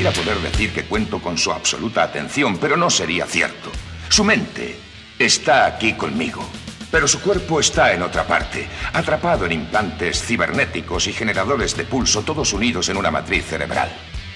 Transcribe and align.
Quisiera 0.00 0.24
poder 0.24 0.40
decir 0.40 0.72
que 0.72 0.84
cuento 0.84 1.20
con 1.20 1.36
su 1.36 1.52
absoluta 1.52 2.02
atención, 2.02 2.56
pero 2.56 2.74
no 2.74 2.88
sería 2.88 3.26
cierto. 3.26 3.70
Su 4.08 4.24
mente 4.24 4.78
está 5.18 5.66
aquí 5.66 5.92
conmigo, 5.92 6.42
pero 6.90 7.06
su 7.06 7.20
cuerpo 7.20 7.60
está 7.60 7.92
en 7.92 8.00
otra 8.00 8.26
parte, 8.26 8.66
atrapado 8.94 9.44
en 9.44 9.52
implantes 9.52 10.22
cibernéticos 10.22 11.06
y 11.06 11.12
generadores 11.12 11.76
de 11.76 11.84
pulso, 11.84 12.22
todos 12.22 12.54
unidos 12.54 12.88
en 12.88 12.96
una 12.96 13.10
matriz 13.10 13.44
cerebral. 13.44 13.92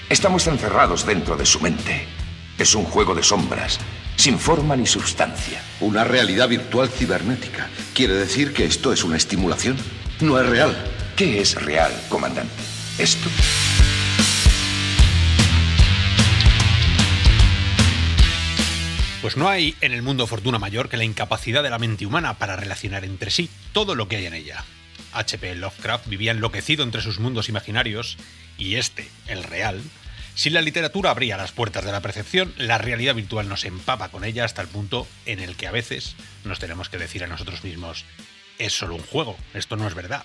Estamos 0.07 0.45
encerrados 0.45 1.03
dentro 1.03 1.35
de 1.35 1.47
su 1.47 1.59
mente. 1.59 2.05
Es 2.59 2.75
un 2.75 2.83
juego 2.83 3.15
de 3.15 3.23
sombras, 3.23 3.79
sin 4.17 4.37
forma 4.37 4.75
ni 4.75 4.85
sustancia. 4.85 5.63
Una 5.79 6.03
realidad 6.03 6.47
virtual 6.47 6.89
cibernética. 6.89 7.69
¿Quiere 7.95 8.13
decir 8.13 8.53
que 8.53 8.65
esto 8.65 8.93
es 8.93 9.03
una 9.03 9.17
estimulación? 9.17 9.77
No 10.21 10.39
es 10.39 10.47
real. 10.47 10.77
¿Qué 11.15 11.41
es 11.41 11.55
real, 11.59 11.91
comandante? 12.07 12.53
¿Esto? 12.99 13.31
Pues 19.25 19.37
no 19.37 19.49
hay 19.49 19.75
en 19.81 19.91
el 19.91 20.03
mundo 20.03 20.27
fortuna 20.27 20.59
mayor 20.59 20.87
que 20.87 20.97
la 20.97 21.03
incapacidad 21.03 21.63
de 21.63 21.71
la 21.71 21.79
mente 21.79 22.05
humana 22.05 22.35
para 22.35 22.57
relacionar 22.57 23.03
entre 23.03 23.31
sí 23.31 23.49
todo 23.73 23.95
lo 23.95 24.07
que 24.07 24.17
hay 24.17 24.27
en 24.27 24.35
ella. 24.35 24.63
H.P. 25.13 25.55
Lovecraft 25.55 26.05
vivía 26.07 26.31
enloquecido 26.31 26.83
entre 26.83 27.01
sus 27.01 27.19
mundos 27.19 27.49
imaginarios 27.49 28.17
y 28.59 28.75
este, 28.75 29.09
el 29.25 29.43
real, 29.43 29.81
si 30.35 30.51
la 30.51 30.61
literatura 30.61 31.09
abría 31.09 31.37
las 31.37 31.51
puertas 31.51 31.83
de 31.83 31.91
la 31.91 32.01
percepción, 32.01 32.53
la 32.59 32.77
realidad 32.77 33.15
virtual 33.15 33.49
nos 33.49 33.65
empapa 33.65 34.09
con 34.09 34.23
ella 34.23 34.45
hasta 34.45 34.61
el 34.61 34.67
punto 34.67 35.07
en 35.25 35.39
el 35.39 35.55
que 35.55 35.65
a 35.65 35.71
veces 35.71 36.15
nos 36.43 36.59
tenemos 36.59 36.89
que 36.89 36.99
decir 36.99 37.23
a 37.23 37.27
nosotros 37.27 37.63
mismos, 37.63 38.05
es 38.59 38.73
solo 38.77 38.93
un 38.93 39.01
juego, 39.01 39.35
esto 39.55 39.75
no 39.75 39.87
es 39.87 39.95
verdad. 39.95 40.23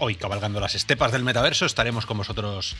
Hoy, 0.00 0.16
cabalgando 0.16 0.58
las 0.58 0.74
estepas 0.74 1.12
del 1.12 1.22
metaverso, 1.22 1.66
estaremos 1.66 2.04
con 2.04 2.18
vosotros. 2.18 2.74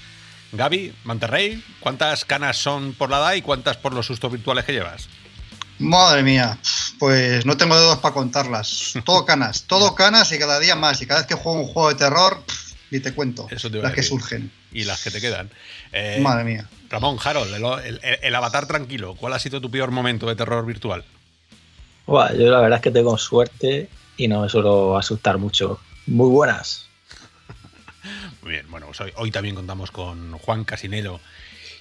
Gaby, 0.50 0.94
Monterrey, 1.04 1.62
¿cuántas 1.78 2.24
canas 2.24 2.56
son 2.56 2.92
por 2.92 3.08
la 3.08 3.18
edad 3.18 3.34
y 3.34 3.42
cuántas 3.42 3.76
por 3.76 3.92
los 3.92 4.06
sustos 4.06 4.32
virtuales 4.32 4.64
que 4.64 4.72
llevas? 4.72 5.08
Madre 5.78 6.22
mía, 6.22 6.58
pues 6.98 7.46
no 7.46 7.56
tengo 7.56 7.78
dedos 7.78 7.98
para 7.98 8.14
contarlas. 8.14 8.94
Todo 9.04 9.24
canas, 9.24 9.64
todo 9.64 9.94
canas 9.94 10.32
y 10.32 10.38
cada 10.38 10.58
día 10.58 10.74
más. 10.74 11.00
Y 11.02 11.06
cada 11.06 11.20
vez 11.20 11.26
que 11.26 11.34
juego 11.34 11.60
un 11.60 11.66
juego 11.66 11.88
de 11.90 11.94
terror, 11.94 12.42
ni 12.90 13.00
te 13.00 13.14
cuento. 13.14 13.48
las 13.50 13.92
que 13.92 14.02
surgen. 14.02 14.50
Y 14.72 14.84
las 14.84 15.02
que 15.02 15.10
te 15.10 15.20
quedan. 15.20 15.50
Eh, 15.92 16.18
Madre 16.20 16.44
mía. 16.44 16.68
Ramón, 16.90 17.18
Harold, 17.22 17.54
el, 18.22 18.34
avatar 18.34 18.66
tranquilo, 18.66 19.14
¿cuál 19.14 19.34
ha 19.34 19.38
sido 19.38 19.60
tu 19.60 19.70
peor 19.70 19.90
momento 19.90 20.26
de 20.26 20.36
terror 20.36 20.64
virtual? 20.64 21.04
yo 22.06 22.50
la 22.50 22.60
verdad 22.60 22.78
es 22.78 22.82
que 22.82 22.90
tengo 22.90 23.18
suerte 23.18 23.90
y 24.16 24.26
no 24.26 24.40
me 24.40 24.48
suelo 24.48 24.96
asustar 24.96 25.36
mucho. 25.36 25.80
Muy 26.06 26.30
buenas. 26.30 26.86
Muy 28.42 28.52
bien, 28.52 28.70
bueno, 28.70 28.86
pues 28.86 29.12
hoy, 29.16 29.30
también 29.30 29.54
contamos 29.54 29.90
con 29.90 30.32
Juan 30.38 30.64
Casinelo 30.64 31.20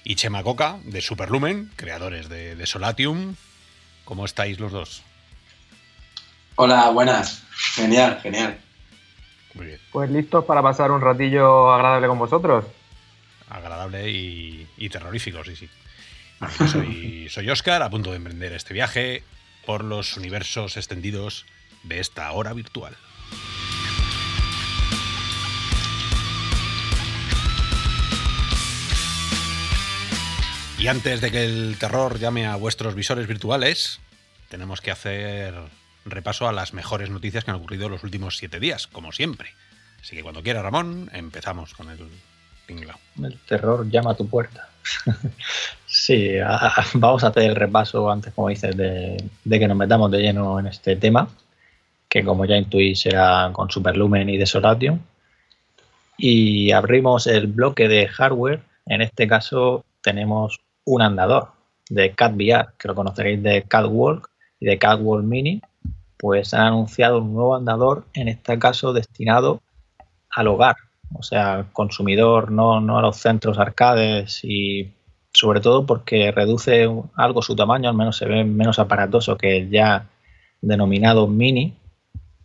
y 0.04 0.16
Chema 0.16 0.42
Coca 0.42 0.78
de 0.84 1.00
Superlumen, 1.00 1.72
creadores 1.76 2.28
de 2.28 2.66
Solatium, 2.66 3.34
¿Cómo 4.08 4.24
estáis 4.24 4.58
los 4.58 4.72
dos? 4.72 5.02
Hola, 6.56 6.88
buenas. 6.88 7.42
Genial, 7.74 8.18
genial. 8.22 8.58
Muy 9.52 9.66
bien. 9.66 9.80
Pues 9.92 10.10
listos 10.10 10.46
para 10.46 10.62
pasar 10.62 10.90
un 10.92 11.02
ratillo 11.02 11.70
agradable 11.70 12.08
con 12.08 12.18
vosotros. 12.18 12.64
Agradable 13.50 14.08
y, 14.08 14.88
terrorífico, 14.90 15.44
sí, 15.44 15.56
sí. 15.56 15.68
soy, 16.72 17.28
soy 17.30 17.50
Oscar, 17.50 17.82
a 17.82 17.90
punto 17.90 18.08
de 18.08 18.16
emprender 18.16 18.54
este 18.54 18.72
viaje 18.72 19.24
por 19.66 19.84
los 19.84 20.16
universos 20.16 20.78
extendidos 20.78 21.44
de 21.82 22.00
esta 22.00 22.32
hora 22.32 22.54
virtual. 22.54 22.96
Y 30.78 30.86
antes 30.86 31.20
de 31.20 31.32
que 31.32 31.44
el 31.44 31.76
terror 31.76 32.20
llame 32.20 32.46
a 32.46 32.54
vuestros 32.54 32.94
visores 32.94 33.26
virtuales, 33.26 33.98
tenemos 34.48 34.80
que 34.80 34.92
hacer 34.92 35.52
repaso 36.04 36.48
a 36.48 36.52
las 36.52 36.72
mejores 36.72 37.10
noticias 37.10 37.44
que 37.44 37.50
han 37.50 37.56
ocurrido 37.56 37.88
los 37.88 38.04
últimos 38.04 38.36
siete 38.36 38.60
días, 38.60 38.86
como 38.86 39.10
siempre. 39.10 39.50
Así 40.00 40.14
que 40.14 40.22
cuando 40.22 40.40
quiera, 40.40 40.62
Ramón, 40.62 41.10
empezamos 41.12 41.74
con 41.74 41.90
el 41.90 41.98
tinglao. 42.66 42.96
El 43.20 43.36
terror 43.40 43.90
llama 43.90 44.12
a 44.12 44.14
tu 44.14 44.28
puerta. 44.28 44.68
sí, 45.86 46.36
vamos 46.94 47.24
a 47.24 47.28
hacer 47.28 47.42
el 47.42 47.56
repaso 47.56 48.08
antes, 48.08 48.32
como 48.32 48.48
dices, 48.48 48.76
de, 48.76 49.16
que 49.50 49.68
nos 49.68 49.76
metamos 49.76 50.12
de 50.12 50.22
lleno 50.22 50.60
en 50.60 50.68
este 50.68 50.94
tema, 50.94 51.28
que 52.08 52.24
como 52.24 52.44
ya 52.44 52.56
intuí 52.56 52.94
será 52.94 53.50
con 53.52 53.68
Superlumen 53.68 54.28
y 54.28 54.38
de 54.38 54.46
Solation. 54.46 55.02
Y 56.16 56.70
abrimos 56.70 57.26
el 57.26 57.48
bloque 57.48 57.88
de 57.88 58.06
hardware. 58.06 58.62
En 58.86 59.02
este 59.02 59.26
caso 59.26 59.84
tenemos 60.02 60.60
un 60.88 61.02
andador 61.02 61.52
de 61.90 62.14
CatVR, 62.14 62.74
que 62.78 62.88
lo 62.88 62.94
conoceréis 62.94 63.42
de 63.42 63.62
Catwalk 63.62 64.30
y 64.60 64.66
de 64.66 64.78
Catwalk 64.78 65.24
Mini, 65.24 65.60
pues 66.18 66.54
han 66.54 66.68
anunciado 66.68 67.18
un 67.18 67.34
nuevo 67.34 67.54
andador, 67.54 68.06
en 68.14 68.28
este 68.28 68.58
caso 68.58 68.92
destinado 68.92 69.60
al 70.30 70.48
hogar, 70.48 70.76
o 71.14 71.22
sea, 71.22 71.66
consumidor, 71.72 72.50
no, 72.50 72.80
no 72.80 72.98
a 72.98 73.02
los 73.02 73.16
centros 73.16 73.58
arcades 73.58 74.40
y 74.42 74.92
sobre 75.32 75.60
todo 75.60 75.86
porque 75.86 76.32
reduce 76.32 76.88
algo 77.14 77.42
su 77.42 77.54
tamaño, 77.54 77.88
al 77.88 77.96
menos 77.96 78.16
se 78.16 78.26
ve 78.26 78.44
menos 78.44 78.78
aparatoso 78.78 79.36
que 79.36 79.58
el 79.58 79.70
ya 79.70 80.08
denominado 80.60 81.28
Mini, 81.28 81.74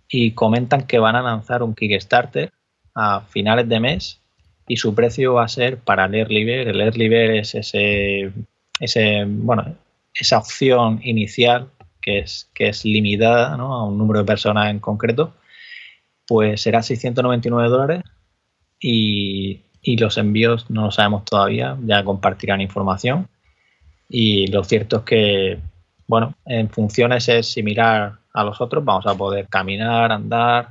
y 0.07 0.31
comentan 0.31 0.85
que 0.85 0.99
van 0.99 1.15
a 1.15 1.23
lanzar 1.23 1.63
un 1.63 1.73
Kickstarter 1.73 2.51
a 2.93 3.21
finales 3.21 3.67
de 3.67 3.79
mes 3.79 4.21
y 4.67 4.77
su 4.77 4.95
precio 4.95 5.35
va 5.35 5.45
a 5.45 5.47
ser 5.47 5.77
para 5.77 6.05
el 6.05 6.15
Early. 6.15 6.51
El 6.51 6.81
Early 6.81 7.09
Bird 7.09 7.35
es 7.35 7.55
ese, 7.55 8.31
ese, 8.79 9.25
bueno, 9.27 9.75
esa 10.13 10.37
opción 10.37 10.99
inicial 11.03 11.69
que 12.01 12.19
es, 12.19 12.49
que 12.53 12.69
es 12.69 12.85
limitada 12.85 13.53
a 13.53 13.83
un 13.83 13.97
número 13.97 14.19
de 14.19 14.25
personas 14.25 14.69
en 14.69 14.79
concreto, 14.79 15.33
pues 16.27 16.61
será 16.61 16.83
699 16.83 17.69
dólares 17.69 18.03
y, 18.79 19.61
y 19.81 19.97
los 19.97 20.17
envíos 20.17 20.69
no 20.69 20.85
lo 20.85 20.91
sabemos 20.91 21.25
todavía, 21.25 21.77
ya 21.85 22.03
compartirán 22.03 22.61
información. 22.61 23.27
Y 24.09 24.47
lo 24.47 24.63
cierto 24.63 24.97
es 24.97 25.03
que, 25.03 25.59
bueno, 26.07 26.35
en 26.45 26.69
funciones 26.69 27.27
es 27.29 27.51
similar 27.51 28.19
a 28.33 28.43
los 28.43 28.59
otros, 28.61 28.83
vamos 28.83 29.05
a 29.07 29.15
poder 29.15 29.47
caminar, 29.47 30.11
andar, 30.11 30.69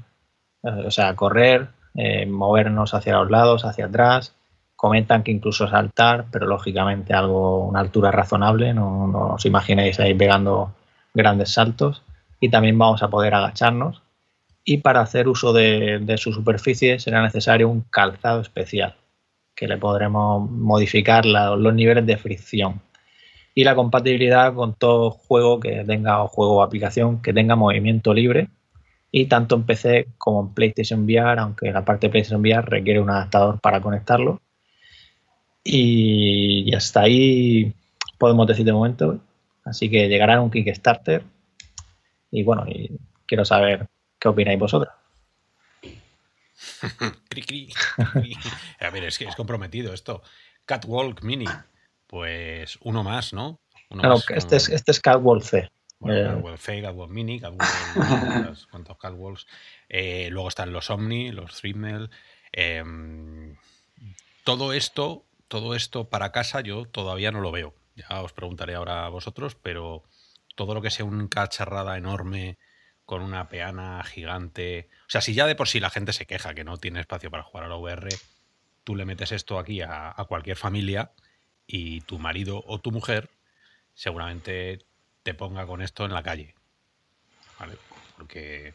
eh, 0.63 0.85
o 0.87 0.91
sea, 0.91 1.15
correr, 1.15 1.69
eh, 1.95 2.27
movernos 2.27 2.95
hacia 2.95 3.19
los 3.19 3.31
lados, 3.31 3.65
hacia 3.65 3.87
atrás. 3.87 4.35
Comentan 4.77 5.23
que 5.23 5.31
incluso 5.31 5.69
saltar, 5.69 6.27
pero 6.31 6.47
lógicamente 6.47 7.15
algo, 7.15 7.67
una 7.67 7.81
altura 7.81 8.11
razonable, 8.11 8.75
no, 8.75 9.35
os 9.35 9.47
imaginéis 9.47 10.01
ahí 10.01 10.15
pegando 10.15 10.75
grandes 11.15 11.53
saltos. 11.53 12.03
Y 12.41 12.49
también 12.51 12.77
vamos 12.79 13.03
a 13.03 13.09
poder 13.09 13.35
agacharnos. 13.35 14.03
Y 14.65 14.79
para 14.79 15.01
hacer 15.01 15.29
uso 15.29 15.53
de, 15.53 15.99
de 16.01 16.19
su 16.19 16.33
superficie 16.33 16.99
será 16.99 17.23
necesario 17.23 17.69
un 17.69 17.83
calzado 17.83 18.41
especial, 18.41 18.97
que 19.55 19.69
le 19.69 19.77
podremos 19.77 20.51
modificar 20.51 21.27
los 21.27 21.75
niveles 21.75 22.07
de 22.07 22.17
fricción 22.17 22.81
y 23.55 23.65
la 23.65 23.75
compatibilidad 23.75 24.55
con 24.55 24.75
todo 24.75 25.11
juego 25.11 25.61
que 25.61 25.85
tenga 25.85 26.23
o 26.23 26.29
juego 26.29 26.57
o 26.57 26.63
aplicación 26.63 27.21
que 27.21 27.33
tenga 27.33 27.57
movimiento 27.57 28.15
libre 28.15 28.49
y 29.15 29.27
tanto 29.27 29.57
en 29.57 29.65
PC 29.65 30.09
como 30.17 30.41
en 30.41 30.55
PlayStation 30.55 31.05
VR, 31.05 31.39
aunque 31.39 31.71
la 31.71 31.85
parte 31.85 32.07
de 32.07 32.11
PlayStation 32.11 32.41
VR 32.41 32.63
requiere 32.63 32.99
un 32.99 33.11
adaptador 33.11 33.61
para 33.61 33.83
conectarlo. 33.83 34.41
Y 35.63 36.75
hasta 36.75 37.03
ahí 37.03 37.75
podemos 38.19 38.47
decir 38.47 38.65
de 38.65 38.73
momento. 38.73 39.21
Así 39.65 39.91
que 39.91 40.09
llegará 40.09 40.41
un 40.41 40.51
Kickstarter. 40.51 41.25
Y 42.31 42.43
bueno, 42.43 42.65
y 42.67 42.91
quiero 43.27 43.45
saber 43.45 43.87
qué 44.19 44.29
opináis 44.29 44.59
vosotros. 44.59 44.93
A 48.81 48.91
ver, 48.91 49.05
es 49.05 49.19
que 49.19 49.27
es 49.27 49.37
comprometido 49.37 49.93
esto. 49.93 50.23
Catwalk 50.65 51.23
Mini. 51.23 51.45
Pues 52.07 52.79
uno 52.83 53.05
más, 53.05 53.35
¿no? 53.35 53.61
claro, 53.91 54.17
este, 54.31 54.57
es, 54.57 54.71
este 54.71 54.91
es 54.91 55.01
Catwalk 55.01 55.43
C. 55.43 55.71
Bueno, 56.03 56.49
eh. 56.49 57.07
Mini, 57.09 57.41
cuántos 57.41 58.97
Catwalks. 58.99 59.47
Eh, 59.89 60.31
luego 60.33 60.49
están 60.49 60.73
los 60.73 60.91
Omni, 60.91 61.31
los 61.31 61.61
Threadmill. 61.61 62.11
Em, 62.51 63.57
todo 64.43 64.73
esto, 64.73 65.25
todo 65.47 65.77
esto 65.77 66.11
para 66.11 66.33
casa 66.33 66.61
yo 66.61 66.87
todavía 66.87 67.31
no 67.31 67.41
lo 67.41 67.53
veo. 67.53 67.73
Ya 67.95 68.21
os 68.21 68.33
preguntaré 68.33 68.75
ahora 68.75 69.07
a 69.07 69.11
vosotros, 69.11 69.55
pero 69.55 70.03
todo 70.57 70.75
lo 70.75 70.83
que 70.83 70.91
sea 70.91 71.05
un 71.05 71.29
cacharrada 71.29 71.97
enorme 71.97 72.59
con 73.05 73.23
una 73.23 73.49
peana 73.49 74.03
gigante. 74.03 74.89
O 75.03 75.11
sea, 75.11 75.21
si 75.21 75.35
ya 75.35 75.47
de 75.47 75.55
por 75.55 75.69
sí 75.69 75.79
la 75.79 75.91
gente 75.91 76.13
se 76.13 76.27
queja 76.27 76.53
que 76.53 76.65
no 76.65 76.79
tiene 76.79 76.99
espacio 76.99 77.31
para 77.31 77.45
jugar 77.45 77.67
a 77.67 77.69
la 77.69 77.77
VR, 77.77 78.09
tú 78.83 78.97
le 78.97 79.05
metes 79.05 79.31
esto 79.31 79.57
aquí 79.57 79.83
a 79.83 80.17
cualquier 80.29 80.57
familia 80.57 81.13
y 81.65 82.01
tu 82.01 82.19
marido 82.19 82.65
o 82.67 82.81
tu 82.81 82.91
mujer 82.91 83.31
seguramente 83.95 84.81
te 85.23 85.35
ponga 85.35 85.67
con 85.67 85.83
esto 85.83 86.05
en 86.05 86.13
la 86.13 86.23
calle. 86.23 86.55
Porque, 88.17 88.75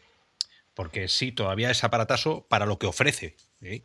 porque 0.74 1.08
sí, 1.08 1.32
todavía 1.32 1.70
es 1.70 1.84
aparataso 1.84 2.46
para 2.48 2.66
lo 2.66 2.78
que 2.78 2.86
ofrece. 2.86 3.36
¿eh? 3.60 3.82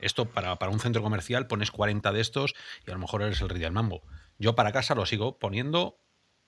Esto 0.00 0.26
para, 0.26 0.56
un 0.68 0.80
centro 0.80 1.02
comercial 1.02 1.46
pones 1.46 1.70
40 1.70 2.12
de 2.12 2.20
estos 2.20 2.54
y 2.86 2.90
a 2.90 2.94
lo 2.94 3.00
mejor 3.00 3.22
eres 3.22 3.40
el 3.40 3.48
rey 3.48 3.60
del 3.60 3.72
mambo. 3.72 4.02
Yo 4.38 4.54
para 4.54 4.72
casa 4.72 4.94
lo 4.94 5.06
sigo 5.06 5.38
poniendo 5.38 5.98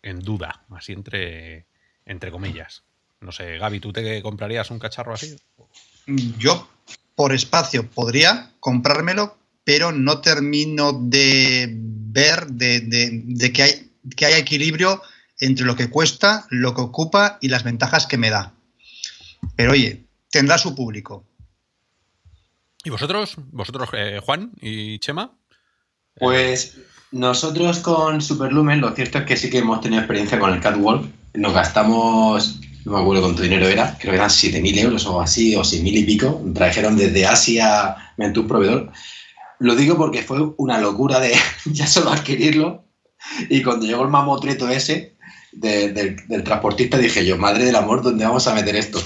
en 0.03 0.21
duda, 0.21 0.65
así 0.71 0.93
entre, 0.93 1.67
entre 2.05 2.31
comillas. 2.31 2.85
No 3.21 3.33
sé, 3.33 3.57
Gaby, 3.59 3.81
¿tú 3.81 3.93
te 3.93 4.21
comprarías 4.23 4.71
un 4.71 4.79
cacharro 4.79 5.15
así? 5.15 5.37
Yo, 6.07 6.69
por 7.15 7.33
espacio, 7.33 7.89
podría 7.89 8.53
comprármelo, 8.61 9.39
pero 9.65 9.93
no 9.93 10.21
termino 10.21 10.93
de 10.93 11.69
ver 11.71 12.47
de, 12.49 13.53
que, 13.55 13.63
hay, 13.63 13.93
que 14.15 14.27
hay 14.27 14.35
equilibrio 14.35 15.01
entre 15.45 15.67
lo 15.67 15.77
que 15.77 15.91
cuesta, 15.91 16.47
lo 16.51 16.75
que 16.75 16.81
ocupa 16.81 17.39
y 17.41 17.49
las 17.49 17.65
ventajas 17.65 18.07
que 18.07 18.19
me 18.19 18.31
da. 18.31 18.55
Pero 19.57 19.73
oye, 19.73 20.07
tendrá 20.31 20.59
su 20.59 20.75
público. 20.75 21.25
¿Y 22.85 22.91
vosotros? 22.91 23.37
¿Vosotros, 23.51 23.89
eh, 23.95 24.21
Juan 24.23 24.53
y 24.61 24.99
Chema? 24.99 25.33
Pues 26.17 26.77
nosotros 27.13 27.79
con 27.79 28.21
Superlumen, 28.21 28.81
lo 28.81 28.95
cierto 28.95 29.19
es 29.19 29.25
que 29.25 29.37
sí 29.37 29.51
que 29.51 29.59
hemos 29.59 29.81
tenido 29.81 30.01
experiencia 30.01 30.39
con 30.39 30.53
el 30.53 30.61
Catwalk. 30.61 31.07
Nos 31.35 31.55
gastamos, 31.55 32.61
no 32.85 32.93
me 32.93 33.01
acuerdo 33.01 33.23
cuánto 33.23 33.43
dinero 33.43 33.67
era, 33.67 33.97
creo 33.99 34.13
que 34.13 34.17
eran 34.17 34.29
7.000 34.29 34.79
euros 34.79 35.07
o 35.07 35.21
así, 35.21 35.57
o 35.57 35.61
6.000 35.61 35.99
y 35.99 36.05
pico. 36.05 36.43
Trajeron 36.55 36.97
desde 36.97 37.27
Asia 37.27 37.97
mediante 38.17 38.41
un 38.41 38.49
proveedor. 38.49 38.93
Lo 39.61 39.75
digo 39.77 39.97
porque 39.97 40.23
fue 40.23 40.53
una 40.57 40.79
locura 40.79 41.21
de 41.21 41.35
ya 41.67 41.87
solo 41.87 42.11
adquirirlo. 42.11 42.85
Y 43.49 43.63
cuando 43.63 43.87
llegó 43.87 44.03
el 44.03 44.11
mamotreto 44.11 44.69
ese 44.69 45.14
del, 45.55 45.95
del 45.95 46.45
transportista, 46.45 46.99
dije 46.99 47.25
yo, 47.25 47.37
madre 47.37 47.65
del 47.65 47.77
amor, 47.77 48.03
¿dónde 48.03 48.25
vamos 48.25 48.47
a 48.47 48.55
meter 48.55 48.77
esto? 48.77 49.01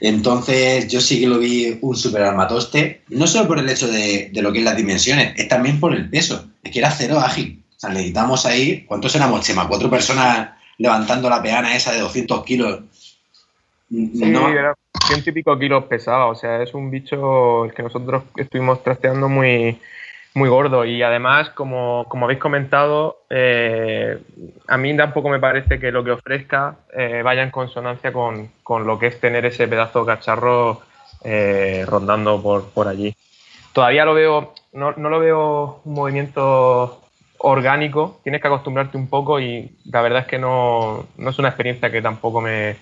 Entonces, 0.00 0.88
yo 0.88 1.00
sí 1.00 1.20
que 1.20 1.26
lo 1.26 1.38
vi 1.38 1.78
un 1.80 1.96
super 1.96 2.22
armatoste, 2.22 3.02
no 3.08 3.26
solo 3.26 3.48
por 3.48 3.58
el 3.58 3.68
hecho 3.68 3.88
de, 3.88 4.30
lo 4.34 4.52
que 4.52 4.58
es 4.58 4.64
las 4.64 4.76
dimensiones, 4.76 5.32
es 5.38 5.48
también 5.48 5.80
por 5.80 5.94
el 5.94 6.10
peso. 6.10 6.46
Es 6.62 6.72
que 6.72 6.80
era 6.80 6.90
cero 6.90 7.20
ágil. 7.20 7.62
O 7.76 7.80
sea, 7.80 7.90
necesitamos 7.90 8.44
ahí, 8.46 8.84
¿cuántos 8.86 9.14
éramos, 9.14 9.46
Chema? 9.46 9.68
Cuatro 9.68 9.88
personas 9.88 10.50
levantando 10.78 11.30
la 11.30 11.42
peana 11.42 11.74
esa 11.74 11.92
de 11.92 12.00
200 12.00 12.44
kilos. 12.44 12.80
Sí, 13.88 14.10
no. 14.26 14.48
era 14.48 14.74
ciento 15.06 15.30
y 15.30 15.32
pico 15.32 15.58
kilos 15.58 15.84
pesaba. 15.84 16.26
O 16.26 16.34
sea, 16.34 16.62
es 16.62 16.74
un 16.74 16.90
bicho 16.90 17.64
el 17.64 17.72
que 17.72 17.82
nosotros 17.82 18.24
estuvimos 18.36 18.82
trasteando 18.82 19.28
muy, 19.28 19.78
muy 20.34 20.48
gordo 20.48 20.84
y 20.84 21.02
además, 21.02 21.50
como, 21.50 22.06
habéis 22.22 22.40
comentado, 22.40 23.22
eh, 23.30 24.18
a 24.66 24.76
mí 24.76 24.96
tampoco 24.96 25.28
me 25.28 25.38
parece 25.38 25.78
que 25.78 25.92
lo 25.92 26.02
que 26.02 26.10
ofrezca 26.10 26.76
eh, 26.92 27.22
vaya 27.22 27.42
en 27.44 27.50
consonancia 27.50 28.12
con, 28.12 28.50
lo 28.68 28.98
que 28.98 29.06
es 29.06 29.20
tener 29.20 29.46
ese 29.46 29.68
pedazo 29.68 30.00
de 30.00 30.06
cacharro 30.06 30.82
eh, 31.22 31.84
rondando 31.86 32.42
por, 32.42 32.68
por, 32.70 32.88
allí. 32.88 33.14
Todavía 33.72 34.04
lo 34.04 34.14
veo, 34.14 34.54
no, 34.72 34.90
lo 34.92 35.20
veo 35.20 35.80
un 35.84 35.94
movimiento 35.94 37.00
orgánico, 37.38 38.18
tienes 38.24 38.40
que 38.42 38.48
acostumbrarte 38.48 38.96
un 38.96 39.08
poco 39.08 39.38
y 39.38 39.78
la 39.84 40.02
verdad 40.02 40.22
es 40.22 40.26
que 40.26 40.38
no, 40.38 41.06
es 41.16 41.38
una 41.38 41.48
experiencia 41.48 41.92
que 41.92 42.02
tampoco 42.02 42.40
me 42.40 42.76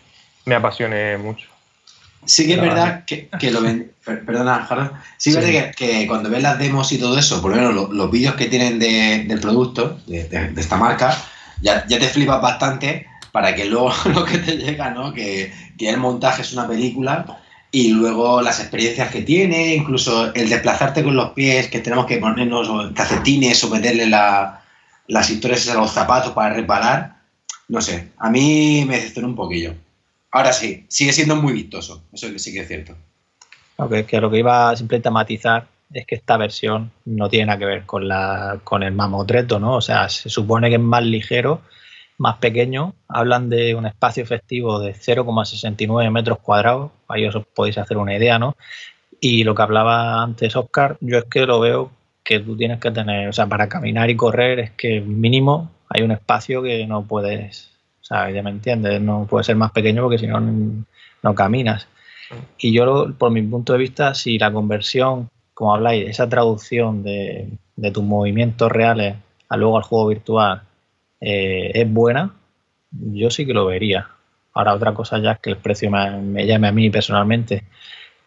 apasione 0.55 1.19
mucho. 1.19 1.52
Sí 2.25 2.47
que 2.47 2.55
es 2.55 2.61
verdad 2.61 3.05
que, 3.05 3.51
lo 3.51 3.61
ven. 3.61 3.93
Perdona, 4.05 4.67
Harold. 4.69 4.93
Sí, 5.17 5.31
es 5.31 5.37
verdad 5.37 5.75
que, 5.75 6.07
cuando 6.07 6.31
ves 6.31 6.43
las 6.43 6.59
demos 6.59 6.93
y 6.93 6.99
todo 6.99 7.19
eso, 7.19 7.43
por 7.43 7.51
lo 7.51 7.57
menos 7.57 7.91
los, 7.91 8.11
vídeos 8.11 8.35
que 8.35 8.47
tienen 8.47 8.79
del 8.79 9.41
producto, 9.41 9.99
de, 10.07 10.53
esta 10.57 10.77
marca, 10.77 11.17
ya, 11.61 11.87
te 11.87 12.09
flipas 12.09 12.41
bastante 12.41 13.07
para 13.33 13.55
que 13.55 13.65
luego 13.65 13.93
lo 14.15 14.25
que 14.25 14.39
te 14.39 14.57
llega, 14.57 14.91
¿no? 14.91 15.13
Que, 15.13 15.53
el 15.79 15.97
montaje 15.97 16.43
es 16.43 16.53
una 16.53 16.69
película 16.69 17.27
y 17.73 17.89
luego 17.89 18.41
las 18.41 18.61
experiencias 18.61 19.11
que 19.11 19.23
tiene, 19.23 19.75
incluso 19.75 20.33
el 20.33 20.49
desplazarte 20.49 21.03
con 21.03 21.17
los 21.17 21.31
pies, 21.31 21.67
que 21.69 21.81
tenemos 21.81 22.07
que 22.07 22.19
ponernos 22.19 22.93
calcetines 22.93 23.65
o 23.65 23.71
meterle 23.71 24.07
las 24.07 25.31
historias 25.31 25.69
a 25.71 25.75
los 25.75 25.91
zapatos 25.91 26.33
para 26.33 26.55
reparar. 26.55 27.17
No 27.67 27.81
sé, 27.81 28.13
a 28.19 28.31
mí 28.31 28.85
me 28.87 28.97
decepcionó 28.97 29.29
un 29.29 29.35
poquillo. 29.35 29.75
Ahora 30.33 30.53
sí, 30.53 30.87
sigue 30.89 31.13
siendo 31.13 31.37
muy 31.37 31.53
vistoso, 31.53 32.05
eso 32.13 32.27
sí 32.39 32.53
que 32.53 32.61
es 32.61 32.69
cierto. 32.69 32.97
Lo 33.77 34.31
que 34.31 34.39
iba 34.39 34.75
simplemente 34.75 35.09
a 35.09 35.13
matizar 35.13 35.67
es 35.93 36.07
que 36.07 36.15
esta 36.15 36.37
versión 36.37 36.91
no 37.05 37.29
tiene 37.29 37.47
nada 37.47 37.59
que 37.59 37.67
ver 37.67 37.85
con, 37.85 38.09
la, 38.09 38.61
con 38.65 38.83
el 38.83 38.93
mamotreto, 38.93 39.59
¿no? 39.59 39.77
O 39.77 39.81
sea, 39.81 40.09
se 40.09 40.31
supone 40.31 40.71
que 40.71 40.77
es 40.77 40.81
más 40.81 41.05
ligero, 41.05 41.61
más 42.17 42.39
pequeño. 42.39 42.95
Hablan 43.09 43.51
de 43.51 43.75
un 43.75 43.85
espacio 43.85 44.23
efectivo 44.23 44.79
de 44.79 44.95
0,69 44.95 46.11
metros 46.11 46.39
cuadrados, 46.39 46.93
ahí 47.09 47.27
os 47.27 47.37
podéis 47.55 47.77
hacer 47.79 47.99
una 47.99 48.17
idea, 48.17 48.39
¿no? 48.39 48.57
Y 49.21 49.45
lo 49.45 49.55
que 49.55 49.63
hablaba 49.63 50.23
antes 50.23 50.57
Oscar, 50.57 50.97
yo 51.01 51.19
es 51.19 51.25
que 51.25 51.47
lo 51.47 51.61
veo 51.61 51.91
que 52.25 52.41
tú 52.41 52.57
tienes 52.57 52.81
que 52.81 52.91
tener, 52.91 53.29
o 53.29 53.33
sea, 53.33 53.47
para 53.47 53.69
caminar 53.69 54.09
y 54.09 54.17
correr 54.17 54.61
es 54.61 54.71
que 54.73 55.01
mínimo 55.01 55.71
hay 55.89 56.03
un 56.03 56.13
espacio 56.13 56.63
que 56.63 56.87
no 56.87 57.07
puedes 57.07 57.72
sea, 58.05 58.31
ya 58.31 58.43
me 58.43 58.51
entiendes, 58.51 59.01
no 59.01 59.27
puede 59.29 59.45
ser 59.45 59.57
más 59.57 59.73
pequeño 59.73 60.03
porque 60.03 60.19
si 60.19 60.27
no, 60.27 60.41
no 60.41 61.35
caminas. 61.35 61.89
Y 62.59 62.73
yo, 62.73 63.13
por 63.19 63.31
mi 63.31 63.43
punto 63.43 63.73
de 63.73 63.79
vista, 63.79 64.15
si 64.15 64.39
la 64.39 64.53
conversión, 64.53 65.31
como 65.55 65.75
habláis, 65.75 66.09
esa 66.09 66.29
traducción 66.29 67.03
de, 67.03 67.59
tus 67.93 68.05
movimientos 68.05 68.71
reales 68.71 69.17
a 69.49 69.57
luego 69.57 69.77
al 69.77 69.83
juego 69.83 70.09
virtual 70.09 70.63
eh, 71.21 71.73
es 71.75 71.93
buena, 71.93 72.35
yo 72.91 73.31
sí 73.31 73.47
que 73.47 73.55
lo 73.55 73.67
vería. 73.67 74.09
Ahora 74.55 74.75
otra 74.75 74.95
cosa 74.95 75.19
ya 75.19 75.33
es 75.33 75.41
que 75.41 75.51
el 75.51 75.57
precio 75.57 75.91
me, 75.91 76.47
llame 76.47 76.69
a 76.69 76.73
mí 76.73 76.91
personalmente, 76.91 77.65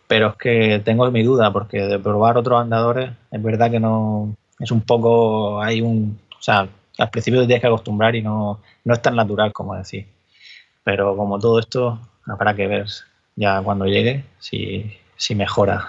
pero 0.07 0.29
es 0.29 0.35
que 0.35 0.81
tengo 0.83 1.09
mi 1.11 1.23
duda 1.23 1.51
porque 1.53 1.81
de 1.81 1.99
probar 1.99 2.37
otros 2.37 2.61
andadores 2.61 3.11
es 3.31 3.43
verdad 3.43 3.71
que 3.71 3.79
no 3.79 4.35
es 4.59 4.71
un 4.71 4.81
poco 4.81 5.61
hay 5.61 5.81
un 5.81 6.19
o 6.37 6.41
sea 6.41 6.67
al 6.97 7.09
principio 7.09 7.41
te 7.41 7.47
tienes 7.47 7.61
que 7.61 7.67
acostumbrar 7.67 8.15
y 8.15 8.21
no, 8.21 8.61
es 8.85 9.01
tan 9.01 9.15
natural 9.15 9.53
como 9.53 9.75
decir. 9.75 10.07
Pero 10.83 11.15
como 11.15 11.39
todo 11.39 11.59
esto, 11.59 11.99
habrá 12.25 12.55
que 12.55 12.67
ver 12.67 12.87
ya 13.35 13.61
cuando 13.61 13.85
llegue 13.85 14.23
si, 14.39 14.91
mejora. 15.35 15.85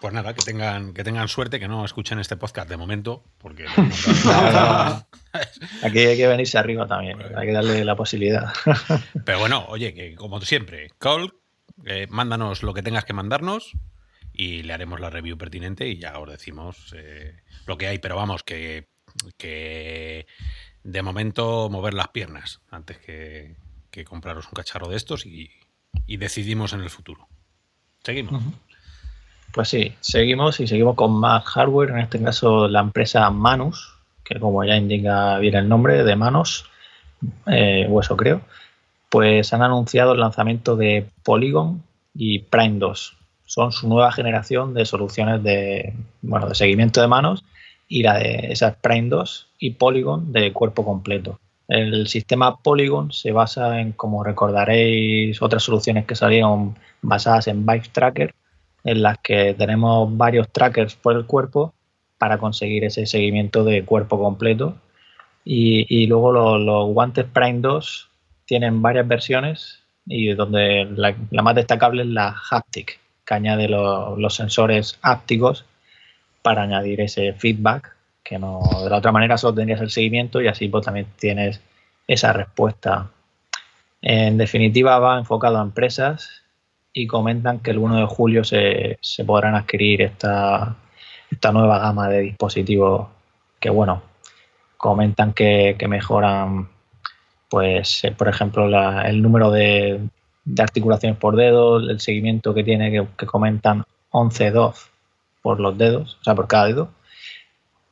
Pues 0.00 0.12
nada, 0.12 0.34
que 0.34 0.42
tengan, 0.42 0.92
que 0.92 1.02
tengan 1.02 1.28
suerte, 1.28 1.58
que 1.58 1.68
no 1.68 1.84
escuchen 1.84 2.18
este 2.18 2.36
podcast 2.36 2.68
de 2.68 2.76
momento, 2.76 3.22
porque 3.38 3.64
aquí 5.82 5.98
hay 5.98 6.16
que 6.18 6.26
venirse 6.26 6.58
arriba 6.58 6.86
también, 6.86 7.18
hay 7.34 7.46
que 7.46 7.52
darle 7.52 7.84
la 7.86 7.96
posibilidad. 7.96 8.52
Pero 9.24 9.38
bueno, 9.38 9.64
oye, 9.68 9.94
que 9.94 10.14
como 10.14 10.42
siempre, 10.42 10.90
call, 10.98 11.32
eh, 11.86 12.06
mándanos 12.10 12.62
lo 12.62 12.74
que 12.74 12.82
tengas 12.82 13.06
que 13.06 13.14
mandarnos 13.14 13.72
y 14.36 14.64
le 14.64 14.72
haremos 14.72 14.98
la 15.00 15.10
review 15.10 15.38
pertinente 15.38 15.86
y 15.88 15.98
ya 15.98 16.18
os 16.18 16.28
decimos 16.28 16.92
eh, 16.96 17.36
lo 17.66 17.78
que 17.78 17.86
hay. 17.86 17.98
Pero 17.98 18.16
vamos, 18.16 18.42
que, 18.42 18.88
de 20.82 21.02
momento 21.02 21.70
mover 21.70 21.94
las 21.94 22.08
piernas 22.08 22.60
antes 22.70 22.98
que, 22.98 23.56
compraros 24.04 24.46
un 24.46 24.52
cacharro 24.52 24.88
de 24.88 24.96
estos 24.96 25.24
y, 25.24 25.50
decidimos 26.06 26.72
en 26.72 26.80
el 26.80 26.90
futuro. 26.90 27.28
Seguimos. 28.02 28.42
Pues 29.52 29.68
sí, 29.68 29.94
seguimos 30.00 30.58
y 30.58 30.66
seguimos 30.66 30.96
con 30.96 31.12
más 31.12 31.44
hardware, 31.44 31.90
en 31.90 32.00
este 32.00 32.20
caso 32.20 32.66
la 32.66 32.80
empresa 32.80 33.30
Manus, 33.30 33.94
que 34.24 34.40
como 34.40 34.64
ya 34.64 34.76
indica 34.76 35.38
bien 35.38 35.54
el 35.54 35.68
nombre, 35.68 36.02
de 36.02 36.16
manos, 36.16 36.68
eh, 37.46 37.86
hueso 37.88 38.16
creo, 38.16 38.40
pues 39.08 39.52
han 39.52 39.62
anunciado 39.62 40.14
el 40.14 40.20
lanzamiento 40.20 40.74
de 40.74 41.08
Polygon 41.22 41.84
y 42.14 42.40
Prime 42.40 42.80
2 42.80 43.16
son 43.44 43.72
su 43.72 43.88
nueva 43.88 44.12
generación 44.12 44.74
de 44.74 44.86
soluciones 44.86 45.42
de, 45.42 45.94
bueno, 46.22 46.48
de 46.48 46.54
seguimiento 46.54 47.00
de 47.00 47.08
manos 47.08 47.44
y 47.88 48.02
la 48.02 48.18
de 48.18 48.52
esas 48.52 48.76
Prime 48.76 49.08
2 49.08 49.48
y 49.58 49.70
Polygon 49.70 50.32
de 50.32 50.52
cuerpo 50.52 50.84
completo. 50.84 51.38
El 51.68 52.08
sistema 52.08 52.58
Polygon 52.58 53.12
se 53.12 53.32
basa 53.32 53.80
en, 53.80 53.92
como 53.92 54.22
recordaréis, 54.22 55.40
otras 55.40 55.62
soluciones 55.62 56.04
que 56.06 56.14
salieron 56.14 56.76
basadas 57.00 57.48
en 57.48 57.64
Vive 57.64 57.88
Tracker, 57.92 58.34
en 58.84 59.02
las 59.02 59.18
que 59.18 59.54
tenemos 59.54 60.14
varios 60.16 60.50
trackers 60.50 60.94
por 60.94 61.16
el 61.16 61.24
cuerpo 61.24 61.72
para 62.18 62.38
conseguir 62.38 62.84
ese 62.84 63.06
seguimiento 63.06 63.64
de 63.64 63.84
cuerpo 63.84 64.18
completo. 64.18 64.76
Y, 65.46 66.06
luego 66.06 66.32
los, 66.32 66.86
guantes 66.92 67.26
Prime 67.26 67.60
2 67.60 68.10
tienen 68.46 68.80
varias 68.82 69.06
versiones 69.06 69.80
y 70.06 70.32
donde 70.34 70.86
la, 70.96 71.14
la 71.30 71.42
más 71.42 71.54
destacable 71.54 72.02
es 72.02 72.08
la 72.08 72.34
Haptic, 72.50 72.98
que 73.24 73.34
añade 73.34 73.68
los 73.68 74.34
sensores 74.34 74.98
ápticos 75.02 75.64
para 76.42 76.62
añadir 76.62 77.00
ese 77.00 77.32
feedback, 77.32 77.94
que 78.22 78.38
no 78.38 78.60
de 78.82 78.90
la 78.90 78.98
otra 78.98 79.12
manera 79.12 79.38
solo 79.38 79.54
tendrías 79.54 79.80
el 79.80 79.90
seguimiento 79.90 80.40
y 80.40 80.48
así 80.48 80.68
pues 80.68 80.84
también 80.84 81.06
tienes 81.18 81.60
esa 82.06 82.32
respuesta. 82.32 83.10
En 84.02 84.36
definitiva 84.36 84.98
va 84.98 85.18
enfocado 85.18 85.58
a 85.58 85.62
empresas 85.62 86.42
y 86.92 87.06
comentan 87.06 87.60
que 87.60 87.70
el 87.70 87.78
1 87.78 87.96
de 87.96 88.06
julio 88.06 88.44
se, 88.44 88.98
podrán 89.26 89.54
adquirir 89.54 90.02
esta, 90.02 90.76
esta 91.30 91.52
nueva 91.52 91.78
gama 91.78 92.08
de 92.08 92.20
dispositivos 92.20 93.08
que 93.58 93.70
bueno, 93.70 94.02
comentan 94.76 95.32
que, 95.32 95.76
mejoran 95.88 96.68
pues 97.48 98.02
por 98.16 98.28
ejemplo 98.28 98.66
el 99.02 99.22
número 99.22 99.50
de, 99.50 100.00
de 100.44 100.62
articulaciones 100.62 101.18
por 101.18 101.36
dedo, 101.36 101.78
el 101.78 102.00
seguimiento 102.00 102.54
que 102.54 102.64
tiene 102.64 103.08
que, 103.16 103.26
comentan 103.26 103.84
11 104.10 104.50
2 104.50 104.90
por 105.42 105.60
los 105.60 105.76
dedos, 105.76 106.18
o 106.20 106.24
sea, 106.24 106.34
por 106.34 106.48
cada 106.48 106.66
dedo, 106.66 106.90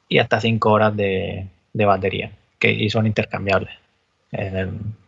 y 0.09 0.19
hasta 0.19 0.41
5 0.41 0.71
horas 0.71 0.97
de, 0.97 1.49
batería, 1.73 2.33
que 2.59 2.71
y 2.71 2.91
son 2.91 3.07
intercambiables. 3.07 3.75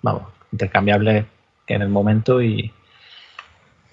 vamos, 0.02 0.22
intercambiables 0.52 1.26
en 1.66 1.82
el 1.82 1.88
momento 1.88 2.42
y, 2.42 2.72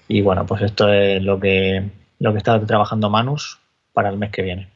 y 0.08 0.20
bueno, 0.20 0.46
pues 0.46 0.62
esto 0.62 0.92
es 0.92 1.22
lo 1.22 1.40
que, 1.40 1.90
lo 2.18 2.32
que 2.32 2.38
está 2.38 2.64
trabajando 2.66 3.10
Manus 3.10 3.60
para 3.92 4.10
el 4.10 4.18
mes 4.18 4.30
que 4.30 4.42
viene. 4.42 4.68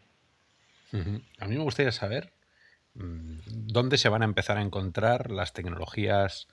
A 1.39 1.47
mí 1.47 1.57
me 1.57 1.63
gustaría 1.63 1.93
saber 1.93 2.33
mm, 2.95 3.41
dónde 3.47 3.99
se 3.99 4.09
van 4.09 4.23
a 4.23 4.25
empezar 4.25 4.57
a 4.57 4.63
encontrar 4.63 5.31
las 5.31 5.53
tecnologías 5.53 6.49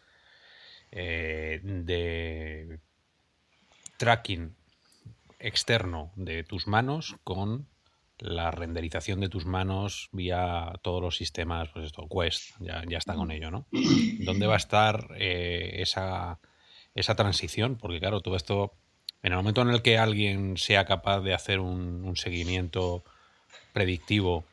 eh, 0.95 1.59
de 1.63 2.79
tracking 3.97 4.55
externo 5.39 6.11
de 6.15 6.43
tus 6.43 6.67
manos 6.67 7.15
con 7.23 7.67
la 8.19 8.51
renderización 8.51 9.19
de 9.19 9.27
tus 9.27 9.45
manos 9.45 10.09
vía 10.11 10.71
todos 10.83 11.01
los 11.01 11.17
sistemas, 11.17 11.69
pues 11.69 11.85
esto, 11.85 12.07
Quest, 12.07 12.51
ya, 12.59 12.83
está 12.89 13.15
con 13.15 13.31
ello, 13.31 13.49
¿no? 13.49 13.65
¿Dónde 14.19 14.45
va 14.45 14.53
a 14.53 14.57
estar 14.57 15.07
eh, 15.17 15.77
esa, 15.79 16.39
esa 16.93 17.15
transición? 17.15 17.75
Porque 17.75 17.99
claro, 17.99 18.21
todo 18.21 18.35
esto, 18.35 18.73
en 19.23 19.31
el 19.31 19.37
momento 19.37 19.63
en 19.63 19.69
el 19.69 19.81
que 19.81 19.97
alguien 19.97 20.57
sea 20.57 20.85
capaz 20.85 21.21
de 21.21 21.33
hacer 21.33 21.59
un, 21.59 22.15
seguimiento 22.15 23.03
predictivo, 23.73 24.45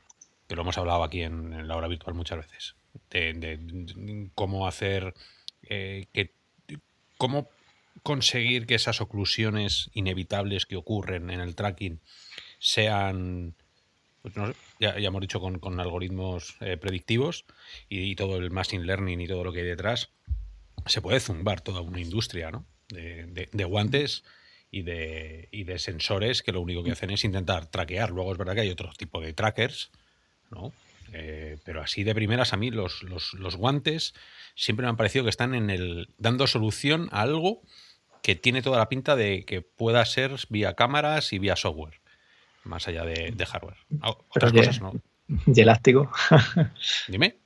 que 0.48 0.56
lo 0.56 0.62
hemos 0.62 0.78
hablado 0.78 1.04
aquí 1.04 1.22
en, 1.22 1.68
la 1.68 1.76
hora 1.76 1.86
virtual 1.86 2.14
muchas 2.16 2.38
veces, 2.38 2.74
de, 3.10 4.30
cómo 4.34 4.66
hacer 4.66 5.14
eh, 5.68 6.06
que 6.12 6.32
cómo 7.16 7.48
conseguir 8.02 8.66
que 8.66 8.74
esas 8.74 9.00
oclusiones 9.00 9.90
inevitables 9.92 10.66
que 10.66 10.76
ocurren 10.76 11.30
en 11.30 11.40
el 11.40 11.54
tracking 11.54 12.00
sean, 12.58 13.54
pues 14.22 14.34
ya, 14.78 14.94
hemos 14.96 15.20
dicho, 15.20 15.40
con, 15.40 15.80
algoritmos 15.80 16.56
eh, 16.60 16.76
predictivos 16.76 17.44
y, 17.88 18.14
todo 18.16 18.36
el 18.36 18.50
machine 18.50 18.84
learning 18.84 19.20
y 19.20 19.28
todo 19.28 19.44
lo 19.44 19.52
que 19.52 19.60
hay 19.60 19.66
detrás, 19.66 20.10
se 20.86 21.02
puede 21.02 21.20
zumbar 21.20 21.60
toda 21.60 21.80
una 21.80 22.00
industria 22.00 22.50
de, 22.88 23.64
guantes 23.64 24.24
y 24.70 24.82
de, 24.82 25.48
y 25.52 25.64
de 25.64 25.78
sensores 25.78 26.42
que 26.42 26.52
lo 26.52 26.60
único 26.60 26.82
que 26.82 26.92
hacen 26.92 27.10
es 27.10 27.24
intentar 27.24 27.66
traquear. 27.66 28.10
Luego 28.10 28.32
es 28.32 28.38
verdad 28.38 28.54
que 28.54 28.62
hay 28.62 28.70
otro 28.70 28.90
tipo 28.96 29.20
de 29.20 29.32
trackers, 29.32 29.90
¿no? 30.50 30.72
Eh, 31.12 31.58
pero 31.64 31.82
así 31.82 32.04
de 32.04 32.14
primeras 32.14 32.52
a 32.52 32.56
mí 32.56 32.70
los, 32.70 33.02
los, 33.02 33.34
los, 33.34 33.56
guantes 33.56 34.14
siempre 34.54 34.84
me 34.84 34.90
han 34.90 34.96
parecido 34.96 35.24
que 35.24 35.30
están 35.30 35.54
en 35.54 35.68
el 35.68 36.08
dando 36.18 36.46
solución 36.46 37.08
a 37.10 37.22
algo 37.22 37.62
que 38.22 38.36
tiene 38.36 38.62
toda 38.62 38.78
la 38.78 38.88
pinta 38.88 39.16
de 39.16 39.44
que 39.44 39.62
pueda 39.62 40.04
ser 40.04 40.32
vía 40.50 40.74
cámaras 40.74 41.32
y 41.32 41.38
vía 41.38 41.56
software, 41.56 42.00
más 42.64 42.86
allá 42.86 43.04
de, 43.04 43.34
hardware. 43.46 43.78
Ah, 44.02 44.14
otras 44.28 44.52
cosas 44.52 44.80
no. 44.80 44.92
¿Y 45.46 45.60
elástico? 45.60 46.10
Dime. 47.08 47.38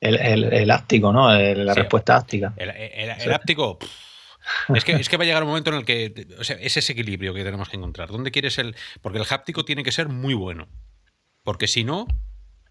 El, 0.00 0.16
el, 0.16 0.44
elástico, 0.52 1.12
¿no? 1.12 1.32
la 1.32 1.74
respuesta 1.74 2.16
áptica. 2.16 2.52
El, 2.56 2.70
elástico. 2.70 3.78
Es 4.74 4.84
que, 4.84 4.92
es 4.92 5.08
que 5.08 5.16
va 5.16 5.24
a 5.24 5.26
llegar 5.26 5.42
un 5.42 5.48
momento 5.48 5.70
en 5.70 5.76
el 5.76 5.84
que. 5.84 6.26
O 6.38 6.44
sea, 6.44 6.56
es 6.56 6.76
ese 6.76 6.92
equilibrio 6.92 7.34
que 7.34 7.44
tenemos 7.44 7.68
que 7.68 7.76
encontrar. 7.76 8.08
¿Dónde 8.08 8.30
quieres 8.30 8.58
el.? 8.58 8.76
Porque 9.02 9.18
el 9.18 9.26
háptico 9.28 9.64
tiene 9.64 9.82
que 9.82 9.92
ser 9.92 10.08
muy 10.08 10.34
bueno. 10.34 10.68
Porque 11.42 11.66
si 11.66 11.84
no, 11.84 12.06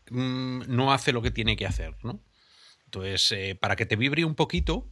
mm, 0.09 0.63
no 0.67 0.93
hace 0.93 1.13
lo 1.13 1.21
que 1.21 1.31
tiene 1.31 1.55
que 1.55 1.65
hacer, 1.65 1.95
¿no? 2.03 2.21
Entonces, 2.85 3.31
eh, 3.31 3.55
para 3.59 3.75
que 3.75 3.85
te 3.85 3.95
vibre 3.95 4.23
un 4.23 4.35
poquito, 4.35 4.87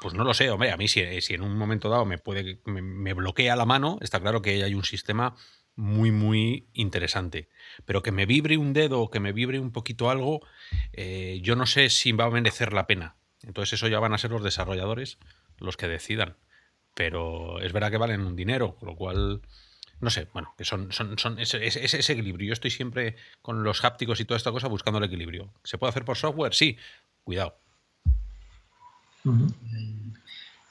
pues 0.00 0.14
no 0.14 0.24
lo 0.24 0.34
sé, 0.34 0.50
hombre, 0.50 0.70
a 0.70 0.76
mí 0.76 0.88
si, 0.88 1.00
en 1.00 1.42
un 1.42 1.56
momento 1.56 1.88
dado 1.88 2.04
me 2.04 2.18
puede 2.18 2.60
me, 2.66 3.14
bloquea 3.14 3.56
la 3.56 3.64
mano, 3.64 3.98
está 4.00 4.20
claro 4.20 4.42
que 4.42 4.62
hay 4.62 4.74
un 4.74 4.84
sistema 4.84 5.34
muy, 5.74 6.10
muy 6.10 6.68
interesante. 6.74 7.48
Pero 7.84 8.02
que 8.02 8.12
me 8.12 8.26
vibre 8.26 8.58
un 8.58 8.72
dedo 8.72 9.10
que 9.10 9.20
me 9.20 9.32
vibre 9.32 9.58
un 9.58 9.72
poquito 9.72 10.10
algo, 10.10 10.40
eh, 10.92 11.40
yo 11.42 11.56
no 11.56 11.66
sé 11.66 11.88
si 11.88 12.12
va 12.12 12.26
a 12.26 12.30
merecer 12.30 12.72
la 12.72 12.86
pena. 12.86 13.16
Entonces 13.42 13.74
eso 13.74 13.88
ya 13.88 13.98
van 13.98 14.12
a 14.12 14.18
ser 14.18 14.30
los 14.30 14.44
desarrolladores 14.44 15.18
los 15.58 15.76
que 15.76 15.88
decidan. 15.88 16.36
Pero 16.94 17.60
es 17.60 17.72
verdad 17.72 17.90
que 17.90 17.96
valen 17.96 18.26
un 18.26 18.36
dinero, 18.36 18.76
con 18.76 18.88
lo 18.88 18.96
cual, 18.96 19.42
no 20.02 20.10
sé, 20.10 20.26
bueno, 20.32 20.52
que 20.58 20.64
son, 20.64 20.90
son, 20.90 21.16
son 21.16 21.38
ese, 21.38 22.12
equilibrio. 22.12 22.48
Yo 22.48 22.52
estoy 22.52 22.72
siempre 22.72 23.14
con 23.40 23.62
los 23.62 23.84
hápticos 23.84 24.18
y 24.18 24.24
toda 24.24 24.36
esta 24.36 24.50
cosa 24.50 24.66
buscando 24.66 24.98
el 24.98 25.04
equilibrio. 25.04 25.48
¿Se 25.62 25.78
puede 25.78 25.90
hacer 25.90 26.04
por 26.04 26.16
software? 26.16 26.52
Sí, 26.54 26.76
cuidado. 27.22 27.56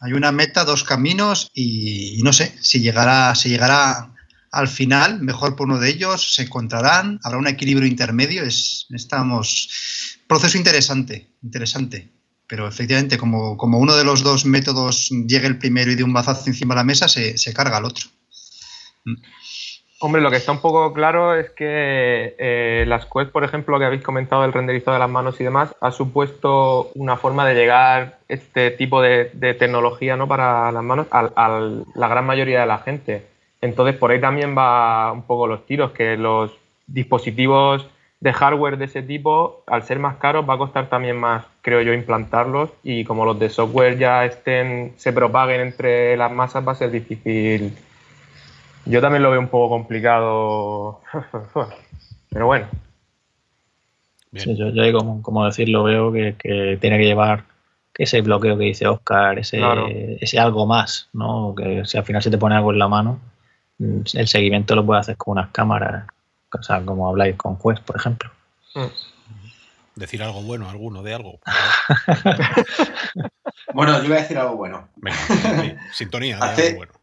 Hay 0.02 0.12
una 0.12 0.34
meta, 0.34 0.66
dos 0.66 0.84
caminos 0.84 1.50
y, 1.54 2.20
no 2.24 2.34
sé, 2.34 2.58
si 2.62 2.82
llegará, 2.82 3.34
si 3.36 3.48
llegará 3.48 4.14
al 4.52 4.68
final, 4.68 5.22
mejor 5.22 5.56
por 5.56 5.68
uno 5.68 5.80
de 5.80 5.90
ellos, 5.90 6.36
se 6.36 6.44
encontrarán, 6.44 7.22
habrá 7.24 7.38
un 7.38 7.48
equilibrio 7.48 7.88
intermedio, 7.88 8.44
es, 8.44 8.88
estamos, 8.90 9.70
proceso 10.28 10.58
interesante, 10.58 11.32
interesante, 11.42 12.12
pero 12.48 12.68
efectivamente 12.68 13.18
como, 13.18 13.56
como 13.56 13.80
uno 13.80 13.96
de 13.96 14.04
los 14.04 14.24
dos 14.24 14.44
métodos 14.44 15.10
llegue 15.26 15.48
el 15.48 15.58
primero 15.58 15.90
y 15.90 15.96
de 15.96 16.04
un 16.04 16.12
bazazo 16.12 16.50
encima 16.50 16.74
de 16.76 16.80
la 16.80 16.84
mesa, 16.84 17.08
se, 17.08 17.38
se 17.38 17.54
carga 17.54 17.78
al 17.78 17.86
otro. 17.86 18.10
Hombre, 20.04 20.20
lo 20.24 20.32
que 20.32 20.38
está 20.38 20.52
un 20.52 20.62
poco 20.62 20.94
claro 20.94 21.36
es 21.36 21.52
que 21.52 22.36
eh, 22.40 22.86
las 22.88 23.06
Quest, 23.06 23.32
por 23.32 23.44
ejemplo, 23.44 23.78
que 23.78 23.86
habéis 23.86 24.02
comentado 24.02 24.42
del 24.42 24.52
renderizado 24.52 24.94
de 24.94 25.00
las 25.00 25.10
manos 25.10 25.40
y 25.40 25.44
demás, 25.44 25.76
ha 25.80 25.92
supuesto 25.92 26.90
una 26.96 27.18
forma 27.18 27.46
de 27.46 27.54
llegar 27.54 28.18
este 28.28 28.72
tipo 28.72 29.00
de, 29.00 29.26
tecnología 29.60 30.18
¿no? 30.18 30.28
para 30.28 30.72
las 30.72 30.84
manos 30.84 31.06
a, 31.12 31.60
la 31.94 32.08
gran 32.08 32.26
mayoría 32.26 32.62
de 32.62 32.66
la 32.66 32.80
gente. 32.80 33.28
Entonces, 33.62 33.96
por 33.96 34.10
ahí 34.10 34.20
también 34.20 34.58
va 34.58 35.12
un 35.12 35.22
poco 35.22 35.46
los 35.46 35.68
tiros, 35.68 35.92
que 35.92 36.18
los 36.18 36.52
dispositivos 36.88 37.86
de 38.22 38.34
hardware 38.34 38.78
de 38.78 38.86
ese 38.86 39.04
tipo, 39.04 39.64
al 39.68 39.84
ser 39.84 40.00
más 40.00 40.16
caros, 40.16 40.50
va 40.50 40.56
a 40.56 40.58
costar 40.58 40.90
también 40.90 41.18
más, 41.18 41.46
creo 41.62 41.84
yo, 41.84 41.94
implantarlos 41.94 42.72
y 42.82 43.06
como 43.06 43.24
los 43.24 43.38
de 43.38 43.50
software 43.50 44.00
ya 44.00 44.26
estén, 44.26 44.94
se 44.98 45.14
propaguen 45.14 45.62
entre 45.62 46.18
las 46.18 46.32
masas, 46.32 46.68
va 46.68 46.72
a 46.72 46.76
ser 46.76 46.90
difícil 46.90 47.76
yo 48.86 49.02
también 49.02 49.24
lo 49.24 49.32
veo 49.32 49.40
un 49.40 49.48
poco 49.48 49.70
complicado, 49.70 51.02
pero 52.30 52.48
bueno. 52.48 52.68
Sí, 54.34 54.56
yo, 54.56 54.70
yo 54.70 55.22
como, 55.22 55.46
decirlo, 55.46 55.84
veo 55.84 56.12
que, 56.12 56.78
tiene 56.80 56.98
que 56.98 57.06
llevar 57.06 57.44
ese 57.98 58.22
bloqueo 58.22 58.58
que 58.58 58.66
dice 58.66 58.88
Oscar, 58.88 59.38
ese, 59.38 59.62
ese 60.22 60.40
algo 60.40 60.66
más, 60.66 61.10
¿no? 61.14 61.54
Que 61.56 61.84
si 61.86 61.98
al 61.98 62.06
final 62.06 62.24
se 62.24 62.32
te 62.32 62.38
pone 62.38 62.56
algo 62.56 62.72
en 62.72 62.80
la 62.80 62.88
mano, 62.88 63.20
mm, 63.78 64.02
el 64.14 64.28
seguimiento 64.28 64.76
lo 64.76 64.86
puede 64.86 65.02
hacer 65.02 65.18
con 65.18 65.34
unas 65.34 65.50
cámaras, 65.52 66.08
o 66.58 66.64
sea, 66.64 66.82
como 66.82 67.10
habláis 67.10 67.36
con 67.36 67.58
Quest, 67.58 67.84
por 67.84 67.98
ejemplo. 67.98 68.32
Mm. 68.74 68.88
Decir 69.96 70.24
algo 70.24 70.42
bueno, 70.42 70.70
alguno 70.70 71.04
de 71.04 71.14
algo. 71.14 71.40
bueno, 73.74 74.02
yo 74.02 74.08
voy 74.08 74.18
a 74.18 74.22
decir 74.22 74.38
algo 74.38 74.56
bueno. 74.56 74.88
sintonía 75.94 76.38
de 76.38 76.44
algo 76.44 76.78
bueno. 76.78 76.94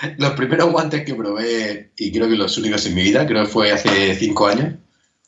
Los 0.18 0.32
primeros 0.32 0.70
guantes 0.70 1.04
que 1.04 1.14
probé, 1.14 1.90
y 1.96 2.12
creo 2.12 2.28
que 2.28 2.36
los 2.36 2.56
únicos 2.58 2.84
en 2.86 2.94
mi 2.94 3.02
vida, 3.02 3.26
creo 3.26 3.44
que 3.44 3.50
fue 3.50 3.72
hace 3.72 4.14
cinco 4.16 4.46
años. 4.46 4.74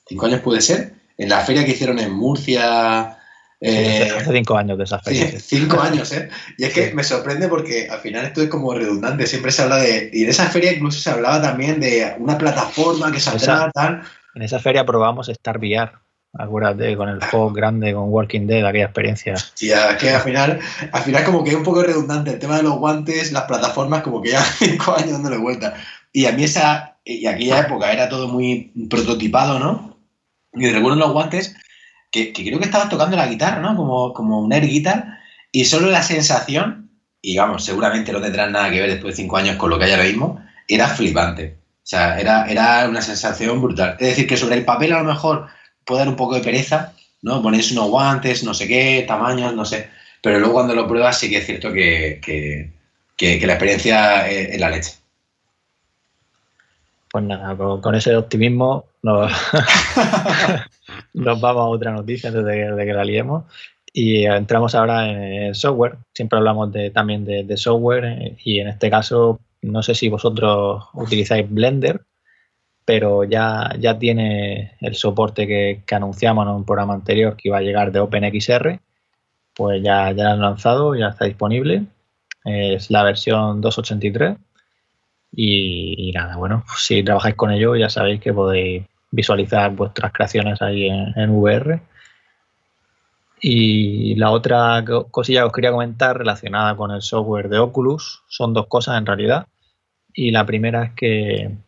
¿Cinco 0.06 0.26
años 0.26 0.40
puede 0.40 0.60
ser? 0.60 0.94
En 1.16 1.28
la 1.28 1.40
feria 1.40 1.64
que 1.64 1.72
hicieron 1.72 1.98
en 1.98 2.12
Murcia. 2.12 3.18
Eh, 3.60 4.08
hace 4.16 4.32
cinco 4.32 4.56
años 4.56 4.78
de 4.78 4.84
esa 4.84 5.00
feria. 5.00 5.38
cinco 5.40 5.80
años, 5.80 6.12
¿eh? 6.12 6.28
Y 6.56 6.64
es 6.64 6.72
que 6.72 6.94
me 6.94 7.02
sorprende 7.02 7.48
porque 7.48 7.88
al 7.90 8.00
final 8.00 8.26
esto 8.26 8.42
es 8.42 8.48
como 8.48 8.72
redundante. 8.72 9.26
Siempre 9.26 9.50
se 9.50 9.62
habla 9.62 9.78
de. 9.78 10.10
Y 10.12 10.24
en 10.24 10.30
esa 10.30 10.46
feria 10.48 10.72
incluso 10.72 11.00
se 11.00 11.10
hablaba 11.10 11.42
también 11.42 11.80
de 11.80 12.14
una 12.18 12.38
plataforma 12.38 13.10
que 13.10 13.20
saldrá, 13.20 13.70
tal. 13.72 14.02
En 14.34 14.42
esa 14.42 14.60
feria 14.60 14.86
probamos 14.86 15.28
Star 15.28 15.58
VR. 15.58 15.92
Acuérdate, 16.34 16.96
con 16.96 17.08
el 17.08 17.22
juego 17.24 17.50
grande, 17.52 17.94
con 17.94 18.10
Walking 18.10 18.46
Dead, 18.46 18.64
aquella 18.64 18.84
experiencia. 18.84 19.36
Sí, 19.54 19.70
que 19.98 20.10
al 20.10 20.20
final, 20.20 20.60
al 20.92 21.02
final 21.02 21.24
como 21.24 21.42
que 21.42 21.50
es 21.50 21.56
un 21.56 21.62
poco 21.62 21.82
redundante 21.82 22.32
el 22.32 22.38
tema 22.38 22.58
de 22.58 22.64
los 22.64 22.78
guantes, 22.78 23.32
las 23.32 23.44
plataformas, 23.44 24.02
como 24.02 24.20
que 24.20 24.32
ya 24.32 24.42
cinco 24.58 24.94
años 24.96 25.12
dándole 25.12 25.38
vuelta. 25.38 25.74
Y 26.12 26.26
a 26.26 26.32
mí 26.32 26.44
esa, 26.44 26.98
y 27.04 27.26
aquella 27.26 27.60
época 27.60 27.92
era 27.92 28.08
todo 28.08 28.28
muy 28.28 28.72
prototipado, 28.90 29.58
¿no? 29.58 29.98
Y 30.52 30.68
recuerdo 30.70 30.98
los 30.98 31.12
guantes 31.12 31.56
que, 32.10 32.32
creo 32.32 32.58
que 32.58 32.64
estabas 32.64 32.88
tocando 32.88 33.16
la 33.16 33.26
guitarra, 33.26 33.60
¿no? 33.60 33.76
Como, 33.76 34.12
como 34.12 34.40
un 34.40 34.52
air 34.52 34.66
guitar, 34.66 35.18
y 35.52 35.64
solo 35.64 35.90
la 35.90 36.02
sensación, 36.02 36.90
y 37.22 37.36
vamos, 37.36 37.64
seguramente 37.64 38.12
no 38.12 38.20
tendrán 38.20 38.52
nada 38.52 38.70
que 38.70 38.80
ver 38.80 38.90
después 38.90 39.16
de 39.16 39.22
cinco 39.22 39.36
años 39.36 39.56
con 39.56 39.70
lo 39.70 39.78
que 39.78 39.86
hay 39.86 39.92
ahora 39.92 40.04
mismo, 40.04 40.44
era 40.66 40.88
flipante. 40.88 41.58
O 41.82 41.90
sea, 41.90 42.20
era, 42.20 42.46
era 42.46 42.86
una 42.88 43.00
sensación 43.00 43.62
brutal. 43.62 43.96
Es 43.98 44.08
decir, 44.08 44.26
que 44.26 44.36
sobre 44.36 44.56
el 44.56 44.64
papel 44.64 44.92
a 44.92 44.98
lo 44.98 45.04
mejor 45.04 45.48
puede 45.88 46.00
dar 46.00 46.08
un 46.08 46.16
poco 46.16 46.34
de 46.34 46.42
pereza, 46.42 46.92
¿no? 47.22 47.42
Ponéis 47.42 47.72
unos 47.72 47.88
guantes, 47.88 48.44
no 48.44 48.52
sé 48.52 48.68
qué, 48.68 49.06
tamaños, 49.08 49.54
no 49.54 49.64
sé. 49.64 49.88
Pero 50.22 50.38
luego 50.38 50.54
cuando 50.54 50.74
lo 50.74 50.86
pruebas 50.86 51.18
sí 51.18 51.30
que 51.30 51.38
es 51.38 51.46
cierto 51.46 51.72
que, 51.72 52.70
la 53.18 53.52
experiencia 53.54 54.28
es, 54.28 54.60
la 54.60 54.68
leche. 54.68 54.92
Pues 57.10 57.24
nada, 57.24 57.56
con, 57.56 57.94
ese 57.94 58.14
optimismo 58.14 58.84
nos, 59.02 59.32
vamos 61.14 61.62
a 61.62 61.68
otra 61.68 61.92
noticia 61.92 62.28
antes 62.28 62.44
de, 62.44 62.84
que 62.84 62.92
la 62.92 63.04
liemos. 63.04 63.44
Y 63.90 64.26
entramos 64.26 64.74
ahora 64.74 65.08
en 65.08 65.54
software. 65.54 65.96
Siempre 66.12 66.38
hablamos 66.38 66.70
de, 66.70 66.90
también 66.90 67.24
de, 67.24 67.56
software 67.56 68.04
eh, 68.04 68.36
y 68.44 68.60
en 68.60 68.68
este 68.68 68.90
caso 68.90 69.40
no 69.62 69.82
sé 69.82 69.94
si 69.94 70.10
vosotros 70.10 70.84
utilizáis 70.92 71.50
Blender, 71.50 72.02
pero 72.88 73.22
ya, 73.22 73.74
ya 73.78 73.98
tiene 73.98 74.72
el 74.80 74.94
soporte 74.94 75.46
que, 75.46 75.82
anunciamos 75.94 76.46
en 76.46 76.52
un 76.54 76.64
programa 76.64 76.94
anterior 76.94 77.36
que 77.36 77.50
iba 77.50 77.58
a 77.58 77.60
llegar 77.60 77.92
de 77.92 78.00
OpenXR, 78.00 78.80
pues 79.54 79.82
ya, 79.82 80.10
ya 80.12 80.30
han 80.30 80.40
lanzado, 80.40 80.94
ya 80.94 81.08
está 81.08 81.26
disponible. 81.26 81.84
Es 82.46 82.90
la 82.90 83.02
versión 83.02 83.60
283. 83.60 84.38
Y, 85.32 86.12
nada, 86.14 86.36
bueno, 86.36 86.64
pues 86.66 86.80
si 86.80 87.02
trabajáis 87.02 87.34
con 87.34 87.50
ello 87.50 87.76
ya 87.76 87.90
sabéis 87.90 88.22
que 88.22 88.32
podéis 88.32 88.86
visualizar 89.10 89.70
vuestras 89.72 90.10
creaciones 90.10 90.62
ahí 90.62 90.88
en, 90.88 91.30
VR. 91.30 91.82
Y 93.42 94.14
la 94.14 94.30
otra 94.30 94.82
cosilla 95.10 95.40
que 95.40 95.46
os 95.48 95.52
quería 95.52 95.72
comentar 95.72 96.16
relacionada 96.16 96.74
con 96.74 96.90
el 96.90 97.02
software 97.02 97.50
de 97.50 97.58
Oculus 97.58 98.22
son 98.28 98.54
dos 98.54 98.66
cosas 98.66 98.96
en 98.96 99.04
realidad. 99.04 99.46
Y 100.14 100.30
la 100.30 100.46
primera 100.46 100.84
es 100.84 100.92
que 100.94 101.67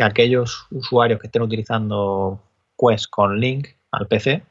que 0.00 0.04
aquellos 0.04 0.66
usuarios 0.70 1.20
que 1.20 1.26
estén 1.26 1.42
utilizando 1.42 2.40
Quest 2.74 3.10
con 3.10 3.38
link 3.38 3.68
al 3.90 4.08
PC 4.08 4.42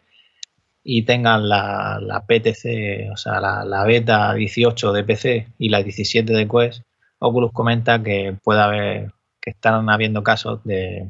y 0.84 1.02
tengan 1.06 1.50
la, 1.50 2.24
PTC, 2.28 3.10
o 3.12 3.18
sea, 3.18 3.40
la, 3.42 3.84
beta 3.84 4.32
18 4.36 4.94
de 4.94 5.04
PC 5.04 5.48
y 5.58 5.70
la 5.70 5.82
17 5.82 6.34
de 6.34 6.48
Quest, 6.48 6.84
Oculus 7.18 7.52
comenta 7.52 8.04
que 8.04 8.38
puede 8.44 8.62
haber, 8.62 9.14
que 9.42 9.50
están 9.50 9.90
habiendo 9.90 10.22
casos 10.22 10.64
de, 10.66 11.10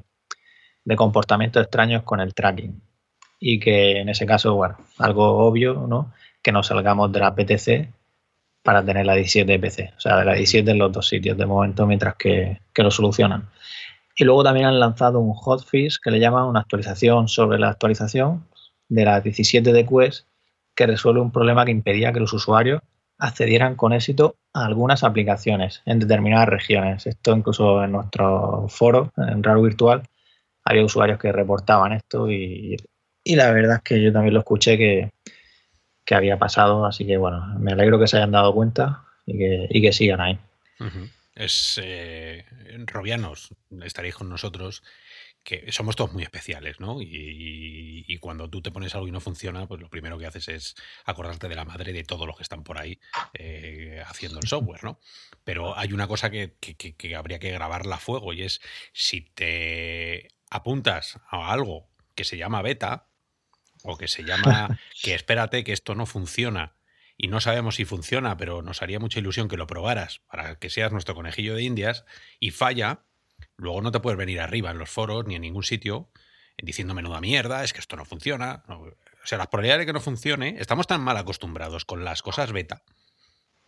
de 0.86 0.96
comportamientos 0.96 1.62
extraños 1.62 2.04
con 2.04 2.22
el 2.22 2.34
tracking 2.34 2.82
y 3.42 3.60
que 3.60 4.00
en 4.00 4.08
ese 4.08 4.26
caso, 4.26 4.56
bueno, 4.56 4.78
algo 5.00 5.46
obvio, 5.46 5.86
¿no? 5.86 6.14
Que 6.42 6.54
nos 6.54 6.68
salgamos 6.68 7.12
de 7.12 7.20
la 7.20 7.36
PTC 7.36 7.94
para 8.64 8.86
tener 8.86 9.06
la 9.06 9.16
17 9.16 9.52
de 9.52 9.60
PC, 9.60 9.94
o 9.98 10.00
sea, 10.00 10.16
de 10.16 10.24
la 10.24 10.34
17 10.36 10.72
en 10.72 10.78
los 10.78 10.94
dos 10.94 11.10
sitios 11.10 11.38
de 11.38 11.46
momento 11.46 11.86
mientras 11.86 12.16
que, 12.16 12.62
que 12.74 12.84
lo 12.84 12.92
solucionan. 12.92 13.50
Y 14.20 14.26
luego 14.26 14.44
también 14.44 14.66
han 14.66 14.82
lanzado 14.82 15.22
un 15.22 15.34
hotfix 15.34 15.98
que 15.98 16.12
le 16.12 16.20
llaman 16.20 16.44
una 16.44 16.60
actualización 16.60 17.30
sobre 17.30 17.58
la 17.58 17.70
actualización 17.70 18.46
de 18.90 19.06
la 19.06 19.22
17 19.22 19.72
de 19.72 19.86
Quest 19.88 20.28
que 20.76 20.86
resuelve 20.86 21.22
un 21.22 21.32
problema 21.32 21.64
que 21.64 21.72
impedía 21.72 22.12
que 22.12 22.20
los 22.20 22.34
usuarios 22.34 22.82
accedieran 23.18 23.76
con 23.76 23.94
éxito 23.94 24.36
a 24.54 24.66
algunas 24.66 25.06
aplicaciones 25.06 25.82
en 25.86 26.00
determinadas 26.00 26.50
regiones. 26.50 27.08
Esto 27.08 27.34
incluso 27.34 27.82
en 27.82 27.94
nuestro 27.94 28.68
foro, 28.68 29.10
en 29.16 29.42
Raro 29.42 29.62
Virtual, 29.62 30.04
había 30.66 30.84
usuarios 30.84 31.18
que 31.18 31.32
reportaban 31.32 31.94
esto 31.94 32.30
y, 32.30 32.76
la 33.24 33.52
verdad 33.54 33.78
es 33.78 33.84
que 33.84 34.04
yo 34.04 34.12
también 34.12 34.34
lo 34.34 34.42
escuché 34.42 34.78
que, 34.78 35.12
había 36.14 36.38
pasado, 36.38 36.86
así 36.86 37.06
que 37.06 37.16
bueno, 37.16 37.58
me 37.58 37.72
alegro 37.72 37.98
que 38.00 38.08
se 38.08 38.18
hayan 38.18 38.32
dado 38.32 38.54
cuenta 38.54 39.06
y 39.26 39.82
que, 39.82 39.94
sigan 39.94 40.20
ahí 40.20 40.40
es 41.40 41.80
eh, 41.82 42.46
Robianos, 42.86 43.56
estaréis 43.82 44.16
con 44.16 44.28
nosotros, 44.30 44.84
que 45.42 45.72
somos 45.72 45.96
todos 45.96 46.12
muy 46.12 46.24
especiales, 46.24 46.82
¿no? 46.82 46.98
Y, 47.02 48.18
cuando 48.20 48.50
tú 48.50 48.62
te 48.62 48.72
pones 48.72 48.94
algo 48.96 49.08
y 49.08 49.12
no 49.12 49.22
funciona, 49.22 49.66
pues 49.66 49.80
lo 49.80 49.90
primero 49.90 50.18
que 50.18 50.26
haces 50.26 50.50
es 50.50 50.76
acordarte 51.06 51.48
de 51.48 51.56
la 51.56 51.64
madre 51.64 51.94
de 51.94 52.04
todos 52.04 52.28
los 52.28 52.36
que 52.36 52.44
están 52.44 52.66
por 52.66 52.78
ahí 52.78 53.00
eh, 53.34 54.04
haciendo 54.06 54.40
el 54.40 54.48
software, 54.48 54.84
¿no? 54.84 55.00
Pero 55.46 55.78
hay 55.78 55.94
una 55.94 56.08
cosa 56.08 56.30
que, 56.30 56.58
que, 56.60 57.16
habría 57.16 57.40
que 57.40 57.52
grabarla 57.52 57.96
a 57.96 58.00
fuego 58.00 58.34
y 58.34 58.44
es 58.44 58.60
si 58.92 59.22
te 59.22 60.28
apuntas 60.50 61.18
a 61.30 61.54
algo 61.54 61.90
que 62.14 62.26
se 62.26 62.38
llama 62.38 62.62
beta 62.62 63.08
o 63.84 63.98
que 63.98 64.10
se 64.10 64.26
llama 64.26 64.78
que 65.02 65.14
espérate 65.16 65.64
que 65.64 65.72
esto 65.72 65.96
no 65.96 66.06
funciona 66.06 66.76
y 67.22 67.28
no 67.28 67.42
sabemos 67.42 67.76
si 67.76 67.84
funciona, 67.84 68.38
pero 68.38 68.62
nos 68.62 68.82
haría 68.82 68.98
mucha 68.98 69.20
ilusión 69.20 69.50
que 69.50 69.58
lo 69.58 69.68
probaras 69.68 70.22
para 70.32 70.56
que 70.58 70.70
seas 70.70 70.94
nuestro 70.94 71.16
conejillo 71.16 71.54
de 71.54 71.64
indias 71.64 72.06
y 72.40 72.52
falla, 72.52 73.04
luego 73.58 73.82
no 73.82 73.92
te 73.92 74.00
puedes 74.00 74.18
venir 74.18 74.40
arriba 74.40 74.72
en 74.72 74.78
los 74.78 74.90
foros 74.90 75.28
ni 75.28 75.36
en 75.36 75.42
ningún 75.42 75.64
sitio 75.64 76.10
diciendo 76.62 76.94
menuda 76.94 77.20
mierda, 77.20 77.66
es 77.66 77.74
que 77.74 77.80
esto 77.80 77.98
no 77.98 78.06
funciona. 78.06 78.64
O 78.70 78.96
sea, 79.26 79.38
las 79.38 79.48
probabilidades 79.48 79.82
de 79.82 79.86
que 79.88 79.94
no 79.94 80.00
funcione, 80.00 80.56
estamos 80.60 80.88
tan 80.88 81.02
mal 81.02 81.18
acostumbrados 81.18 81.84
con 81.84 82.06
las 82.06 82.22
cosas 82.22 82.54
beta 82.54 82.84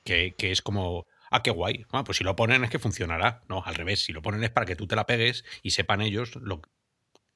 que, 0.06 0.34
es 0.40 0.62
como, 0.62 1.06
ah, 1.30 1.44
qué 1.44 1.52
guay. 1.52 1.86
Ah, 1.92 2.06
pues 2.06 2.20
si 2.20 2.24
lo 2.24 2.38
ponen 2.38 2.64
es 2.64 2.70
que 2.70 2.80
funcionará. 2.80 3.44
No, 3.50 3.64
al 3.66 3.76
revés, 3.76 4.02
si 4.06 4.14
lo 4.14 4.22
ponen 4.22 4.46
es 4.46 4.50
para 4.50 4.66
que 4.66 4.78
tú 4.78 4.88
te 4.88 4.96
la 4.96 5.06
pegues 5.06 5.44
y 5.62 5.72
sepan 5.72 6.02
ellos 6.02 6.38
lo, 6.38 6.62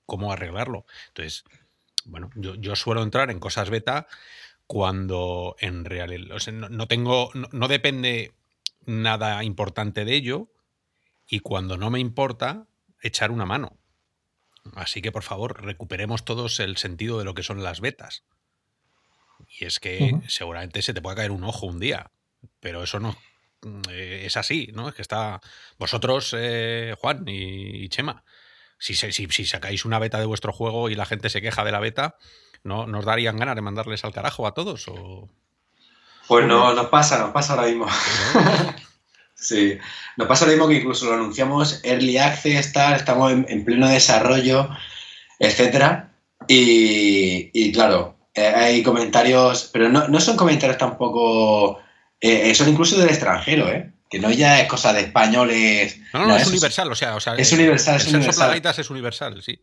cómo 0.05 0.31
arreglarlo. 0.31 0.85
Entonces, 1.09 1.43
bueno, 2.05 2.29
yo, 2.35 2.55
yo 2.55 2.73
suelo 2.77 3.03
entrar 3.03 3.31
en 3.31 3.39
cosas 3.39 3.69
beta 3.69 4.07
cuando 4.67 5.55
en 5.59 5.85
realidad 5.85 6.29
no, 6.51 6.87
tengo, 6.87 7.31
no, 7.33 7.67
depende 7.67 8.33
nada 8.85 9.43
importante 9.43 10.05
de 10.05 10.15
ello 10.15 10.49
y 11.27 11.39
cuando 11.39 11.77
no 11.77 11.89
me 11.89 11.99
importa, 11.99 12.67
echar 13.01 13.31
una 13.31 13.45
mano. 13.45 13.77
Así 14.75 15.01
que 15.01 15.11
por 15.11 15.23
favor, 15.23 15.63
recuperemos 15.63 16.25
todos 16.25 16.59
el 16.59 16.77
sentido 16.77 17.19
de 17.19 17.25
lo 17.25 17.35
que 17.35 17.43
son 17.43 17.63
las 17.63 17.81
betas. 17.81 18.23
Y 19.59 19.65
es 19.65 19.79
que 19.79 20.19
seguramente 20.27 20.81
se 20.81 20.93
te 20.93 21.01
puede 21.01 21.17
caer 21.17 21.31
un 21.31 21.43
ojo 21.43 21.67
un 21.67 21.79
día, 21.79 22.11
pero 22.59 22.83
eso 22.83 22.99
no 22.99 23.15
eh, 23.89 24.23
es 24.25 24.37
así, 24.37 24.71
¿no? 24.73 24.89
Es 24.89 24.95
que 24.95 25.01
está 25.01 25.41
vosotros, 25.77 26.35
eh, 26.37 26.95
Juan 26.99 27.25
y, 27.27 27.87
Chema. 27.89 28.23
Si, 28.77 28.95
si, 28.95 29.11
si, 29.11 29.45
sacáis 29.45 29.85
una 29.85 29.99
beta 29.99 30.19
de 30.19 30.25
vuestro 30.25 30.51
juego 30.51 30.89
y 30.89 30.95
la 30.95 31.05
gente 31.05 31.29
se 31.29 31.41
queja 31.41 31.63
de 31.63 31.71
la 31.71 31.79
beta, 31.79 32.17
¿No 32.65 32.87
nos 32.87 33.05
darían 33.05 33.37
ganas 33.37 33.55
de 33.55 33.61
mandarles 33.61 34.03
al 34.03 34.11
carajo 34.11 34.47
a 34.47 34.55
todos? 34.55 34.87
O... 34.87 35.29
Pues 36.27 36.47
no, 36.47 36.73
nos 36.73 36.87
pasa, 36.87 37.19
nos 37.19 37.29
pasa 37.29 37.53
ahora 37.53 37.67
mismo. 37.67 37.85
sí, 39.35 39.77
nos 40.17 40.27
pasa 40.27 40.45
ahora 40.45 40.57
mismo 40.57 40.67
que 40.67 40.77
incluso 40.77 41.05
lo 41.05 41.13
anunciamos 41.13 41.79
early 41.83 42.17
access, 42.17 42.73
tal, 42.73 42.95
estamos 42.95 43.31
en, 43.31 43.63
pleno 43.63 43.87
desarrollo, 43.87 44.67
etcétera. 45.37 46.11
Y, 46.47 47.71
claro, 47.71 48.17
eh, 48.33 48.47
hay 48.47 48.81
comentarios, 48.81 49.69
pero 49.71 49.87
no, 49.87 50.19
son 50.19 50.35
comentarios 50.35 50.79
tampoco, 50.79 51.77
eh, 52.19 52.55
son 52.55 52.69
incluso 52.69 52.97
del 52.97 53.09
extranjero, 53.09 53.69
¿eh? 53.69 53.93
Que 54.15 54.21
no 54.21 54.31
ya 54.31 54.61
es 54.61 54.69
cosa 54.69 54.93
de 54.93 55.01
españoles. 55.01 55.99
No, 56.13 56.25
no, 56.25 56.37
es, 56.37 56.47
universal, 56.47 56.89
o 56.89 56.95
sea, 56.95 57.17
es, 57.37 57.51
universal, 57.51 57.97
es 57.97 58.07
universal. 58.07 58.61
es 58.77 58.89
universal, 58.89 59.43
sí. 59.43 59.59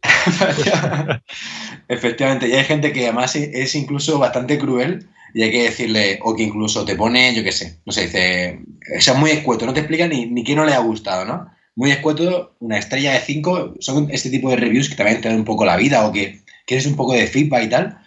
Efectivamente, 1.88 2.48
y 2.48 2.52
hay 2.52 2.64
gente 2.64 2.92
que 2.92 3.04
además 3.04 3.34
es 3.34 3.74
incluso 3.74 4.18
bastante 4.18 4.58
cruel 4.58 5.08
y 5.32 5.42
hay 5.42 5.52
que 5.52 5.62
decirle, 5.62 6.18
o 6.22 6.36
que 6.36 6.42
incluso 6.42 6.84
te 6.84 6.96
pone, 6.96 7.34
yo 7.34 7.42
qué 7.42 7.50
sé, 7.50 7.80
no 7.86 7.94
sé, 7.94 8.02
dice, 8.02 8.60
o 8.94 9.00
sea, 9.00 9.14
muy 9.14 9.30
escueto, 9.30 9.64
no 9.64 9.72
te 9.72 9.80
explica 9.80 10.06
ni, 10.06 10.26
ni 10.26 10.44
qué 10.44 10.54
no 10.54 10.66
le 10.66 10.74
ha 10.74 10.80
gustado, 10.80 11.24
¿no? 11.24 11.50
Muy 11.74 11.90
escueto, 11.90 12.54
una 12.58 12.76
estrella 12.76 13.14
de 13.14 13.20
cinco, 13.20 13.72
son 13.80 14.10
este 14.10 14.28
tipo 14.28 14.50
de 14.50 14.56
reviews 14.56 14.90
que 14.90 14.96
también 14.96 15.22
te 15.22 15.28
dan 15.28 15.38
un 15.38 15.46
poco 15.46 15.64
la 15.64 15.78
vida 15.78 16.06
o 16.06 16.12
que 16.12 16.42
quieres 16.66 16.84
un 16.84 16.96
poco 16.96 17.14
de 17.14 17.26
feedback 17.26 17.64
y 17.64 17.68
tal, 17.70 17.98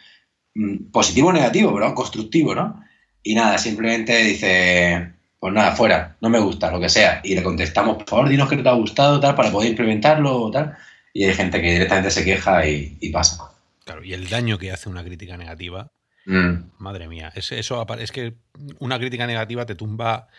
mm, 0.53 0.91
positivo 0.91 1.29
o 1.29 1.33
negativo, 1.33 1.73
pero 1.73 1.95
constructivo, 1.95 2.53
¿no? 2.53 2.79
Y 3.23 3.33
nada, 3.33 3.57
simplemente 3.57 4.15
dice, 4.23 5.14
pues 5.45 5.53
nada, 5.53 5.75
fuera, 5.75 6.17
no 6.21 6.29
me 6.31 6.39
gusta, 6.39 6.71
lo 6.71 6.79
que 6.79 6.89
sea. 6.89 7.21
Y 7.23 7.35
le 7.35 7.43
contestamos, 7.43 7.97
por 7.97 8.09
favor, 8.09 8.29
dinos 8.29 8.49
que 8.49 8.57
te 8.57 8.67
ha 8.67 8.71
gustado, 8.71 9.19
tal, 9.19 9.35
para 9.35 9.51
poder 9.51 9.69
implementarlo, 9.69 10.41
o 10.41 10.49
tal. 10.49 10.75
Y 11.13 11.23
hay 11.23 11.35
gente 11.35 11.61
que 11.61 11.71
directamente 11.71 12.09
se 12.09 12.25
queja 12.25 12.67
y, 12.67 13.09
pasa. 13.13 13.51
Claro, 13.83 14.03
y 14.03 14.13
el 14.13 14.27
daño 14.27 14.57
que 14.57 14.71
hace 14.71 14.89
una 14.89 15.03
crítica 15.03 15.37
negativa, 15.37 15.91
mm. 16.25 16.79
madre 16.79 17.07
mía, 17.07 17.31
es, 17.35 17.51
eso 17.51 17.85
es 17.99 18.11
que 18.11 18.33
una 18.79 18.97
crítica 18.97 19.27
negativa 19.27 19.67
te 19.67 19.75
tumba 19.75 20.29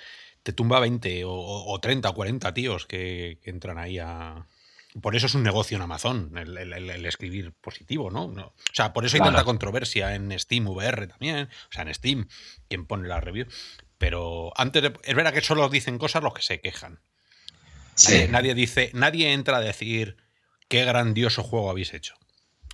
te 0.43 0.53
tumba 0.53 0.81
20 0.81 1.23
o, 1.25 1.79
30 1.81 2.09
o 2.09 2.15
40 2.15 2.53
tíos 2.53 2.87
que, 2.87 3.39
entran 3.45 3.79
ahí 3.79 4.01
a, 4.01 4.45
por 5.01 5.15
eso 5.15 5.27
es 5.27 5.35
un 5.37 5.45
negocio 5.45 5.77
en 5.77 5.83
Amazon, 5.83 6.33
el, 6.37 7.07
escribir 7.07 7.53
positivo, 7.53 8.11
¿no? 8.11 8.25
O 8.25 8.53
sea, 8.73 8.93
por 8.93 9.05
eso 9.05 9.17
hay 9.17 9.23
tanta 9.23 9.45
controversia 9.45 10.17
en 10.17 10.37
Steam 10.39 10.67
VR 10.67 11.07
también, 11.07 11.47
o 11.47 11.73
sea, 11.73 11.83
en 11.83 11.95
Steam, 11.95 12.29
quien 12.69 12.87
pone 12.87 13.07
la 13.07 13.21
review. 13.21 13.47
Pero 13.99 14.53
antes 14.57 14.83
de, 14.83 14.93
es 15.05 15.15
verdad 15.15 15.33
que 15.33 15.41
solo 15.41 15.69
dicen 15.69 15.99
cosas 15.99 16.23
los 16.23 16.35
que 16.35 16.43
se 16.43 16.61
quejan. 16.61 17.01
Sí. 17.95 18.27
Nadie, 18.31 18.55
dice, 18.55 18.91
nadie 18.93 19.33
entra 19.33 19.57
a 19.57 19.61
decir 19.61 20.17
qué 20.69 20.85
grandioso 20.85 21.43
juego 21.43 21.71
habéis 21.71 21.95
hecho. 21.95 22.15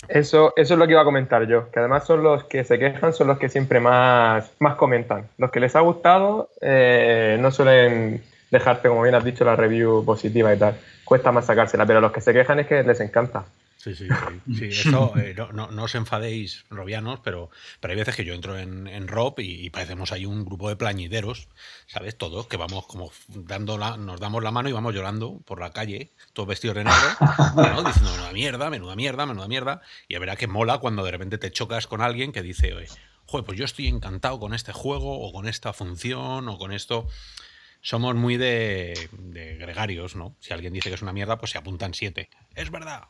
Eso, 0.08 0.52
eso 0.56 0.74
es 0.74 0.78
lo 0.78 0.86
que 0.86 0.92
iba 0.92 1.02
a 1.02 1.04
comentar 1.04 1.46
yo, 1.46 1.70
que 1.70 1.78
además 1.78 2.04
son 2.04 2.24
los 2.24 2.44
que 2.44 2.64
se 2.64 2.78
quejan, 2.78 3.12
son 3.12 3.28
los 3.28 3.38
que 3.38 3.48
siempre 3.48 3.78
más, 3.78 4.50
más 4.58 4.74
comentan. 4.74 5.28
Los 5.38 5.52
que 5.52 5.60
les 5.60 5.76
ha 5.76 5.80
gustado 5.80 6.50
eh, 6.60 7.36
no 7.40 7.52
suelen 7.52 8.20
dejarte, 8.50 8.88
como 8.88 9.02
bien 9.02 9.14
has 9.14 9.24
dicho, 9.24 9.44
la 9.44 9.54
review 9.54 10.04
positiva 10.04 10.52
y 10.52 10.58
tal. 10.58 10.76
Cuesta 11.04 11.30
más 11.30 11.46
sacársela, 11.46 11.86
pero 11.86 12.00
los 12.00 12.10
que 12.10 12.20
se 12.20 12.32
quejan 12.32 12.58
es 12.58 12.66
que 12.66 12.82
les 12.82 13.00
encanta. 13.00 13.44
Sí, 13.82 13.94
sí, 13.96 14.06
sí. 14.54 14.66
Eso, 14.66 15.12
eh, 15.16 15.34
no, 15.52 15.82
os 15.82 15.94
enfadéis, 15.96 16.64
robianos, 16.70 17.18
pero, 17.24 17.50
pero 17.80 17.90
hay 17.90 17.98
veces 17.98 18.14
que 18.14 18.24
yo 18.24 18.32
entro 18.32 18.56
en, 18.56 18.86
en 18.86 19.08
Rob 19.08 19.34
y, 19.38 19.70
parecemos 19.70 20.12
ahí 20.12 20.24
un 20.24 20.44
grupo 20.44 20.68
de 20.68 20.76
plañideros, 20.76 21.48
¿sabes? 21.88 22.16
Todos, 22.16 22.46
que 22.46 22.56
vamos 22.56 22.86
como 22.86 23.10
dando 23.26 23.78
la, 23.78 23.96
nos 23.96 24.20
damos 24.20 24.40
la 24.44 24.52
mano 24.52 24.68
y 24.68 24.72
vamos 24.72 24.94
llorando 24.94 25.40
por 25.44 25.58
la 25.58 25.72
calle, 25.72 26.12
todos 26.32 26.48
vestidos 26.48 26.76
de 26.76 26.84
negro, 26.84 27.08
diciendo 27.84 28.12
menuda 28.12 28.32
mierda, 28.32 28.70
menuda 28.70 28.94
mierda, 28.94 29.26
menuda 29.26 29.48
mierda. 29.48 29.82
Y 30.06 30.16
verdad 30.16 30.38
que 30.38 30.46
mola 30.46 30.78
cuando 30.78 31.02
de 31.02 31.10
repente 31.10 31.38
te 31.38 31.50
chocas 31.50 31.88
con 31.88 32.02
alguien 32.02 32.30
que 32.30 32.42
dice, 32.42 32.74
oye, 32.74 32.86
joder, 33.26 33.44
pues 33.44 33.58
yo 33.58 33.64
estoy 33.64 33.88
encantado 33.88 34.38
con 34.38 34.54
este 34.54 34.72
juego 34.72 35.26
o 35.26 35.32
con 35.32 35.48
esta 35.48 35.72
función 35.72 36.48
o 36.48 36.56
con 36.56 36.70
esto. 36.70 37.08
somos 37.80 38.14
muy 38.14 38.36
de, 38.36 39.08
gregarios, 39.58 40.14
¿no? 40.14 40.36
Si 40.38 40.52
alguien 40.52 40.72
dice 40.72 40.88
que 40.88 40.94
es 40.94 41.02
una 41.02 41.12
mierda, 41.12 41.38
pues 41.38 41.50
se 41.50 41.58
apuntan 41.58 41.94
siete. 41.94 42.30
Es 42.54 42.70
verdad. 42.70 43.08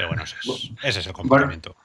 Pero 0.00 0.08
bueno, 0.08 0.24
ese 0.82 1.00
es, 1.00 1.06
el 1.06 1.12
comportamiento. 1.12 1.76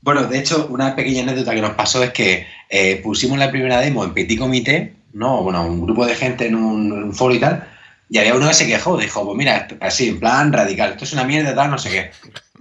Bueno, 0.00 0.24
de 0.26 0.38
hecho, 0.38 0.68
una 0.70 0.94
pequeña 0.94 1.22
anécdota 1.22 1.54
que 1.54 1.60
nos 1.60 1.72
pasó 1.72 2.04
es 2.04 2.12
que 2.12 2.46
eh, 2.68 3.00
pusimos 3.02 3.36
la 3.36 3.50
primera 3.50 3.80
demo 3.80 4.04
en 4.04 4.14
Petit 4.14 4.38
Comité, 4.38 4.94
¿no? 5.12 5.42
Bueno, 5.42 5.66
un 5.66 5.80
grupo 5.80 6.06
de 6.06 6.14
gente 6.14 6.46
en 6.46 6.54
un, 6.54 7.12
foro 7.12 7.34
y 7.34 7.40
tal, 7.40 7.66
y 8.08 8.18
había 8.18 8.36
uno 8.36 8.46
que 8.46 8.54
se 8.54 8.68
quejó, 8.68 8.96
dijo, 8.96 9.24
pues 9.24 9.36
mira, 9.36 9.66
así, 9.80 10.10
en 10.10 10.20
plan 10.20 10.52
radical, 10.52 10.92
esto 10.92 11.02
es 11.02 11.12
una 11.14 11.24
mierda, 11.24 11.52
tal, 11.52 11.72
no 11.72 11.78
sé 11.78 11.90
qué. 11.90 12.10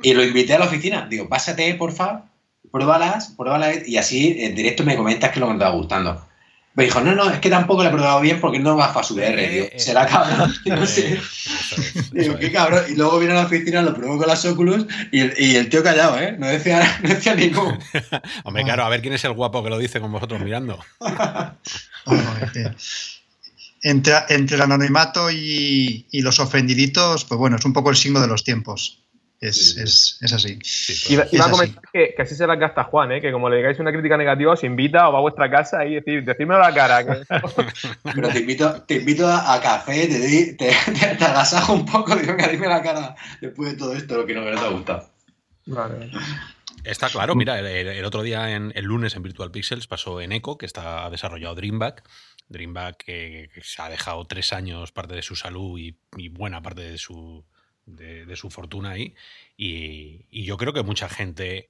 Y 0.02 0.16
lo 0.16 0.24
invité 0.24 0.56
a 0.56 0.60
la 0.60 0.66
oficina, 0.66 1.06
digo, 1.08 1.30
pásate, 1.30 1.72
porfa, 1.76 2.24
pruébalas, 2.72 3.36
pruébalas, 3.38 3.88
y 3.88 3.98
así 3.98 4.38
en 4.40 4.56
directo 4.56 4.84
me 4.84 4.96
comentas 4.96 5.30
que 5.30 5.36
es 5.36 5.42
lo 5.42 5.52
que 5.52 5.60
te 5.60 5.64
va 5.64 5.70
gustando. 5.70 6.26
Me 6.76 6.86
dijo, 6.86 7.02
no, 7.02 7.14
no, 7.14 7.30
es 7.30 7.40
que 7.40 7.52
tampoco 7.52 7.84
le 7.84 7.90
he 7.90 7.92
probado 7.92 8.20
bien 8.20 8.42
porque 8.42 8.58
no 8.58 8.76
va 8.76 8.86
a 8.86 9.04
su 9.04 9.14
VR, 9.14 9.48
tío. 9.48 9.64
Eh, 9.66 9.74
será 9.78 10.08
cabrón. 10.08 10.56
no 10.66 10.86
sé. 10.88 11.22
Digo, 12.12 12.38
qué 12.40 12.52
cabrón. 12.52 12.84
Y 12.90 12.96
luego 12.96 13.20
viene 13.20 13.34
a 13.34 13.42
la 13.42 13.46
oficina, 13.46 13.84
lo 13.84 13.94
probó 13.94 14.18
con 14.18 14.28
las 14.28 14.44
Oculus 14.46 14.88
y 15.12 15.20
el, 15.20 15.34
y 15.38 15.56
el 15.56 15.70
tío 15.70 15.84
callado, 15.84 16.20
¿eh? 16.20 16.36
No 16.40 16.48
decía, 16.48 17.00
no 17.04 17.10
decía 17.10 17.36
ningún. 17.36 17.78
Hombre, 18.44 18.64
claro, 18.64 18.86
a 18.86 18.90
ver 18.90 19.02
quién 19.02 19.14
es 19.14 19.24
el 19.24 19.34
guapo 19.34 19.64
que 19.64 19.70
lo 19.70 19.78
dice 19.78 20.02
con 20.02 20.12
vosotros 20.12 20.42
mirando. 20.42 20.80
entre, 23.84 24.14
entre 24.30 24.56
el 24.56 24.62
anonimato 24.62 25.30
y, 25.30 26.08
y 26.10 26.22
los 26.22 26.40
ofendiditos, 26.40 27.26
pues 27.26 27.38
bueno, 27.38 27.58
es 27.58 27.66
un 27.66 27.74
poco 27.74 27.92
el 27.92 27.96
signo 27.98 28.20
de 28.20 28.28
los 28.28 28.44
tiempos. 28.44 29.03
Es, 29.44 29.76
es, 29.76 30.18
es, 30.22 30.32
así. 30.32 30.58
iba, 31.10 31.24
a 31.24 31.52
comentar 31.52 31.84
que, 31.92 32.16
así 32.18 32.34
se 32.34 32.48
las 32.48 32.58
gasta 32.58 32.86
Juan, 32.86 33.12
¿eh? 33.12 33.20
que 33.20 33.30
como 33.30 33.50
le 33.50 33.58
digáis 33.58 33.78
una 33.78 33.92
crítica 33.92 34.16
negativa, 34.16 34.54
os 34.54 34.64
invita 34.64 35.10
o 35.10 35.12
va 35.12 35.18
a 35.18 35.22
vuestra 35.22 35.52
casa 35.52 35.86
y 35.86 35.96
decir, 35.96 36.24
decídmelo 36.24 36.64
a 36.64 36.70
la 36.70 36.74
cara. 36.74 37.04
Pero 38.16 38.30
te 38.30 38.40
invito, 38.40 38.84
te 38.84 38.96
invito 38.96 39.28
a, 39.28 39.60
café, 39.62 40.08
te, 40.08 40.54
te, 40.54 40.74
te, 41.18 41.26
agasajo 41.26 41.74
un 41.74 41.86
poco, 41.86 42.16
digo, 42.22 42.38
que 42.38 42.48
dime 42.48 42.70
la 42.70 42.82
cara 42.82 43.16
después 43.42 43.72
de 43.72 43.78
todo 43.78 43.94
esto, 43.94 44.16
lo 44.16 44.26
que 44.26 44.34
no 44.34 44.44
me 44.44 44.52
ha 44.52 44.70
gustado. 44.70 45.10
Vale. 45.66 46.10
Está 46.86 47.10
claro, 47.10 47.36
mira, 47.36 47.60
el, 47.60 48.06
otro 48.06 48.24
día, 48.24 48.56
en, 48.56 48.72
el 48.76 48.86
lunes 48.86 49.14
en 49.18 49.24
Virtual 49.24 49.52
Pixels, 49.52 49.88
pasó 49.88 50.22
en 50.22 50.32
Echo, 50.32 50.58
que 50.58 50.66
está 50.66 51.10
desarrollado 51.10 51.56
Dreamback. 51.56 52.02
Dreamback 52.48 53.04
que, 53.04 53.50
se 53.62 53.82
ha 53.82 53.90
dejado 53.90 54.24
tres 54.26 54.54
años 54.54 54.94
parte 54.94 55.16
de 55.16 55.22
su 55.22 55.36
salud 55.36 55.78
y 55.78 56.30
buena 56.30 56.62
parte 56.62 56.84
de 56.84 56.98
su, 56.98 57.44
de, 57.86 58.36
su 58.36 58.50
fortuna 58.50 58.92
ahí. 58.92 59.16
Y, 59.58 60.44
yo 60.44 60.58
creo 60.58 60.74
que 60.74 60.84
mucha 60.84 61.10
gente 61.10 61.70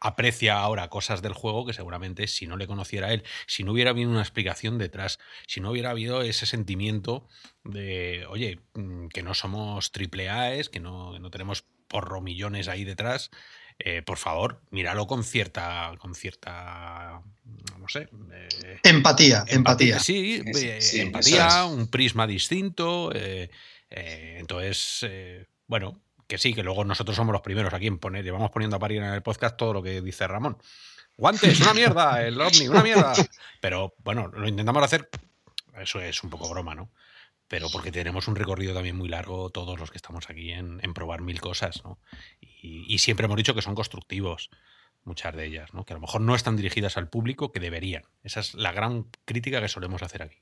aprecia 0.00 0.58
ahora 0.58 0.88
cosas 0.88 1.22
del 1.22 1.32
juego 1.32 1.64
que 1.64 1.72
seguramente 1.72 2.26
si 2.26 2.48
no 2.48 2.56
le 2.56 2.66
conociera 2.66 3.06
a 3.06 3.12
él, 3.12 3.22
si 3.46 3.62
no 3.62 3.70
hubiera 3.70 3.90
habido 3.90 4.10
una 4.10 4.20
explicación 4.20 4.76
detrás, 4.76 5.20
si 5.46 5.60
no 5.60 5.70
hubiera 5.70 5.90
habido 5.90 6.22
ese 6.22 6.44
sentimiento 6.44 7.28
de, 7.62 8.26
oye, 8.28 8.58
mm, 8.74 9.08
que 9.08 9.22
no 9.22 9.34
somos 9.34 9.92
triple 9.92 10.28
A, 10.28 10.60
que 10.64 10.80
no, 10.80 11.18
no 11.20 11.30
tenemos 11.30 11.64
porro 11.86 12.20
millones 12.20 12.66
ahí 12.66 12.84
detrás, 12.84 13.30
eh, 13.78 14.02
por 14.02 14.18
favor, 14.18 14.60
míralo 14.70 15.06
con 15.06 15.24
cierta, 15.24 15.92
con 15.98 16.14
cierta, 16.14 17.22
no 17.78 17.88
sé. 17.88 18.08
Eh, 18.32 18.78
empatía, 18.84 19.44
empatía, 19.48 19.98
Sí, 19.98 20.40
eh, 20.44 20.78
empatía, 20.94 21.64
un 21.64 21.88
prisma 21.88 22.26
distinto. 22.26 23.10
Eh, 23.94 24.36
entonces, 24.38 25.00
eh, 25.02 25.46
bueno, 25.66 26.00
que 26.26 26.38
sí, 26.38 26.54
que 26.54 26.62
luego 26.62 26.84
nosotros 26.84 27.14
somos 27.14 27.32
los 27.32 27.42
primeros 27.42 27.74
aquí 27.74 27.86
en 27.86 27.98
poner, 27.98 28.24
llevamos 28.24 28.50
poniendo 28.50 28.76
a 28.76 28.80
parir 28.80 29.02
en 29.02 29.12
el 29.12 29.22
podcast 29.22 29.56
todo 29.56 29.74
lo 29.74 29.82
que 29.82 30.00
dice 30.00 30.26
Ramón. 30.26 30.56
Guantes, 31.18 31.60
una 31.60 31.74
mierda, 31.74 32.26
el 32.26 32.40
ovni, 32.40 32.68
una 32.68 32.82
mierda. 32.82 33.12
Pero 33.60 33.94
bueno, 33.98 34.28
lo 34.28 34.48
intentamos 34.48 34.82
hacer, 34.82 35.10
eso 35.78 36.00
es 36.00 36.24
un 36.24 36.30
poco 36.30 36.48
broma, 36.48 36.74
¿no? 36.74 36.90
Pero 37.48 37.68
porque 37.70 37.92
tenemos 37.92 38.28
un 38.28 38.36
recorrido 38.36 38.72
también 38.72 38.96
muy 38.96 39.10
largo 39.10 39.50
todos 39.50 39.78
los 39.78 39.90
que 39.90 39.98
estamos 39.98 40.30
aquí 40.30 40.52
en, 40.52 40.80
probar 40.94 41.20
mil 41.20 41.38
cosas, 41.38 41.84
¿no? 41.84 41.98
Y, 42.40 42.98
siempre 42.98 43.26
hemos 43.26 43.36
dicho 43.36 43.54
que 43.54 43.60
son 43.60 43.74
constructivos, 43.74 44.48
muchas 45.04 45.36
de 45.36 45.44
ellas, 45.44 45.74
¿no? 45.74 45.84
Que 45.84 45.92
a 45.92 45.96
lo 45.96 46.00
mejor 46.00 46.22
no 46.22 46.34
están 46.34 46.56
dirigidas 46.56 46.96
al 46.96 47.10
público 47.10 47.52
que 47.52 47.60
deberían. 47.60 48.04
Esa 48.22 48.40
es 48.40 48.54
la 48.54 48.72
gran 48.72 49.06
crítica 49.26 49.60
que 49.60 49.68
solemos 49.68 50.02
hacer 50.02 50.22
aquí. 50.22 50.38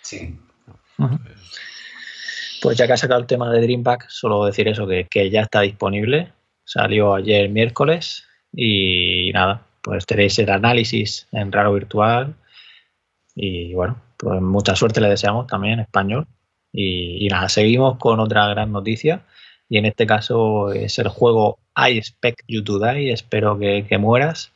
Sí. 0.00 0.38
Pues 2.60 2.76
ya 2.76 2.86
que 2.86 2.92
ha 2.92 2.96
sacado 2.96 3.20
el 3.20 3.26
tema 3.26 3.50
de 3.50 3.60
Dreamback, 3.60 4.08
solo 4.08 4.44
decir 4.44 4.68
eso, 4.68 4.86
que, 4.86 5.30
ya 5.30 5.42
está 5.42 5.60
disponible. 5.60 6.32
Salió 6.64 7.14
ayer 7.14 7.48
miércoles 7.48 8.24
y 8.52 9.30
nada, 9.32 9.62
pues 9.82 10.06
tenéis 10.06 10.38
el 10.38 10.50
análisis 10.50 11.28
en 11.32 11.52
Raro 11.52 11.72
Virtual 11.72 12.34
y 13.34 13.74
bueno, 13.74 14.00
pues 14.16 14.40
mucha 14.40 14.74
suerte 14.74 15.00
le 15.00 15.08
deseamos 15.08 15.46
también 15.46 15.74
en 15.74 15.80
español. 15.80 16.26
Y, 16.72 17.26
nada, 17.28 17.48
seguimos 17.48 17.98
con 17.98 18.20
otra 18.20 18.46
gran 18.48 18.72
noticia 18.72 19.22
y 19.68 19.78
en 19.78 19.86
este 19.86 20.06
caso 20.06 20.72
es 20.72 20.98
el 20.98 21.08
juego 21.08 21.58
I 21.76 21.96
Expect 21.96 22.40
You 22.48 22.62
to 22.64 22.78
Die, 22.78 23.12
espero 23.12 23.58
que, 23.58 23.86
que 23.88 23.98
mueras, 23.98 24.52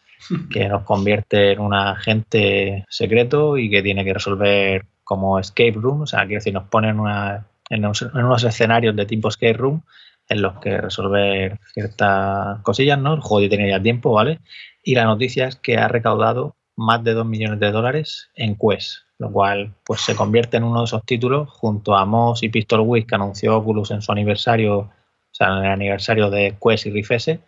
que 0.50 0.68
nos 0.68 0.82
convierte 0.84 1.52
en 1.52 1.60
un 1.60 1.74
agente 1.74 2.84
secreto 2.88 3.56
y 3.56 3.70
que 3.70 3.82
tiene 3.82 4.04
que 4.04 4.14
resolver 4.14 4.86
como 5.04 5.38
escape 5.38 5.72
room, 5.72 6.02
o 6.02 6.06
sea, 6.06 6.20
quiero 6.20 6.40
decir, 6.40 6.54
nos 6.54 6.68
ponen 6.68 7.00
una 7.00 7.46
en 7.72 7.85
unos, 7.85 8.44
escenarios 8.44 8.94
de 8.94 9.06
tipo 9.06 9.30
skate 9.30 9.56
room 9.56 9.82
en 10.28 10.42
los 10.42 10.61
que 10.61 10.78
resolver 10.78 11.58
ciertas 11.72 12.61
cosillas, 12.62 12.98
¿no? 12.98 13.14
El 13.14 13.20
juego 13.20 13.42
ya 13.42 13.48
tenía 13.48 13.78
ya 13.78 13.82
tiempo, 13.82 14.12
¿vale? 14.12 14.40
Y 14.85 14.94
la 14.94 15.04
noticia 15.04 15.48
es 15.48 15.56
que 15.56 15.78
ha 15.78 15.88
recaudado 15.88 16.56
más 16.76 17.02
de 17.02 17.14
2 17.14 17.26
millones 17.26 17.61
de 17.61 17.70
dólares 17.70 18.30
en 18.35 18.56
Quest, 18.56 18.98
lo 19.18 19.32
cual 19.32 19.74
pues 19.85 20.02
se 20.02 20.14
convierte 20.14 20.58
en 20.58 20.64
uno 20.64 20.80
de 20.80 20.85
esos 20.85 21.04
títulos 21.04 21.48
junto 21.50 21.96
a 21.96 22.04
Moss 22.04 22.42
y 22.42 22.50
Pistol 22.50 22.80
Whip 22.80 23.08
que 23.08 23.14
anunció 23.14 23.56
Oculus 23.56 23.90
en 23.90 24.02
su 24.02 24.12
aniversario, 24.12 24.78
o 24.78 24.90
sea, 25.30 25.48
en 25.48 25.64
el 25.64 25.72
aniversario 25.72 26.30
de 26.30 26.56
Quest 26.62 26.87
y 26.87 26.90
Rifese, 26.90 27.40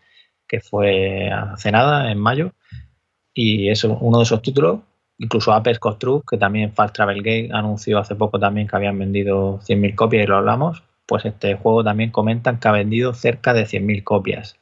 que 0.49 0.61
fue 0.61 1.31
hace 1.31 1.71
nada, 1.71 2.11
en 2.11 2.19
mayo. 2.19 2.53
Y 3.35 3.69
es 3.69 3.85
uno 3.85 4.19
de 4.19 4.25
esos 4.25 4.43
títulos 4.43 4.81
incluso 5.19 5.53
Apex 5.53 5.79
Construct, 5.79 6.29
que 6.29 6.39
también 6.39 6.73
Fast 6.73 6.95
Travel 6.95 7.23
Game 7.23 7.49
anunció 7.53 7.99
hace 7.99 8.15
poco 8.15 8.39
también 8.39 8.67
que 8.67 8.77
habían 8.77 8.99
vendido 8.99 9.61
100.000 9.61 9.95
copias 9.95 10.25
y 10.25 10.27
lo 10.27 10.37
hablamos, 10.37 10.83
pues 11.07 11.25
este 11.25 11.55
juego 11.55 11.85
también 11.85 12.11
comentan 12.11 12.59
que 12.59 12.69
ha 12.69 12.73
vendido 12.73 13.15
cerca 13.15 13.53
de 13.55 13.65
100.000 13.65 14.03
copias. 14.03 14.57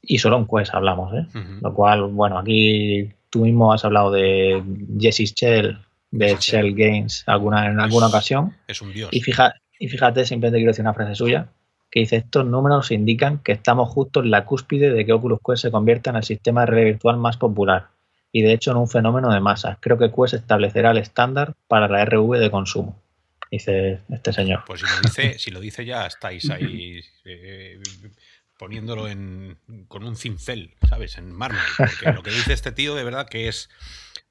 Y 0.00 0.18
solo 0.18 0.38
en 0.38 0.46
Quest 0.46 0.72
hablamos, 0.72 1.12
¿eh? 1.14 1.26
Lo 1.60 1.74
cual, 1.74 2.04
bueno, 2.04 2.38
aquí 2.38 3.10
tú 3.28 3.40
mismo 3.40 3.72
has 3.72 3.84
hablado 3.84 4.12
de 4.12 4.62
Jesse 4.98 5.34
Shell, 5.34 5.78
de 6.12 6.36
Shell 6.38 6.74
Games 6.76 7.24
alguna, 7.26 7.66
en 7.66 7.80
alguna 7.80 8.06
ocasión. 8.06 8.54
Es 8.68 8.80
un 8.80 8.92
dios. 8.92 9.08
Y, 9.10 9.20
fija, 9.20 9.54
y 9.80 9.88
fíjate, 9.88 10.24
simplemente 10.24 10.58
quiero 10.58 10.70
decir 10.70 10.84
una 10.84 10.94
frase 10.94 11.16
suya, 11.16 11.48
que 11.90 12.00
dice, 12.00 12.16
estos 12.16 12.46
números 12.46 12.92
indican 12.92 13.38
que 13.38 13.52
estamos 13.52 13.88
justo 13.88 14.20
en 14.20 14.30
la 14.30 14.44
cúspide 14.44 14.92
de 14.92 15.04
que 15.04 15.12
Oculus 15.12 15.40
Quest 15.44 15.62
se 15.62 15.70
convierta 15.72 16.10
en 16.10 16.16
el 16.16 16.22
sistema 16.22 16.60
de 16.60 16.66
realidad 16.66 16.92
virtual 16.92 17.16
más 17.16 17.36
popular 17.36 17.95
y 18.36 18.42
de 18.42 18.52
hecho 18.52 18.70
en 18.70 18.76
un 18.76 18.86
fenómeno 18.86 19.32
de 19.32 19.40
masas. 19.40 19.78
Creo 19.80 19.96
que 19.96 20.12
Quest 20.12 20.34
establecerá 20.34 20.90
el 20.90 20.98
estándar 20.98 21.54
para 21.68 21.88
la 21.88 22.04
RV 22.04 22.38
de 22.38 22.50
consumo, 22.50 23.00
dice 23.50 24.00
este 24.10 24.34
señor. 24.34 24.62
Pues 24.66 24.82
si 24.82 24.86
lo 24.86 25.00
dice, 25.00 25.38
si 25.38 25.50
lo 25.50 25.60
dice 25.60 25.86
ya 25.86 26.04
estáis 26.04 26.50
ahí 26.50 27.00
eh, 27.24 27.80
poniéndolo 28.58 29.08
en, 29.08 29.56
con 29.88 30.04
un 30.04 30.16
cincel, 30.16 30.74
¿sabes? 30.86 31.16
En 31.16 31.32
mármol. 31.32 31.62
Porque 31.78 32.12
lo 32.12 32.22
que 32.22 32.30
dice 32.30 32.52
este 32.52 32.72
tío 32.72 32.94
de 32.94 33.04
verdad 33.04 33.26
que 33.26 33.48
es 33.48 33.70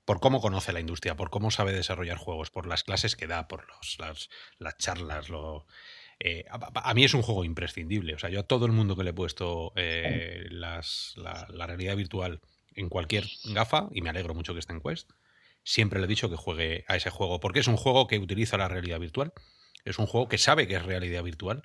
por 0.06 0.20
cómo 0.20 0.40
conoce 0.40 0.72
la 0.72 0.82
industria, 0.82 1.16
por 1.16 1.32
cómo 1.32 1.50
sabe 1.50 1.74
desarrollar 1.74 2.20
juegos, 2.20 2.52
por 2.52 2.68
las 2.68 2.84
clases 2.84 3.16
que 3.16 3.26
da, 3.26 3.48
por 3.48 3.66
los, 3.66 4.30
las, 4.60 4.78
charlas, 4.78 5.30
lo, 5.30 5.66
eh, 6.20 6.46
a, 6.52 6.94
mí 6.94 7.06
es 7.06 7.16
un 7.16 7.24
juego 7.24 7.44
imprescindible. 7.44 8.14
O 8.14 8.20
sea, 8.20 8.30
yo 8.30 8.42
a 8.42 8.44
todo 8.44 8.68
el 8.68 8.72
mundo 8.72 8.96
que 8.96 9.04
le 9.04 9.10
he 9.10 9.14
puesto 9.14 9.74
eh, 9.76 10.46
la, 10.52 10.84
la, 11.16 11.66
realidad 11.66 11.96
virtual 11.96 12.40
en 12.76 12.90
cualquier 12.90 13.26
gafa, 13.46 13.90
y 13.92 14.02
me 14.02 14.10
alegro 14.10 14.34
mucho 14.34 14.54
que 14.54 14.60
esté 14.60 14.74
en 14.74 14.82
Quest, 14.82 15.12
siempre 15.64 16.00
le 16.00 16.06
he 16.06 16.10
dicho 16.10 16.30
que 16.30 16.36
juegue 16.36 16.86
a 16.88 16.96
ese 16.96 17.10
juego, 17.10 17.40
porque 17.40 17.60
es 17.60 17.68
un 17.68 17.78
juego 17.78 18.08
que 18.08 18.20
utiliza 18.20 18.58
la 18.58 18.68
realidad 18.68 19.00
virtual, 19.00 19.34
es 19.84 20.00
un 20.00 20.06
juego 20.06 20.28
que 20.28 20.38
sabe 20.38 20.68
que 20.68 20.76
es 20.76 20.84
realidad 20.84 21.24
virtual, 21.24 21.64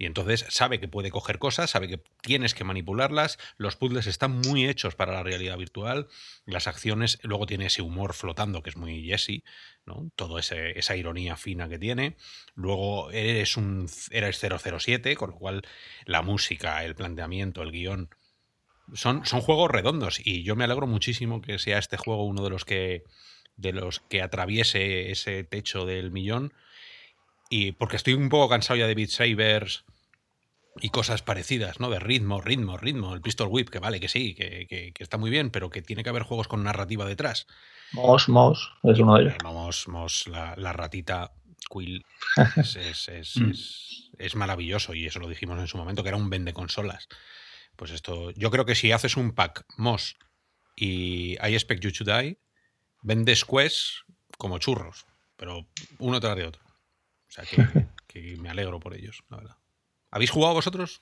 y 0.00 0.06
entonces 0.06 0.46
sabe 0.48 0.80
que 0.80 0.88
puede 0.88 1.10
coger 1.10 1.38
cosas, 1.38 1.68
sabe 1.68 1.86
que 1.86 2.02
tienes 2.22 2.54
que 2.54 2.64
manipularlas, 2.64 3.38
los 3.58 3.76
puzzles 3.76 4.06
están 4.06 4.32
muy 4.32 4.66
hechos 4.66 4.94
para 4.94 5.12
la 5.12 5.22
realidad 5.22 5.58
virtual, 5.58 6.08
las 6.46 6.66
acciones, 6.66 7.18
luego 7.22 7.44
tiene 7.44 7.66
ese 7.66 7.82
humor 7.82 8.14
flotando 8.14 8.62
que 8.62 8.70
es 8.70 8.78
muy 8.78 9.04
Jesse, 9.04 9.42
¿no? 9.84 10.10
Toda 10.16 10.40
esa 10.40 10.96
ironía 10.96 11.36
fina 11.36 11.68
que 11.68 11.78
tiene. 11.78 12.16
Luego 12.54 13.10
eres 13.10 13.58
un 13.58 13.90
eres 14.10 14.40
007, 14.40 15.16
con 15.16 15.32
lo 15.32 15.36
cual 15.36 15.60
la 16.06 16.22
música, 16.22 16.82
el 16.82 16.94
planteamiento, 16.94 17.60
el 17.60 17.70
guion 17.70 18.08
son, 18.94 19.24
son 19.26 19.40
juegos 19.40 19.70
redondos 19.70 20.20
y 20.24 20.42
yo 20.42 20.56
me 20.56 20.64
alegro 20.64 20.86
muchísimo 20.86 21.40
que 21.40 21.58
sea 21.58 21.78
este 21.78 21.96
juego 21.96 22.24
uno 22.24 22.42
de 22.42 22.50
los 22.50 22.64
que 22.64 23.04
de 23.56 23.72
los 23.72 24.00
que 24.00 24.22
atraviese 24.22 25.10
ese 25.10 25.44
techo 25.44 25.84
del 25.84 26.10
millón 26.10 26.52
y 27.50 27.72
porque 27.72 27.96
estoy 27.96 28.14
un 28.14 28.28
poco 28.28 28.48
cansado 28.48 28.78
ya 28.78 28.86
de 28.86 28.94
Beat 28.94 29.10
Sabers 29.10 29.84
y 30.80 30.90
cosas 30.90 31.22
parecidas, 31.22 31.80
¿no? 31.80 31.90
De 31.90 31.98
ritmo, 31.98 32.40
ritmo, 32.40 32.76
ritmo. 32.76 33.14
El 33.14 33.20
Pistol 33.20 33.48
Whip, 33.50 33.68
que 33.68 33.80
vale, 33.80 34.00
que 34.00 34.08
sí, 34.08 34.34
que, 34.34 34.92
está 34.98 35.18
muy 35.18 35.30
bien, 35.30 35.50
pero 35.50 35.68
que 35.68 35.82
tiene 35.82 36.02
que 36.02 36.10
haber 36.10 36.22
juegos 36.22 36.48
con 36.48 36.62
narrativa 36.62 37.04
detrás. 37.04 37.46
Mos, 37.92 38.28
Mos, 38.28 38.72
es 38.84 38.98
uno 39.00 39.16
de 39.16 39.22
ellos. 39.22 39.34
Mos, 39.42 39.88
Mos, 39.88 40.26
la, 40.28 40.72
ratita 40.72 41.32
Quill 41.68 42.04
mm. 42.36 43.50
es, 44.18 44.36
maravilloso 44.36 44.94
y 44.94 45.06
eso 45.06 45.18
lo 45.18 45.28
dijimos 45.28 45.58
en 45.58 45.66
su 45.66 45.76
momento, 45.76 46.02
que 46.02 46.08
era 46.08 46.16
un 46.16 46.30
vende 46.30 46.52
consolas. 46.52 47.08
Pues 47.80 47.92
esto, 47.92 48.30
yo 48.32 48.50
creo 48.50 48.66
que 48.66 48.74
si 48.74 48.92
haces 48.92 49.16
un 49.16 49.32
pack 49.32 49.64
Mos 49.78 50.18
y 50.76 51.32
I 51.36 51.54
Expect 51.54 51.82
You 51.82 51.90
to 51.90 52.04
Die, 52.04 52.38
vendes 53.00 53.42
Quest 53.46 54.02
como 54.36 54.58
churros, 54.58 55.06
pero 55.38 55.66
uno 55.98 56.20
tras 56.20 56.36
de 56.36 56.44
otro. 56.44 56.62
O 56.62 57.30
sea 57.30 57.44
que, 57.46 57.56
que 58.06 58.36
me 58.36 58.50
alegro 58.50 58.80
por 58.80 58.92
ellos, 58.92 59.22
la 59.30 59.38
verdad. 59.38 59.56
¿Habéis 60.10 60.30
jugado 60.30 60.52
vosotros? 60.52 61.00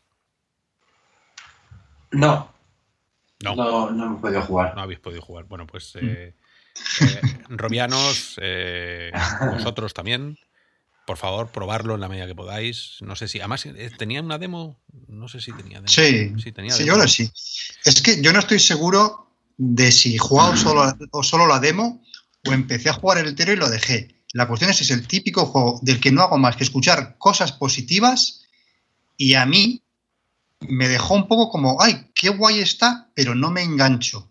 No. 2.12 2.54
No. 3.42 3.56
No, 3.56 3.90
no 3.90 4.04
hemos 4.04 4.20
podido 4.20 4.42
jugar. 4.42 4.76
No 4.76 4.82
habéis 4.82 5.00
podido 5.00 5.20
jugar. 5.20 5.46
Bueno, 5.46 5.66
pues 5.66 5.96
eh, 5.96 6.36
eh, 7.00 7.20
Robianos, 7.48 8.38
eh, 8.40 9.10
vosotros 9.50 9.92
también. 9.94 10.38
Por 11.08 11.16
favor, 11.16 11.50
probarlo 11.50 11.94
en 11.94 12.02
la 12.02 12.08
medida 12.10 12.26
que 12.26 12.34
podáis. 12.34 12.98
No 13.00 13.16
sé 13.16 13.28
si. 13.28 13.38
Además, 13.38 13.66
¿tenía 13.96 14.20
una 14.20 14.36
demo? 14.36 14.78
No 15.06 15.26
sé 15.26 15.40
si 15.40 15.52
tenía 15.52 15.78
demo. 15.78 15.88
Sí, 15.88 16.34
sí, 16.36 16.52
tenía 16.52 16.74
sí 16.74 16.86
ahora 16.86 17.08
sí. 17.08 17.32
Es 17.86 18.02
que 18.02 18.20
yo 18.20 18.30
no 18.30 18.40
estoy 18.40 18.58
seguro 18.58 19.32
de 19.56 19.90
si 19.90 20.18
jugado 20.18 20.54
solo, 20.58 20.94
o 21.12 21.22
solo 21.22 21.46
la 21.46 21.60
demo 21.60 22.04
o 22.44 22.52
empecé 22.52 22.90
a 22.90 22.92
jugar 22.92 23.16
el 23.16 23.28
entero 23.28 23.54
y 23.54 23.56
lo 23.56 23.70
dejé. 23.70 24.16
La 24.34 24.46
cuestión 24.46 24.70
es, 24.70 24.82
es 24.82 24.90
el 24.90 25.06
típico 25.06 25.46
juego 25.46 25.80
del 25.80 25.98
que 25.98 26.12
no 26.12 26.20
hago 26.20 26.36
más 26.36 26.56
que 26.56 26.64
escuchar 26.64 27.16
cosas 27.16 27.52
positivas 27.52 28.42
y 29.16 29.32
a 29.32 29.46
mí 29.46 29.82
me 30.60 30.88
dejó 30.88 31.14
un 31.14 31.26
poco 31.26 31.48
como, 31.48 31.80
ay, 31.80 32.10
qué 32.14 32.28
guay 32.28 32.58
está, 32.58 33.08
pero 33.14 33.34
no 33.34 33.50
me 33.50 33.62
engancho. 33.62 34.30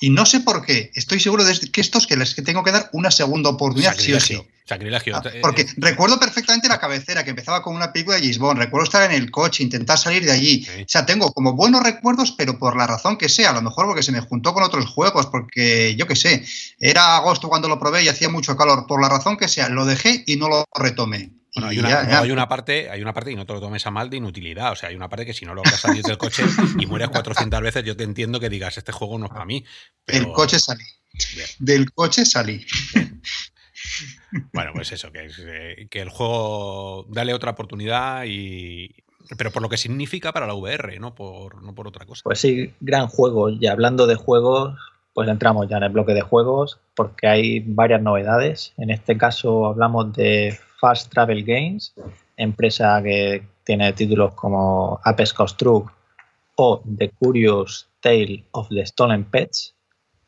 Y 0.00 0.08
no 0.08 0.24
sé 0.24 0.40
por 0.40 0.64
qué. 0.64 0.92
Estoy 0.94 1.20
seguro 1.20 1.44
de 1.44 1.60
que 1.70 1.82
estos 1.82 2.06
que 2.06 2.16
les 2.16 2.34
tengo 2.36 2.64
que 2.64 2.72
dar 2.72 2.88
una 2.94 3.10
segunda 3.10 3.50
oportunidad, 3.50 3.98
sí 3.98 4.14
o 4.14 4.20
sí. 4.20 4.40
Sacrilegio. 4.70 5.16
Ah, 5.16 5.22
porque 5.42 5.66
recuerdo 5.76 6.18
perfectamente 6.18 6.68
la 6.68 6.78
cabecera 6.78 7.24
que 7.24 7.30
empezaba 7.30 7.62
con 7.62 7.74
una 7.74 7.92
película 7.92 8.16
de 8.16 8.22
Gisbon. 8.22 8.56
Recuerdo 8.56 8.84
estar 8.84 9.10
en 9.10 9.20
el 9.20 9.30
coche, 9.30 9.62
intentar 9.62 9.98
salir 9.98 10.24
de 10.24 10.32
allí. 10.32 10.66
O 10.80 10.88
sea, 10.88 11.04
tengo 11.04 11.32
como 11.32 11.54
buenos 11.54 11.82
recuerdos, 11.82 12.32
pero 12.32 12.58
por 12.58 12.76
la 12.76 12.86
razón 12.86 13.18
que 13.18 13.28
sea. 13.28 13.50
A 13.50 13.52
lo 13.52 13.62
mejor 13.62 13.86
porque 13.86 14.02
se 14.02 14.12
me 14.12 14.20
juntó 14.20 14.54
con 14.54 14.62
otros 14.62 14.86
juegos, 14.86 15.26
porque 15.26 15.94
yo 15.96 16.06
qué 16.06 16.16
sé. 16.16 16.44
Era 16.78 17.16
agosto 17.16 17.48
cuando 17.48 17.68
lo 17.68 17.78
probé 17.78 18.04
y 18.04 18.08
hacía 18.08 18.28
mucho 18.28 18.56
calor. 18.56 18.86
Por 18.86 19.02
la 19.02 19.08
razón 19.08 19.36
que 19.36 19.48
sea, 19.48 19.68
lo 19.68 19.84
dejé 19.84 20.22
y 20.26 20.36
no 20.36 20.48
lo 20.48 20.64
retomé 20.74 21.32
hay, 21.56 22.30
una, 22.30 22.48
parte, 22.48 22.90
hay 22.90 23.02
una 23.02 23.12
parte, 23.12 23.32
y 23.32 23.36
no 23.36 23.44
te 23.44 23.52
lo 23.52 23.60
tomes 23.60 23.84
a 23.86 23.90
mal, 23.90 24.08
de 24.08 24.18
inutilidad. 24.18 24.72
O 24.72 24.76
sea, 24.76 24.88
hay 24.88 24.94
una 24.94 25.08
parte 25.08 25.26
que 25.26 25.34
si 25.34 25.44
no 25.44 25.54
logras 25.54 25.80
salir 25.80 26.02
del 26.02 26.18
coche 26.18 26.44
y 26.78 26.86
mueres 26.86 27.08
400 27.08 27.60
veces, 27.60 27.84
yo 27.84 27.96
te 27.96 28.04
entiendo 28.04 28.38
que 28.38 28.48
digas, 28.48 28.78
este 28.78 28.92
juego 28.92 29.18
no 29.18 29.26
es 29.26 29.32
para 29.32 29.44
mí. 29.44 29.64
Del 30.06 30.30
coche 30.32 30.58
salí. 30.58 30.84
Del 31.58 31.92
coche 31.92 32.24
salí. 32.24 32.64
Bueno, 34.52 34.72
pues 34.74 34.92
eso, 34.92 35.10
que, 35.10 35.28
eh, 35.38 35.88
que 35.90 36.00
el 36.00 36.08
juego, 36.08 37.06
dale 37.08 37.34
otra 37.34 37.50
oportunidad 37.50 38.24
y, 38.26 38.94
pero 39.36 39.50
por 39.50 39.62
lo 39.62 39.68
que 39.68 39.76
significa 39.76 40.32
para 40.32 40.46
la 40.46 40.54
VR, 40.54 40.98
no 40.98 41.14
por, 41.14 41.62
no 41.62 41.74
por 41.74 41.88
otra 41.88 42.06
cosa. 42.06 42.22
Pues 42.24 42.40
sí, 42.40 42.74
gran 42.80 43.08
juego. 43.08 43.50
Y 43.50 43.66
hablando 43.66 44.06
de 44.06 44.16
juegos, 44.16 44.78
pues 45.14 45.28
entramos 45.28 45.68
ya 45.68 45.76
en 45.76 45.84
el 45.84 45.92
bloque 45.92 46.14
de 46.14 46.22
juegos, 46.22 46.80
porque 46.94 47.26
hay 47.26 47.60
varias 47.60 48.02
novedades. 48.02 48.72
En 48.76 48.90
este 48.90 49.16
caso 49.16 49.66
hablamos 49.66 50.12
de 50.14 50.58
Fast 50.80 51.12
Travel 51.12 51.44
Games, 51.44 51.94
empresa 52.36 53.00
que 53.02 53.46
tiene 53.64 53.92
títulos 53.92 54.34
como 54.34 55.00
Apex 55.04 55.32
Construct 55.32 55.90
o 56.56 56.82
The 56.98 57.10
Curious 57.10 57.88
Tale 58.00 58.44
of 58.52 58.68
the 58.68 58.84
Stolen 58.84 59.24
Pets, 59.24 59.74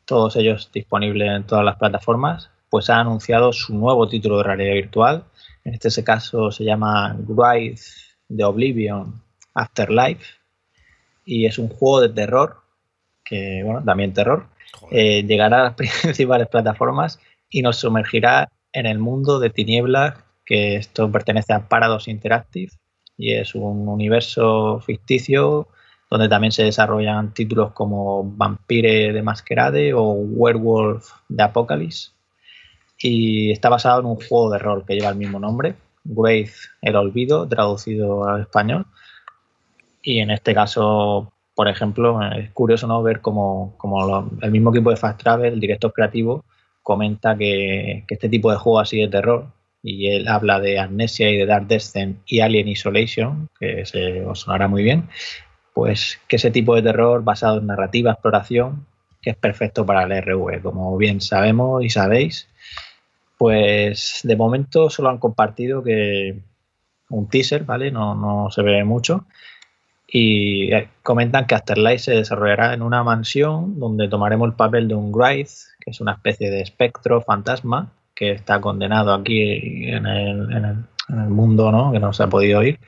todos 0.05 0.35
ellos 0.35 0.69
disponibles 0.73 1.29
en 1.29 1.43
todas 1.45 1.65
las 1.65 1.77
plataformas, 1.77 2.49
pues 2.73 2.89
ha 2.89 2.97
anunciado 2.97 3.53
su 3.53 3.77
nuevo 3.77 4.07
título 4.07 4.39
de 4.39 4.45
realidad 4.45 4.73
virtual. 4.73 5.25
En 5.63 5.75
este 5.75 6.03
caso 6.03 6.49
se 6.49 6.63
llama 6.63 7.15
Ride 7.27 7.79
the 8.35 8.43
Oblivion 8.43 9.21
Afterlife 9.53 10.25
y 11.23 11.45
es 11.45 11.59
un 11.59 11.67
juego 11.67 12.01
de 12.01 12.09
terror, 12.09 12.63
que 13.23 13.61
bueno, 13.63 13.83
también 13.83 14.11
terror, 14.11 14.47
eh, 14.89 15.21
llegará 15.21 15.59
a 15.59 15.63
las 15.65 15.73
principales 16.01 16.47
plataformas 16.47 17.19
y 17.47 17.61
nos 17.61 17.77
sumergirá 17.77 18.49
en 18.71 18.87
el 18.87 18.97
mundo 18.97 19.39
de 19.39 19.51
tinieblas 19.51 20.15
que 20.43 20.77
esto 20.77 21.11
pertenece 21.11 21.53
a 21.53 21.69
Paradox 21.69 22.07
Interactive 22.07 22.71
y 23.15 23.33
es 23.33 23.53
un 23.53 23.87
universo 23.87 24.79
ficticio 24.79 25.67
donde 26.09 26.27
también 26.27 26.51
se 26.51 26.63
desarrollan 26.63 27.35
títulos 27.35 27.71
como 27.73 28.23
Vampire 28.23 29.13
de 29.13 29.21
Masquerade 29.21 29.93
o 29.93 30.13
Werewolf 30.13 31.11
de 31.29 31.43
Apocalypse. 31.43 32.12
Y 33.03 33.51
está 33.51 33.69
basado 33.69 33.99
en 33.99 34.05
un 34.05 34.15
juego 34.15 34.49
de 34.49 34.59
rol 34.59 34.85
que 34.85 34.95
lleva 34.95 35.09
el 35.09 35.17
mismo 35.17 35.39
nombre, 35.39 35.75
Wraith 36.05 36.53
el 36.81 36.95
Olvido, 36.95 37.47
traducido 37.47 38.27
al 38.27 38.41
español. 38.41 38.85
Y 40.01 40.19
en 40.19 40.31
este 40.31 40.53
caso, 40.53 41.33
por 41.53 41.67
ejemplo, 41.67 42.19
es 42.31 42.49
curioso 42.51 42.87
¿no? 42.87 43.03
ver 43.03 43.21
cómo, 43.21 43.77
el 44.41 44.51
mismo 44.51 44.71
equipo 44.71 44.89
de 44.89 44.95
Fast 44.95 45.21
Travel, 45.21 45.53
el 45.53 45.59
director 45.59 45.91
creativo, 45.91 46.45
comenta 46.81 47.37
que, 47.37 48.05
que 48.07 48.15
este 48.15 48.29
tipo 48.29 48.49
de 48.51 48.57
juego 48.57 48.79
así 48.79 48.99
de 48.99 49.07
terror 49.09 49.47
y 49.83 50.07
él 50.07 50.27
habla 50.29 50.61
de 50.61 50.79
Amnesia 50.79 51.29
y 51.29 51.37
de 51.37 51.45
Dark 51.45 51.67
Descent 51.67 52.19
y 52.25 52.39
Alien 52.39 52.69
Isolation, 52.69 53.49
que 53.59 53.85
se 53.85 54.25
os 54.25 54.39
sonará 54.39 54.69
muy 54.69 54.81
bien, 54.81 55.09
pues 55.73 56.19
que 56.27 56.37
ese 56.37 56.51
tipo 56.51 56.73
de 56.75 56.81
terror 56.81 57.23
basado 57.23 57.59
en 57.59 57.67
narrativa, 57.67 58.11
exploración, 58.11 58.85
que 59.21 59.31
es 59.31 59.35
perfecto 59.35 59.85
para 59.85 60.03
el 60.03 60.23
RV, 60.23 60.61
como 60.61 60.95
bien 60.97 61.19
sabemos 61.19 61.83
y 61.83 61.89
sabéis, 61.89 62.47
pues 63.37 64.21
de 64.23 64.35
momento 64.35 64.89
solo 64.89 65.09
han 65.09 65.17
compartido 65.17 65.83
que 65.83 66.39
un 67.09 67.27
teaser, 67.29 67.63
¿vale? 67.63 67.91
No, 67.91 68.15
no 68.15 68.49
se 68.51 68.61
ve 68.61 68.83
mucho. 68.83 69.25
Y 70.07 70.71
eh, 70.73 70.89
comentan 71.01 71.47
que 71.47 71.55
Afterlife 71.55 71.99
se 71.99 72.11
desarrollará 72.11 72.73
en 72.73 72.81
una 72.81 73.03
mansión 73.03 73.79
donde 73.79 74.07
tomaremos 74.07 74.47
el 74.47 74.55
papel 74.55 74.87
de 74.87 74.95
un 74.95 75.11
Wraith, 75.11 75.49
que 75.79 75.91
es 75.91 76.01
una 76.01 76.13
especie 76.13 76.51
de 76.51 76.61
espectro 76.61 77.21
fantasma, 77.21 77.91
que 78.13 78.31
está 78.31 78.61
condenado 78.61 79.13
aquí 79.13 79.41
en 79.87 80.05
el, 80.05 80.85
mundo, 81.29 81.71
¿no? 81.71 81.91
que 81.91 81.99
no 81.99 82.13
se 82.13 82.23
ha 82.23 82.27
podido 82.27 82.63
ir 82.63 82.79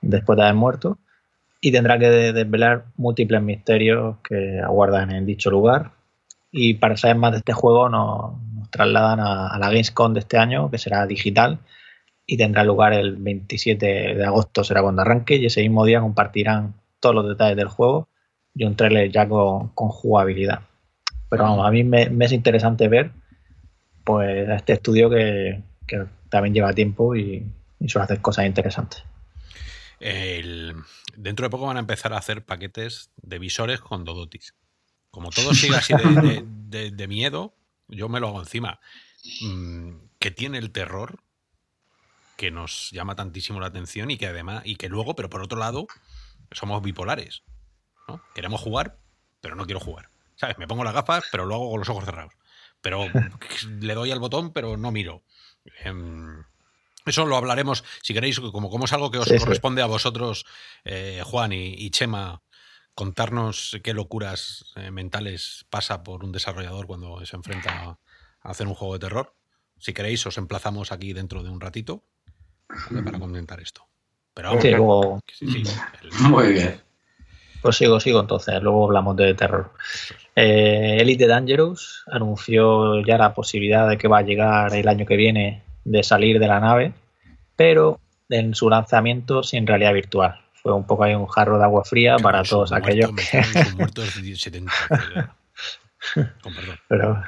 después 0.00 0.36
de 0.36 0.42
haber 0.42 0.54
muerto, 0.54 0.98
y 1.60 1.70
tendrá 1.72 1.98
que 1.98 2.08
desvelar 2.08 2.86
múltiples 2.96 3.42
misterios 3.42 4.16
que 4.28 4.60
aguardan 4.60 5.10
en 5.12 5.24
dicho 5.24 5.50
lugar. 5.50 5.92
Y 6.50 6.74
para 6.74 6.96
saber 6.96 7.16
más 7.16 7.32
de 7.32 7.38
este 7.38 7.52
juego 7.52 7.88
nos, 7.88 8.32
trasladan 8.74 9.20
a, 9.20 9.56
la 9.56 9.68
Gamescom 9.68 10.12
de 10.12 10.20
este 10.20 10.36
año, 10.36 10.68
que 10.70 10.78
será 10.78 11.06
digital, 11.06 11.60
y 12.26 12.36
tendrá 12.36 12.64
lugar 12.64 12.92
el 12.92 13.16
27 13.16 14.14
de 14.14 14.24
agosto, 14.24 14.64
será 14.64 14.82
cuando 14.82 15.02
arranque, 15.02 15.36
y 15.36 15.46
ese 15.46 15.62
mismo 15.62 15.84
día 15.84 16.00
compartirán 16.00 16.74
todos 16.98 17.14
los 17.14 17.28
detalles 17.28 17.56
del 17.56 17.68
juego 17.68 18.08
y 18.54 18.64
un 18.64 18.74
trailer 18.74 19.10
ya 19.12 19.28
con, 19.28 19.68
jugabilidad. 19.74 20.62
Pero 21.30 21.44
vamos, 21.44 21.66
a 21.66 21.70
mí 21.70 21.84
me 21.84 22.24
es 22.24 22.32
interesante 22.32 22.88
ver 22.88 23.12
pues 24.04 24.48
a 24.48 24.56
este 24.56 24.74
estudio 24.74 25.10
que, 25.10 25.62
también 26.28 26.54
lleva 26.54 26.72
tiempo 26.72 27.14
y, 27.16 27.46
suele 27.86 28.04
hacer 28.04 28.20
cosas 28.20 28.46
interesantes. 28.46 29.02
dentro 31.16 31.46
de 31.46 31.50
poco 31.50 31.66
van 31.66 31.76
a 31.76 31.80
empezar 31.80 32.12
a 32.12 32.18
hacer 32.18 32.44
paquetes 32.44 33.10
de 33.22 33.38
visores 33.38 33.80
con 33.80 34.04
Dodotis. 34.04 34.54
Como 35.10 35.30
todo 35.30 35.54
sigue 35.54 35.76
así 35.76 35.94
de, 36.68 37.08
miedo, 37.08 37.54
yo 37.88 38.08
me 38.08 38.20
lo 38.20 38.28
hago 38.28 38.40
encima. 38.40 38.80
Mm, 39.42 39.96
que 40.18 40.30
tiene 40.30 40.58
el 40.58 40.72
terror, 40.72 41.20
que 42.36 42.50
nos 42.50 42.90
llama 42.90 43.16
tantísimo 43.16 43.60
la 43.60 43.66
atención 43.66 44.10
y 44.10 44.18
que 44.18 44.26
además, 44.26 44.62
y 44.64 44.76
que 44.76 44.88
luego, 44.88 45.14
pero 45.14 45.30
por 45.30 45.42
otro 45.42 45.58
lado, 45.58 45.86
somos 46.50 46.82
bipolares. 46.82 47.42
Queremos 48.34 48.60
jugar, 48.60 48.98
pero 49.40 49.56
no 49.56 49.64
quiero 49.64 49.80
jugar. 49.80 50.10
¿Sabes? 50.36 50.58
Me 50.58 50.66
pongo 50.66 50.84
las 50.84 50.94
gafas, 50.94 51.24
pero 51.30 51.46
lo 51.46 51.54
hago 51.54 51.70
con 51.70 51.78
los 51.78 51.88
ojos 51.88 52.04
cerrados 52.04 52.32
pero 52.84 53.06
le 53.80 53.94
doy 53.94 54.12
al 54.12 54.20
botón, 54.20 54.52
pero 54.52 54.76
no 54.76 54.92
miro. 54.92 55.24
Em, 55.82 56.44
eso 57.06 57.24
lo 57.26 57.36
hablaremos, 57.36 57.82
si 58.02 58.12
queréis, 58.12 58.38
como, 58.38 58.70
como 58.70 58.84
es 58.84 58.92
algo 58.92 59.10
que 59.10 59.18
os 59.18 59.28
corresponde 59.28 59.82
a 59.82 59.86
vosotros, 59.86 60.44
eh, 60.84 61.22
Juan 61.24 61.52
y, 61.52 61.90
Chema, 61.90 62.42
contarnos 62.94 63.78
qué 63.82 63.92
locuras 63.94 64.72
eh, 64.76 64.90
mentales 64.90 65.66
pasa 65.70 66.02
por 66.02 66.24
un 66.24 66.32
desarrollador 66.32 66.86
cuando 66.86 67.24
se 67.24 67.36
enfrenta 67.36 67.98
a 68.42 68.50
hacer 68.50 68.66
un 68.66 68.74
juego 68.74 68.94
de 68.94 69.00
terror. 69.00 69.34
Si 69.78 69.92
queréis, 69.92 70.24
os 70.26 70.38
emplazamos 70.38 70.92
aquí 70.92 71.12
dentro 71.12 71.42
de 71.42 71.50
un 71.50 71.60
ratito 71.60 72.04
para 73.04 73.18
comentar 73.18 73.60
esto. 73.60 73.86
Pero 74.32 74.50
vamos, 74.50 75.22
Muy 76.20 76.52
bien. 76.52 76.80
Pues 77.62 77.76
sigo, 77.76 77.98
sigo 77.98 78.20
entonces, 78.20 78.62
luego 78.62 78.84
hablamos 78.84 79.16
de 79.16 79.32
terror. 79.34 79.72
Eh, 80.36 80.98
Elite 81.00 81.26
Dangerous 81.26 82.04
anunció 82.08 83.00
ya 83.00 83.16
la 83.16 83.32
posibilidad 83.32 83.88
de 83.88 83.96
que 83.96 84.08
va 84.08 84.18
a 84.18 84.22
llegar 84.22 84.74
el 84.74 84.86
año 84.86 85.06
que 85.06 85.16
viene 85.16 85.62
de 85.84 86.02
salir 86.02 86.38
de 86.38 86.46
la 86.46 86.60
nave, 86.60 86.92
pero 87.56 88.00
en 88.28 88.54
su 88.54 88.68
lanzamiento 88.68 89.42
sin 89.42 89.66
realidad 89.66 89.94
virtual. 89.94 90.43
Fue 90.64 90.72
un 90.72 90.84
poco 90.84 91.04
ahí 91.04 91.14
un 91.14 91.26
jarro 91.26 91.58
de 91.58 91.64
agua 91.64 91.84
fría 91.84 92.16
para 92.16 92.42
todos 92.42 92.72
aquellos 92.72 93.10
que... 93.14 93.42
Pero, 96.88 97.22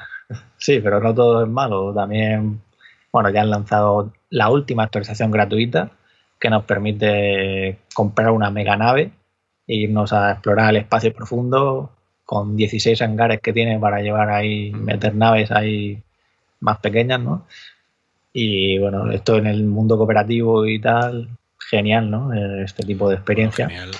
sí, 0.56 0.80
pero 0.80 1.00
no 1.00 1.14
todo 1.14 1.42
es 1.42 1.48
malo. 1.48 1.92
También, 1.94 2.62
bueno, 3.12 3.30
ya 3.30 3.42
han 3.42 3.50
lanzado 3.50 4.12
la 4.30 4.50
última 4.50 4.84
actualización 4.84 5.30
gratuita 5.30 5.90
que 6.38 6.50
nos 6.50 6.64
permite 6.64 7.78
comprar 7.94 8.30
una 8.30 8.50
mega 8.50 8.76
nave 8.76 9.12
e 9.66 9.74
irnos 9.74 10.12
a 10.12 10.32
explorar 10.32 10.70
el 10.70 10.76
espacio 10.76 11.12
profundo 11.12 11.90
con 12.24 12.56
16 12.56 13.00
hangares 13.02 13.40
que 13.40 13.52
tiene 13.52 13.78
para 13.78 14.00
llevar 14.00 14.30
ahí, 14.30 14.72
mm. 14.72 14.82
meter 14.82 15.14
naves 15.14 15.50
ahí 15.50 16.02
más 16.60 16.78
pequeñas, 16.78 17.20
¿no? 17.20 17.46
Y 18.32 18.78
bueno, 18.78 19.10
esto 19.10 19.36
en 19.36 19.46
el 19.46 19.64
mundo 19.64 19.96
cooperativo 19.98 20.66
y 20.66 20.78
tal, 20.78 21.28
genial, 21.70 22.10
¿no? 22.10 22.32
Este 22.62 22.84
tipo 22.84 23.08
de 23.08 23.16
experiencia. 23.16 23.68
genial, 23.68 23.90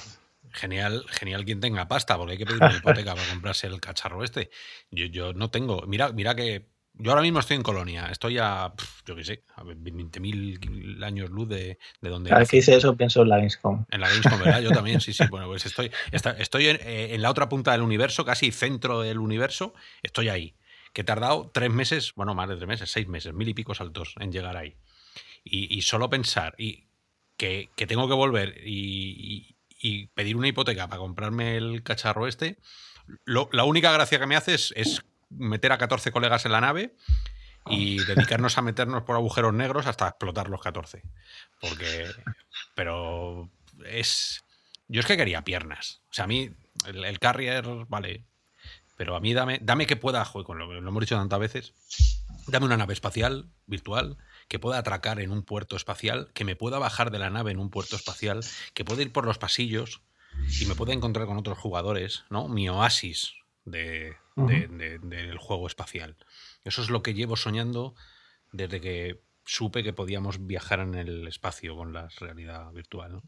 genial, 0.52 1.04
genial 1.08 1.44
quien 1.44 1.60
tenga 1.60 1.88
pasta, 1.88 2.16
porque 2.16 2.32
hay 2.32 2.38
que 2.38 2.46
pedir 2.46 2.62
una 2.62 2.76
hipoteca 2.76 3.14
para 3.14 3.28
comprarse 3.28 3.66
el 3.66 3.80
cacharro 3.80 4.24
este. 4.24 4.50
Yo, 4.90 5.06
yo 5.06 5.32
no 5.32 5.50
tengo. 5.50 5.82
Mira, 5.86 6.12
mira 6.12 6.34
que 6.34 6.66
yo 6.98 7.10
ahora 7.10 7.22
mismo 7.22 7.40
estoy 7.40 7.56
en 7.56 7.62
Colonia, 7.62 8.08
estoy 8.10 8.38
a, 8.38 8.72
yo 9.04 9.14
qué 9.16 9.24
sé, 9.24 9.44
a 9.54 9.62
20.000 9.62 11.04
años 11.04 11.28
luz 11.30 11.48
de, 11.48 11.78
de 12.00 12.08
donde... 12.08 12.30
Cada 12.30 12.40
vez 12.40 12.48
que 12.48 12.56
hice 12.58 12.74
eso 12.74 12.96
pienso 12.96 13.22
en 13.22 13.28
la 13.28 13.36
Gamescom. 13.36 13.84
En 13.90 14.00
la 14.00 14.08
Gamescom, 14.08 14.38
¿verdad? 14.38 14.60
Yo 14.62 14.70
también, 14.70 15.00
sí, 15.00 15.12
sí. 15.12 15.24
Bueno, 15.30 15.46
pues 15.46 15.66
estoy, 15.66 15.90
estoy 16.10 16.66
eh, 16.66 17.14
en, 17.14 17.20
la 17.20 17.30
otra 17.30 17.48
punta 17.48 17.72
del 17.72 17.82
universo, 17.82 18.24
casi 18.24 18.50
centro 18.50 19.02
del 19.02 19.18
universo, 19.18 19.74
estoy 20.02 20.30
ahí. 20.30 20.56
Que 20.94 21.02
he 21.02 21.04
tardado 21.04 21.50
tres 21.52 21.70
meses, 21.70 22.14
bueno, 22.16 22.34
más 22.34 22.48
de 22.48 22.56
tres 22.56 22.68
meses, 22.68 22.90
seis 22.90 23.06
meses, 23.06 23.34
mil 23.34 23.48
y 23.48 23.54
pico 23.54 23.74
saltos 23.74 24.14
en 24.18 24.32
llegar 24.32 24.56
ahí. 24.56 24.76
Y, 25.44 25.82
solo 25.82 26.10
pensar 26.10 26.56
y 26.58 26.85
que, 27.36 27.68
tengo 27.88 28.08
que 28.08 28.14
volver 28.14 28.60
y, 28.64 29.54
pedir 30.14 30.36
una 30.36 30.48
hipoteca 30.48 30.88
para 30.88 30.98
comprarme 30.98 31.56
el 31.56 31.82
cacharro 31.84 32.26
este, 32.26 32.58
la 33.24 33.64
única 33.64 33.92
gracia 33.92 34.18
que 34.18 34.26
me 34.26 34.34
hace 34.34 34.54
es 34.54 35.04
meter 35.30 35.72
a 35.72 35.78
14 35.78 36.10
colegas 36.12 36.44
en 36.44 36.52
la 36.52 36.60
nave 36.60 36.94
y 37.68 37.98
dedicarnos 38.04 38.58
a 38.58 38.62
meternos 38.62 39.02
por 39.02 39.16
agujeros 39.16 39.54
negros 39.54 39.86
hasta 39.86 40.08
explotar 40.08 40.48
los 40.48 40.60
14. 40.60 41.02
Porque. 41.60 42.06
Pero 42.74 43.50
es. 43.84 44.44
Yo 44.88 45.00
es 45.00 45.06
que 45.06 45.16
quería 45.16 45.42
piernas. 45.42 46.00
O 46.10 46.14
sea, 46.14 46.24
a 46.24 46.28
mí, 46.28 46.50
el, 46.86 47.18
carrier, 47.18 47.64
vale. 47.88 48.24
Pero 48.96 49.16
a 49.16 49.20
mí 49.20 49.34
dame, 49.34 49.58
dame 49.60 49.86
que 49.86 49.96
pueda, 49.96 50.24
joder, 50.24 50.46
con 50.46 50.58
lo, 50.58 50.72
lo 50.72 50.88
hemos 50.88 51.00
dicho 51.00 51.16
tantas 51.16 51.38
veces, 51.38 51.74
dame 52.46 52.66
una 52.66 52.78
nave 52.78 52.94
espacial 52.94 53.50
virtual 53.66 54.16
que 54.48 54.58
pueda 54.58 54.78
atracar 54.78 55.20
en 55.20 55.30
un 55.30 55.42
puerto 55.42 55.76
espacial, 55.76 56.30
que 56.34 56.44
me 56.44 56.56
pueda 56.56 56.78
bajar 56.78 57.10
de 57.10 57.18
la 57.18 57.30
nave 57.30 57.50
en 57.50 57.58
un 57.58 57.70
puerto 57.70 57.96
espacial, 57.96 58.40
que 58.74 58.84
pueda 58.84 59.02
ir 59.02 59.12
por 59.12 59.26
los 59.26 59.38
pasillos 59.38 60.02
y 60.60 60.66
me 60.66 60.74
pueda 60.74 60.92
encontrar 60.92 61.26
con 61.26 61.38
otros 61.38 61.58
jugadores, 61.58 62.24
¿no? 62.30 62.48
Mi 62.48 62.68
oasis 62.68 63.34
de, 63.64 64.16
del 64.36 65.38
juego 65.38 65.66
espacial. 65.66 66.16
Eso 66.64 66.82
es 66.82 66.90
lo 66.90 67.02
que 67.02 67.14
llevo 67.14 67.36
soñando 67.36 67.94
desde 68.52 68.80
que 68.80 69.20
supe 69.44 69.82
que 69.82 69.92
podíamos 69.92 70.46
viajar 70.46 70.80
en 70.80 70.94
el 70.94 71.26
espacio 71.26 71.76
con 71.76 71.92
la 71.92 72.08
realidad 72.18 72.70
virtual. 72.72 73.22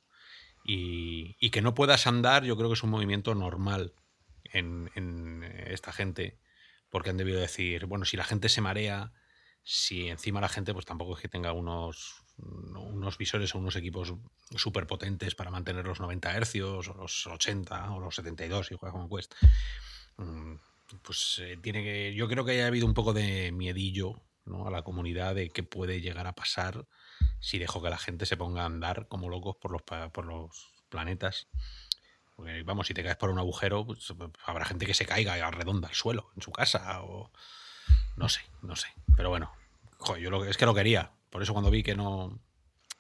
Y, 0.64 1.50
que 1.50 1.62
no 1.62 1.74
puedas 1.74 2.06
andar, 2.06 2.44
yo 2.44 2.56
creo 2.56 2.68
que 2.68 2.74
es 2.74 2.82
un 2.82 2.90
movimiento 2.90 3.34
normal 3.34 3.94
en, 4.44 5.42
esta 5.66 5.92
gente, 5.92 6.38
porque 6.90 7.10
han 7.10 7.16
debido 7.16 7.40
decir, 7.40 7.86
bueno, 7.86 8.04
si 8.04 8.16
la 8.16 8.24
gente 8.24 8.48
se 8.50 8.60
marea, 8.60 9.12
si 9.70 10.08
encima 10.08 10.40
la 10.40 10.48
gente 10.48 10.72
pues 10.72 10.86
tampoco 10.86 11.14
es 11.14 11.20
que 11.20 11.28
tenga 11.28 11.52
unos, 11.52 12.24
unos 12.38 13.18
visores 13.18 13.54
o 13.54 13.58
unos 13.58 13.76
equipos 13.76 14.14
súper 14.56 14.86
potentes 14.86 15.34
para 15.34 15.50
mantener 15.50 15.84
los 15.84 16.00
90 16.00 16.40
Hz 16.40 16.54
o 16.62 16.82
los 16.94 17.26
80 17.26 17.92
o 17.92 18.00
los 18.00 18.14
72 18.14 18.66
si 18.66 18.76
juega 18.76 18.92
como 18.92 19.14
Quest. 19.14 19.34
Mm, 20.16 20.54
pues 21.02 21.42
eh, 21.44 21.58
tiene 21.60 21.82
que. 21.82 22.14
Yo 22.14 22.28
creo 22.28 22.46
que 22.46 22.52
haya 22.52 22.66
habido 22.66 22.86
un 22.86 22.94
poco 22.94 23.12
de 23.12 23.52
miedillo 23.52 24.22
¿no? 24.46 24.66
a 24.66 24.70
la 24.70 24.80
comunidad 24.80 25.34
de 25.34 25.50
qué 25.50 25.62
puede 25.62 26.00
llegar 26.00 26.26
a 26.26 26.34
pasar 26.34 26.86
si 27.38 27.58
dejo 27.58 27.82
que 27.82 27.90
la 27.90 27.98
gente 27.98 28.24
se 28.24 28.38
ponga 28.38 28.62
a 28.62 28.66
andar 28.66 29.06
como 29.06 29.28
locos 29.28 29.56
por 29.56 29.70
los, 29.70 29.82
por 29.82 30.24
los 30.24 30.72
planetas. 30.88 31.46
Porque, 32.36 32.62
vamos, 32.62 32.86
si 32.86 32.94
te 32.94 33.02
caes 33.02 33.18
por 33.18 33.28
un 33.28 33.38
agujero, 33.38 33.84
pues, 33.84 34.14
habrá 34.46 34.64
gente 34.64 34.86
que 34.86 34.94
se 34.94 35.04
caiga 35.04 35.36
y 35.36 35.42
redonda 35.50 35.88
al 35.88 35.94
suelo 35.94 36.30
en 36.36 36.40
su 36.40 36.52
casa 36.52 37.02
o. 37.02 37.30
No 38.16 38.30
sé, 38.30 38.40
no 38.62 38.74
sé. 38.74 38.88
Pero 39.14 39.28
bueno, 39.28 39.52
yo 40.20 40.30
lo, 40.30 40.44
es 40.44 40.56
que 40.56 40.66
lo 40.66 40.74
quería. 40.74 41.10
Por 41.30 41.42
eso 41.42 41.52
cuando 41.52 41.70
vi 41.70 41.82
que 41.82 41.94
no, 41.94 42.38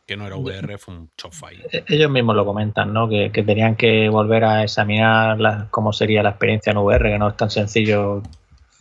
que 0.08 0.16
no 0.16 0.26
era 0.26 0.36
VR, 0.36 0.78
fue 0.78 0.94
un 0.94 1.10
chop 1.18 1.32
e-, 1.70 1.84
Ellos 1.86 2.10
mismos 2.10 2.34
lo 2.34 2.46
comentan, 2.46 2.94
¿no? 2.94 3.08
Que, 3.08 3.30
tenían 3.30 3.76
que 3.76 4.08
volver 4.08 4.42
a 4.44 4.62
examinar 4.62 5.68
cómo 5.70 5.92
sería 5.92 6.22
la 6.22 6.30
experiencia 6.30 6.70
en 6.70 6.78
VR, 6.78 7.10
que 7.10 7.18
no 7.18 7.28
es 7.28 7.36
tan 7.36 7.50
sencillo 7.50 8.22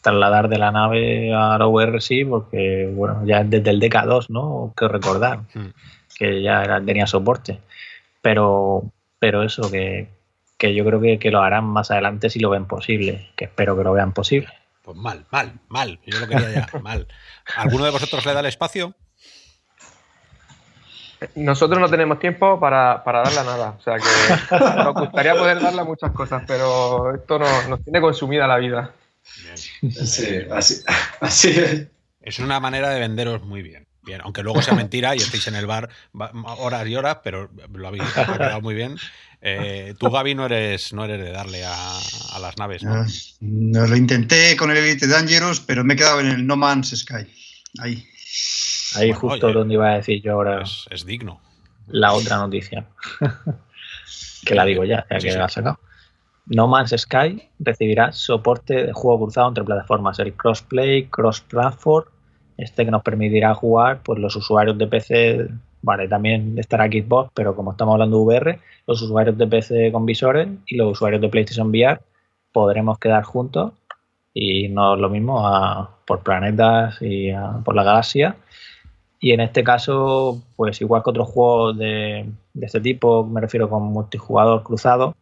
trasladar 0.02 0.48
de 0.48 0.58
la 0.58 0.72
nave 0.72 1.34
a 1.34 1.58
la 1.58 1.68
VR, 1.68 2.00
sí, 2.00 2.24
porque, 2.24 2.90
bueno, 2.94 3.26
ya 3.26 3.44
desde 3.44 3.70
el 3.72 3.82
DK2, 3.82 4.30
¿no? 4.30 4.74
Que 4.78 4.88
recordar, 4.88 5.40
hmm. 5.54 5.74
que 6.18 6.42
ya 6.42 6.82
tenía 6.86 7.08
soporte. 7.08 7.60
Pero, 8.22 8.84
pero 9.20 9.44
eso, 9.44 9.70
que, 9.70 10.08
yo 10.62 10.86
creo 10.86 11.02
que, 11.02 11.20
que, 11.20 11.30
lo 11.30 11.42
harán 11.42 11.66
más 11.66 11.92
adelante 11.92 12.30
si 12.30 12.40
lo 12.40 12.50
ven 12.52 12.68
posible, 12.68 13.32
que 13.36 13.46
espero 13.46 13.76
que 13.76 13.84
lo 13.84 13.92
vean 13.92 14.14
posible. 14.14 14.54
Pues 14.88 14.96
mal, 14.96 15.26
mal, 15.32 15.60
mal. 15.68 16.00
Yo 16.06 16.18
lo 16.18 16.30
quería 16.30 16.50
ya, 16.50 16.80
mal. 16.82 17.10
¿Alguno 17.58 17.84
de 17.84 17.92
vosotros 17.92 18.26
le 18.26 18.34
da 18.34 18.40
el 18.40 18.46
espacio? 18.46 18.94
Nosotros 21.36 21.78
no 21.82 21.90
tenemos 21.90 22.20
tiempo 22.20 22.58
para, 22.58 23.04
para 23.04 23.24
darle 23.24 23.44
nada. 23.44 23.76
O 23.78 23.82
sea 23.82 23.98
que 23.98 24.56
nos 24.78 24.94
gustaría 24.94 25.36
poder 25.36 25.60
darle 25.60 25.84
muchas 25.84 26.14
cosas, 26.14 26.44
pero 26.48 27.14
esto 27.14 27.38
nos, 27.38 27.84
tiene 27.84 28.00
consumida 28.00 28.48
la 28.48 28.56
vida. 28.60 28.94
Sí, 29.56 30.48
así, 30.50 31.50
es. 31.50 31.88
Es 32.22 32.40
una 32.40 32.62
manera 32.62 32.90
de 32.90 33.02
venderos 33.02 33.44
muy 33.44 33.62
bien. 33.64 33.87
Bien, 34.08 34.22
aunque 34.24 34.42
luego 34.42 34.62
sea 34.62 34.74
mentira 34.74 35.16
y 35.16 35.18
estéis 35.18 35.50
en 35.50 35.56
el 35.56 35.68
bar 35.68 35.90
horas 36.60 36.88
y 36.88 36.96
horas, 36.96 37.18
pero 37.26 37.50
lo 37.74 37.88
habéis 37.90 38.06
quedado 38.14 38.62
muy 38.62 38.74
bien. 38.74 38.96
Eh, 39.42 39.96
tú, 40.00 40.10
Gaby, 40.10 40.34
no 40.34 40.46
eres, 40.46 40.94
no 40.94 41.04
eres 41.04 41.22
de 41.22 41.32
darle 41.32 41.66
a, 41.66 42.00
las 42.40 42.58
naves, 42.58 42.84
¿no? 42.84 43.06
¿no? 43.42 43.86
Lo 43.86 43.96
intenté 43.98 44.56
con 44.56 44.72
el 44.72 44.78
Elite 44.78 45.08
Dangerous, 45.08 45.60
pero 45.60 45.84
me 45.84 45.96
he 45.96 45.98
quedado 45.98 46.22
en 46.22 46.28
el 46.28 46.48
No 46.48 46.56
Man's 46.56 46.96
Sky. 46.96 47.28
Ahí. 47.80 48.08
Ahí 48.96 49.12
justo 49.12 49.52
donde 49.52 49.74
iba 49.74 49.92
a 49.92 49.98
decir 49.98 50.22
yo 50.22 50.34
ahora. 50.34 50.64
Es, 50.90 51.06
digno. 51.06 51.42
La 51.88 52.14
otra 52.14 52.38
noticia. 52.38 52.88
que 54.46 54.56
la 54.56 54.64
digo 54.64 54.86
ya, 54.86 55.06
ya 55.12 55.20
que 55.20 55.32
la 55.34 55.50
sacado. 55.50 55.82
No 56.46 56.70
Man's 56.70 56.96
Sky 56.98 57.50
recibirá 57.60 58.14
soporte 58.14 58.86
de 58.86 58.94
juego 58.94 59.26
cruzado 59.26 59.50
entre 59.50 59.66
plataformas, 59.66 60.18
el 60.20 60.34
crossplay, 60.34 61.08
cross-platform, 61.08 62.06
este 62.58 62.86
que 62.86 62.92
nos 62.92 63.04
permitirá 63.04 63.54
jugar 63.54 64.02
pues 64.04 64.20
los 64.20 64.36
usuarios 64.36 64.78
de 64.78 64.88
PC, 64.88 65.48
vale, 65.82 66.08
también 66.08 66.58
estará 66.58 66.88
Xbox, 66.88 67.32
pero 67.34 67.56
como 67.56 67.72
estamos 67.72 67.94
hablando 67.94 68.18
de 68.18 68.24
VR, 68.24 68.60
los 68.88 69.02
usuarios 69.02 69.38
de 69.38 69.48
PC 69.48 69.92
con 69.92 70.06
visores 70.06 70.48
y 70.66 70.76
los 70.76 70.92
usuarios 70.92 71.22
de 71.22 71.30
PlayStation 71.30 71.70
VR 71.70 72.00
podremos 72.52 72.98
quedar 73.00 73.24
juntos 73.24 73.74
y 74.34 74.68
no 74.70 74.96
lo 74.96 75.10
mismo 75.10 75.90
por 76.06 76.22
planetas 76.22 76.98
y 77.02 77.32
por 77.64 77.76
la 77.76 77.84
galaxia. 77.84 78.36
Y 79.20 79.32
en 79.32 79.42
este 79.42 79.64
caso, 79.64 80.44
pues 80.56 80.80
igual 80.82 81.02
que 81.04 81.10
otros 81.10 81.30
juegos 81.30 81.78
de, 81.78 82.30
este 82.62 82.80
tipo, 82.82 83.26
me 83.26 83.42
refiero 83.42 83.70
con 83.70 83.84
multijugador 83.84 84.64
cruzado, 84.64 85.16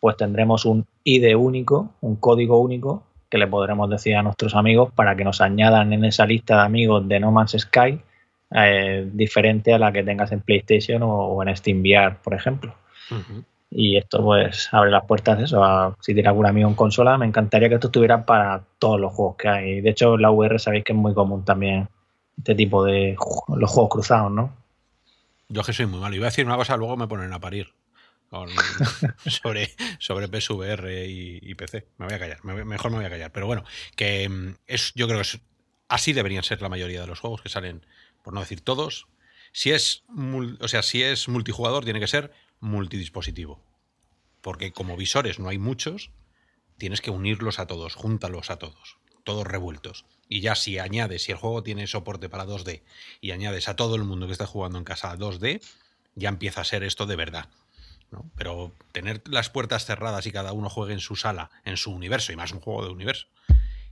pues 0.00 0.16
tendremos 0.16 0.66
un 0.66 0.86
ID 1.04 1.34
único, 1.36 1.90
un 2.02 2.16
código 2.16 2.60
único 2.60 3.02
que 3.28 3.38
le 3.38 3.46
podremos 3.46 3.90
decir 3.90 4.16
a 4.16 4.22
nuestros 4.22 4.54
amigos 4.54 4.92
para 4.92 5.16
que 5.16 5.24
nos 5.24 5.40
añadan 5.40 5.92
en 5.92 6.04
esa 6.04 6.26
lista 6.26 6.56
de 6.56 6.62
amigos 6.62 7.06
de 7.08 7.20
No 7.20 7.30
Man's 7.32 7.56
Sky 7.58 8.00
eh, 8.54 9.08
diferente 9.12 9.74
a 9.74 9.78
la 9.78 9.92
que 9.92 10.04
tengas 10.04 10.30
en 10.32 10.40
PlayStation 10.40 11.02
o, 11.02 11.42
en 11.42 11.56
SteamVR, 11.56 12.16
por 12.22 12.34
ejemplo. 12.34 12.74
Y 13.70 13.96
esto 13.96 14.22
pues 14.22 14.68
abre 14.72 14.90
las 14.90 15.04
puertas 15.04 15.40
eso. 15.40 15.96
si 16.00 16.14
tiene 16.14 16.28
algún 16.28 16.46
amigo 16.46 16.68
en 16.68 16.76
consola, 16.76 17.18
me 17.18 17.26
encantaría 17.26 17.68
que 17.68 17.74
esto 17.74 17.88
estuviera 17.88 18.24
para 18.24 18.62
todos 18.78 19.00
los 19.00 19.12
juegos 19.12 19.36
que 19.36 19.48
hay. 19.48 19.80
De 19.80 19.90
hecho, 19.90 20.16
la 20.16 20.30
VR 20.30 20.58
sabéis 20.58 20.84
que 20.84 20.92
es 20.92 20.98
muy 20.98 21.12
común 21.12 21.44
también 21.44 21.88
este 22.38 22.54
tipo 22.54 22.84
de 22.84 23.16
los 23.48 23.70
juegos 23.70 23.90
cruzados, 23.90 24.30
¿no? 24.30 24.52
Yo 25.48 25.62
que 25.62 25.72
soy 25.72 25.86
muy 25.86 26.00
malo. 26.00 26.14
Iba 26.14 26.26
a 26.26 26.30
decir 26.30 26.46
una 26.46 26.56
cosa, 26.56 26.76
luego 26.76 26.96
me 26.96 27.08
ponen 27.08 27.32
a 27.32 27.40
parir. 27.40 27.72
sobre, 29.26 29.74
sobre 29.98 30.28
PSVR 30.28 31.06
y, 31.08 31.54
PC. 31.54 31.86
Me 31.98 32.06
voy 32.06 32.14
a 32.14 32.18
callar, 32.18 32.44
mejor 32.44 32.90
me 32.90 32.98
voy 32.98 33.06
a 33.06 33.10
callar. 33.10 33.32
Pero 33.32 33.46
bueno, 33.46 33.64
que 33.96 34.28
mm, 34.28 34.56
es, 34.66 34.92
yo 34.94 35.06
creo 35.06 35.20
que 35.22 35.40
así 35.88 36.12
deberían 36.12 36.42
ser 36.42 36.60
la 36.62 36.68
mayoría 36.68 37.00
de 37.00 37.06
los 37.06 37.20
juegos 37.20 37.42
que 37.42 37.48
salen, 37.48 37.86
por 38.22 38.34
no 38.34 38.40
decir 38.40 38.60
todos. 38.60 39.06
Si 39.52 39.70
es, 39.70 40.04
o 40.60 40.68
sea, 40.68 40.82
si 40.82 41.02
es 41.02 41.28
multijugador, 41.28 41.84
tiene 41.84 42.00
que 42.00 42.08
ser 42.08 42.32
multidispositivo. 42.60 43.62
Porque 44.40 44.72
como 44.72 44.96
visores 44.96 45.38
no 45.38 45.48
hay 45.48 45.58
muchos, 45.58 46.10
tienes 46.76 47.00
que 47.00 47.10
unirlos 47.10 47.58
a 47.58 47.66
todos, 47.66 47.94
júntalos 47.94 48.50
a 48.50 48.58
todos, 48.58 48.98
todos 49.22 49.46
revueltos. 49.46 50.06
Y 50.28 50.40
ya 50.40 50.54
si 50.54 50.78
añades, 50.78 51.22
si 51.22 51.32
el 51.32 51.38
juego 51.38 51.62
tiene 51.62 51.86
soporte 51.86 52.28
para 52.28 52.46
2D 52.46 52.82
y 53.20 53.30
añades 53.30 53.68
a 53.68 53.76
todo 53.76 53.94
el 53.94 54.04
mundo 54.04 54.26
que 54.26 54.32
está 54.32 54.46
jugando 54.46 54.78
en 54.78 54.84
casa 54.84 55.12
a 55.12 55.16
2D, 55.16 55.62
ya 56.14 56.28
empieza 56.28 56.62
a 56.62 56.64
ser 56.64 56.82
esto 56.82 57.06
de 57.06 57.16
verdad. 57.16 57.48
¿No? 58.14 58.24
Pero 58.36 58.72
tener 58.92 59.22
las 59.26 59.50
puertas 59.50 59.84
cerradas 59.84 60.26
y 60.26 60.32
cada 60.32 60.52
uno 60.52 60.70
juegue 60.70 60.94
en 60.94 61.00
su 61.00 61.16
sala, 61.16 61.50
en 61.64 61.76
su 61.76 61.92
universo, 61.92 62.32
y 62.32 62.36
más 62.36 62.52
un 62.52 62.60
juego 62.60 62.84
de 62.84 62.90
universo, 62.90 63.26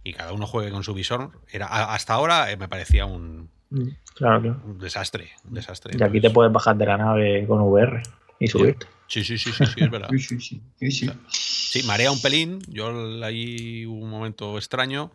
y 0.04 0.14
cada 0.14 0.32
uno 0.32 0.46
juegue 0.46 0.70
con 0.70 0.84
su 0.84 0.94
visor, 0.94 1.32
era, 1.50 1.66
hasta 1.66 2.14
ahora 2.14 2.50
eh, 2.50 2.56
me 2.56 2.68
parecía 2.68 3.04
un, 3.04 3.50
mm, 3.70 3.88
claro, 4.14 4.60
un 4.64 4.78
desastre. 4.78 5.30
Un 5.44 5.54
desastre. 5.54 5.96
Y 5.98 6.02
aquí 6.02 6.20
te 6.20 6.30
puedes 6.30 6.52
bajar 6.52 6.76
de 6.76 6.86
la 6.86 6.96
nave 6.96 7.44
con 7.46 7.60
VR 7.60 8.02
y 8.38 8.48
subirte. 8.48 8.86
Sí, 9.06 9.24
sí, 9.24 9.36
sí, 9.36 9.52
sí, 9.52 9.66
sí, 9.66 9.84
es 9.84 9.90
verdad. 9.90 10.08
Sí, 10.18 10.40
sí, 10.40 10.62
sí, 10.78 10.90
sí. 10.90 11.10
Sí, 11.28 11.82
marea 11.82 12.10
un 12.10 12.20
pelín. 12.20 12.60
Yo 12.68 12.88
ahí 13.22 13.84
hubo 13.84 14.02
un 14.02 14.10
momento 14.10 14.56
extraño. 14.56 15.12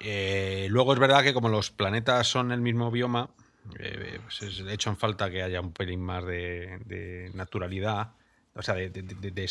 Eh, 0.00 0.66
luego 0.70 0.92
es 0.92 0.98
verdad 0.98 1.22
que 1.22 1.32
como 1.32 1.48
los 1.48 1.70
planetas 1.70 2.26
son 2.26 2.50
el 2.52 2.60
mismo 2.60 2.90
bioma, 2.90 3.30
eh, 3.78 4.20
pues 4.22 4.42
es 4.42 4.64
de 4.64 4.74
hecho 4.74 4.90
en 4.90 4.96
falta 4.96 5.30
que 5.30 5.42
haya 5.42 5.60
un 5.60 5.72
pelín 5.72 6.00
más 6.00 6.24
de, 6.24 6.78
de 6.84 7.30
naturalidad, 7.34 8.12
o 8.54 8.62
sea, 8.62 8.74
de, 8.74 9.48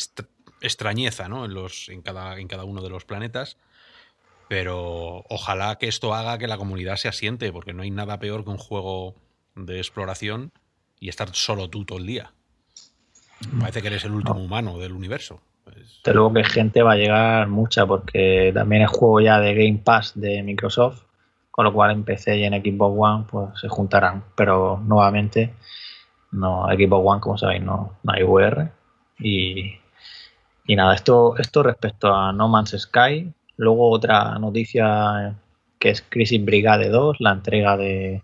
extrañeza 0.60 1.28
¿no? 1.28 1.44
en, 1.44 1.54
los, 1.54 1.88
en, 1.88 2.02
cada, 2.02 2.38
en 2.38 2.48
cada 2.48 2.64
uno 2.64 2.82
de 2.82 2.90
los 2.90 3.04
planetas. 3.04 3.56
Pero 4.48 5.24
ojalá 5.30 5.76
que 5.76 5.88
esto 5.88 6.14
haga 6.14 6.38
que 6.38 6.46
la 6.46 6.58
comunidad 6.58 6.96
se 6.96 7.08
asiente, 7.08 7.50
porque 7.50 7.72
no 7.72 7.82
hay 7.82 7.90
nada 7.90 8.18
peor 8.18 8.44
que 8.44 8.50
un 8.50 8.58
juego 8.58 9.14
de 9.56 9.78
exploración 9.78 10.52
y 11.00 11.08
estar 11.08 11.34
solo 11.34 11.70
tú 11.70 11.84
todo 11.84 11.98
el 11.98 12.06
día. 12.06 12.32
Parece 13.58 13.82
que 13.82 13.88
eres 13.88 14.04
el 14.04 14.12
último 14.12 14.42
humano 14.42 14.78
del 14.78 14.92
universo. 14.92 15.40
Pues, 15.64 16.00
Desde 16.04 16.14
luego 16.14 16.32
que 16.34 16.44
gente 16.44 16.82
va 16.82 16.92
a 16.92 16.96
llegar 16.96 17.48
mucha 17.48 17.86
porque 17.86 18.52
también 18.54 18.82
es 18.82 18.90
juego 18.90 19.20
ya 19.20 19.40
de 19.40 19.54
Game 19.54 19.80
Pass 19.82 20.12
de 20.14 20.42
Microsoft, 20.42 21.03
con 21.54 21.64
lo 21.64 21.72
cual 21.72 21.92
en 21.92 22.02
PC 22.02 22.38
y 22.38 22.44
en 22.44 22.52
Xbox 22.54 22.96
One 22.98 23.24
pues 23.30 23.60
se 23.60 23.68
juntarán, 23.68 24.24
pero 24.34 24.82
nuevamente 24.84 25.54
no 26.32 26.66
Xbox 26.66 27.06
One 27.06 27.20
como 27.20 27.38
sabéis 27.38 27.62
no, 27.62 27.92
no 28.02 28.12
hay 28.12 28.24
VR 28.24 28.72
y, 29.20 29.76
y 30.66 30.74
nada, 30.74 30.96
esto, 30.96 31.36
esto 31.38 31.62
respecto 31.62 32.12
a 32.12 32.32
No 32.32 32.48
Man's 32.48 32.76
Sky, 32.76 33.32
luego 33.56 33.90
otra 33.90 34.36
noticia 34.40 35.36
que 35.78 35.90
es 35.90 36.02
Crisis 36.02 36.44
Brigade 36.44 36.88
2, 36.88 37.20
la 37.20 37.30
entrega 37.30 37.76
de 37.76 38.22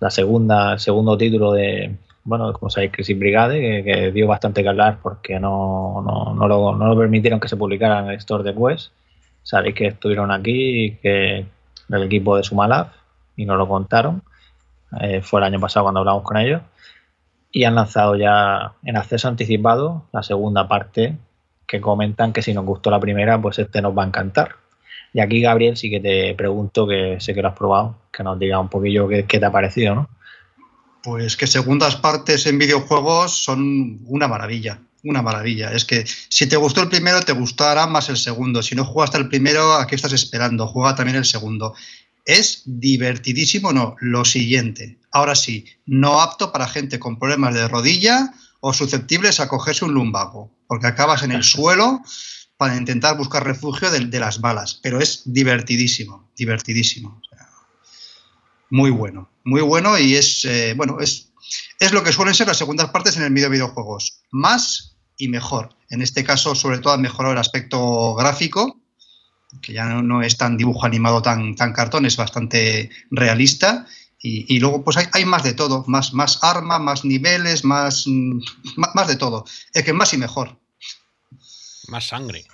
la 0.00 0.10
segunda, 0.10 0.76
segundo 0.76 1.16
título 1.16 1.52
de, 1.52 1.96
bueno, 2.24 2.52
como 2.54 2.70
sabéis, 2.70 2.90
Crisis 2.90 3.16
Brigade, 3.16 3.60
que, 3.60 3.84
que 3.84 4.10
dio 4.10 4.26
bastante 4.26 4.64
que 4.64 4.68
hablar 4.68 4.98
porque 5.00 5.38
no, 5.38 6.02
no, 6.04 6.34
no, 6.34 6.48
lo, 6.48 6.74
no 6.74 6.86
lo 6.88 6.98
permitieron 6.98 7.38
que 7.38 7.48
se 7.48 7.56
publicara 7.56 8.00
en 8.00 8.08
el 8.08 8.16
store 8.16 8.42
de 8.42 8.52
Quest. 8.52 8.90
Sabéis 9.44 9.76
que 9.76 9.86
estuvieron 9.88 10.32
aquí 10.32 10.84
y 10.86 10.90
que 10.96 11.46
el 11.94 12.04
equipo 12.04 12.36
de 12.36 12.42
Sumalab 12.42 12.88
y 13.36 13.46
nos 13.46 13.58
lo 13.58 13.68
contaron. 13.68 14.22
Eh, 15.00 15.22
fue 15.22 15.40
el 15.40 15.44
año 15.44 15.60
pasado 15.60 15.84
cuando 15.84 16.00
hablamos 16.00 16.22
con 16.22 16.36
ellos. 16.36 16.62
Y 17.50 17.64
han 17.64 17.74
lanzado 17.74 18.16
ya 18.16 18.72
en 18.84 18.96
acceso 18.96 19.28
anticipado 19.28 20.06
la 20.12 20.22
segunda 20.22 20.66
parte 20.66 21.16
que 21.66 21.80
comentan 21.80 22.32
que 22.32 22.42
si 22.42 22.52
nos 22.52 22.64
gustó 22.64 22.90
la 22.90 23.00
primera, 23.00 23.40
pues 23.40 23.58
este 23.58 23.80
nos 23.80 23.96
va 23.96 24.04
a 24.04 24.06
encantar. 24.06 24.56
Y 25.12 25.20
aquí, 25.20 25.40
Gabriel, 25.40 25.76
sí 25.76 25.90
que 25.90 26.00
te 26.00 26.34
pregunto, 26.34 26.86
que 26.86 27.16
sé 27.20 27.34
que 27.34 27.42
lo 27.42 27.48
has 27.48 27.56
probado, 27.56 27.96
que 28.12 28.24
nos 28.24 28.38
diga 28.38 28.58
un 28.58 28.68
poquillo 28.68 29.06
qué, 29.06 29.24
qué 29.26 29.38
te 29.38 29.46
ha 29.46 29.52
parecido, 29.52 29.94
¿no? 29.94 30.08
Pues 31.04 31.36
que 31.36 31.46
segundas 31.46 31.96
partes 31.96 32.46
en 32.46 32.58
videojuegos 32.58 33.44
son 33.44 34.00
una 34.06 34.26
maravilla, 34.26 34.80
una 35.04 35.22
maravilla. 35.22 35.72
Es 35.72 35.84
que 35.84 36.04
si 36.28 36.46
te 36.46 36.56
gustó 36.56 36.82
el 36.82 36.88
primero, 36.88 37.20
te 37.20 37.32
gustará 37.32 37.86
más 37.86 38.08
el 38.08 38.16
segundo. 38.16 38.62
Si 38.62 38.74
no 38.74 38.84
jugaste 38.84 39.18
el 39.18 39.28
primero, 39.28 39.74
¿a 39.74 39.86
qué 39.86 39.94
estás 39.94 40.12
esperando? 40.12 40.66
Juega 40.66 40.94
también 40.94 41.16
el 41.16 41.24
segundo. 41.24 41.74
Es 42.24 42.62
divertidísimo, 42.64 43.72
no, 43.72 43.96
lo 44.00 44.24
siguiente. 44.24 44.98
Ahora 45.12 45.34
sí, 45.34 45.66
no 45.86 46.20
apto 46.20 46.50
para 46.52 46.68
gente 46.68 46.98
con 46.98 47.18
problemas 47.18 47.54
de 47.54 47.68
rodilla 47.68 48.32
o 48.60 48.72
susceptibles 48.72 49.40
a 49.40 49.48
cogerse 49.48 49.84
un 49.84 49.92
lumbago, 49.92 50.50
porque 50.66 50.86
acabas 50.86 51.22
en 51.22 51.32
el 51.32 51.44
suelo 51.44 52.00
para 52.56 52.76
intentar 52.76 53.16
buscar 53.16 53.44
refugio 53.44 53.90
de, 53.90 54.00
de 54.06 54.20
las 54.20 54.40
balas. 54.40 54.80
Pero 54.82 55.00
es 55.00 55.22
divertidísimo, 55.26 56.30
divertidísimo. 56.34 57.20
O 57.20 57.28
sea, 57.28 57.46
muy 58.70 58.90
bueno, 58.90 59.30
muy 59.44 59.60
bueno 59.60 59.98
y 59.98 60.16
es, 60.16 60.44
eh, 60.46 60.74
bueno, 60.76 60.98
es, 61.00 61.32
es 61.78 61.92
lo 61.92 62.02
que 62.02 62.12
suelen 62.12 62.34
ser 62.34 62.46
las 62.48 62.56
segundas 62.56 62.90
partes 62.90 63.16
en 63.16 63.22
el 63.22 63.30
medio 63.30 63.48
de 63.48 63.56
videojuegos. 63.56 64.22
Más 64.30 64.93
y 65.16 65.28
mejor. 65.28 65.76
En 65.90 66.02
este 66.02 66.24
caso, 66.24 66.54
sobre 66.54 66.78
todo, 66.78 66.92
ha 66.92 66.98
mejorado 66.98 67.32
el 67.32 67.38
aspecto 67.38 68.14
gráfico, 68.14 68.80
que 69.62 69.72
ya 69.72 69.84
no, 69.86 70.02
no 70.02 70.22
es 70.22 70.36
tan 70.36 70.56
dibujo 70.56 70.86
animado, 70.86 71.22
tan, 71.22 71.54
tan 71.54 71.72
cartón, 71.72 72.06
es 72.06 72.16
bastante 72.16 72.90
realista. 73.10 73.86
Y, 74.20 74.54
y 74.54 74.58
luego, 74.58 74.82
pues 74.82 74.96
hay, 74.96 75.06
hay, 75.12 75.24
más 75.24 75.42
de 75.42 75.52
todo, 75.52 75.84
más, 75.86 76.14
más 76.14 76.38
arma, 76.42 76.78
más 76.78 77.04
niveles, 77.04 77.64
más, 77.64 78.06
más, 78.06 78.90
más 78.94 79.08
de 79.08 79.16
todo. 79.16 79.44
Es 79.72 79.84
que 79.84 79.92
más 79.92 80.12
y 80.14 80.16
mejor. 80.16 80.58
Más 81.88 82.08
sangre. 82.08 82.44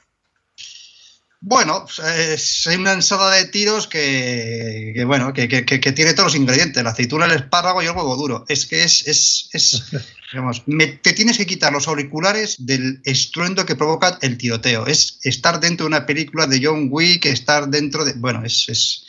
Bueno, 1.42 1.86
es 2.16 2.66
una 2.66 2.92
ensalada 2.92 3.36
de 3.36 3.46
tiros 3.46 3.86
que, 3.86 4.92
que 4.94 5.04
bueno, 5.06 5.32
que, 5.32 5.48
que, 5.48 5.64
que, 5.64 5.92
tiene 5.92 6.12
todos 6.12 6.26
los 6.26 6.40
ingredientes, 6.40 6.84
la 6.84 6.90
aceituna, 6.90 7.24
el 7.24 7.32
espárrago 7.32 7.82
y 7.82 7.86
el 7.86 7.92
huevo 7.92 8.14
duro. 8.16 8.44
Es 8.46 8.66
que 8.66 8.82
es, 8.82 9.06
es, 9.06 9.48
es 9.54 9.82
me, 10.66 10.86
te 10.86 11.12
tienes 11.12 11.38
que 11.38 11.46
quitar 11.46 11.72
los 11.72 11.88
auriculares 11.88 12.56
del 12.58 13.00
estruendo 13.04 13.66
que 13.66 13.76
provoca 13.76 14.18
el 14.22 14.38
tiroteo. 14.38 14.86
Es 14.86 15.18
estar 15.24 15.60
dentro 15.60 15.84
de 15.84 15.88
una 15.88 16.06
película 16.06 16.46
de 16.46 16.60
John 16.62 16.88
Wick, 16.90 17.26
estar 17.26 17.68
dentro 17.68 18.04
de... 18.04 18.12
Bueno, 18.14 18.44
es, 18.44 18.68
es, 18.68 19.06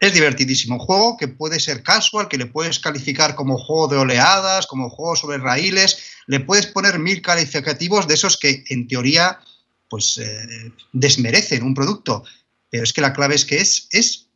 es 0.00 0.12
divertidísimo. 0.12 0.74
Un 0.74 0.80
juego 0.80 1.16
que 1.16 1.28
puede 1.28 1.60
ser 1.60 1.82
casual, 1.82 2.28
que 2.28 2.38
le 2.38 2.46
puedes 2.46 2.78
calificar 2.78 3.34
como 3.34 3.58
juego 3.58 3.88
de 3.88 3.96
oleadas, 3.98 4.66
como 4.66 4.90
juego 4.90 5.14
sobre 5.14 5.38
raíles, 5.38 5.98
le 6.26 6.40
puedes 6.40 6.66
poner 6.66 6.98
mil 6.98 7.22
calificativos 7.22 8.08
de 8.08 8.14
esos 8.14 8.36
que 8.36 8.64
en 8.68 8.88
teoría 8.88 9.40
pues 9.88 10.18
eh, 10.18 10.72
desmerecen 10.92 11.62
un 11.62 11.74
producto. 11.74 12.24
Pero 12.70 12.84
es 12.84 12.92
que 12.92 13.00
la 13.00 13.12
clave 13.12 13.34
es 13.34 13.44
que 13.44 13.58
es, 13.58 13.88
es 13.90 14.26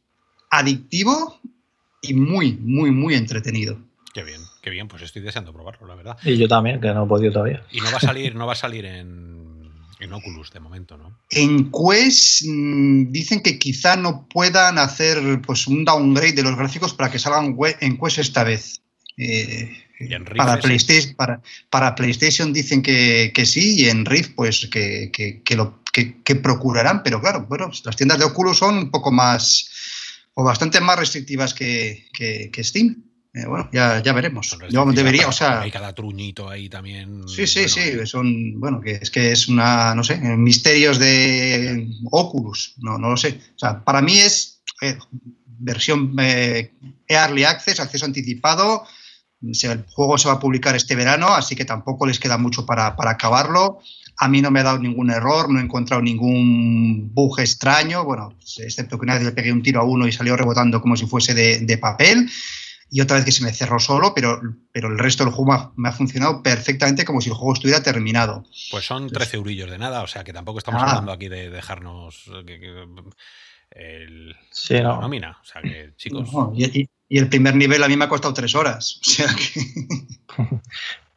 adictivo 0.51 1.41
y 2.03 2.15
muy, 2.15 2.53
muy, 2.55 2.91
muy 2.91 3.15
entretenido. 3.15 3.79
Qué 4.13 4.23
bien, 4.23 4.43
qué 4.65 4.71
bien, 4.71 4.89
pues 4.89 5.03
estoy 5.03 5.21
deseando 5.21 5.53
probarlo, 5.53 5.87
la 5.87 5.95
verdad. 5.95 6.17
Y 6.23 6.39
yo 6.39 6.49
también, 6.49 6.81
que 6.81 6.89
no 6.89 7.05
he 7.05 7.07
podido 7.07 7.33
todavía. 7.33 7.63
Y 7.71 7.83
no 7.83 7.91
va 7.91 7.99
a 7.99 8.01
salir, 8.01 8.35
no 8.35 8.47
va 8.47 8.55
a 8.55 8.57
salir 8.57 8.87
en, 8.87 9.71
en 10.01 10.13
Oculus 10.15 10.51
de 10.53 10.61
momento, 10.61 10.97
¿no? 10.97 11.19
En 11.31 11.71
Quest 11.71 12.47
mmm, 12.47 13.13
dicen 13.13 13.43
que 13.43 13.59
quizá 13.59 13.95
no 13.97 14.27
puedan 14.27 14.79
hacer 14.79 15.19
pues 15.43 15.67
un 15.67 15.85
downgrade 15.85 16.33
de 16.33 16.43
los 16.43 16.57
gráficos 16.57 16.95
para 16.95 17.11
que 17.11 17.19
salgan 17.19 17.55
en 17.81 17.99
Quest 17.99 18.19
esta 18.19 18.43
vez. 18.43 18.81
Eh, 19.19 19.71
para, 20.35 20.59
PlayStation, 20.59 21.15
para, 21.15 21.43
para, 21.71 21.95
PlayStation 21.95 22.53
dicen 22.53 22.83
que, 22.83 23.33
que, 23.33 23.47
sí 23.47 23.83
y 23.83 23.89
en 23.91 24.05
Rift 24.07 24.35
pues 24.35 24.67
que, 24.67 25.11
que, 25.13 25.43
que 25.43 25.57
lo, 25.57 25.85
que, 25.93 26.37
procurarán, 26.37 27.03
pero 27.03 27.21
claro, 27.21 27.47
bueno, 27.49 27.71
las 27.85 27.97
tiendas 27.97 28.19
de 28.19 28.25
Oculus 28.25 28.59
son 28.59 28.77
un 28.79 28.91
poco 28.91 29.13
más 29.13 29.71
o 30.35 30.43
bastante 30.43 30.81
más 30.81 30.99
restrictivas 30.99 31.55
que, 31.55 32.09
Steam. 32.59 33.05
Eh, 33.35 33.47
bueno, 33.47 33.69
ya, 33.73 34.01
ya 34.01 34.13
veremos. 34.13 34.57
Yo 34.71 34.85
debería, 34.93 35.27
o 35.27 35.33
sea, 35.33 35.63
hay 35.63 35.71
cada 35.73 35.93
truñito 35.93 36.49
ahí 36.49 36.69
también. 36.69 37.27
Sí, 37.27 37.49
sí, 37.49 37.67
bueno, 37.67 37.75
sí, 37.75 38.07
son, 38.07 38.61
bueno, 38.61 38.81
que 38.81 38.93
es 38.93 39.11
que 39.11 39.33
es 39.33 39.49
una, 39.49 39.93
no 39.97 40.05
sé, 40.05 40.19
misterios 40.19 41.01
de 41.01 41.89
Oculus, 42.13 42.75
no, 42.79 42.97
no 42.97 43.11
lo 43.11 43.17
sé. 43.17 43.41
O 43.57 43.59
sea, 43.59 43.83
para 43.83 44.01
mí 44.01 44.19
es 44.19 44.63
eh, 44.83 44.97
versión 45.59 46.15
eh, 46.21 46.75
Early 47.09 47.43
Access, 47.43 47.81
acceso 47.81 48.05
anticipado, 48.05 48.85
el 49.43 49.85
juego 49.89 50.17
se 50.17 50.29
va 50.29 50.35
a 50.35 50.41
publicar 50.41 50.77
este 50.77 50.95
verano, 50.95 51.29
así 51.35 51.57
que 51.57 51.65
tampoco 51.65 52.07
les 52.07 52.21
queda 52.21 52.39
mucho 52.39 52.65
para, 52.65 52.95
para, 52.95 53.11
acabarlo. 53.11 53.81
A 54.19 54.29
mí 54.29 54.41
no 54.41 54.53
me 54.53 54.61
ha 54.61 54.65
dado 54.65 54.79
ningún 54.79 55.11
error, 55.11 55.51
no 55.51 55.59
he 55.59 55.63
encontrado 55.63 56.01
ningún 56.01 57.13
bug 57.13 57.41
extraño, 57.41 58.05
bueno, 58.05 58.33
excepto 58.59 58.97
que 58.97 59.05
una 59.05 59.15
vez 59.15 59.25
le 59.25 59.33
pegué 59.33 59.53
un 59.53 59.63
tiro 59.63 59.81
a 59.81 59.85
uno 59.85 60.07
y 60.07 60.13
salió 60.13 60.37
rebotando 60.37 60.81
como 60.81 60.97
si 60.97 61.07
fuese 61.07 61.35
de, 61.35 61.59
de 61.59 61.79
papel, 61.79 62.31
y 62.95 63.01
otra 63.01 63.17
vez 63.17 63.25
que 63.25 63.33
se 63.33 63.43
me 63.43 63.53
cerró 63.53 63.81
solo, 63.81 64.13
pero, 64.15 64.41
pero 64.71 64.87
el 64.87 65.01
resto 65.01 65.25
del 65.25 65.33
juego 65.33 65.51
me 65.51 65.59
ha, 65.59 65.71
me 65.75 65.89
ha, 65.89 65.93
funcionado 65.93 66.45
perfectamente 66.45 67.05
como 67.05 67.21
si 67.21 67.29
el 67.29 67.35
juego 67.35 67.55
estuviera 67.55 67.83
terminado. 67.83 68.45
Pues 68.71 68.87
son 68.87 69.11
13 69.11 69.39
eurillos 69.39 69.69
de 69.69 69.79
nada, 69.79 70.03
o 70.03 70.07
sea 70.07 70.23
que 70.23 70.33
tampoco 70.33 70.59
estamos 70.59 70.81
ah. 70.81 70.91
hablando 70.91 71.11
aquí 71.11 71.29
de 71.29 71.51
dejarnos... 71.51 72.31
Que, 72.47 72.61
que, 72.61 72.85
el, 73.73 74.37
sí, 74.53 74.75
no. 74.75 74.95
la 74.95 75.01
nómina. 75.01 75.39
O 75.43 75.45
sea 75.45 75.61
que, 75.61 75.95
chicos. 75.97 76.33
No, 76.33 76.53
y, 76.55 76.83
y, 76.83 76.89
y, 77.09 77.19
el 77.19 77.29
primer 77.29 77.57
nivel 77.57 77.83
a 77.83 77.89
mí 77.89 77.97
me 77.97 78.05
ha 78.05 78.09
costado 78.09 78.33
tres 78.33 78.55
horas. 78.55 79.01
O 79.01 79.11
sea 79.11 79.27
que. 79.35 79.61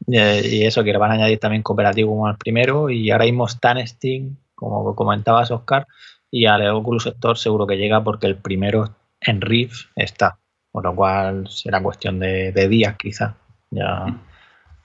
y 0.50 0.66
eso, 0.66 0.84
que 0.84 0.92
le 0.92 0.98
van 0.98 1.12
a 1.12 1.14
añadir 1.14 1.38
también 1.38 1.62
cooperativo 1.62 2.10
como 2.10 2.26
al 2.26 2.38
primero. 2.38 2.90
Y 2.90 3.12
ahora 3.12 3.26
mismo 3.26 3.46
está 3.46 3.74
en 3.74 3.88
Steam, 3.88 4.38
como 4.56 4.96
comentabas, 4.96 5.52
Oscar. 5.52 5.86
Y 6.32 6.48
al 6.48 6.68
Oculus 6.70 7.06
Store 7.06 7.38
seguro 7.38 7.68
que 7.68 7.78
llega 7.78 8.04
porque 8.04 8.26
el 8.26 8.38
primero 8.38 8.96
en 9.22 9.42
Rift 9.42 9.92
está. 9.96 10.40
Con 10.78 10.84
lo 10.84 10.96
cual 10.96 11.48
será 11.50 11.82
cuestión 11.82 12.20
de, 12.20 12.52
de 12.52 12.68
días, 12.68 12.96
quizá. 12.98 13.36
Ya 13.72 14.06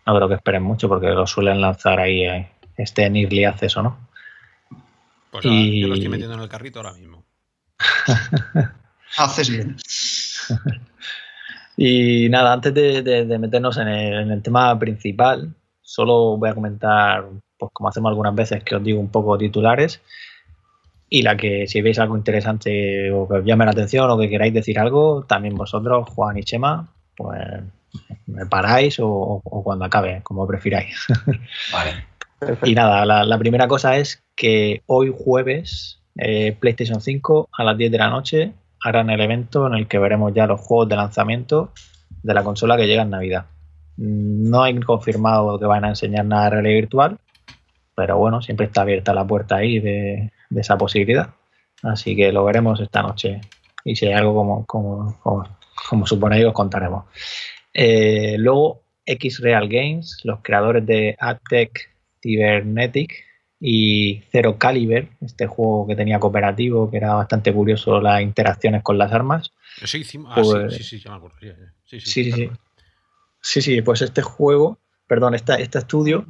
no 0.07 0.17
creo 0.17 0.27
que 0.27 0.37
esperen 0.37 0.63
mucho 0.63 0.89
porque 0.89 1.09
lo 1.09 1.27
suelen 1.27 1.61
lanzar 1.61 2.01
ahí 2.01 2.23
eh, 2.23 2.49
este 2.79 3.05
en 3.05 3.17
Early 3.17 3.45
Access 3.45 3.77
o 3.77 3.83
no. 3.83 3.99
Pues 5.31 5.45
y... 5.45 5.83
yo 5.83 5.89
lo 5.89 5.95
estoy 5.95 6.09
metiendo 6.09 6.35
en 6.35 6.41
el 6.41 6.49
carrito 6.49 6.79
ahora 6.79 6.95
mismo. 6.95 7.23
Haces 9.19 9.51
bien. 9.51 9.77
y 11.77 12.31
nada, 12.31 12.55
antes 12.55 12.73
de, 12.73 13.03
de, 13.03 13.27
de 13.27 13.39
meternos 13.39 13.77
en 13.77 13.89
el, 13.89 14.15
en 14.15 14.31
el, 14.31 14.43
tema 14.43 14.79
principal, 14.79 15.55
Solo 15.83 16.39
voy 16.39 16.49
a 16.49 16.55
comentar, 16.55 17.29
pues 17.59 17.71
como 17.75 17.91
hacemos 17.91 18.09
algunas 18.09 18.35
veces, 18.35 18.65
que 18.65 18.77
os 18.77 18.83
digo 18.83 18.99
un 18.99 19.11
poco 19.11 19.37
titulares. 19.37 20.01
Y 21.15 21.21
la 21.21 21.37
que 21.37 21.67
si 21.67 21.83
veis 21.83 21.99
algo 21.99 22.17
interesante 22.17 23.13
o 23.13 23.29
que 23.29 23.35
os 23.35 23.45
llame 23.45 23.67
la 23.67 23.73
atención 23.73 24.09
o 24.09 24.17
que 24.17 24.31
queráis 24.31 24.55
decir 24.55 24.79
algo, 24.79 25.27
también 25.29 25.55
vosotros, 25.55 26.09
Juan 26.09 26.39
y 26.39 26.43
Chema, 26.43 26.89
pues 27.15 27.39
me 28.27 28.47
paráis 28.47 28.97
o, 28.99 29.43
cuando 29.45 29.85
acabe, 29.85 30.23
como 30.23 30.47
prefiráis. 30.47 31.07
Vale. 31.71 32.07
Y 32.65 32.75
nada, 32.75 33.05
la, 33.05 33.39
primera 33.39 33.69
cosa 33.69 33.99
es 33.99 34.23
que 34.35 34.81
hoy 34.87 35.15
jueves, 35.15 36.01
eh, 36.17 36.57
PlayStation 36.59 37.03
5 37.03 37.51
a 37.53 37.63
las 37.63 37.77
10 37.77 37.93
de 37.93 37.99
la 37.99 38.09
noche 38.09 38.53
harán 38.83 39.11
el 39.11 39.21
evento 39.21 39.67
en 39.67 39.75
el 39.75 39.89
que 39.89 39.99
veremos 39.99 40.33
ya 40.33 40.47
los 40.47 40.63
juegos 40.63 40.89
de 40.89 40.97
lanzamiento 40.97 41.73
de 42.23 42.33
la 42.33 42.43
consola 42.43 42.79
que 42.79 42.87
llega 42.87 43.03
en 43.03 43.11
Navidad. 43.11 43.45
No 43.99 44.63
hay 44.63 44.81
confirmado 44.81 45.59
que 45.59 45.67
van 45.67 45.85
a 45.85 45.91
enseñar 45.91 46.25
nada 46.25 46.45
de 46.45 46.51
realidad 46.53 46.75
virtual, 46.75 47.19
pero 47.95 48.17
bueno, 48.17 48.41
siempre 48.41 48.65
está 48.65 48.81
abierta 48.81 49.13
la 49.13 49.27
puerta 49.27 49.57
ahí 49.57 49.79
de, 49.79 50.33
esa 50.61 50.77
posibilidad. 50.77 51.35
Así 51.83 52.15
que 52.15 52.33
lo 52.33 52.45
veremos 52.45 52.81
esta 52.81 53.03
noche. 53.03 53.41
Y 53.85 53.97
si 53.97 54.07
hay 54.07 54.13
algo 54.13 54.35
como, 54.35 54.67
como, 54.67 55.21
como, 55.21 55.59
como 55.89 56.07
suponéis, 56.07 56.45
os 56.45 56.53
contaremos. 56.53 57.07
Eh, 57.75 58.37
luego, 58.39 58.83
X-Real 59.05 59.69
Games, 59.69 60.21
los 60.25 60.41
creadores 60.43 60.87
de 60.87 61.17
Adtech 61.19 61.91
Cybernetic 62.23 63.25
y 63.59 64.23
Zero 64.31 64.59
Caliber, 64.59 65.09
este 65.21 65.47
juego 65.47 65.87
que 65.87 65.97
tenía 65.97 66.19
cooperativo, 66.19 66.91
que 66.91 66.99
era 66.99 67.15
bastante 67.15 67.53
curioso 67.53 68.01
las 68.01 68.23
interacciones 68.23 68.83
con 68.83 68.99
las 68.99 69.13
armas. 69.13 69.53
Sí, 69.85 70.05
sí, 70.05 70.19
ah, 70.27 70.35
pues 70.35 70.75
sí, 70.75 70.83
sí, 70.83 71.01
ya 71.01 71.11
me 71.11 71.17
acuerdo. 71.17 71.37
Sí, 71.85 72.01
sí, 72.01 72.25
sí, 72.25 72.33
sí. 72.33 72.51
Sí, 73.61 73.83
pues 73.83 74.03
este 74.03 74.23
juego, 74.23 74.79
perdón, 75.07 75.35
este, 75.35 75.61
este 75.61 75.79
estudio 75.79 76.25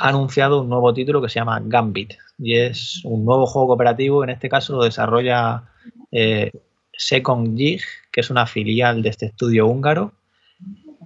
ha 0.00 0.08
anunciado 0.08 0.62
un 0.62 0.68
nuevo 0.68 0.92
título 0.94 1.20
que 1.20 1.28
se 1.28 1.38
llama 1.38 1.60
Gambit 1.64 2.14
y 2.38 2.56
es 2.56 3.00
un 3.04 3.24
nuevo 3.24 3.46
juego 3.46 3.68
cooperativo. 3.68 4.24
En 4.24 4.30
este 4.30 4.48
caso 4.48 4.76
lo 4.76 4.84
desarrolla 4.84 5.64
eh, 6.10 6.50
Second 6.92 7.56
Jig, 7.56 7.82
que 8.10 8.20
es 8.20 8.30
una 8.30 8.46
filial 8.46 9.02
de 9.02 9.10
este 9.10 9.26
estudio 9.26 9.66
húngaro 9.66 10.12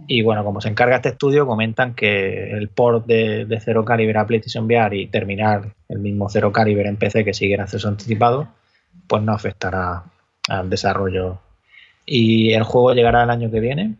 y 0.08 0.22
bueno, 0.22 0.44
como 0.44 0.60
se 0.60 0.68
encarga 0.68 0.96
este 0.96 1.10
estudio, 1.10 1.46
comentan 1.46 1.94
que 1.94 2.50
el 2.52 2.68
port 2.68 3.06
de, 3.06 3.44
de 3.44 3.60
Zero 3.60 3.84
Caliber 3.84 4.18
a 4.18 4.26
PlayStation 4.26 4.66
VR 4.66 4.96
y 4.96 5.06
terminar 5.08 5.72
el 5.88 5.98
mismo 5.98 6.28
Zero 6.28 6.52
Caliber 6.52 6.86
en 6.86 6.96
PC 6.96 7.24
que 7.24 7.34
sigue 7.34 7.54
en 7.54 7.62
acceso 7.62 7.88
anticipado, 7.88 8.48
pues 9.08 9.22
no 9.22 9.32
afectará 9.32 10.04
al 10.48 10.70
desarrollo. 10.70 11.40
Y 12.04 12.52
el 12.52 12.62
juego 12.62 12.94
llegará 12.94 13.24
el 13.24 13.30
año 13.30 13.50
que 13.50 13.58
viene 13.58 13.96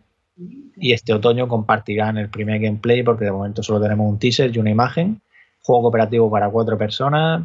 y 0.75 0.93
este 0.93 1.13
otoño 1.13 1.47
compartirán 1.47 2.17
el 2.17 2.29
primer 2.29 2.61
gameplay 2.61 3.03
porque 3.03 3.25
de 3.25 3.31
momento 3.31 3.63
solo 3.63 3.81
tenemos 3.81 4.07
un 4.07 4.19
teaser 4.19 4.55
y 4.55 4.59
una 4.59 4.69
imagen. 4.69 5.21
Juego 5.63 5.83
cooperativo 5.83 6.29
para 6.29 6.49
cuatro 6.49 6.77
personas. 6.77 7.43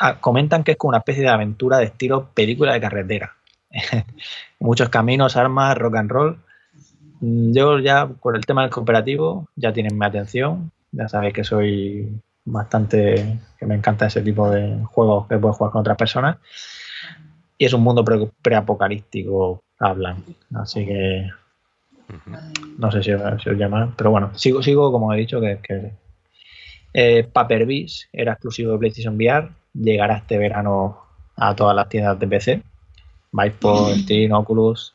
Ah, 0.00 0.20
comentan 0.20 0.62
que 0.62 0.72
es 0.72 0.76
como 0.76 0.90
una 0.90 0.98
especie 0.98 1.22
de 1.22 1.28
aventura 1.28 1.78
de 1.78 1.86
estilo 1.86 2.30
película 2.32 2.72
de 2.72 2.80
carretera. 2.80 3.36
Muchos 4.60 4.88
caminos, 4.88 5.36
armas, 5.36 5.76
rock 5.76 5.96
and 5.96 6.10
roll 6.10 6.38
Mm, 7.20 7.52
yo 7.52 7.78
ya 7.78 8.06
por 8.06 8.36
el 8.36 8.46
tema 8.46 8.62
del 8.62 8.70
cooperativo 8.70 9.48
ya 9.56 9.72
tienen 9.72 9.98
mi 9.98 10.06
atención. 10.06 10.72
Ya 10.92 11.08
sabéis 11.08 11.34
que 11.34 11.44
soy 11.44 12.20
bastante, 12.44 13.40
que 13.58 13.66
me 13.66 13.74
encanta 13.74 14.06
ese 14.06 14.22
tipo 14.22 14.50
de 14.50 14.82
juegos 14.84 15.26
que 15.28 15.38
puedes 15.38 15.56
jugar 15.56 15.72
con 15.72 15.80
otras 15.80 15.96
personas. 15.96 16.38
Y 17.58 17.64
es 17.64 17.72
un 17.72 17.82
mundo 17.82 18.04
preapocalíptico, 18.40 19.64
hablan. 19.78 20.24
Así 20.54 20.86
que 20.86 21.28
no 22.78 22.90
sé 22.90 23.02
si, 23.02 23.12
os 23.12 23.58
llaman, 23.58 23.94
pero 23.96 24.10
bueno, 24.10 24.30
sigo, 24.34 24.62
sigo 24.62 24.90
como 24.90 25.12
he 25.12 25.18
dicho, 25.18 25.40
que, 25.40 25.58
que 25.62 25.92
eh, 26.94 27.24
Paper 27.24 27.66
Beast 27.66 28.04
era 28.12 28.32
exclusivo 28.32 28.72
de 28.72 28.78
PlayStation 28.78 29.16
VR, 29.16 29.50
llegará 29.74 30.16
este 30.16 30.38
verano 30.38 30.98
a 31.36 31.54
todas 31.54 31.76
las 31.76 31.88
tiendas 31.88 32.18
de 32.18 32.26
PC. 32.26 32.62
Vice 33.30 34.02
Steam, 34.02 34.32
Oculus, 34.32 34.94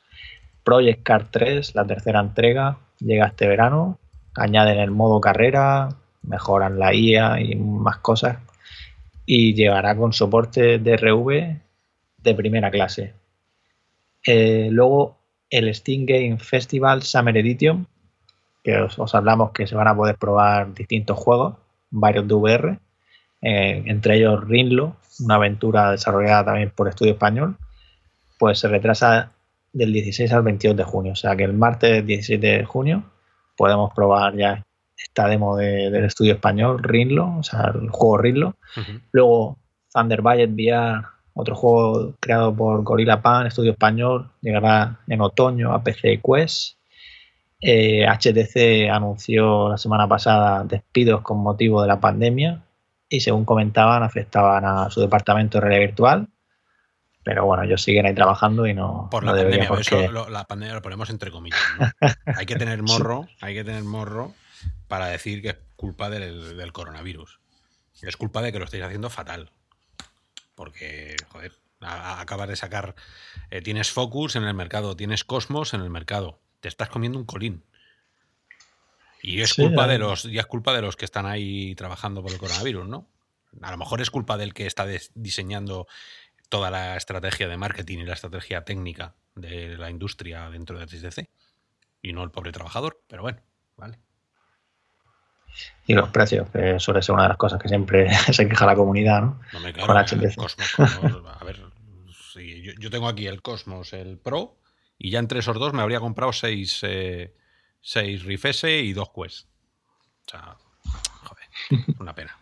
Project 0.64 1.04
Car 1.04 1.28
3, 1.30 1.76
la 1.76 1.86
tercera 1.86 2.20
entrega, 2.20 2.78
llega 3.00 3.28
este 3.28 3.48
verano. 3.48 4.00
Añaden 4.36 4.80
el 4.80 4.90
modo 4.90 5.22
carrera, 5.22 5.90
mejoran 6.24 6.80
la 6.80 6.96
IA 6.96 7.40
y 7.40 7.56
más 7.56 7.98
cosas. 7.98 8.40
Y 9.28 9.54
llegará 9.54 9.96
con 9.96 10.12
soporte 10.14 10.80
de 10.80 10.98
RV 10.98 11.63
de 12.24 12.36
primera 12.36 12.72
clase. 12.72 13.14
Eh, 14.26 14.70
luego 14.72 15.18
el 15.50 15.74
Steam 15.74 16.06
Game 16.06 16.40
Festival 16.40 17.04
Summer 17.04 17.38
Edition, 17.38 17.88
que 18.64 18.78
os, 18.78 19.16
hablamos 19.16 19.52
que 19.52 19.68
se 19.68 19.76
van 19.76 19.88
a 19.88 19.96
poder 19.96 20.16
probar 20.16 20.74
distintos 20.74 21.18
juegos, 21.18 21.56
varios 21.92 22.28
de 22.28 22.34
VR, 22.34 22.80
eh, 23.42 23.84
entre 23.86 24.16
ellos 24.16 24.48
Rinlo, 24.48 24.96
una 25.20 25.36
aventura 25.36 25.92
desarrollada 25.92 26.46
también 26.46 26.72
por 26.72 26.88
Estudio 26.88 27.14
Español, 27.14 27.58
pues 28.40 28.60
se 28.60 28.68
retrasa 28.68 29.32
del 29.74 29.92
16 29.92 30.32
al 30.32 30.44
22 30.44 30.78
de 30.78 30.84
junio. 30.84 31.12
O 31.14 31.16
sea 31.16 31.36
que 31.36 31.44
el 31.44 31.54
martes 31.54 32.06
17 32.06 32.46
de 32.46 32.66
junio 32.66 33.04
podemos 33.58 33.94
probar 33.94 34.36
ya 34.36 34.64
esta 34.98 35.28
demo 35.28 35.58
del 35.58 36.06
estudio 36.06 36.34
español, 36.34 36.82
Rinlo, 36.82 37.38
o 37.38 37.44
sea, 37.44 37.72
el 37.76 37.90
juego 37.90 38.18
Rinlo. 38.18 38.56
Luego 39.12 39.58
Thunder 39.94 40.22
Budget 40.22 40.52
VR, 40.52 41.06
otro 41.34 41.56
juego 41.56 42.14
creado 42.20 42.56
por 42.56 42.84
Gorilla 42.84 43.22
Pan, 43.22 43.48
estudio 43.48 43.72
español, 43.72 44.30
llegará 44.42 45.00
en 45.08 45.22
otoño 45.22 45.74
a 45.74 45.84
PC 45.84 46.22
Quest. 46.24 46.78
HTC 47.62 48.56
eh, 48.56 48.90
anunció 48.90 49.70
la 49.70 49.78
semana 49.78 50.08
pasada 50.08 50.66
despidos 50.66 51.22
con 51.22 51.38
motivo 51.38 51.82
de 51.82 51.88
la 51.88 52.00
pandemia 52.00 52.62
y 53.08 53.22
según 53.22 53.46
comentaban 53.46 54.04
afectaban 54.04 54.66
a 54.66 54.90
su 54.90 55.00
departamento 55.00 55.58
de 55.58 55.62
realidad 55.62 55.88
virtual 55.88 56.28
pero 57.24 57.46
bueno, 57.46 57.64
ellos 57.64 57.82
siguen 57.82 58.06
ahí 58.06 58.14
trabajando 58.14 58.68
y 58.68 58.74
no. 58.74 59.08
Por 59.10 59.24
la 59.24 59.32
pandemia, 59.32 59.70
eso 59.80 60.30
la 60.30 60.44
pandemia 60.44 60.76
lo 60.76 60.82
ponemos 60.82 61.10
entre 61.10 61.32
comillas. 61.32 61.60
hay 62.38 62.46
que 62.46 62.56
tener 62.56 62.84
morro, 62.84 63.28
hay 63.40 63.54
que 63.54 63.64
tener 63.64 63.84
morro 63.84 64.34
para 64.88 65.08
decir 65.08 65.42
que 65.42 65.50
es 65.50 65.58
culpa 65.78 66.10
del, 66.10 66.72
coronavirus. 66.74 67.40
Es 68.02 68.18
culpa 68.18 68.42
de 68.42 68.52
que 68.52 68.60
lo 68.60 68.66
estáis 68.66 68.84
haciendo 68.84 69.10
fatal. 69.10 69.52
Porque, 70.64 71.18
joder, 71.28 71.52
acabas 71.82 72.48
de 72.48 72.56
sacar. 72.56 72.96
Eh, 73.52 73.62
tienes 73.62 73.92
Focus 73.92 74.38
en 74.38 74.46
el 74.46 74.54
mercado, 74.54 74.96
tienes 74.96 75.26
Cosmos 75.26 75.74
en 75.74 75.82
el 75.82 75.90
mercado. 75.90 76.40
Te 76.62 76.70
estás 76.70 76.88
comiendo 76.88 77.20
un 77.20 77.26
colín. 77.26 77.66
Y 79.22 79.42
es 79.42 79.56
culpa 79.56 79.88
de 79.88 79.98
los, 79.98 80.24
y 80.24 80.40
es 80.40 80.46
culpa 80.46 80.74
de 80.74 80.82
los 80.82 80.96
que 80.96 81.04
están 81.04 81.26
ahí 81.26 81.76
trabajando 81.76 82.22
por 82.22 82.32
el 82.32 82.38
coronavirus, 82.38 82.88
¿no? 82.88 83.10
A 83.62 83.72
lo 83.72 83.78
mejor 83.78 84.00
es 84.00 84.10
culpa 84.10 84.38
del 84.38 84.54
que 84.54 84.66
está 84.66 84.88
diseñando 85.16 85.86
toda 86.48 86.72
la 86.72 86.96
estrategia 86.96 87.50
de 87.50 87.58
marketing 87.58 88.00
y 88.00 88.06
la 88.06 88.14
estrategia 88.14 88.64
técnica 88.64 89.16
de 89.36 89.78
la 89.78 89.90
industria 89.90 90.50
dentro 90.50 90.80
de 90.80 90.86
HTC 90.86 91.30
y 92.02 92.14
no 92.14 92.24
el 92.24 92.32
pobre 92.32 92.54
trabajador, 92.54 93.04
pero 93.10 93.22
bueno, 93.22 93.42
vale. 93.76 94.00
Y 95.86 95.94
los 95.94 96.10
precios, 96.10 96.50
que 96.50 96.80
suele 96.80 97.02
ser 97.02 97.14
una 97.14 97.24
de 97.24 97.30
las 97.30 97.38
cosas 97.38 97.62
que 97.62 97.68
siempre 97.68 98.10
se 98.32 98.48
queja 98.48 98.66
la 98.66 98.76
comunidad, 98.76 99.22
¿no? 99.22 99.42
no 99.54 99.60
me 99.60 99.74
Con 99.74 99.98
HTC. 99.98 100.38
a 100.80 101.44
ver, 101.44 101.60
yo, 102.80 102.90
tengo 102.90 103.08
aquí 103.08 103.28
el 103.28 103.42
Cosmos, 103.42 103.94
el 103.94 104.18
Pro, 104.18 104.58
y 104.98 105.12
ya 105.12 105.20
entre 105.20 105.40
esos 105.40 105.58
dos 105.60 105.74
me 105.74 105.82
habría 105.82 106.00
comprado 106.00 106.32
seis, 106.32 106.80
eh, 106.84 107.36
seis 107.82 108.24
y 108.26 108.94
dos 108.94 109.10
Quest. 109.14 109.48
O 110.26 110.30
sea, 110.30 110.56
joder, 111.24 111.48
una 112.00 112.16
pena. 112.16 112.38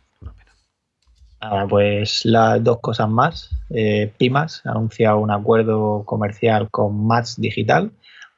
Ah, 1.42 1.66
pues 1.68 2.24
las 2.24 2.64
dos 2.64 2.80
cosas 2.82 3.10
más. 3.10 3.50
Eh, 3.72 4.14
Pimas 4.18 4.62
ha 4.66 4.72
anunciado 4.72 5.18
un 5.18 5.32
acuerdo 5.32 6.04
comercial 6.06 6.70
con 6.70 7.08
Match 7.08 7.38
Digital 7.38 7.92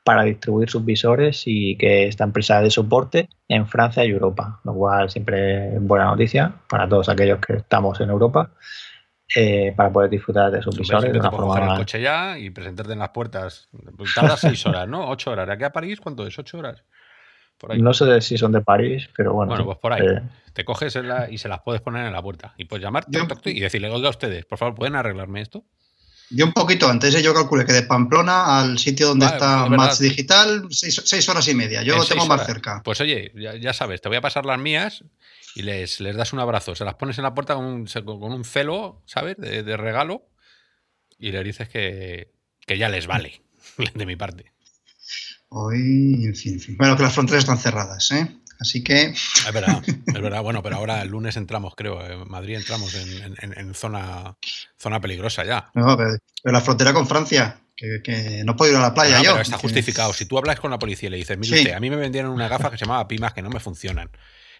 para 0.04 0.24
distribuir 0.24 0.70
sus 0.70 0.84
visores 0.84 1.44
y 1.46 1.78
que 1.78 2.08
esta 2.08 2.24
empresa 2.24 2.62
de 2.62 2.70
soporte 2.70 3.30
en 3.48 3.68
Francia 3.68 4.04
y 4.04 4.10
Europa, 4.10 4.60
lo 4.64 4.74
cual 4.74 5.10
siempre 5.10 5.76
es 5.76 5.82
buena 5.82 6.06
noticia 6.06 6.54
para 6.70 6.88
todos 6.88 7.10
aquellos 7.10 7.40
que 7.40 7.54
estamos 7.54 8.00
en 8.02 8.10
Europa. 8.10 8.52
Eh, 9.36 9.74
para 9.76 9.92
poder 9.92 10.12
disfrutar 10.12 10.52
de 10.52 10.62
sus 10.62 10.78
visores. 10.78 11.12
De 11.12 11.18
una 11.18 11.32
forma... 11.32 11.72
el 11.72 11.78
coche 11.80 12.00
ya 12.00 12.38
y 12.38 12.52
presentarte 12.52 12.94
en 12.94 13.00
las 13.00 13.10
puertas. 13.10 13.68
Tarda 14.14 14.38
seis 14.38 14.64
horas, 14.68 14.88
¿no? 14.88 15.10
Ocho 15.10 15.32
horas. 15.32 15.50
¿Aquí 15.50 15.64
a 15.64 15.72
París 15.72 16.00
cuánto 16.00 16.28
es? 16.28 16.38
¿Ocho 16.38 16.60
horas? 16.60 16.84
No 17.78 17.94
sé 17.94 18.22
si 18.22 18.38
son 18.38 18.52
de 18.52 18.62
París, 18.62 19.10
pero 19.16 19.34
bueno. 19.34 19.52
Bueno, 19.52 19.66
pues 19.66 19.78
por 19.78 19.94
ahí. 19.94 20.06
Eh, 20.06 20.22
te 20.54 20.66
coges 20.66 21.00
y 21.30 21.38
se 21.38 21.48
las 21.48 21.62
puedes 21.62 21.82
poner 21.82 22.06
en 22.06 22.14
la 22.14 22.22
puerta. 22.22 22.54
Y 22.58 22.66
puedes 22.66 22.84
llamar 22.84 23.06
y 23.46 23.60
decirle, 23.60 23.90
oiga, 23.90 24.10
ustedes, 24.10 24.46
por 24.46 24.58
favor, 24.58 24.76
¿pueden 24.76 24.96
arreglarme 24.96 25.42
esto? 25.42 25.64
Yo 26.36 26.46
un 26.46 26.54
poquito 26.54 26.90
antes, 26.90 27.22
yo 27.22 27.34
calculé 27.34 27.64
que 27.64 27.74
de 27.74 27.84
Pamplona 27.84 28.60
al 28.60 28.80
sitio 28.80 29.10
donde 29.10 29.28
está 29.28 29.68
Match 29.68 30.00
Digital, 30.00 30.68
seis, 30.72 31.30
horas 31.30 31.48
y 31.48 31.54
media. 31.54 31.84
Yo 31.84 31.96
lo 31.96 32.06
tengo 32.06 32.26
más 32.26 32.46
cerca. 32.46 32.82
Pues 32.84 33.00
oye, 33.02 33.32
ya, 33.62 33.74
sabes, 33.74 34.02
te 34.02 34.10
voy 34.10 34.18
a 34.18 34.22
pasar 34.22 34.46
las 34.46 34.60
mías 34.60 35.04
y 35.56 35.62
les, 35.62 36.00
les 36.00 36.16
das 36.16 36.34
un 36.34 36.40
abrazo. 36.40 36.74
Se 36.74 36.86
las 36.86 36.96
pones 36.96 37.20
en 37.20 37.24
la 37.24 37.36
puerta 37.36 37.54
con 37.54 37.66
un, 37.66 37.86
con 37.86 38.34
un 38.34 38.44
celo, 38.44 39.04
¿sabes? 39.06 39.38
De, 39.38 39.78
regalo 39.78 40.28
y 41.20 41.32
le 41.32 41.44
dices 41.44 41.70
que, 41.70 42.34
que 42.66 42.78
ya 42.80 42.90
les 42.90 43.06
vale, 43.06 43.44
de 43.94 44.06
mi 44.06 44.16
parte. 44.16 44.54
Hoy, 45.50 46.26
en 46.26 46.36
fin, 46.36 46.54
en 46.54 46.60
fin. 46.60 46.78
Bueno, 46.78 46.98
que 46.98 47.04
las 47.04 47.14
fronteras 47.14 47.44
están 47.44 47.60
cerradas, 47.60 48.12
¿eh? 48.12 48.28
Así 48.60 48.84
que. 48.84 49.06
Es 49.06 49.54
verdad, 49.54 49.82
es 49.86 50.22
verdad. 50.22 50.42
Bueno, 50.42 50.64
pero 50.64 50.78
ahora 50.78 51.02
el 51.02 51.10
lunes 51.10 51.36
entramos, 51.38 51.74
creo. 51.76 52.06
En 52.06 52.30
Madrid 52.30 52.56
entramos 52.56 52.96
en, 52.96 53.74
zona, 53.74 54.38
zona 54.78 55.02
peligrosa 55.02 55.44
ya. 55.44 55.70
No, 55.74 55.98
pero, 55.98 56.18
la 56.44 56.62
frontera 56.62 56.94
con 56.94 57.08
Francia. 57.08 57.60
Que, 57.76 58.44
no 58.46 58.56
puedo 58.56 58.72
ir 58.72 58.78
a 58.78 58.82
la 58.82 58.94
playa 58.94 59.22
yo. 59.22 59.32
Pero 59.32 59.42
está 59.42 59.58
justificado. 59.58 60.14
Si 60.14 60.26
tú 60.26 60.38
hablas 60.38 60.60
con 60.60 60.72
la 60.72 60.80
policía 60.80 61.08
y 61.08 61.12
le 61.12 61.18
dices, 61.18 61.38
mire 61.38 61.58
usted, 61.58 61.74
a 61.74 61.80
mí 61.80 61.90
me 61.90 61.96
vendieron 61.96 62.32
una 62.32 62.48
gafa 62.48 62.72
que 62.72 62.78
se 62.78 62.86
llamaba 62.86 63.08
Pimas 63.08 63.34
que 63.34 63.42
no 63.42 63.50
me 63.50 63.60
funcionan. 63.60 64.10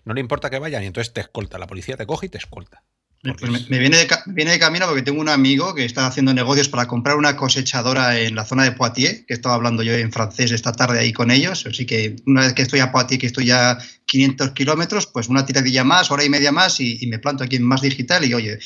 No 0.04 0.14
le 0.14 0.20
importa 0.20 0.50
que 0.50 0.60
vayan 0.60 0.84
y 0.84 0.88
entonces 0.88 1.14
te 1.14 1.22
escolta. 1.22 1.58
La 1.58 1.68
policía 1.68 1.96
te 1.96 2.06
coge 2.06 2.26
y 2.26 2.30
te 2.30 2.38
escolta. 2.38 2.84
Me, 3.24 3.80
viene 3.80 3.98
de, 3.98 4.08
viene 4.26 4.52
de, 4.52 4.60
camino 4.60 4.86
porque 4.86 5.02
tengo 5.02 5.22
un 5.22 5.30
amigo 5.30 5.74
que 5.74 5.86
está 5.86 6.08
haciendo 6.08 6.34
negocios 6.34 6.68
para 6.68 6.88
comprar 6.88 7.16
una 7.16 7.38
cosechadora 7.38 8.20
en 8.20 8.36
la 8.36 8.44
zona 8.44 8.66
de 8.66 8.74
Poitiers, 8.74 9.24
que 9.26 9.34
estaba 9.34 9.56
hablando 9.56 9.82
yo 9.82 9.94
en 9.94 10.12
francés 10.12 10.52
esta 10.52 10.74
tarde 10.74 11.00
ahí 11.00 11.14
con 11.14 11.32
ellos. 11.32 11.66
Así 11.66 11.86
que 11.86 12.18
una 12.26 12.42
vez 12.42 12.54
que 12.54 12.64
estoy 12.64 12.82
a 12.82 12.92
Poitiers, 12.92 13.22
que 13.22 13.28
estoy 13.28 13.46
ya 13.46 13.78
500 14.08 14.52
kilómetros, 14.52 15.08
pues 15.08 15.30
una 15.30 15.46
tiradilla 15.46 15.86
más, 15.86 16.12
hora 16.12 16.26
y 16.26 16.30
media 16.30 16.52
más 16.52 16.82
y, 16.82 17.08
me 17.08 17.18
planto 17.18 17.46
aquí 17.46 17.56
en 17.56 17.64
Más 17.64 17.82
Digital 17.82 18.26
y 18.26 18.34
oye, 18.34 18.60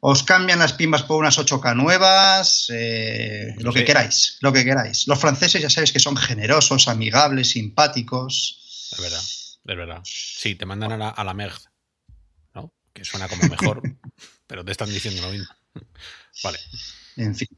os 0.00 0.22
cambian 0.22 0.60
las 0.60 0.72
pimbas 0.72 1.02
por 1.02 1.18
unas 1.18 1.38
8K 1.38 1.76
nuevas, 1.76 2.68
eh, 2.72 3.54
lo 3.58 3.74
que 3.74 3.84
queráis, 3.84 4.38
lo 4.40 4.54
que 4.54 4.64
queráis. 4.64 5.06
Los 5.06 5.18
franceses 5.18 5.60
ya 5.60 5.68
sabéis 5.68 5.92
que 5.92 6.00
son 6.00 6.16
generosos, 6.16 6.88
amigables, 6.88 7.50
simpáticos. 7.50 8.88
Es 8.90 9.00
verdad, 9.02 9.22
es 9.22 9.76
verdad. 9.76 10.00
Sí, 10.04 10.54
te 10.54 10.64
mandan 10.64 10.92
a 10.92 10.96
la, 10.96 11.08
a 11.10 11.24
la 11.24 11.34
merg 11.34 11.71
que 12.92 13.04
suena 13.04 13.28
como 13.28 13.42
mejor, 13.48 13.82
pero 14.46 14.64
te 14.64 14.72
están 14.72 14.88
diciendo 14.88 15.22
lo 15.22 15.30
mismo. 15.30 15.48
Vale. 16.42 16.58
En 17.16 17.34
fin. 17.34 17.48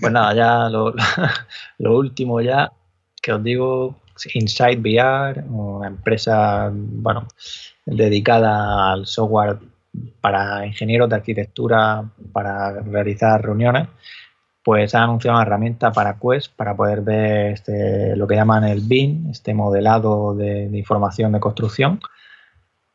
Pues 0.00 0.12
nada, 0.12 0.34
ya 0.34 0.68
lo, 0.68 0.94
último 1.98 2.40
ya 2.40 2.72
que 3.20 3.32
os 3.32 3.42
digo, 3.42 4.00
Inside 4.34 4.80
VR, 4.80 5.44
una 5.48 5.88
empresa, 5.88 6.70
bueno, 6.72 7.26
dedicada 7.86 8.92
al 8.92 9.06
software 9.06 9.58
para 10.20 10.66
ingenieros 10.66 11.08
de 11.08 11.16
arquitectura 11.16 12.04
para 12.32 12.80
realizar 12.82 13.42
reuniones, 13.42 13.88
pues 14.62 14.94
ha 14.94 15.02
anunciado 15.02 15.36
una 15.36 15.46
herramienta 15.46 15.90
para 15.90 16.18
Quest 16.18 16.54
para 16.54 16.76
poder 16.76 17.00
ver 17.00 17.52
este, 17.52 18.14
lo 18.16 18.26
que 18.26 18.36
llaman 18.36 18.64
el 18.64 18.80
BIM, 18.80 19.30
este 19.30 19.54
modelado 19.54 20.34
de 20.34 20.64
información 20.72 21.32
de 21.32 21.40
construcción, 21.40 22.00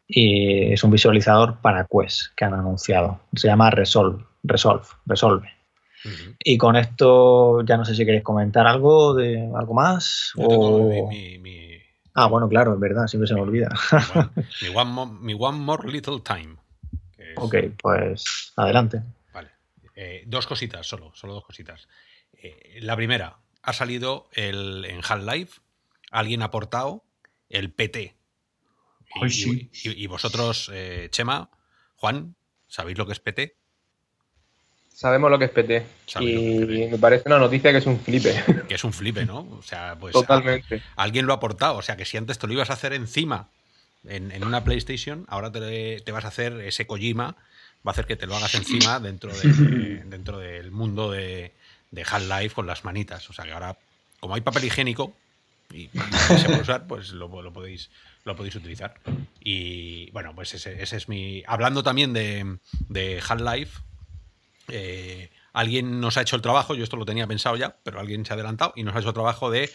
y 0.08 0.74
es 0.74 0.84
un 0.84 0.92
visualizador 0.92 1.60
para 1.62 1.88
Quest 1.88 2.34
que 2.36 2.46
han 2.46 2.54
anunciado. 2.54 3.22
Se 3.36 3.48
llama 3.48 3.70
Resolve. 3.72 4.24
Resolve. 4.44 4.86
Resolve. 5.06 5.52
Y 6.44 6.58
con 6.58 6.76
esto 6.76 7.64
ya 7.64 7.78
no 7.78 7.86
sé 7.86 7.96
si 7.96 8.06
queréis 8.06 8.24
comentar 8.24 8.68
algo 8.68 9.16
de 9.16 9.52
algo 9.56 9.74
más. 9.74 10.34
Ah, 12.14 12.28
bueno, 12.28 12.48
claro, 12.48 12.76
es 12.76 12.80
verdad, 12.80 13.08
siempre 13.08 13.28
se 13.28 13.34
me 13.34 13.42
olvida. 13.42 13.70
mi, 15.20 15.36
one 15.38 15.58
more, 15.58 15.92
Little 15.92 16.22
Time. 16.22 16.56
Ok, 17.38 17.56
pues 17.82 18.54
adelante. 18.56 19.02
Vale. 19.34 19.50
Eh, 19.96 20.24
dos 20.26 20.48
cositas, 20.48 20.88
solo, 20.88 21.12
solo 21.14 21.34
dos 21.34 21.44
cositas. 21.44 21.88
Eh, 22.32 22.80
la 22.82 22.96
primera, 22.96 23.40
ha 23.62 23.74
salido 23.74 24.30
el, 24.32 24.86
en 24.86 25.02
Half-Life, 25.04 25.60
alguien 26.12 26.42
ha 26.42 26.46
aportado 26.46 27.04
el 27.50 27.72
PT, 27.74 28.16
y, 29.22 30.08
vosotros, 30.08 30.70
eh, 30.74 31.08
Chema, 31.12 31.50
Juan, 31.96 32.36
¿sabéis 32.68 32.98
lo 32.98 33.06
que 33.06 33.14
es 33.14 33.20
PT? 33.20 33.56
Sabemos 34.94 35.30
lo 35.30 35.38
que 35.38 35.46
es 35.46 35.52
PT. 35.52 35.86
Y 36.22 36.88
me 36.90 36.98
parece 36.98 37.24
una 37.26 37.38
noticia 37.38 37.72
que 37.72 37.80
es 37.80 37.86
un 37.86 38.00
flipe. 38.00 38.44
Que 38.68 38.76
es 38.76 38.84
un 38.86 38.94
flipe, 38.94 39.26
¿no? 39.26 39.40
O 39.40 39.62
sea, 39.62 39.98
pues. 40.00 40.14
Totalmente. 40.14 40.82
alguien 40.96 41.26
lo 41.26 41.34
ha 41.34 41.36
aportado. 41.36 41.76
O 41.76 41.82
sea, 41.82 41.98
que 41.98 42.06
si 42.06 42.16
antes 42.16 42.40
te 42.40 42.48
lo 42.48 42.54
ibas 42.54 42.70
a 42.70 42.74
hacer 42.74 42.94
encima 42.94 43.50
en, 44.06 44.42
una 44.44 44.64
PlayStation, 44.64 45.26
ahora 45.28 45.52
te, 45.52 46.12
vas 46.14 46.24
a 46.24 46.30
hacer 46.30 46.62
ese 46.62 46.88
Kojima, 46.88 47.36
va 47.86 47.88
a 47.88 47.92
hacer 47.92 48.06
que 48.06 48.16
te 48.16 48.26
lo 48.26 48.38
hagas 48.38 48.56
encima 48.56 49.02
dentro, 49.02 49.34
de, 49.34 50.04
dentro 50.06 50.40
del 50.40 50.72
mundo 50.72 51.12
de, 51.12 51.52
de 51.92 52.02
Half-Life 52.04 52.56
con 52.56 52.66
las 52.66 52.86
manitas. 52.86 53.30
O 53.30 53.34
sea, 53.34 53.44
que 53.44 53.52
ahora, 53.52 53.78
como 54.22 54.36
hay 54.36 54.42
papel 54.42 54.64
higiénico 54.64 55.14
y, 55.74 55.90
se 56.38 56.46
puede 56.46 56.62
usar, 56.62 56.88
pues 56.88 57.10
lo 57.10 57.30
podéis 57.52 57.90
lo 58.26 58.36
podéis 58.36 58.56
utilizar. 58.56 59.00
Y 59.40 60.12
bueno, 60.12 60.36
pues 60.36 60.54
ese, 60.54 60.82
es 60.82 61.08
mi. 61.08 61.44
Hablando 61.48 61.84
también 61.84 62.12
de, 62.12 62.58
de 62.90 63.22
Half-Life, 63.26 63.80
eh, 64.68 65.30
alguien 65.54 66.02
nos 66.02 66.18
ha 66.18 66.22
hecho 66.22 66.36
el 66.36 66.42
trabajo, 66.42 66.76
yo 66.76 66.84
esto 66.84 66.98
lo 66.98 67.06
tenía 67.06 67.28
pensado 67.28 67.56
ya, 67.56 67.78
pero 67.84 68.00
alguien 68.00 68.26
se 68.26 68.34
ha 68.34 68.36
adelantado 68.36 68.74
y 68.76 68.84
nos 68.84 68.96
ha 68.96 69.00
hecho 69.00 69.10
el 69.10 69.14
trabajo 69.14 69.52
de 69.52 69.70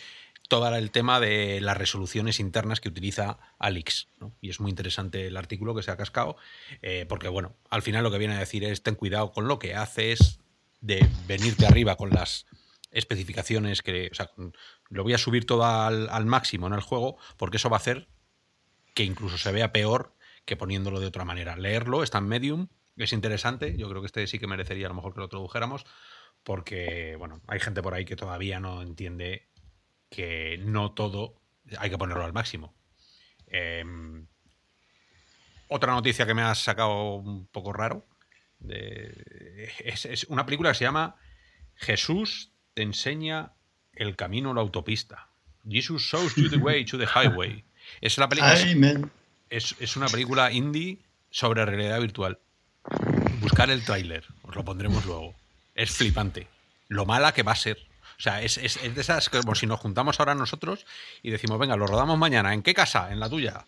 todo 0.48 0.74
el 0.74 0.90
tema 0.90 1.20
de 1.20 1.60
las 1.60 1.76
resoluciones 1.76 2.40
internas 2.40 2.80
que 2.80 2.88
utiliza 2.88 3.38
Alix. 3.60 4.08
Y 4.40 4.50
es 4.50 4.58
muy 4.58 4.70
interesante 4.70 5.28
el 5.28 5.36
artículo 5.36 5.76
que 5.76 5.84
se 5.84 5.92
ha 5.92 5.96
cascado, 5.96 6.36
eh, 6.82 7.06
porque 7.08 7.28
bueno, 7.28 7.54
al 7.70 7.82
final 7.82 8.02
lo 8.02 8.10
que 8.10 8.18
viene 8.18 8.34
a 8.34 8.40
decir 8.40 8.64
es 8.64 8.82
ten 8.82 8.96
cuidado 8.96 9.30
con 9.30 9.46
lo 9.46 9.60
que 9.60 9.76
haces, 9.76 10.40
de 10.80 11.08
venirte 11.28 11.66
arriba 11.66 11.96
con 11.96 12.10
las 12.10 12.46
especificaciones 12.90 13.80
que. 13.82 14.08
O 14.10 14.14
sea, 14.14 14.32
lo 14.88 15.04
voy 15.04 15.12
a 15.12 15.18
subir 15.18 15.46
todo 15.46 15.64
al, 15.64 16.08
al 16.08 16.26
máximo 16.26 16.66
en 16.66 16.72
el 16.72 16.80
juego, 16.80 17.16
porque 17.36 17.58
eso 17.58 17.70
va 17.70 17.76
a 17.76 17.80
hacer 17.80 18.08
que 19.00 19.06
incluso 19.06 19.38
se 19.38 19.50
vea 19.50 19.72
peor 19.72 20.14
que 20.44 20.58
poniéndolo 20.58 21.00
de 21.00 21.06
otra 21.06 21.24
manera. 21.24 21.56
Leerlo 21.56 22.02
está 22.02 22.18
en 22.18 22.28
Medium, 22.28 22.68
es 22.98 23.14
interesante, 23.14 23.74
yo 23.78 23.88
creo 23.88 24.02
que 24.02 24.06
este 24.06 24.26
sí 24.26 24.38
que 24.38 24.46
merecería 24.46 24.84
a 24.84 24.88
lo 24.90 24.94
mejor 24.94 25.14
que 25.14 25.20
lo 25.20 25.28
tradujéramos, 25.30 25.86
porque 26.44 27.16
bueno, 27.16 27.40
hay 27.46 27.60
gente 27.60 27.80
por 27.80 27.94
ahí 27.94 28.04
que 28.04 28.14
todavía 28.14 28.60
no 28.60 28.82
entiende 28.82 29.48
que 30.10 30.58
no 30.58 30.92
todo 30.92 31.40
hay 31.78 31.88
que 31.88 31.96
ponerlo 31.96 32.26
al 32.26 32.34
máximo. 32.34 32.74
Em, 33.46 34.26
otra 35.68 35.94
noticia 35.94 36.26
que 36.26 36.34
me 36.34 36.42
ha 36.42 36.54
sacado 36.54 37.14
un 37.14 37.46
poco 37.46 37.72
raro 37.72 38.06
es, 38.68 40.04
es, 40.04 40.24
una 40.24 40.44
película 40.44 40.72
que 40.72 40.74
se 40.74 40.84
llama 40.84 41.16
Jesús 41.74 42.52
te 42.74 42.82
enseña 42.82 43.54
el 43.94 44.14
camino 44.14 44.50
a 44.50 44.54
la 44.54 44.60
autopista. 44.60 45.30
Jesus 45.66 46.02
shows 46.02 46.34
you 46.34 46.50
the 46.50 46.58
way 46.58 46.84
to 46.84 46.98
the 46.98 47.06
highway. 47.06 47.64
Es 48.00 48.16
una 48.18 48.28
película. 48.28 48.54
es, 49.50 49.96
una 49.96 50.06
película 50.08 50.52
indie 50.52 50.98
sobre 51.30 51.64
realidad 51.64 52.00
virtual. 52.00 52.38
Buscar 53.40 53.70
el 53.70 53.84
tráiler, 53.84 54.24
os 54.42 54.54
lo 54.54 54.64
pondremos 54.64 55.04
luego. 55.04 55.34
Es 55.74 55.90
flipante. 55.90 56.48
Lo 56.88 57.06
mala 57.06 57.32
que 57.32 57.42
va 57.42 57.52
a 57.52 57.56
ser. 57.56 57.78
O 58.18 58.22
sea, 58.22 58.42
es, 58.42 58.58
es, 58.58 58.82
de 58.82 59.00
esas 59.00 59.28
como 59.28 59.54
si 59.54 59.66
nos 59.66 59.80
juntamos 59.80 60.20
ahora 60.20 60.34
nosotros 60.34 60.84
y 61.22 61.30
decimos, 61.30 61.58
venga, 61.58 61.76
lo 61.76 61.86
rodamos 61.86 62.18
mañana. 62.18 62.52
¿En 62.52 62.62
qué 62.62 62.74
casa? 62.74 63.12
¿En 63.12 63.20
la 63.20 63.30
tuya? 63.30 63.64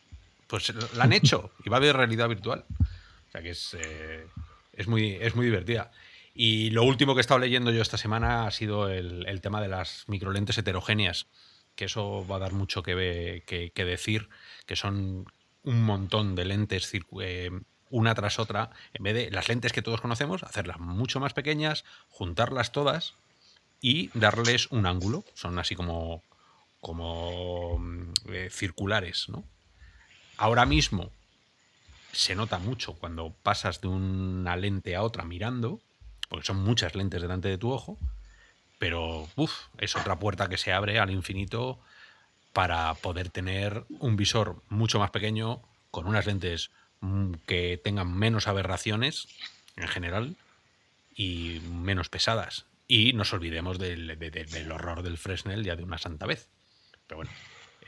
Pues 0.46 0.72
la 0.94 1.04
han 1.04 1.12
hecho 1.12 1.52
y 1.64 1.70
va 1.70 1.76
a 1.76 1.80
haber 1.80 1.96
realidad 1.96 2.28
virtual. 2.28 2.64
O 2.80 3.30
sea 3.32 3.42
que 3.42 3.50
es, 3.50 3.74
eh, 3.80 4.26
es, 4.74 4.86
muy, 4.88 5.12
es 5.20 5.34
muy 5.34 5.46
divertida. 5.46 5.90
Y 6.34 6.70
lo 6.70 6.84
último 6.84 7.14
que 7.14 7.20
he 7.20 7.22
estado 7.22 7.40
leyendo 7.40 7.70
yo 7.70 7.80
esta 7.80 7.96
semana 7.96 8.46
ha 8.46 8.50
sido 8.50 8.88
el, 8.88 9.26
el 9.26 9.40
tema 9.40 9.62
de 9.62 9.68
las 9.68 10.04
microlentes 10.06 10.58
heterogéneas 10.58 11.26
que 11.74 11.86
eso 11.86 12.26
va 12.26 12.36
a 12.36 12.40
dar 12.40 12.52
mucho 12.52 12.82
que, 12.82 13.42
que, 13.46 13.84
decir, 13.84 14.28
que 14.66 14.76
son 14.76 15.26
un 15.64 15.82
montón 15.82 16.34
de 16.34 16.44
lentes 16.44 16.90
eh, 17.20 17.50
una 17.90 18.14
tras 18.14 18.38
otra, 18.38 18.70
en 18.94 19.02
vez 19.04 19.14
de 19.14 19.30
las 19.30 19.48
lentes 19.48 19.72
que 19.72 19.82
todos 19.82 20.00
conocemos, 20.00 20.42
hacerlas 20.42 20.80
mucho 20.80 21.20
más 21.20 21.34
pequeñas, 21.34 21.84
juntarlas 22.08 22.72
todas 22.72 23.14
y 23.80 24.10
darles 24.14 24.70
un 24.70 24.86
ángulo. 24.86 25.24
Son 25.34 25.58
así 25.58 25.74
como, 25.74 26.22
como 26.80 27.78
eh, 28.28 28.48
circulares. 28.50 29.28
¿no? 29.28 29.44
Ahora 30.38 30.64
mismo 30.64 31.10
se 32.12 32.34
nota 32.34 32.58
mucho 32.58 32.94
cuando 32.94 33.34
pasas 33.42 33.80
de 33.80 33.88
una 33.88 34.56
lente 34.56 34.96
a 34.96 35.02
otra 35.02 35.24
mirando, 35.24 35.80
porque 36.28 36.46
son 36.46 36.62
muchas 36.62 36.94
lentes 36.94 37.20
delante 37.20 37.48
de 37.48 37.58
tu 37.58 37.70
ojo, 37.70 37.98
pero 38.82 39.28
es 39.78 39.94
otra 39.94 40.18
puerta 40.18 40.48
que 40.48 40.58
se 40.58 40.72
abre 40.72 40.98
al 40.98 41.12
infinito 41.12 41.78
para 42.52 42.92
poder 42.94 43.28
tener 43.28 43.84
un 44.00 44.16
visor 44.16 44.60
mucho 44.70 44.98
más 44.98 45.12
pequeño, 45.12 45.62
con 45.92 46.08
unas 46.08 46.26
lentes 46.26 46.72
mm, 46.98 47.34
que 47.46 47.80
tengan 47.84 48.12
menos 48.12 48.48
aberraciones 48.48 49.28
en 49.76 49.86
general 49.86 50.34
y 51.14 51.60
menos 51.70 52.08
pesadas. 52.08 52.66
Y 52.88 53.12
nos 53.12 53.32
olvidemos 53.32 53.78
del, 53.78 54.18
horror 54.72 55.04
del 55.04 55.16
Fresnel 55.16 55.62
ya 55.62 55.76
de 55.76 55.84
una 55.84 55.98
santa 55.98 56.26
vez. 56.26 56.48
Pero 57.06 57.18
bueno, 57.18 57.30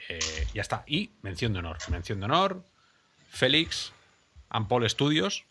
eh, 0.08 0.46
ya 0.54 0.62
está. 0.62 0.84
Y 0.86 1.10
mención 1.22 1.54
de 1.54 1.58
honor. 1.58 1.78
Mención 1.90 2.20
de 2.20 2.26
honor, 2.26 2.64
Félix, 3.30 3.92
Ampol 4.48 4.88
Studios, 4.88 5.44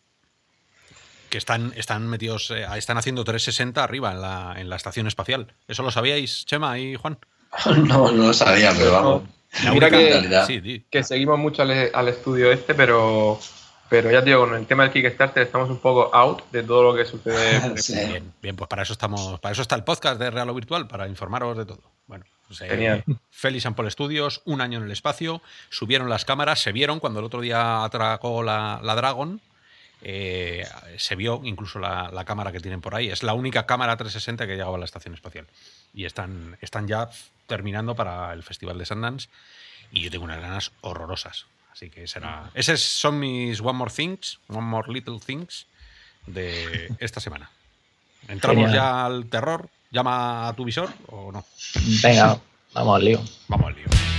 que 1.34 1.39
están, 1.39 1.73
están 1.75 2.07
metidos, 2.07 2.51
eh, 2.51 2.63
están 2.77 2.99
haciendo 2.99 3.23
360 3.23 3.84
arriba 3.84 4.11
en 4.11 4.21
la, 4.21 4.53
en 4.55 4.69
la 4.69 4.75
estación 4.75 5.07
espacial. 5.07 5.47
¿Eso 5.67 5.81
lo 5.81 5.89
sabíais, 5.89 6.45
Chema 6.45 6.77
y 6.77 6.93
Juan? 6.93 7.17
no, 7.65 8.11
no 8.11 8.27
lo 8.27 8.34
sabía, 8.34 8.71
pero 8.77 8.91
vamos. 8.91 9.23
Mira 9.71 9.89
que, 9.89 10.84
que, 10.91 11.03
seguimos 11.03 11.39
mucho 11.39 11.63
al, 11.63 12.07
estudio 12.07 12.51
este, 12.51 12.75
pero, 12.75 13.39
pero 13.89 14.11
ya 14.11 14.21
digo, 14.21 14.41
con 14.41 14.53
el 14.53 14.67
tema 14.67 14.84
del 14.84 14.91
Kickstarter 14.93 15.41
estamos 15.41 15.71
un 15.71 15.79
poco 15.79 16.13
out 16.13 16.43
de 16.51 16.61
todo 16.61 16.84
lo 16.84 16.95
que 16.95 17.03
sucede. 17.03 17.73
bien, 18.11 18.31
bien, 18.39 18.55
pues 18.55 18.67
para 18.67 18.84
eso 18.84 18.93
estamos, 18.93 19.39
para 19.39 19.53
eso 19.53 19.63
está 19.63 19.73
el 19.73 19.84
podcast 19.84 20.19
de 20.19 20.29
Real 20.29 20.51
o 20.51 20.53
Virtual, 20.53 20.88
para 20.88 21.07
informaros 21.07 21.57
de 21.57 21.65
todo. 21.65 21.81
Bueno. 22.05 22.25
Genial. 22.51 23.03
Félix 23.31 23.65
Paul 23.75 23.89
Studios, 23.89 24.43
un 24.45 24.61
año 24.61 24.77
en 24.77 24.86
el 24.86 24.91
espacio, 24.91 25.41
subieron 25.71 26.09
las 26.09 26.25
cámaras, 26.25 26.61
se 26.61 26.71
vieron 26.71 26.99
cuando 26.99 27.21
el 27.21 27.25
otro 27.25 27.41
día 27.41 27.84
atracó 27.84 28.43
la, 28.43 28.79
la 28.84 28.93
Dragon. 28.93 29.41
Eh, 30.06 30.68
se 30.97 31.16
vio 31.16 31.39
incluso 31.45 31.80
la, 31.80 32.10
la, 32.12 32.26
cámara 32.26 32.51
que 32.51 32.60
tienen 32.60 32.82
por 32.82 32.93
ahí. 32.93 33.10
Es 33.10 33.24
la 33.24 33.34
única 33.34 33.66
cámara 33.66 33.95
360 33.95 34.45
que 34.45 34.54
llegaba 34.54 34.76
a 34.76 34.80
la 34.80 34.86
estación 34.86 35.14
espacial. 35.14 35.47
Y 35.93 36.04
están, 36.04 36.58
están 36.60 36.88
ya 36.88 37.10
terminando 37.47 37.95
para 37.95 38.34
el 38.34 38.43
Festival 38.43 38.78
de 38.78 38.86
Sundance. 38.86 39.30
Y 39.93 40.01
yo 40.01 40.12
tengo 40.12 40.26
unas 40.26 40.41
ganas 40.41 40.72
horrorosas. 40.82 41.45
Así 41.72 41.89
que 41.89 42.06
será. 42.08 42.51
Esos 42.54 42.82
son 42.82 43.20
mis 43.20 43.62
One 43.62 43.74
More 43.74 43.91
Things, 43.91 44.39
One 44.49 44.68
More 44.68 44.91
Little 44.91 45.20
Things 45.26 45.68
de 46.28 46.93
esta 46.99 47.20
semana. 47.20 47.49
¿Entramos 48.28 48.72
ya 48.72 49.06
al 49.06 49.26
terror? 49.28 49.70
¿Llama 49.89 50.49
a 50.49 50.54
tu 50.54 50.66
visor 50.66 50.89
o 51.08 51.32
no? 51.32 51.45
Venga, 52.01 52.39
vamos 52.74 52.95
al 52.95 53.06
lío. 53.06 53.24
Vamos 53.47 53.68
al 53.68 53.76
lío. 53.76 54.12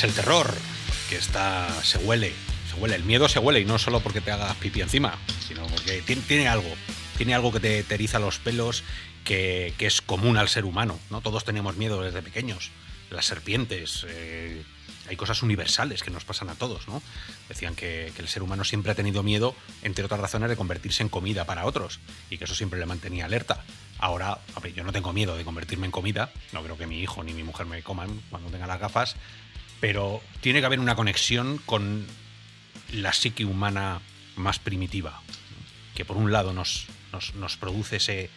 Pues 0.00 0.16
el 0.16 0.24
terror, 0.24 0.54
que 1.10 1.16
está, 1.16 1.68
se 1.82 1.98
huele, 1.98 2.32
se 2.70 2.80
huele. 2.80 2.96
El 2.96 3.04
miedo 3.04 3.28
se 3.28 3.38
huele 3.38 3.60
y 3.60 3.66
no 3.66 3.78
solo 3.78 4.00
porque 4.00 4.22
te 4.22 4.30
hagas 4.30 4.56
pipí 4.56 4.80
encima, 4.80 5.18
sino 5.46 5.66
porque 5.66 6.00
tiene, 6.00 6.48
algo, 6.48 6.70
tiene 7.18 7.34
algo 7.34 7.52
que 7.52 7.60
te, 7.60 7.82
te 7.82 7.96
eriza 7.96 8.18
los 8.18 8.38
pelos, 8.38 8.82
que, 9.24 9.74
es 9.78 10.00
común 10.00 10.38
al 10.38 10.48
ser 10.48 10.64
humano. 10.64 10.98
¿no? 11.10 11.20
Todos 11.20 11.44
tenemos 11.44 11.76
miedo 11.76 12.00
desde 12.00 12.22
pequeños. 12.22 12.70
Las 13.10 13.26
serpientes, 13.26 14.06
eh, 14.08 14.62
hay 15.06 15.16
cosas 15.16 15.42
universales 15.42 16.02
que 16.02 16.10
nos 16.10 16.24
pasan 16.24 16.48
a 16.48 16.54
todos. 16.54 16.88
¿no? 16.88 17.02
Decían 17.50 17.74
que, 17.74 18.10
que, 18.16 18.22
el 18.22 18.28
ser 18.28 18.42
humano 18.42 18.64
siempre 18.64 18.92
ha 18.92 18.94
tenido 18.94 19.22
miedo, 19.22 19.54
entre 19.82 20.06
otras 20.06 20.20
razones, 20.20 20.48
de 20.48 20.56
convertirse 20.56 21.02
en 21.02 21.10
comida 21.10 21.44
para 21.44 21.66
otros 21.66 22.00
y 22.30 22.38
que 22.38 22.44
eso 22.44 22.54
siempre 22.54 22.80
le 22.80 22.86
mantenía 22.86 23.26
alerta. 23.26 23.66
Ahora, 23.98 24.38
yo 24.74 24.82
no 24.82 24.92
tengo 24.92 25.12
miedo 25.12 25.36
de 25.36 25.44
convertirme 25.44 25.84
en 25.84 25.92
comida, 25.92 26.32
no 26.52 26.62
creo 26.62 26.78
que 26.78 26.86
mi 26.86 27.02
hijo 27.02 27.22
ni 27.22 27.34
mi 27.34 27.42
mujer 27.42 27.66
me 27.66 27.82
coman 27.82 28.22
cuando 28.30 28.48
tenga 28.48 28.66
las 28.66 28.80
gafas, 28.80 29.16
pero 29.80 30.20
tiene 30.40 30.60
que 30.60 30.66
haber 30.66 30.80
una 30.80 30.94
conexión 30.94 31.58
con 31.66 32.06
la 32.92 33.12
psique 33.12 33.44
humana 33.44 34.00
más 34.36 34.58
primitiva, 34.58 35.20
que 35.94 36.04
por 36.04 36.16
un 36.16 36.32
lado 36.32 36.52
nos, 36.52 36.86
nos, 37.34 37.56
produce 37.56 37.96
ese, 37.96 38.30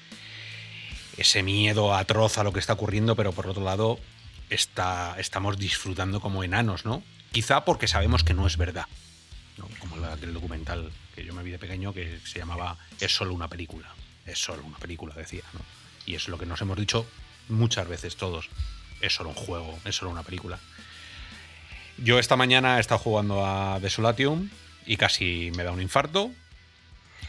ese 1.17 1.43
miedo 1.43 1.93
atroz 1.93 2.37
a 2.37 2.43
lo 2.43 2.53
que 2.53 2.59
está 2.59 2.73
ocurriendo, 2.73 3.15
pero 3.15 3.31
por 3.31 3.47
otro 3.47 3.63
lado 3.63 3.99
está, 4.49 5.15
estamos 5.19 5.57
disfrutando 5.57 6.19
como 6.19 6.43
enanos, 6.43 6.85
¿no? 6.85 7.03
Quizá 7.31 7.65
porque 7.65 7.87
sabemos 7.87 8.23
que 8.23 8.33
no 8.33 8.45
es 8.45 8.57
verdad, 8.57 8.85
como 9.79 9.95
el 9.95 10.33
documental 10.33 10.91
que 11.15 11.23
yo 11.23 11.33
me 11.33 11.43
vi 11.43 11.51
de 11.51 11.59
pequeño 11.59 11.93
que 11.93 12.19
se 12.25 12.39
llamaba 12.39 12.77
Es 12.99 13.15
solo 13.15 13.33
una 13.33 13.47
película 13.47 13.93
es 14.25 14.39
solo 14.39 14.63
una 14.63 14.77
película, 14.77 15.13
decía. 15.15 15.43
¿no? 15.53 15.59
Y 16.05 16.15
es 16.15 16.27
lo 16.27 16.37
que 16.37 16.45
nos 16.45 16.61
hemos 16.61 16.77
dicho 16.77 17.05
muchas 17.49 17.87
veces 17.87 18.15
todos. 18.15 18.49
Es 19.01 19.15
solo 19.15 19.29
un 19.29 19.35
juego, 19.35 19.79
es 19.85 19.95
solo 19.95 20.11
una 20.11 20.23
película. 20.23 20.59
Yo 21.97 22.19
esta 22.19 22.35
mañana 22.35 22.77
he 22.77 22.79
estado 22.79 22.99
jugando 22.99 23.45
a 23.45 23.79
Desolatium 23.79 24.49
y 24.85 24.97
casi 24.97 25.51
me 25.55 25.63
da 25.63 25.71
un 25.71 25.81
infarto. 25.81 26.31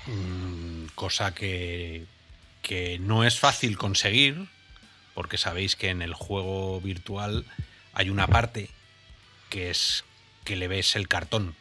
Mm, 0.07 0.87
cosa 0.95 1.35
que, 1.35 2.07
que 2.63 2.99
no 2.99 3.25
es 3.25 3.39
fácil 3.39 3.77
conseguir, 3.77 4.49
porque 5.15 5.39
sabéis 5.39 5.77
que 5.77 5.91
en 5.91 6.03
el 6.03 6.15
juego 6.15 6.81
virtual 6.81 7.45
hay 7.93 8.11
una 8.11 8.27
parte 8.27 8.71
que 9.51 9.71
es 9.71 10.05
que 10.45 10.57
le 10.57 10.69
ves 10.69 10.97
el 10.97 11.09
cartón. 11.09 11.55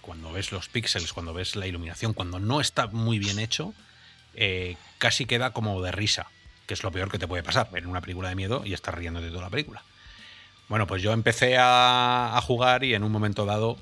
Cuando 0.00 0.32
ves 0.32 0.50
los 0.50 0.68
píxeles, 0.68 1.12
cuando 1.12 1.34
ves 1.34 1.56
la 1.56 1.66
iluminación, 1.66 2.14
cuando 2.14 2.40
no 2.40 2.60
está 2.60 2.86
muy 2.88 3.18
bien 3.18 3.38
hecho, 3.38 3.74
eh, 4.34 4.76
casi 4.98 5.26
queda 5.26 5.52
como 5.52 5.80
de 5.82 5.92
risa, 5.92 6.26
que 6.66 6.74
es 6.74 6.82
lo 6.82 6.90
peor 6.90 7.10
que 7.10 7.18
te 7.18 7.28
puede 7.28 7.42
pasar, 7.42 7.68
en 7.74 7.86
una 7.86 8.00
película 8.00 8.28
de 8.28 8.34
miedo 8.34 8.62
y 8.64 8.72
estar 8.72 8.96
riendo 8.98 9.20
de 9.20 9.28
toda 9.28 9.42
la 9.42 9.50
película. 9.50 9.82
Bueno, 10.70 10.86
pues 10.86 11.02
yo 11.02 11.12
empecé 11.12 11.56
a, 11.58 12.40
jugar 12.44 12.84
y 12.84 12.94
en 12.94 13.02
un 13.02 13.10
momento 13.10 13.44
dado 13.44 13.76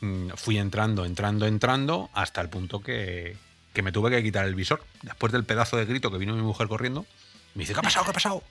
mm, 0.00 0.30
fui 0.34 0.58
entrando, 0.58 1.04
entrando, 1.04 1.46
entrando, 1.46 2.10
hasta 2.14 2.40
el 2.40 2.48
punto 2.48 2.80
que, 2.80 3.36
me 3.80 3.92
tuve 3.92 4.10
que 4.10 4.24
quitar 4.24 4.44
el 4.44 4.56
visor. 4.56 4.84
Después 5.02 5.32
del 5.32 5.44
pedazo 5.44 5.76
de 5.76 5.84
grito 5.84 6.10
que 6.10 6.18
vino 6.18 6.34
mi 6.34 6.42
mujer 6.42 6.66
corriendo, 6.66 7.06
me 7.54 7.60
dice, 7.60 7.74
¿qué 7.74 7.78
ha 7.78 7.82
pasado? 7.82 8.04
¿Qué 8.04 8.10
ha 8.10 8.14
pasado? 8.14 8.42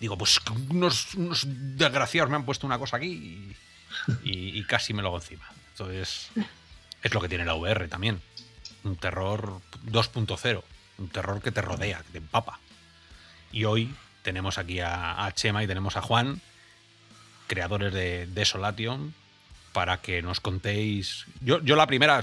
Digo, 0.00 0.18
pues 0.18 0.40
unos, 0.68 1.10
desgraciados 1.46 2.28
me 2.28 2.34
han 2.34 2.44
puesto 2.44 2.66
una 2.66 2.80
cosa 2.80 2.96
aquí 2.96 3.54
y, 4.24 4.64
casi 4.64 4.92
me 4.92 5.00
lo 5.00 5.08
hago 5.08 5.18
encima. 5.18 5.48
Entonces, 5.70 6.30
es 7.04 7.14
lo 7.14 7.20
que 7.20 7.28
tiene 7.28 7.44
la 7.44 7.54
VR 7.54 7.86
también. 7.86 8.20
Un 8.82 8.96
terror 8.96 9.60
2.0 9.86 10.62
un 10.98 11.08
terror 11.08 11.40
que 11.40 11.52
te 11.52 11.62
rodea, 11.62 11.98
que 11.98 12.10
te 12.10 12.18
empapa. 12.18 12.58
Y 13.52 13.64
hoy 13.64 13.94
tenemos 14.22 14.58
aquí 14.58 14.80
a, 14.80 15.30
Chema 15.34 15.62
y 15.62 15.66
tenemos 15.66 15.96
a 15.96 16.02
Juan, 16.02 16.40
creadores 17.46 17.92
de 17.92 18.26
Desolation, 18.26 19.14
para 19.72 19.98
que 19.98 20.22
nos 20.22 20.40
contéis. 20.40 21.26
Yo, 21.40 21.60
yo 21.62 21.76
la 21.76 21.86
primera, 21.86 22.20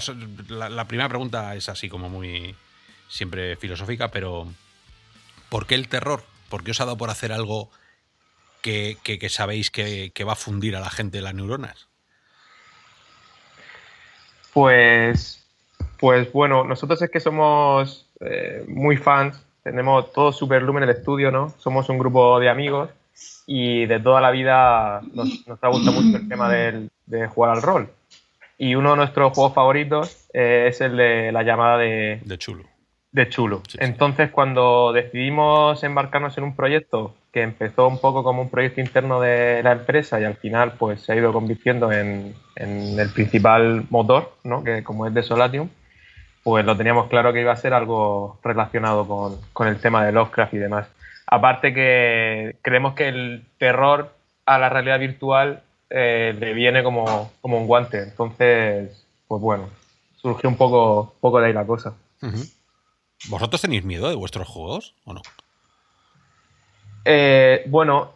la, 0.48 0.84
primera 0.86 1.08
pregunta 1.08 1.54
es 1.56 1.68
así 1.68 1.88
como 1.88 2.08
muy 2.08 2.54
siempre 3.08 3.56
filosófica, 3.56 4.08
pero 4.08 4.46
¿por 5.48 5.66
qué 5.66 5.74
el 5.74 5.88
terror? 5.88 6.22
¿Por 6.48 6.64
qué 6.64 6.70
os 6.70 6.80
ha 6.80 6.84
dado 6.84 6.96
por 6.96 7.10
hacer 7.10 7.32
algo 7.32 7.70
que, 8.62 8.96
sabéis 9.28 9.70
que, 9.70 10.12
que, 10.14 10.24
va 10.24 10.34
a 10.34 10.36
fundir 10.36 10.76
a 10.76 10.80
la 10.80 10.90
gente 10.90 11.20
las 11.20 11.34
neuronas? 11.34 11.88
Pues, 14.52 15.44
pues 15.98 16.32
bueno, 16.32 16.64
nosotros 16.64 17.00
es 17.02 17.10
que 17.10 17.20
somos 17.20 18.06
eh, 18.20 18.64
muy 18.68 18.96
fans, 18.96 19.44
tenemos 19.62 20.12
todo 20.12 20.32
Superlumen 20.32 20.82
en 20.82 20.88
el 20.88 20.96
estudio, 20.96 21.30
¿no? 21.30 21.54
Somos 21.58 21.88
un 21.88 21.98
grupo 21.98 22.38
de 22.40 22.48
amigos 22.48 22.90
y 23.46 23.86
de 23.86 24.00
toda 24.00 24.20
la 24.20 24.30
vida 24.30 25.00
nos, 25.12 25.46
nos 25.46 25.62
ha 25.62 25.68
gustado 25.68 26.00
mucho 26.00 26.16
el 26.16 26.28
tema 26.28 26.48
del, 26.48 26.90
de 27.06 27.26
jugar 27.26 27.56
al 27.56 27.62
rol. 27.62 27.90
Y 28.58 28.74
uno 28.74 28.90
de 28.90 28.96
nuestros 28.98 29.32
juegos 29.32 29.54
favoritos 29.54 30.28
eh, 30.34 30.66
es 30.68 30.80
el 30.80 30.96
de 30.96 31.32
la 31.32 31.42
llamada 31.42 31.78
de, 31.78 32.20
de 32.24 32.38
Chulo. 32.38 32.64
De 33.12 33.28
Chulo. 33.28 33.62
Entonces, 33.78 34.30
cuando 34.30 34.92
decidimos 34.92 35.82
embarcarnos 35.82 36.36
en 36.38 36.44
un 36.44 36.54
proyecto 36.54 37.14
que 37.32 37.42
empezó 37.42 37.88
un 37.88 38.00
poco 38.00 38.22
como 38.22 38.42
un 38.42 38.50
proyecto 38.50 38.80
interno 38.80 39.20
de 39.20 39.62
la 39.62 39.72
empresa 39.72 40.20
y 40.20 40.24
al 40.24 40.34
final 40.34 40.74
pues 40.78 41.02
se 41.02 41.12
ha 41.12 41.16
ido 41.16 41.32
convirtiendo 41.32 41.90
en, 41.92 42.34
en 42.56 42.98
el 42.98 43.10
principal 43.10 43.84
motor, 43.88 44.32
¿no? 44.44 44.62
que 44.62 44.82
como 44.82 45.06
es 45.06 45.14
de 45.14 45.22
Solatium, 45.22 45.68
pues 46.42 46.64
lo 46.64 46.76
teníamos 46.76 47.08
claro 47.08 47.32
que 47.32 47.40
iba 47.40 47.52
a 47.52 47.56
ser 47.56 47.74
algo 47.74 48.38
relacionado 48.42 49.06
con, 49.52 49.68
el 49.68 49.78
tema 49.78 50.04
de 50.04 50.12
Lovecraft 50.12 50.54
y 50.54 50.58
demás. 50.58 50.88
Aparte 51.30 51.72
que 51.72 52.56
creemos 52.60 52.94
que 52.94 53.08
el 53.08 53.46
terror 53.58 54.12
a 54.46 54.58
la 54.58 54.68
realidad 54.68 54.98
virtual 54.98 55.62
eh, 55.88 56.34
le 56.38 56.52
viene 56.54 56.82
como, 56.82 57.30
un 57.42 57.66
guante. 57.66 58.02
Entonces, 58.02 59.06
pues 59.28 59.40
bueno, 59.40 59.70
surgió 60.20 60.48
un 60.48 60.56
poco, 60.56 61.14
poco 61.20 61.40
de 61.40 61.46
ahí 61.46 61.52
la 61.52 61.64
cosa. 61.66 61.94
¿Vosotros 63.28 63.60
tenéis 63.60 63.84
miedo 63.84 64.08
de 64.08 64.16
vuestros 64.16 64.48
juegos 64.48 64.94
o 65.04 65.14
no? 65.14 65.22
Eh, 67.04 67.62
bueno, 67.68 68.12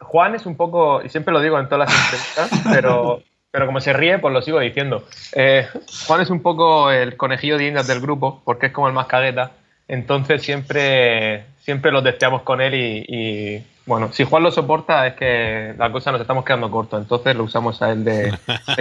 Juan 0.00 0.34
es 0.34 0.46
un 0.46 0.56
poco, 0.56 1.02
y 1.02 1.08
siempre 1.08 1.32
lo 1.32 1.40
digo 1.40 1.58
en 1.58 1.68
todas 1.68 1.88
las 1.88 2.04
entrevistas, 2.04 2.50
pero 2.72 3.22
pero 3.50 3.66
como 3.66 3.80
se 3.80 3.92
ríe, 3.92 4.18
pues 4.18 4.32
lo 4.34 4.42
sigo 4.42 4.60
diciendo. 4.60 5.04
Eh, 5.32 5.66
Juan 6.06 6.20
es 6.20 6.30
un 6.30 6.42
poco 6.42 6.90
el 6.90 7.16
conejillo 7.16 7.56
de 7.56 7.68
indias 7.68 7.86
del 7.86 8.00
grupo, 8.00 8.42
porque 8.44 8.66
es 8.66 8.72
como 8.72 8.88
el 8.88 8.94
más 8.94 9.06
cagueta. 9.06 9.52
Entonces 9.88 10.42
siempre, 10.42 11.46
siempre 11.68 11.92
lo 11.92 12.02
testeamos 12.02 12.40
con 12.44 12.62
él 12.62 13.04
y, 13.06 13.62
bueno, 13.84 14.10
si 14.10 14.24
Juan 14.24 14.42
lo 14.42 14.50
soporta 14.50 15.06
es 15.06 15.16
que 15.16 15.74
la 15.76 15.92
cosa 15.92 16.10
nos 16.10 16.22
estamos 16.22 16.42
quedando 16.42 16.70
corto, 16.70 16.96
entonces 16.96 17.36
lo 17.36 17.44
usamos 17.44 17.82
a 17.82 17.92
él 17.92 18.04
de, 18.04 18.32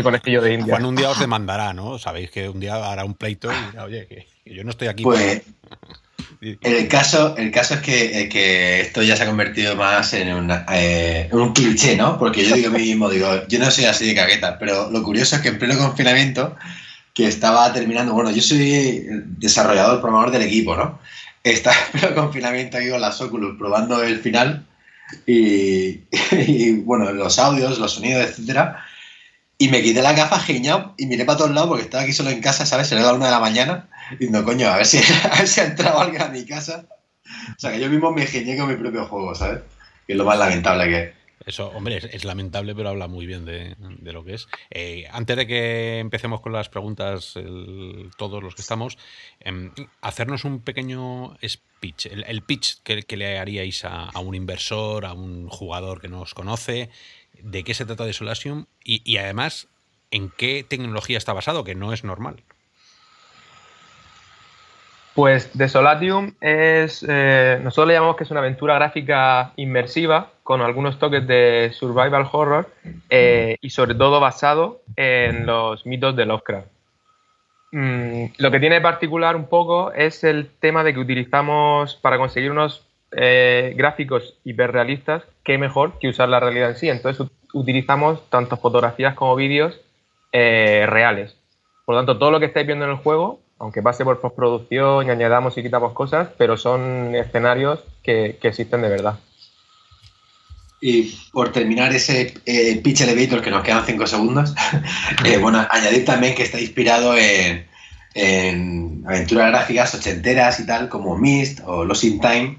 conejillo 0.01 0.41
de 0.41 0.53
indias. 0.53 0.69
Juan 0.79 0.85
un 0.85 0.95
día 0.95 1.09
os 1.09 1.19
demandará, 1.19 1.73
¿no? 1.73 1.99
Sabéis 1.99 2.31
que 2.31 2.47
un 2.47 2.61
día 2.61 2.75
hará 2.75 3.03
un 3.03 3.15
pleito 3.15 3.51
y 3.51 3.71
dirá, 3.71 3.83
oye, 3.83 4.07
que, 4.07 4.25
yo 4.45 4.63
no 4.63 4.69
estoy 4.69 4.87
aquí. 4.87 5.03
Pues, 5.03 5.41
el 6.61 6.87
caso, 6.87 7.35
el 7.35 7.51
caso 7.51 7.73
es 7.73 7.81
que, 7.81 8.29
que, 8.29 8.79
esto 8.79 9.03
ya 9.03 9.17
se 9.17 9.23
ha 9.23 9.27
convertido 9.27 9.75
más 9.75 10.13
en, 10.13 10.49
eh, 10.71 11.27
un 11.33 11.51
cliché, 11.51 11.97
¿no? 11.97 12.17
Porque 12.17 12.45
yo 12.45 12.55
digo 12.55 12.69
a 12.69 12.71
mí 12.71 12.83
mismo, 12.83 13.09
digo, 13.09 13.27
yo 13.49 13.59
no 13.59 13.69
soy 13.69 13.83
así 13.83 14.07
de 14.07 14.15
cagueta, 14.15 14.57
pero 14.57 14.89
lo 14.89 15.03
curioso 15.03 15.35
es 15.35 15.41
que 15.41 15.49
en 15.49 15.59
pleno 15.59 15.77
confinamiento, 15.77 16.55
que 17.13 17.27
estaba 17.27 17.73
terminando, 17.73 18.13
bueno, 18.13 18.31
yo 18.31 18.41
soy 18.41 19.05
desarrollador, 19.39 19.99
programador 19.99 20.31
del 20.31 20.43
equipo, 20.43 20.77
¿no? 20.77 20.99
Estaba 21.43 21.75
en 22.01 22.13
confinamiento 22.13 22.77
aquí 22.77 22.89
con 22.89 23.01
las 23.01 23.21
Oculus 23.21 23.57
probando 23.57 24.01
el 24.03 24.19
final 24.19 24.65
y, 25.25 26.71
bueno, 26.81 27.11
los 27.11 27.39
audios, 27.39 27.79
los 27.79 27.93
sonidos, 27.93 28.25
etcétera. 28.25 28.83
Y 29.57 29.69
me 29.69 29.81
quité 29.81 30.01
la 30.01 30.13
gafa 30.13 30.39
genial 30.39 30.93
y 30.97 31.07
miré 31.07 31.25
para 31.25 31.39
todos 31.39 31.51
lados 31.51 31.69
porque 31.69 31.83
estaba 31.83 32.03
aquí 32.03 32.13
solo 32.13 32.29
en 32.29 32.41
casa, 32.41 32.65
¿sabes? 32.65 32.91
Era 32.91 33.01
la 33.01 33.13
una 33.13 33.25
de 33.25 33.31
la 33.31 33.39
mañana. 33.39 33.89
Y 34.19 34.27
no, 34.27 34.43
coño, 34.43 34.67
a 34.67 34.77
ver 34.77 34.85
si, 34.85 34.97
a 35.31 35.35
ver 35.35 35.47
si 35.47 35.61
ha 35.61 35.65
entrado 35.65 35.99
alguien 35.99 36.21
a 36.21 36.27
mi 36.27 36.45
casa. 36.45 36.85
O 37.25 37.59
sea, 37.59 37.71
que 37.71 37.79
yo 37.79 37.89
mismo 37.89 38.11
me 38.11 38.21
ingenié 38.21 38.57
con 38.57 38.69
mi 38.69 38.75
propio 38.75 39.05
juego, 39.05 39.33
¿sabes? 39.33 39.61
Que 40.05 40.13
es 40.13 40.17
lo 40.17 40.25
más 40.25 40.37
lamentable 40.37 40.85
que 40.87 41.03
es. 41.03 41.09
Eso, 41.47 41.69
hombre, 41.69 41.97
es, 41.97 42.25
lamentable, 42.25 42.75
pero 42.75 42.89
habla 42.89 43.07
muy 43.07 43.25
bien 43.25 43.45
de, 43.45 43.77
lo 44.01 44.25
que 44.25 44.33
es. 44.33 44.49
Eh, 44.69 45.07
antes 45.11 45.37
de 45.37 45.47
que 45.47 45.99
empecemos 45.99 46.41
con 46.41 46.51
las 46.51 46.67
preguntas, 46.67 47.35
todos 48.17 48.43
los 48.43 48.53
que 48.53 48.61
estamos, 48.61 48.97
em, 49.39 49.71
hacernos 50.01 50.43
un 50.43 50.59
pequeño 50.59 51.37
speech, 51.41 52.07
el, 52.07 52.41
pitch 52.41 52.81
que, 52.83 53.15
le 53.15 53.39
haríais 53.39 53.85
a, 53.85 54.11
un 54.19 54.35
inversor, 54.35 55.05
a 55.05 55.13
un 55.13 55.47
jugador 55.47 56.01
que 56.01 56.09
nos 56.09 56.33
conoce, 56.33 56.89
de 57.41 57.63
qué 57.63 57.73
se 57.73 57.85
trata 57.85 58.05
de 58.05 58.11
Solasium 58.11 58.65
y 58.83 59.15
además 59.15 59.69
en 60.11 60.29
qué 60.29 60.65
tecnología 60.67 61.17
está 61.17 61.31
basado, 61.31 61.63
que 61.63 61.75
no 61.75 61.93
es 61.93 62.03
normal. 62.03 62.43
Pues 65.17 65.51
The 65.57 65.67
Solatium 65.67 66.35
es, 66.41 67.03
eh, 67.09 67.59
nosotros 67.63 67.87
le 67.87 67.95
llamamos 67.95 68.17
que 68.17 68.23
es 68.23 68.29
una 68.29 68.39
aventura 68.39 68.75
gráfica 68.75 69.51
inmersiva 69.55 70.29
con 70.43 70.61
algunos 70.61 70.99
toques 70.99 71.25
de 71.25 71.71
survival 71.73 72.29
horror 72.31 72.69
eh, 73.09 73.57
y 73.59 73.71
sobre 73.71 73.95
todo 73.95 74.19
basado 74.19 74.81
en 74.95 75.47
los 75.47 75.87
mitos 75.87 76.15
de 76.15 76.27
Lovecraft. 76.27 76.67
Mm, 77.71 78.25
lo 78.37 78.51
que 78.51 78.59
tiene 78.59 78.79
particular 78.79 79.35
un 79.35 79.47
poco 79.47 79.91
es 79.91 80.23
el 80.23 80.51
tema 80.59 80.83
de 80.83 80.93
que 80.93 80.99
utilizamos 80.99 81.95
para 81.95 82.19
conseguir 82.19 82.51
unos 82.51 82.85
eh, 83.09 83.73
gráficos 83.75 84.35
hiperrealistas, 84.43 85.23
qué 85.43 85.57
mejor 85.57 85.97
que 85.97 86.09
usar 86.09 86.29
la 86.29 86.39
realidad 86.39 86.69
en 86.69 86.75
sí. 86.75 86.89
Entonces 86.89 87.25
utilizamos 87.53 88.29
tanto 88.29 88.55
fotografías 88.55 89.15
como 89.15 89.35
vídeos 89.35 89.81
reales. 90.31 91.35
Por 91.85 91.95
lo 91.95 92.01
tanto, 92.01 92.19
todo 92.19 92.29
lo 92.29 92.39
que 92.39 92.45
estáis 92.45 92.67
viendo 92.67 92.85
en 92.85 92.91
el 92.91 92.97
juego 92.97 93.39
aunque 93.59 93.81
pase 93.81 94.03
por 94.03 94.19
postproducción 94.19 95.07
y 95.07 95.09
añadamos 95.09 95.57
y 95.57 95.63
quitamos 95.63 95.93
cosas, 95.93 96.29
pero 96.37 96.57
son 96.57 97.15
escenarios 97.15 97.79
que, 98.03 98.37
existen 98.41 98.81
de 98.81 98.89
verdad. 98.89 99.19
Y 100.79 101.15
por 101.31 101.51
terminar 101.51 101.91
ese 101.93 102.35
eh, 102.45 102.79
pitch 102.83 103.01
elevator 103.01 103.41
que 103.41 103.49
nos 103.49 103.63
quedan 103.63 103.85
cinco 103.85 104.05
segundos, 104.05 104.53
eh, 105.25 105.37
bueno, 105.37 105.65
añadir 105.71 106.05
también 106.05 106.35
que 106.35 106.43
está 106.43 106.59
inspirado 106.59 107.15
en, 107.17 107.65
aventuras 109.07 109.49
gráficas 109.49 109.93
ochenteras 109.95 110.59
y 110.59 110.65
tal, 110.65 110.89
como 110.89 111.17
Mist 111.17 111.59
o 111.65 111.83
Lost 111.83 112.03
in 112.03 112.19
Time, 112.19 112.57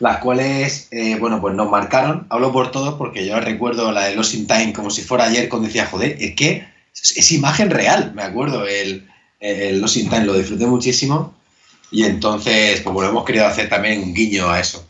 las 0.00 0.18
cuales, 0.18 0.88
eh, 0.90 1.16
bueno, 1.18 1.40
pues 1.40 1.54
nos 1.54 1.70
marcaron. 1.70 2.26
Hablo 2.30 2.52
por 2.52 2.70
todos 2.70 2.94
porque 2.94 3.26
yo 3.26 3.38
recuerdo 3.40 3.90
la 3.92 4.04
de 4.04 4.14
Lost 4.14 4.34
in 4.34 4.46
Time 4.46 4.72
como 4.72 4.90
si 4.90 5.02
fuera 5.02 5.24
ayer 5.24 5.48
cuando 5.48 5.66
decía, 5.66 5.86
joder, 5.86 6.16
es 6.20 6.34
que 6.34 6.66
es 6.92 7.32
imagen 7.32 7.70
real, 7.70 8.12
me 8.14 8.22
acuerdo, 8.22 8.66
el, 8.66 9.08
el 9.40 9.80
Los 9.80 9.94
Time 9.94 10.24
lo 10.24 10.34
disfruté 10.34 10.66
muchísimo 10.66 11.34
y 11.90 12.04
entonces, 12.04 12.80
pues 12.80 12.92
bueno, 12.92 13.10
hemos 13.10 13.24
querido 13.24 13.46
hacer 13.46 13.68
también 13.68 14.02
un 14.02 14.14
guiño 14.14 14.48
a 14.50 14.60
eso. 14.60 14.84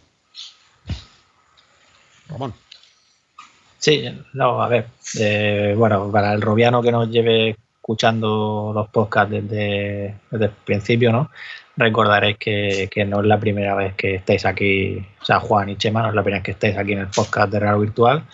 Sí, 3.78 4.04
no, 4.34 4.62
a 4.62 4.68
ver, 4.68 4.86
eh, 5.18 5.74
bueno, 5.76 6.10
para 6.10 6.32
el 6.32 6.42
robiano 6.42 6.82
que 6.82 6.92
nos 6.92 7.08
lleve 7.08 7.56
escuchando 7.76 8.72
los 8.74 8.88
podcasts 8.88 9.30
desde, 9.30 10.16
el 10.32 10.50
principio, 10.64 11.12
¿no? 11.12 11.30
Recordaréis 11.76 12.36
que, 12.38 13.06
no 13.06 13.20
es 13.20 13.26
la 13.26 13.38
primera 13.38 13.74
vez 13.76 13.94
que 13.94 14.16
estáis 14.16 14.44
aquí, 14.44 14.98
o 15.20 15.24
sea, 15.24 15.38
Juan 15.38 15.68
y 15.70 15.76
Chema, 15.76 16.02
no 16.02 16.08
es 16.08 16.14
la 16.14 16.22
primera 16.22 16.40
vez 16.40 16.44
que 16.44 16.50
estáis 16.50 16.76
aquí 16.76 16.92
en 16.92 16.98
el 16.98 17.06
podcast 17.06 17.52
de 17.52 17.60
Real 17.60 17.78
Virtual. 17.78 18.24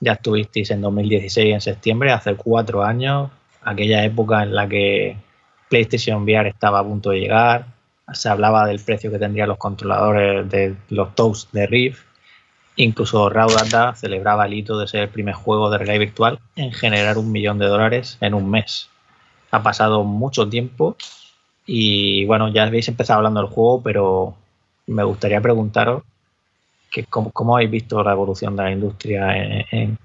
Ya 0.00 0.12
estuvisteis 0.12 0.70
en 0.70 0.80
2016, 0.80 1.54
en 1.54 1.60
septiembre, 1.60 2.12
hace 2.12 2.34
cuatro 2.36 2.84
años, 2.84 3.30
aquella 3.62 4.04
época 4.04 4.44
en 4.44 4.54
la 4.54 4.68
que 4.68 5.16
PlayStation 5.72 6.22
VR 6.24 6.48
estaba 6.50 6.80
a 6.80 6.84
punto 6.84 7.08
de 7.08 7.20
llegar, 7.20 7.64
se 8.12 8.28
hablaba 8.28 8.66
del 8.66 8.78
precio 8.78 9.10
que 9.10 9.18
tendrían 9.18 9.48
los 9.48 9.56
controladores 9.56 10.50
de 10.50 10.76
los 10.90 11.14
Toast 11.14 11.50
de 11.50 11.66
Rift, 11.66 12.02
incluso 12.76 13.30
Raw 13.30 13.48
Data 13.48 13.94
celebraba 13.94 14.44
el 14.44 14.52
hito 14.52 14.78
de 14.78 14.86
ser 14.86 15.04
el 15.04 15.08
primer 15.08 15.34
juego 15.34 15.70
de 15.70 15.78
realidad 15.78 16.00
virtual 16.00 16.40
en 16.56 16.72
generar 16.72 17.16
un 17.16 17.32
millón 17.32 17.58
de 17.58 17.68
dólares 17.68 18.18
en 18.20 18.34
un 18.34 18.50
mes. 18.50 18.90
Ha 19.50 19.62
pasado 19.62 20.04
mucho 20.04 20.46
tiempo 20.46 20.94
y 21.64 22.26
bueno, 22.26 22.52
ya 22.52 22.64
habéis 22.64 22.88
empezado 22.88 23.20
hablando 23.20 23.40
del 23.40 23.48
juego, 23.48 23.82
pero 23.82 24.34
me 24.88 25.04
gustaría 25.04 25.40
preguntaros 25.40 26.02
que 26.90 27.04
cómo, 27.04 27.56
habéis 27.56 27.70
visto 27.70 28.02
la 28.02 28.12
evolución 28.12 28.54
de 28.56 28.62
la 28.62 28.72
industria 28.72 29.38
en 29.70 29.96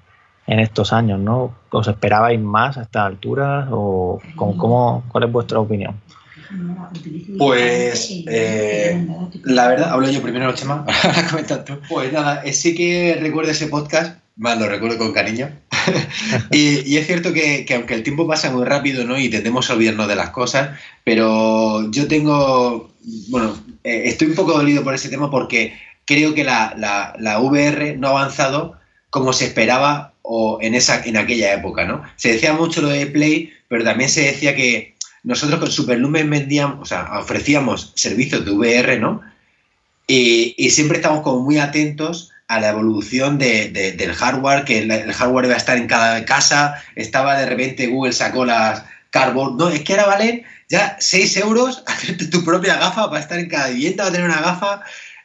estos 0.48 0.94
años, 0.94 1.20
¿no? 1.20 1.54
¿Os 1.70 1.88
esperabais 1.88 2.40
más 2.40 2.78
a 2.78 2.84
esta 2.84 3.06
altura 3.06 3.68
o 3.72 4.22
cómo, 4.36 5.04
cuál 5.10 5.26
es 5.26 5.32
vuestra 5.32 5.60
opinión? 5.60 5.96
Pues 7.38 8.24
eh, 8.28 9.06
la 9.44 9.68
verdad, 9.68 9.92
hablo 9.92 10.10
yo 10.10 10.22
primero, 10.22 10.54
Chema, 10.54 10.86
ahora 10.88 11.28
comentas 11.30 11.66
tú. 11.66 11.80
Pues 11.90 12.12
nada, 12.14 12.42
eh, 12.44 12.54
sí 12.54 12.74
que 12.74 13.18
recuerdo 13.20 13.52
ese 13.52 13.68
podcast, 13.68 14.20
más 14.38 14.58
lo 14.58 14.68
recuerdo 14.68 14.98
con 14.98 15.14
cariño. 15.14 15.50
y, 16.52 16.96
es 16.96 17.06
cierto 17.06 17.34
que, 17.34 17.66
aunque 17.76 17.94
el 17.94 18.04
tiempo 18.04 18.28
pasa 18.28 18.52
muy 18.52 18.66
rápido, 18.66 19.06
¿no? 19.06 19.20
Y 19.20 19.30
tendemos 19.30 19.70
a 19.70 19.74
olvidarnos 19.74 20.08
de 20.08 20.16
las 20.16 20.30
cosas, 20.30 20.80
pero 21.04 21.92
yo 21.92 22.08
tengo, 22.08 22.94
bueno, 23.30 23.58
eh, 23.84 24.04
estoy 24.06 24.30
un 24.30 24.36
poco 24.36 24.54
dolido 24.54 24.84
por 24.84 24.94
ese 24.94 25.10
tema 25.10 25.30
porque 25.30 25.78
creo 26.06 26.34
que 26.34 26.46
la, 26.46 26.74
la, 26.78 27.14
la 27.20 27.40
VR 27.40 27.98
no 27.98 28.08
ha 28.08 28.12
avanzado 28.12 28.78
como 29.10 29.34
se 29.34 29.46
esperaba 29.46 30.14
o 30.30 30.60
en, 30.62 30.76
esa, 30.76 31.02
en 31.06 31.16
aquella 31.16 31.54
época, 31.54 31.86
¿no? 31.86 32.04
Se 32.18 32.34
decía 32.34 32.52
mucho 32.54 32.82
lo 32.82 32.90
de 32.90 33.08
Play, 33.08 33.54
pero 33.70 33.86
también 33.86 34.10
se 34.10 34.24
decía 34.24 34.56
que 34.56 34.96
nosotros 35.24 35.60
con 35.60 35.72
Superlumen 35.72 36.30
vendíamos, 36.30 36.80
o 36.82 36.86
sea, 36.86 37.18
ofrecíamos 37.18 37.94
servicios 37.96 38.44
de 38.44 38.52
VR, 38.52 39.00
¿no? 39.00 39.22
Y, 40.06 40.70
siempre 40.70 40.98
estamos 40.98 41.22
como 41.22 41.44
muy 41.44 41.58
atentos 41.58 42.32
a 42.50 42.60
la 42.60 42.70
evolución 42.70 43.38
del 43.38 44.14
hardware, 44.14 44.66
que 44.66 44.80
el, 44.80 45.14
hardware 45.14 45.46
iba 45.46 45.54
a 45.56 45.58
estar 45.58 45.78
en 45.78 45.88
cada 45.88 46.24
casa, 46.26 46.84
estaba 46.96 47.40
de 47.40 47.46
repente 47.46 47.88
Google 47.88 48.14
sacó 48.14 48.46
las 48.46 48.84
Cardboard, 49.12 49.56
no, 49.56 49.70
es 49.70 49.82
que 49.82 49.94
ahora 49.94 50.08
valen 50.08 50.44
ya 50.70 50.98
6 51.00 51.38
euros 51.38 51.84
hacerte 51.88 52.28
tu 52.28 52.44
propia 52.44 52.76
gafa 52.76 53.10
para 53.10 53.22
estar 53.22 53.40
en 53.40 53.48
cada 53.48 53.70
vivienda, 53.70 54.04
va 54.04 54.10
a 54.10 54.12
tener 54.12 54.28
una 54.28 54.42
gafa. 54.42 54.82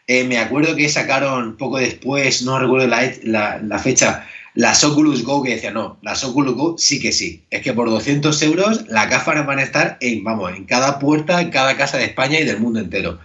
Eh, 0.07 0.25
me 0.25 0.39
acuerdo 0.39 0.77
que 0.77 0.89
sacaron 0.89 1.57
poco 1.57 1.79
después, 1.79 2.43
no 2.43 2.59
recuerdo 2.59 2.87
la, 2.87 3.59
la 3.59 3.79
fecha, 3.79 4.27
las 4.55 4.85
Oculus 4.85 5.25
Go 5.25 5.43
que 5.43 5.55
decía, 5.55 5.71
no, 5.71 5.99
las 6.03 6.25
Oculus 6.25 6.55
Go 6.55 6.79
sí 6.79 7.01
que 7.01 7.13
sí. 7.13 7.45
Es 7.51 7.63
que 7.63 7.73
por 7.73 7.89
200 7.89 8.43
euros 8.43 8.87
las 8.89 9.09
gafas 9.09 9.47
van 9.47 9.59
a 9.59 9.63
estar 9.63 9.97
en, 10.01 10.23
vamos, 10.23 10.53
en 10.55 10.65
cada 10.65 10.99
puerta, 10.99 11.41
en 11.41 11.51
cada 11.51 11.77
casa 11.77 11.97
de 11.99 12.05
España 12.05 12.39
y 12.39 12.45
del 12.45 12.61
mundo 12.61 12.81
entero. 12.81 13.19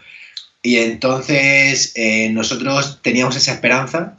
Y 0.63 0.78
entonces 0.78 1.91
eh, 1.95 2.30
nosotros 2.32 2.99
teníamos 3.01 3.36
esa 3.36 3.53
esperanza 3.53 4.17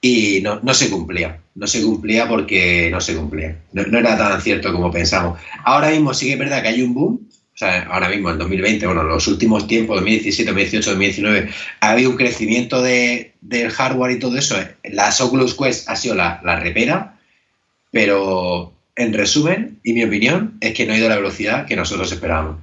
y 0.00 0.40
no, 0.42 0.60
no, 0.62 0.74
se 0.74 0.90
cumplía. 0.90 1.40
No 1.54 1.66
se 1.66 1.82
cumplía 1.82 2.26
porque 2.26 2.88
no 2.90 3.00
se 3.00 3.14
cumplía. 3.14 3.58
No, 3.72 3.82
no, 3.84 3.98
era 3.98 4.16
tan 4.16 4.40
cierto 4.40 4.72
como 4.72 4.90
pensamos. 4.90 5.38
Ahora 5.64 5.90
mismo 5.90 6.14
sí 6.14 6.26
que 6.26 6.32
es 6.32 6.38
verdad 6.38 6.62
que 6.62 6.68
hay 6.68 6.82
un 6.82 6.94
boom, 6.94 7.29
sea, 7.60 7.82
ahora 7.90 8.08
mismo 8.08 8.30
en 8.30 8.38
2020, 8.38 8.86
bueno, 8.86 9.02
los 9.02 9.28
últimos 9.28 9.66
tiempos, 9.66 9.96
2017, 9.96 10.50
2018, 10.50 10.90
2019, 10.90 11.50
ha 11.80 11.90
habido 11.90 12.10
un 12.10 12.16
crecimiento 12.16 12.82
de, 12.82 13.34
del 13.40 13.70
hardware 13.70 14.12
y 14.12 14.18
todo 14.18 14.36
eso. 14.36 14.56
Las 14.84 15.20
Oculus 15.20 15.54
Quest 15.54 15.88
ha 15.88 15.96
sido 15.96 16.14
la, 16.14 16.40
la 16.42 16.58
repera, 16.58 17.16
pero 17.90 18.72
en 18.96 19.12
resumen, 19.12 19.78
y 19.84 19.92
mi 19.92 20.04
opinión, 20.04 20.56
es 20.60 20.74
que 20.74 20.86
no 20.86 20.92
ha 20.92 20.96
ido 20.96 21.06
a 21.06 21.10
la 21.10 21.16
velocidad 21.16 21.66
que 21.66 21.76
nosotros 21.76 22.10
esperábamos. 22.10 22.56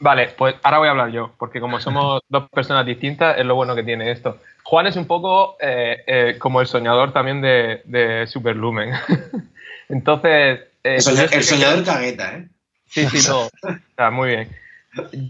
Vale, 0.00 0.28
pues 0.38 0.54
ahora 0.62 0.78
voy 0.78 0.88
a 0.88 0.90
hablar 0.92 1.10
yo, 1.10 1.32
porque 1.38 1.60
como 1.60 1.80
somos 1.80 2.22
dos 2.28 2.48
personas 2.50 2.86
distintas, 2.86 3.38
es 3.38 3.44
lo 3.44 3.54
bueno 3.54 3.74
que 3.74 3.82
tiene 3.82 4.10
esto. 4.10 4.38
Juan 4.62 4.86
es 4.86 4.96
un 4.96 5.06
poco 5.06 5.56
eh, 5.60 6.04
eh, 6.06 6.36
como 6.38 6.60
el 6.60 6.66
soñador 6.66 7.12
también 7.12 7.40
de, 7.40 7.82
de 7.84 8.26
Superlumen. 8.26 8.92
Entonces. 9.88 10.60
Eh, 10.84 10.98
el, 11.32 11.42
soñador 11.42 11.84
cagueta, 11.84 12.36
¿eh? 12.36 12.48
Sí, 12.88 13.06
sí, 13.06 13.26
todo. 13.26 13.50
Está 13.90 14.10
muy 14.10 14.30
bien. 14.30 14.48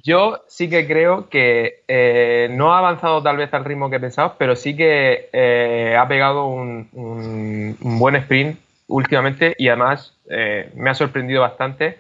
Yo 0.04 0.42
sí 0.46 0.70
que 0.70 0.86
creo 0.86 1.28
que 1.28 1.82
eh, 1.88 2.48
no 2.50 2.72
ha 2.72 2.78
avanzado 2.78 3.22
tal 3.22 3.36
vez 3.36 3.52
al 3.52 3.64
ritmo 3.64 3.90
que 3.90 4.00
pensaba, 4.00 4.36
pero 4.38 4.56
sí 4.56 4.76
que 4.76 5.28
eh, 5.32 5.96
ha 5.98 6.06
pegado 6.08 6.46
un, 6.46 7.76
buen 7.80 8.16
sprint 8.16 8.58
últimamente 8.86 9.54
y 9.58 9.68
además 9.68 10.14
eh, 10.30 10.70
me 10.74 10.90
ha 10.90 10.94
sorprendido 10.94 11.42
bastante 11.42 11.98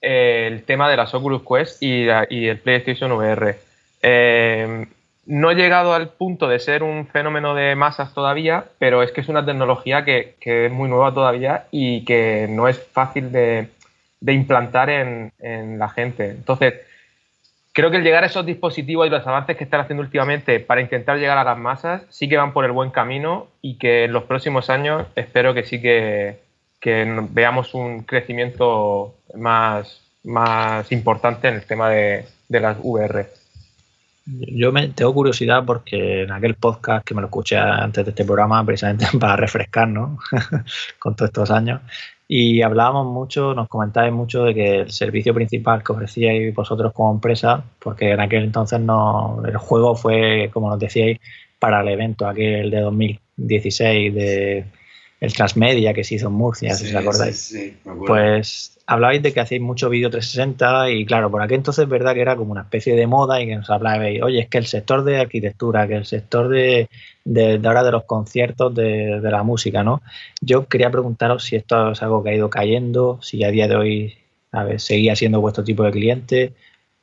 el 0.00 0.64
tema 0.64 0.88
de 0.90 0.96
las 0.96 1.14
Oculus 1.14 1.42
Quest 1.42 1.82
y, 1.82 2.08
el 2.08 2.58
PlayStation 2.58 3.12
VR. 3.12 3.56
no 5.26 5.50
he 5.50 5.54
llegado 5.54 5.94
al 5.94 6.08
punto 6.08 6.48
de 6.48 6.58
ser 6.58 6.82
un 6.82 7.06
fenómeno 7.06 7.54
de 7.54 7.76
masas 7.76 8.12
todavía, 8.14 8.64
pero 8.78 9.02
es 9.02 9.12
que 9.12 9.20
es 9.20 9.28
una 9.28 9.44
tecnología 9.44 10.04
que 10.04 10.34
es 10.40 10.72
muy 10.72 10.88
nueva 10.88 11.14
todavía 11.14 11.66
y 11.70 12.04
que 12.04 12.46
no 12.48 12.68
es 12.68 12.82
fácil 12.92 13.30
de, 13.30 13.68
de 14.22 14.32
implantar 14.32 14.88
en, 14.88 15.78
la 15.78 15.88
gente. 15.88 16.30
Entonces, 16.30 16.74
creo 17.72 17.90
que 17.90 17.96
el 17.96 18.04
llegar 18.04 18.22
a 18.22 18.28
esos 18.28 18.46
dispositivos 18.46 19.06
y 19.06 19.10
los 19.10 19.26
avances 19.26 19.56
que 19.56 19.64
están 19.64 19.80
haciendo 19.80 20.02
últimamente 20.02 20.60
para 20.60 20.80
intentar 20.80 21.18
llegar 21.18 21.38
a 21.38 21.44
las 21.44 21.58
masas 21.58 22.02
sí 22.08 22.28
que 22.28 22.36
van 22.36 22.52
por 22.52 22.64
el 22.64 22.70
buen 22.70 22.90
camino 22.90 23.48
y 23.60 23.78
que 23.78 24.04
en 24.04 24.12
los 24.12 24.24
próximos 24.24 24.70
años 24.70 25.06
espero 25.16 25.54
que 25.54 25.64
sí 25.64 25.82
que, 25.82 26.38
veamos 27.30 27.74
un 27.74 28.02
crecimiento 28.02 29.14
más, 29.34 30.00
más 30.24 30.90
importante 30.92 31.48
en 31.48 31.54
el 31.54 31.64
tema 31.64 31.90
de, 31.90 32.24
de 32.48 32.60
las 32.60 32.76
VR. 32.80 33.26
Yo 34.24 34.70
me, 34.70 34.88
tengo 34.88 35.12
curiosidad 35.12 35.64
porque 35.66 36.22
en 36.22 36.30
aquel 36.30 36.54
podcast 36.54 37.04
que 37.04 37.14
me 37.14 37.20
lo 37.20 37.26
escuché 37.26 37.56
antes 37.56 38.04
de 38.04 38.10
este 38.10 38.24
programa, 38.24 38.64
precisamente 38.64 39.06
para 39.18 39.36
refrescarnos 39.36 40.20
con 40.98 41.16
todos 41.16 41.30
estos 41.30 41.50
años, 41.50 41.80
y 42.34 42.62
hablábamos 42.62 43.08
mucho, 43.08 43.52
nos 43.52 43.68
comentáis 43.68 44.10
mucho 44.10 44.44
de 44.44 44.54
que 44.54 44.80
el 44.80 44.90
servicio 44.90 45.34
principal 45.34 45.84
que 45.84 45.92
ofrecíais 45.92 46.54
vosotros 46.54 46.90
como 46.94 47.12
empresa, 47.12 47.62
porque 47.78 48.12
en 48.12 48.20
aquel 48.20 48.44
entonces 48.44 48.80
no, 48.80 49.42
el 49.44 49.58
juego 49.58 49.94
fue, 49.94 50.48
como 50.50 50.70
nos 50.70 50.78
decíais, 50.78 51.18
para 51.58 51.82
el 51.82 51.88
evento 51.88 52.26
aquel 52.26 52.70
de 52.70 52.80
2016 52.80 54.14
de 54.14 54.64
el 55.22 55.32
Transmedia 55.32 55.94
que 55.94 56.02
se 56.02 56.16
hizo 56.16 56.26
en 56.26 56.32
Murcia, 56.32 56.74
si 56.74 56.88
os 56.88 56.94
acordáis. 56.96 57.54
pues 58.08 58.76
hablabais 58.86 59.22
de 59.22 59.32
que 59.32 59.38
hacéis 59.38 59.62
mucho 59.62 59.88
vídeo 59.88 60.10
360 60.10 60.90
y 60.90 61.06
claro, 61.06 61.30
por 61.30 61.40
aquel 61.40 61.58
entonces 61.58 61.84
es 61.84 61.88
verdad 61.88 62.12
que 62.14 62.22
era 62.22 62.34
como 62.34 62.50
una 62.50 62.62
especie 62.62 62.96
de 62.96 63.06
moda 63.06 63.40
y 63.40 63.46
que 63.46 63.54
nos 63.54 63.70
hablabais, 63.70 64.20
oye, 64.20 64.40
es 64.40 64.48
que 64.48 64.58
el 64.58 64.66
sector 64.66 65.04
de 65.04 65.20
arquitectura, 65.20 65.86
que 65.86 65.94
el 65.94 66.06
sector 66.06 66.48
de, 66.48 66.88
de, 67.24 67.60
ahora 67.64 67.84
de 67.84 67.92
los 67.92 68.02
conciertos, 68.02 68.74
de, 68.74 69.20
la 69.22 69.44
música, 69.44 69.84
¿no? 69.84 70.02
Yo 70.40 70.66
quería 70.66 70.90
preguntaros 70.90 71.44
si 71.44 71.54
esto 71.54 71.92
es 71.92 72.02
algo 72.02 72.24
que 72.24 72.30
ha 72.30 72.34
ido 72.34 72.50
cayendo, 72.50 73.20
si 73.22 73.44
a 73.44 73.52
día 73.52 73.68
de 73.68 73.76
hoy 73.76 74.14
a 74.50 74.64
ver, 74.64 74.80
seguía 74.80 75.14
siendo 75.14 75.40
vuestro 75.40 75.62
tipo 75.62 75.84
de 75.84 75.92
cliente, 75.92 76.52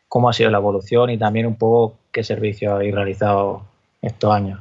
cómo 0.09 0.27
ha 0.27 0.33
sido 0.33 0.49
la 0.49 0.57
evolución 0.57 1.09
y 1.09 1.17
también 1.17 1.45
un 1.45 1.55
poco 1.55 1.95
qué 2.11 2.25
servicios 2.25 2.73
habéis 2.73 2.93
realizado 2.93 3.65
estos 4.01 4.33
años. 4.33 4.59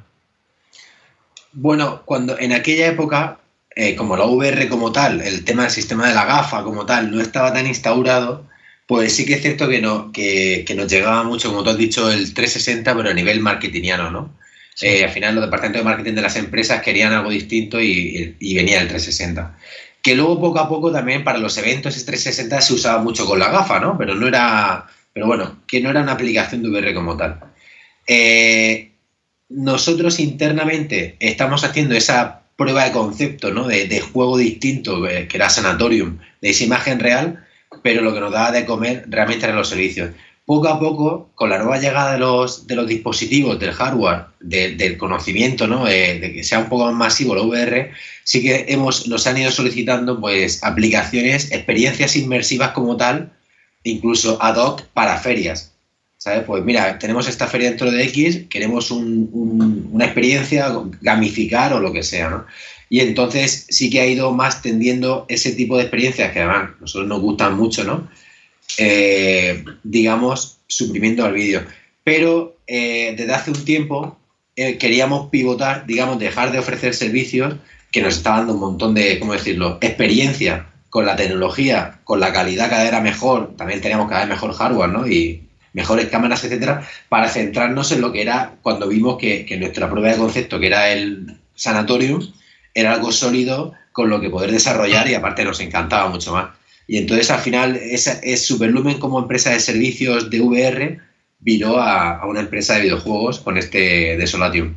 Bueno, 1.52 2.02
cuando 2.04 2.38
en 2.38 2.52
aquella 2.52 2.86
época 2.86 3.40
eh, 3.80 3.94
como 3.94 4.16
la 4.16 4.24
VR 4.24 4.68
como 4.68 4.90
tal, 4.90 5.20
el 5.20 5.44
tema 5.44 5.62
del 5.62 5.70
sistema 5.70 6.08
de 6.08 6.14
la 6.14 6.24
gafa 6.24 6.64
como 6.64 6.84
tal, 6.84 7.12
no 7.12 7.20
estaba 7.20 7.52
tan 7.52 7.64
instaurado, 7.64 8.44
pues 8.88 9.14
sí 9.14 9.24
que 9.24 9.34
es 9.34 9.42
cierto 9.42 9.68
que, 9.68 9.80
no, 9.80 10.10
que, 10.10 10.66
nos 10.76 10.90
llegaba 10.90 11.22
mucho, 11.22 11.50
como 11.50 11.62
tú 11.62 11.70
has 11.70 11.78
dicho, 11.78 12.10
el 12.10 12.34
360, 12.34 12.96
pero 12.96 13.10
a 13.10 13.14
nivel 13.14 13.38
marketingiano, 13.38 14.10
¿no? 14.10 14.36
Eh, 14.80 15.04
al 15.04 15.10
final 15.10 15.36
los 15.36 15.44
departamentos 15.44 15.80
de 15.80 15.84
marketing 15.84 16.14
de 16.14 16.22
las 16.22 16.34
empresas 16.34 16.82
querían 16.82 17.12
algo 17.12 17.30
distinto 17.30 17.80
y, 17.80 18.34
venía 18.40 18.80
el 18.80 18.88
360. 18.88 19.56
Que 20.02 20.16
luego 20.16 20.40
poco 20.40 20.58
a 20.58 20.68
poco 20.68 20.90
también 20.90 21.22
para 21.22 21.38
los 21.38 21.56
eventos 21.56 21.94
ese 21.94 22.06
360 22.06 22.60
se 22.60 22.74
usaba 22.74 23.00
mucho 23.00 23.26
con 23.26 23.38
la 23.38 23.48
gafa, 23.48 23.78
¿no? 23.78 23.96
Pero 23.96 24.16
no 24.16 24.26
era, 24.26 24.86
pero 25.12 25.28
bueno, 25.28 25.60
que 25.68 25.80
no 25.80 25.90
era 25.90 26.02
una 26.02 26.12
aplicación 26.12 26.64
de 26.64 26.70
VR 26.70 26.94
como 26.94 27.16
tal. 27.16 27.38
Eh, 28.08 28.90
nosotros 29.48 30.18
internamente 30.18 31.14
estamos 31.20 31.62
haciendo 31.62 31.94
esa 31.94 32.42
prueba 32.58 32.84
de 32.84 32.92
concepto, 32.92 33.52
¿no? 33.52 33.68
De, 33.68 34.00
juego 34.00 34.36
distinto, 34.36 35.02
que 35.02 35.36
era 35.36 35.48
Sanatorium, 35.48 36.18
de 36.42 36.50
esa 36.50 36.64
imagen 36.64 36.98
real, 36.98 37.46
pero 37.84 38.02
lo 38.02 38.12
que 38.12 38.20
nos 38.20 38.32
daba 38.32 38.50
de 38.50 38.66
comer 38.66 39.04
realmente 39.06 39.46
eran 39.46 39.56
los 39.56 39.68
servicios. 39.68 40.10
Poco 40.44 40.66
a 40.66 40.80
poco, 40.80 41.30
con 41.36 41.50
la 41.50 41.58
nueva 41.58 41.78
llegada 41.78 42.12
de 42.14 42.18
los, 42.18 42.66
de 42.66 42.74
los 42.74 42.88
dispositivos, 42.88 43.60
del 43.60 43.72
hardware, 43.72 44.24
del 44.40 44.98
conocimiento, 44.98 45.68
¿no? 45.68 45.84
de 45.84 46.32
que 46.34 46.42
sea 46.42 46.58
un 46.58 46.68
poco 46.68 46.86
más 46.86 46.94
masivo 46.94 47.36
la 47.36 47.42
VR, 47.42 47.92
sí 48.24 48.42
que 48.42 48.64
hemos, 48.68 49.06
nos 49.06 49.26
han 49.28 49.38
ido 49.38 49.52
solicitando 49.52 50.18
pues, 50.18 50.64
aplicaciones, 50.64 51.52
experiencias 51.52 52.16
inmersivas 52.16 52.72
como 52.72 52.96
tal, 52.96 53.30
incluso 53.84 54.42
ad 54.42 54.56
hoc 54.56 54.82
para 54.94 55.18
ferias. 55.18 55.77
¿Sabes? 56.18 56.42
Pues 56.44 56.64
mira, 56.64 56.98
tenemos 56.98 57.28
esta 57.28 57.46
feria 57.46 57.68
dentro 57.68 57.92
de 57.92 58.02
X, 58.02 58.46
queremos 58.50 58.90
una 58.90 60.04
experiencia, 60.04 60.72
gamificar 61.00 61.72
o 61.72 61.80
lo 61.80 61.92
que 61.92 62.02
sea, 62.02 62.28
¿no? 62.28 62.44
Y 62.90 63.00
entonces 63.00 63.66
sí 63.68 63.88
que 63.88 64.00
ha 64.00 64.06
ido 64.06 64.32
más 64.32 64.60
tendiendo 64.60 65.26
ese 65.28 65.52
tipo 65.52 65.76
de 65.76 65.84
experiencias 65.84 66.32
que 66.32 66.40
además 66.40 66.70
nosotros 66.80 67.08
nos 67.08 67.20
gustan 67.20 67.56
mucho, 67.56 67.84
¿no? 67.84 68.08
Eh, 68.78 69.64
digamos, 69.84 70.58
suprimiendo 70.66 71.24
al 71.24 71.34
vídeo. 71.34 71.62
Pero 72.02 72.56
eh, 72.66 73.14
desde 73.16 73.34
hace 73.34 73.50
un 73.52 73.64
tiempo 73.64 74.18
eh, 74.56 74.76
queríamos 74.76 75.30
pivotar, 75.30 75.86
digamos, 75.86 76.18
dejar 76.18 76.50
de 76.50 76.58
ofrecer 76.58 76.94
servicios 76.94 77.54
que 77.92 78.02
nos 78.02 78.16
está 78.16 78.30
dando 78.32 78.54
un 78.54 78.60
montón 78.60 78.94
de, 78.94 79.20
¿cómo 79.20 79.34
decirlo?, 79.34 79.78
experiencia 79.80 80.66
con 80.90 81.06
la 81.06 81.14
tecnología, 81.14 82.00
con 82.02 82.18
la 82.18 82.32
calidad 82.32 82.70
cada 82.70 82.82
vez 82.82 82.88
era 82.88 83.00
mejor, 83.00 83.56
también 83.56 83.80
teníamos 83.80 84.08
cada 84.08 84.22
vez 84.22 84.30
mejor 84.30 84.52
hardware, 84.52 84.90
¿no? 84.90 85.06
Y, 85.06 85.47
mejores 85.72 86.06
cámaras, 86.06 86.44
etcétera, 86.44 86.86
para 87.08 87.28
centrarnos 87.28 87.92
en 87.92 88.00
lo 88.00 88.12
que 88.12 88.22
era 88.22 88.54
cuando 88.62 88.88
vimos 88.88 89.18
que, 89.18 89.56
nuestra 89.58 89.90
prueba 89.90 90.10
de 90.10 90.18
concepto, 90.18 90.58
que 90.58 90.66
era 90.66 90.90
el 90.90 91.36
sanatorium, 91.54 92.22
era 92.74 92.94
algo 92.94 93.12
sólido 93.12 93.74
con 93.92 94.10
lo 94.10 94.20
que 94.20 94.30
poder 94.30 94.52
desarrollar 94.52 95.08
y 95.08 95.14
aparte 95.14 95.44
nos 95.44 95.60
encantaba 95.60 96.08
mucho 96.08 96.32
más. 96.32 96.50
Y 96.86 96.98
entonces 96.98 97.30
al 97.30 97.40
final 97.40 97.76
es, 97.76 98.06
es 98.06 98.46
Superlumen 98.46 98.98
como 98.98 99.18
empresa 99.18 99.50
de 99.50 99.60
servicios 99.60 100.30
de 100.30 100.40
VR 100.40 101.00
viró 101.40 101.80
a, 101.80 102.26
una 102.26 102.40
empresa 102.40 102.74
de 102.74 102.82
videojuegos 102.82 103.40
con 103.40 103.58
este 103.58 104.16
Desolatium. 104.16 104.74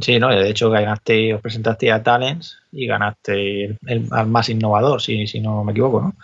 Sí, 0.00 0.18
no, 0.18 0.28
de 0.28 0.50
hecho 0.50 0.70
ganaste, 0.70 1.34
os 1.34 1.40
presentaste 1.40 1.90
a 1.90 2.02
Talents 2.02 2.58
y 2.72 2.86
ganaste 2.86 3.76
el, 3.86 4.08
al 4.10 4.26
más 4.26 4.48
innovador, 4.48 5.00
si, 5.00 5.26
si 5.26 5.40
no 5.40 5.64
me 5.64 5.72
equivoco, 5.72 6.00
¿no? 6.00 6.14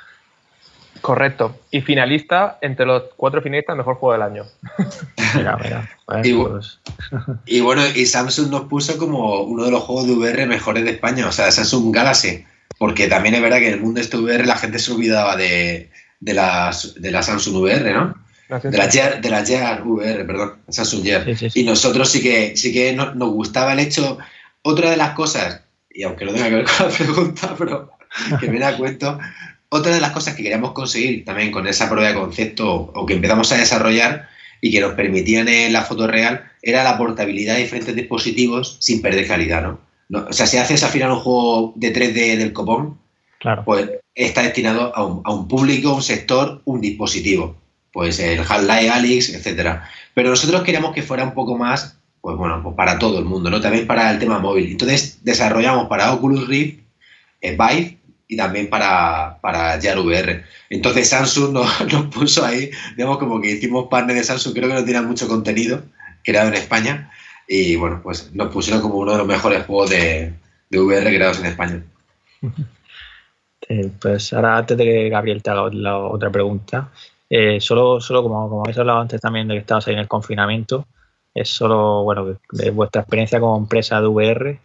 Correcto. 1.07 1.57
Y 1.71 1.83
finalista 1.83 2.59
entre 2.61 2.85
los 2.85 3.05
cuatro 3.17 3.41
finalistas, 3.41 3.77
mejor 3.77 3.95
juego 3.95 4.15
del 4.15 4.23
año. 4.23 4.43
mira, 5.37 5.57
mira. 5.57 5.89
Pues. 6.05 6.81
y, 7.47 7.61
bueno, 7.61 7.83
y 7.95 8.05
Samsung 8.07 8.51
nos 8.51 8.63
puso 8.63 8.99
como 8.99 9.43
uno 9.43 9.67
de 9.67 9.71
los 9.71 9.85
juegos 9.85 10.09
de 10.09 10.15
VR 10.15 10.47
mejores 10.47 10.83
de 10.83 10.91
España, 10.91 11.29
o 11.29 11.31
sea, 11.31 11.53
Samsung 11.53 11.95
Galaxy. 11.95 12.45
Porque 12.77 13.07
también 13.07 13.37
es 13.37 13.41
verdad 13.41 13.59
que 13.59 13.69
en 13.69 13.75
el 13.75 13.81
mundo 13.83 14.01
de 14.01 14.05
este 14.05 14.17
VR 14.17 14.45
la 14.47 14.57
gente 14.57 14.81
se 14.81 14.93
olvidaba 14.93 15.37
de, 15.37 15.93
de, 16.19 16.35
las, 16.35 17.01
de 17.01 17.11
la 17.13 17.23
Samsung 17.23 17.55
VR, 17.55 17.93
¿no? 17.93 18.17
De 18.65 18.77
la, 18.77 18.91
Gear, 18.91 19.21
de 19.21 19.31
la 19.31 19.47
Gear 19.47 19.87
VR, 19.87 20.25
perdón, 20.25 20.55
Samsung 20.69 21.05
Gear. 21.05 21.25
Y 21.55 21.63
nosotros 21.63 22.11
sí 22.11 22.21
que, 22.21 22.57
sí 22.57 22.73
que 22.73 22.93
nos, 22.95 23.15
nos 23.15 23.31
gustaba 23.31 23.75
el 23.75 23.79
hecho. 23.79 24.19
Otra 24.63 24.91
de 24.91 24.97
las 24.97 25.11
cosas, 25.11 25.61
y 25.89 26.03
aunque 26.03 26.25
no 26.25 26.33
tenga 26.33 26.49
que 26.49 26.55
ver 26.57 26.65
con 26.65 26.89
la 26.89 26.93
pregunta, 26.93 27.55
pero 27.59 27.93
que 28.41 28.51
me 28.51 28.59
da 28.59 28.77
cuento, 28.77 29.21
otra 29.69 29.95
de 29.95 30.01
las 30.01 30.13
cosas 30.13 30.35
que 30.35 30.43
queríamos 30.43 30.73
conseguir 30.73 31.25
también 31.25 31.51
con 31.51 31.67
esa 31.67 31.89
prueba 31.89 32.09
de 32.09 32.15
concepto 32.15 32.93
o 32.95 33.07
que 33.07 33.15
empezamos 33.15 33.51
a 33.53 33.57
desarrollar 33.57 34.29
y 34.61 34.71
que 34.71 34.81
nos 34.81 34.95
permitían 34.95 35.49
en 35.49 35.73
la 35.73 35.83
foto 35.83 36.07
real 36.07 36.51
era 36.63 36.85
la 36.85 36.97
portabilidad 36.99 37.55
de 37.55 37.63
diferentes 37.63 37.95
dispositivos 37.95 38.77
sin 38.81 39.03
perder 39.03 39.27
calidad, 39.27 39.63
¿no? 39.63 39.81
o 40.29 40.33
sea, 40.33 40.47
si 40.47 40.57
haces 40.57 40.83
al 40.83 40.91
final 40.91 41.13
un 41.13 41.19
juego 41.19 41.73
de 41.77 41.93
3D 41.93 42.37
del 42.37 42.53
copón, 42.53 42.99
claro. 43.41 43.65
pues 43.65 43.91
está 44.15 44.43
destinado 44.43 44.95
a 44.95 45.05
un, 45.05 45.23
a 45.25 45.33
un 45.33 45.49
público, 45.49 45.95
un 45.95 46.03
sector, 46.03 46.63
un 46.65 46.81
dispositivo. 46.81 47.57
Pues 47.93 48.19
el 48.19 48.41
Half-Life, 48.41 48.91
Alyx, 48.91 49.31
etcétera. 49.31 49.89
Pero 50.15 50.31
nosotros 50.31 50.63
queríamos 50.63 50.93
que 50.95 51.03
fuera 51.03 51.25
un 51.25 51.33
poco 51.33 51.57
más, 51.57 51.99
pues 52.21 52.37
bueno, 52.37 52.63
pues 52.63 52.77
para 52.77 52.99
todo 52.99 53.19
el 53.19 53.25
mundo, 53.25 53.51
¿no? 53.51 53.61
También 53.61 53.87
para 53.87 54.11
el 54.11 54.19
tema 54.19 54.39
móvil. 54.39 54.71
Entonces 54.71 55.21
desarrollamos 55.25 55.89
para 55.89 56.13
Oculus 56.13 56.47
Rift, 56.47 56.81
eh, 57.41 57.53
Vive, 57.53 57.99
y 58.29 58.37
también 58.37 58.69
para, 58.69 59.39
para 59.41 59.77
VR. 59.77 60.45
Entonces 60.71 61.09
Samsung 61.09 61.53
nos, 61.91 62.07
puso 62.07 62.45
ahí, 62.45 62.71
digamos 62.97 63.19
como 63.19 63.41
que 63.41 63.53
hicimos 63.53 63.87
partner 63.89 64.17
de 64.17 64.25
Samsung, 64.25 64.55
creo 64.55 64.69
que 64.69 64.75
no 64.75 64.85
tiene 64.85 65.03
mucho 65.03 65.29
contenido 65.29 65.83
creado 66.25 66.49
en 66.49 66.55
España 66.55 67.11
y 67.47 67.77
bueno, 67.77 68.01
pues 68.03 68.35
nos 68.35 68.53
pusieron 68.53 68.83
como 68.83 68.97
uno 68.97 69.13
de 69.13 69.19
los 69.19 69.27
mejores 69.27 69.65
juegos 69.67 69.91
de, 69.91 70.33
VR 70.71 71.05
creados 71.15 71.39
en 71.41 71.47
España. 71.47 71.83
Eh, 73.69 73.91
pues 74.01 74.33
ahora 74.33 74.59
antes 74.59 74.79
de 74.79 74.85
que 74.85 75.09
Gabriel 75.09 75.43
te 75.43 75.51
haga 75.51 75.69
la 75.73 75.99
otra 75.99 76.31
pregunta, 76.31 76.93
eh, 77.29 77.61
solo, 77.61 78.01
solo 78.01 78.23
como, 78.23 78.49
como 78.49 78.63
habéis 78.63 78.79
hablado 78.79 79.01
antes 79.01 79.21
también 79.21 79.49
de 79.49 79.55
que 79.55 79.61
estabas 79.61 79.89
ahí 79.89 79.95
en 79.95 79.99
el 79.99 80.07
confinamiento, 80.07 80.87
es 81.35 81.49
solo, 81.49 82.05
bueno, 82.05 82.39
de 82.53 82.71
vuestra 82.71 83.03
experiencia 83.03 83.41
como 83.41 83.59
empresa 83.59 84.01
de 84.01 84.07
VR, 84.07 84.61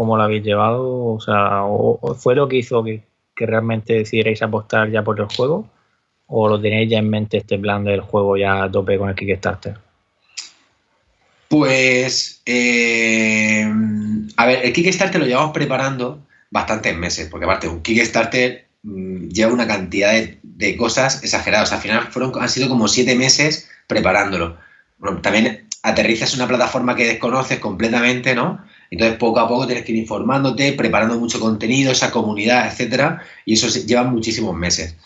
cómo 0.00 0.16
lo 0.16 0.22
habéis 0.22 0.42
llevado, 0.42 1.12
o 1.12 1.20
sea, 1.20 1.64
o, 1.64 2.14
fue 2.14 2.34
lo 2.34 2.48
que 2.48 2.56
hizo 2.56 2.82
que, 2.82 3.04
realmente 3.36 3.92
decidierais 3.92 4.40
apostar 4.40 4.90
ya 4.90 5.04
por 5.04 5.20
el 5.20 5.26
juego, 5.26 5.68
o 6.26 6.48
lo 6.48 6.58
tenéis 6.58 6.90
ya 6.90 6.98
en 7.00 7.10
mente 7.10 7.36
este 7.36 7.58
plan 7.58 7.84
del 7.84 8.00
juego 8.00 8.38
ya 8.38 8.62
a 8.62 8.70
tope 8.70 8.96
con 8.96 9.10
el 9.10 9.14
Kickstarter. 9.14 9.76
Pues, 11.48 12.40
eh, 12.46 13.70
a 14.36 14.46
ver, 14.46 14.64
el 14.64 14.72
Kickstarter 14.72 15.20
lo 15.20 15.26
llevamos 15.26 15.52
preparando 15.52 16.26
bastantes 16.50 16.96
meses, 16.96 17.28
porque 17.30 17.44
aparte 17.44 17.68
un 17.68 17.82
Kickstarter 17.82 18.68
mm, 18.82 19.28
lleva 19.28 19.52
una 19.52 19.66
cantidad 19.66 20.14
de, 20.14 20.76
cosas 20.78 21.22
exageradas. 21.22 21.74
Al 21.74 21.80
final 21.80 22.06
fueron, 22.10 22.32
han 22.40 22.48
sido 22.48 22.70
como 22.70 22.88
siete 22.88 23.14
meses 23.16 23.68
preparándolo. 23.86 24.56
también 25.20 25.68
aterrizas 25.82 26.34
una 26.34 26.48
plataforma 26.48 26.96
que 26.96 27.06
desconoces 27.06 27.58
completamente, 27.58 28.34
¿no? 28.34 28.64
Entonces, 28.90 29.18
poco 29.18 29.38
a 29.38 29.48
poco 29.48 29.66
tienes 29.66 29.84
que 29.84 29.92
ir 29.92 29.98
informándote, 29.98 30.72
preparando 30.72 31.18
mucho 31.18 31.38
contenido, 31.38 31.92
esa 31.92 32.10
comunidad, 32.10 32.66
etcétera, 32.66 33.22
y 33.44 33.54
eso 33.54 33.68
lleva 33.86 34.02
muchísimos 34.04 34.54
meses. 34.56 34.96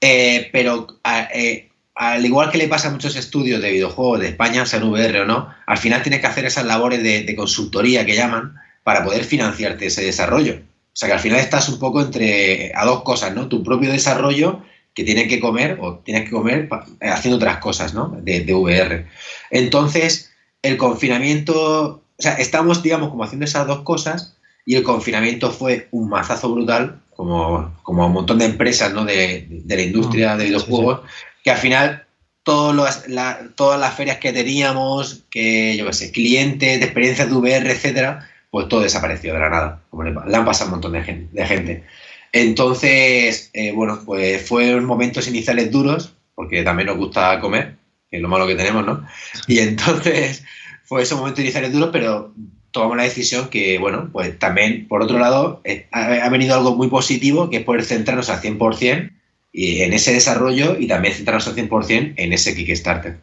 Eh, 0.00 0.48
pero 0.52 0.86
eh, 1.34 1.68
al 1.94 2.24
igual 2.24 2.50
que 2.50 2.56
le 2.56 2.68
pasa 2.68 2.88
a 2.88 2.92
muchos 2.92 3.14
estudios 3.16 3.60
de 3.60 3.72
videojuegos 3.72 4.20
de 4.20 4.28
España, 4.28 4.64
sean 4.64 4.84
VR 4.84 5.20
o 5.20 5.26
no, 5.26 5.54
al 5.66 5.76
final 5.76 6.02
tienes 6.02 6.20
que 6.20 6.26
hacer 6.26 6.46
esas 6.46 6.64
labores 6.64 7.02
de, 7.02 7.34
consultoría 7.36 8.06
que 8.06 8.16
llaman 8.16 8.54
para 8.84 9.04
poder 9.04 9.24
financiarte 9.24 9.86
ese 9.86 10.02
desarrollo. 10.02 10.62
O 10.92 10.96
sea 10.96 11.08
que 11.08 11.14
al 11.14 11.20
final 11.20 11.38
estás 11.38 11.68
un 11.68 11.78
poco 11.78 12.00
entre 12.00 12.72
a 12.74 12.86
dos 12.86 13.02
cosas, 13.02 13.34
¿no? 13.34 13.48
Tu 13.48 13.62
propio 13.62 13.92
desarrollo 13.92 14.62
que 14.94 15.04
tienes 15.04 15.28
que 15.28 15.40
comer 15.40 15.78
o 15.80 15.98
tienes 15.98 16.24
que 16.24 16.30
comer 16.30 16.68
haciendo 17.00 17.36
otras 17.36 17.58
cosas, 17.58 17.92
¿no? 17.94 18.16
De 18.22 18.52
VR. 18.52 19.06
Entonces, 19.50 20.32
el 20.62 20.76
confinamiento, 20.76 21.99
o 22.20 22.22
sea, 22.22 22.34
estamos, 22.34 22.82
digamos, 22.82 23.08
como 23.08 23.24
haciendo 23.24 23.46
esas 23.46 23.66
dos 23.66 23.80
cosas 23.80 24.36
y 24.66 24.74
el 24.76 24.82
confinamiento 24.82 25.50
fue 25.50 25.88
un 25.90 26.10
mazazo 26.10 26.52
brutal, 26.52 27.00
como, 27.16 27.74
como 27.82 28.06
un 28.06 28.12
montón 28.12 28.38
de 28.38 28.44
empresas, 28.44 28.92
¿no? 28.92 29.06
De, 29.06 29.46
de 29.48 29.76
la 29.76 29.82
industria 29.82 30.34
mm, 30.34 30.38
de 30.38 30.44
videojuegos, 30.44 31.00
que 31.42 31.50
al 31.50 31.56
final 31.56 32.04
todas 32.42 33.08
las 33.08 33.94
ferias 33.94 34.18
que 34.18 34.34
teníamos, 34.34 35.24
que 35.30 35.78
yo 35.78 35.86
qué 35.86 35.92
sé, 35.94 36.12
clientes 36.12 36.78
de 36.78 36.84
experiencias 36.84 37.30
de 37.30 37.36
VR, 37.36 37.70
etcétera, 37.70 38.28
pues 38.50 38.68
todo 38.68 38.82
desapareció 38.82 39.32
de 39.32 39.40
la 39.40 39.48
nada, 39.48 39.80
como 39.88 40.02
le, 40.02 40.10
han 40.10 40.44
pasado 40.44 40.66
un 40.66 40.72
montón 40.72 40.92
de 40.92 41.46
gente. 41.46 41.84
Entonces, 42.32 43.48
eh, 43.54 43.72
bueno, 43.72 44.02
pues 44.04 44.46
fueron 44.46 44.84
momentos 44.84 45.26
iniciales 45.26 45.70
duros, 45.70 46.12
porque 46.34 46.62
también 46.62 46.88
nos 46.88 46.98
gusta 46.98 47.40
comer, 47.40 47.76
que 48.10 48.18
es 48.18 48.22
lo 48.22 48.28
malo 48.28 48.46
que 48.46 48.56
tenemos, 48.56 48.84
¿no? 48.84 49.06
Y 49.46 49.60
entonces 49.60 50.44
fue 50.90 51.02
esos 51.04 51.20
momentos 51.20 51.44
iniciales 51.44 51.72
duros, 51.72 51.90
pero 51.92 52.34
tomamos 52.72 52.96
la 52.96 53.04
decisión 53.04 53.48
que, 53.48 53.78
bueno, 53.78 54.10
pues 54.10 54.36
también, 54.40 54.88
por 54.88 55.02
otro 55.02 55.20
lado, 55.20 55.60
eh, 55.62 55.86
ha, 55.92 56.28
venido 56.30 56.56
algo 56.56 56.74
muy 56.74 56.88
positivo, 56.88 57.48
que 57.48 57.58
es 57.58 57.64
poder 57.64 57.84
centrarnos 57.84 58.28
al 58.28 58.42
100% 58.42 59.12
y 59.52 59.82
en 59.82 59.92
ese 59.92 60.12
desarrollo 60.12 60.76
y 60.76 60.88
también 60.88 61.14
centrarnos 61.14 61.46
al 61.46 61.54
100% 61.54 62.14
en 62.16 62.32
ese 62.32 62.56
Kickstarter. 62.56 63.20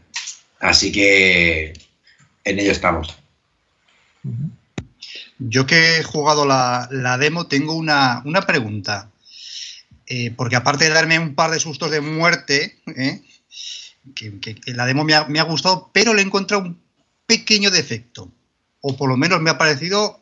Así 0.61 0.93
que 0.93 1.74
en 2.45 2.57
ello 2.57 2.72
estamos. 2.72 3.18
Yo 5.38 5.65
que 5.65 5.97
he 5.97 6.03
jugado 6.03 6.45
la, 6.45 7.18
demo 7.20 7.47
tengo 7.47 7.74
una, 7.74 8.24
pregunta. 8.47 9.11
Eh, 10.05 10.32
porque 10.38 10.55
aparte 10.55 10.86
de 10.86 10.91
darme 10.91 11.20
un 11.20 11.36
par 11.36 11.51
de 11.51 11.59
sustos 11.59 11.91
de 11.91 11.99
muerte, 11.99 12.78
eh, 12.95 13.22
que, 14.15 14.55
la 14.68 14.86
demo 14.86 15.03
me 15.03 15.15
ha, 15.15 15.43
gustado, 15.43 15.89
pero 15.91 16.13
le 16.13 16.22
he 16.22 16.26
encontrado 16.26 16.63
un 16.63 16.86
pequeño 17.28 17.69
defecto. 17.69 18.32
O 18.82 18.97
por 18.97 19.09
lo 19.09 19.17
menos 19.17 19.41
me 19.41 19.49
ha 19.49 19.57
parecido 19.57 20.19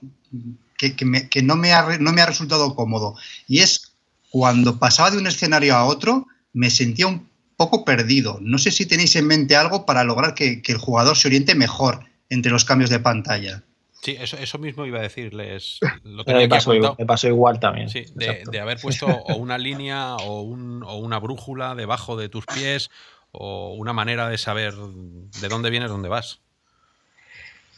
que, 0.77 1.41
no, 1.43 1.55
me 1.55 1.73
ha, 1.73 1.97
no 1.99 2.11
me 2.11 2.21
ha 2.21 2.25
resultado 2.25 2.75
cómodo. 2.75 3.15
Y 3.47 3.59
es 3.59 3.93
cuando 4.29 4.79
pasaba 4.79 5.11
de 5.11 5.17
un 5.17 5.27
escenario 5.27 5.75
a 5.75 5.85
otro, 5.85 6.27
me 6.51 6.69
sentía 6.69 7.07
un 7.07 7.29
poco 7.57 7.85
perdido. 7.85 8.39
No 8.41 8.57
sé 8.57 8.71
si 8.71 8.85
tenéis 8.85 9.15
en 9.15 9.27
mente 9.27 9.55
algo 9.55 9.85
para 9.85 10.03
lograr 10.03 10.33
que, 10.33 10.61
el 10.65 10.77
jugador 10.77 11.15
se 11.15 11.27
oriente 11.27 11.55
mejor 11.55 12.05
entre 12.29 12.51
los 12.51 12.65
cambios 12.65 12.89
de 12.89 12.99
pantalla. 12.99 13.63
Sí, 14.01 14.17
eso, 14.19 14.59
mismo 14.59 14.85
iba 14.85 14.99
a 14.99 15.03
decirles. 15.03 15.79
Lo 16.03 16.23
tenía 16.25 16.41
me, 16.41 17.05
pasó, 17.05 17.27
igual 17.27 17.59
también. 17.59 17.89
Sí, 17.89 18.05
de, 18.13 18.59
haber 18.59 18.79
puesto 18.79 19.07
o 19.07 19.35
una 19.37 19.57
línea 19.57 20.15
o, 20.17 20.41
una 20.41 21.19
brújula 21.19 21.73
debajo 21.73 22.15
de 22.15 22.29
tus 22.29 22.45
pies 22.45 22.91
o 23.31 23.73
una 23.73 23.93
manera 23.93 24.29
de 24.29 24.37
saber 24.37 24.75
de 24.75 25.47
dónde 25.47 25.71
vienes, 25.71 25.89
dónde 25.89 26.09
vas. 26.09 26.39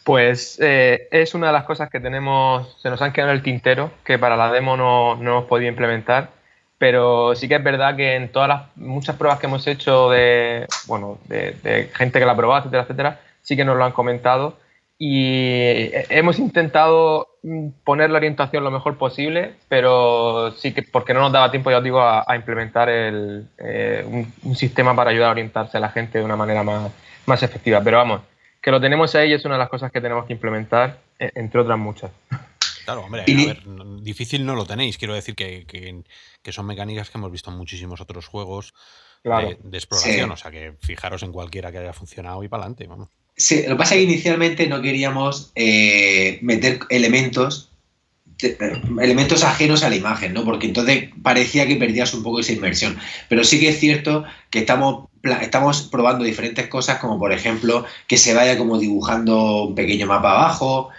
Pues 0.07 0.57
eh, 0.61 1.09
es 1.11 1.35
una 1.35 1.47
de 1.47 1.53
las 1.53 1.65
cosas 1.65 1.89
que 1.89 1.99
tenemos, 1.99 2.77
se 2.81 2.89
nos 2.89 3.01
han 3.01 3.11
quedado 3.11 3.31
en 3.31 3.37
el 3.37 3.43
tintero, 3.43 3.91
que 4.05 4.17
para 4.17 4.37
la 4.37 4.49
demo 4.53 4.77
no, 4.77 5.17
no 5.17 5.31
hemos 5.31 5.45
podido 5.45 5.67
implementar 5.67 6.29
pero 6.77 7.35
sí 7.35 7.47
que 7.47 7.55
es 7.55 7.63
verdad 7.63 7.95
que 7.95 8.15
en 8.15 8.31
todas 8.31 8.47
las 8.47 8.77
muchas 8.77 9.15
pruebas 9.15 9.39
que 9.39 9.47
hemos 9.47 9.65
hecho 9.65 10.09
de, 10.11 10.67
bueno, 10.85 11.17
de, 11.27 11.89
gente 11.95 12.19
que 12.19 12.25
la 12.25 12.33
ha 12.33 12.37
probado, 12.37 12.59
etcétera, 12.59 12.83
etcétera, 12.83 13.19
sí 13.41 13.55
que 13.55 13.65
nos 13.65 13.77
lo 13.77 13.83
han 13.83 13.93
comentado 13.93 14.57
y 14.99 15.89
hemos 16.09 16.39
intentado 16.39 17.27
poner 17.83 18.09
la 18.09 18.17
orientación 18.17 18.63
lo 18.63 18.71
mejor 18.71 18.97
posible, 18.97 19.55
pero 19.69 20.51
sí 20.51 20.73
que 20.73 20.83
porque 20.83 21.13
no 21.13 21.21
nos 21.21 21.31
daba 21.31 21.51
tiempo, 21.51 21.71
ya 21.71 21.79
os 21.79 21.83
digo, 21.83 22.01
a, 22.01 22.23
implementar 22.35 22.89
el, 22.89 23.47
eh, 23.57 24.05
un, 24.43 24.55
sistema 24.55 24.95
para 24.95 25.11
ayudar 25.11 25.29
a 25.29 25.31
orientarse 25.31 25.77
a 25.77 25.79
la 25.79 25.89
gente 25.89 26.19
de 26.19 26.25
una 26.25 26.35
manera 26.35 26.63
más, 26.63 26.91
más 27.25 27.43
efectiva. 27.43 27.81
Pero 27.83 27.97
vamos, 27.97 28.21
que 28.61 28.71
lo 28.71 28.81
tenemos 28.81 29.15
ahí 29.15 29.33
es 29.33 29.45
una 29.45 29.55
de 29.55 29.59
las 29.59 29.69
cosas 29.69 29.91
que 29.91 30.01
tenemos 30.01 30.25
que 30.25 30.33
implementar, 30.33 30.99
e, 31.19 31.31
entre 31.35 31.61
otras 31.61 31.77
muchas. 31.77 32.11
Claro, 32.85 33.01
hombre, 33.01 33.23
a 33.23 33.25
ver, 33.25 33.63
difícil 34.01 34.45
no 34.45 34.55
lo 34.55 34.65
tenéis. 34.65 34.97
Quiero 34.97 35.13
decir 35.13 35.35
que, 35.35 35.65
que, 35.67 36.51
son 36.53 36.65
mecánicas 36.65 37.09
que 37.09 37.17
hemos 37.17 37.31
visto 37.31 37.51
en 37.51 37.57
muchísimos 37.57 37.99
otros 37.99 38.27
juegos 38.27 38.73
de, 39.23 39.77
exploración. 39.77 40.31
O 40.31 40.37
sea, 40.37 40.51
que 40.51 40.73
fijaros 40.79 41.21
en 41.23 41.33
cualquiera 41.33 41.69
que 41.71 41.79
haya 41.79 41.91
funcionado 41.91 42.43
y 42.43 42.47
para 42.47 42.63
adelante, 42.63 42.87
vamos. 42.87 43.09
Sí, 43.35 43.63
lo 43.63 43.75
que 43.75 43.75
pasa 43.75 43.95
es 43.95 43.99
que 43.99 44.03
inicialmente 44.11 44.67
no 44.67 44.81
queríamos 44.81 45.51
eh, 45.55 46.39
meter 46.41 46.79
elementos 46.89 47.71
elementos 48.39 49.43
ajenos 49.43 49.83
a 49.83 49.89
la 49.89 49.95
imagen, 49.95 50.33
¿no? 50.33 50.43
Porque 50.43 50.67
entonces 50.67 51.09
parecía 51.21 51.67
que 51.67 51.75
perdías 51.75 52.13
un 52.13 52.23
poco 52.23 52.39
esa 52.39 52.53
inmersión. 52.53 52.97
Pero 53.29 53.43
sí 53.43 53.59
que 53.59 53.69
es 53.69 53.79
cierto 53.79 54.25
que 54.49 54.59
estamos, 54.59 55.09
estamos 55.41 55.83
probando 55.83 56.23
diferentes 56.23 56.67
cosas, 56.67 56.99
como 56.99 57.19
por 57.19 57.31
ejemplo 57.31 57.85
que 58.07 58.17
se 58.17 58.33
vaya 58.33 58.57
como 58.57 58.77
dibujando 58.77 59.65
un 59.65 59.75
pequeño 59.75 60.05
mapa 60.05 60.31
abajo, 60.31 60.89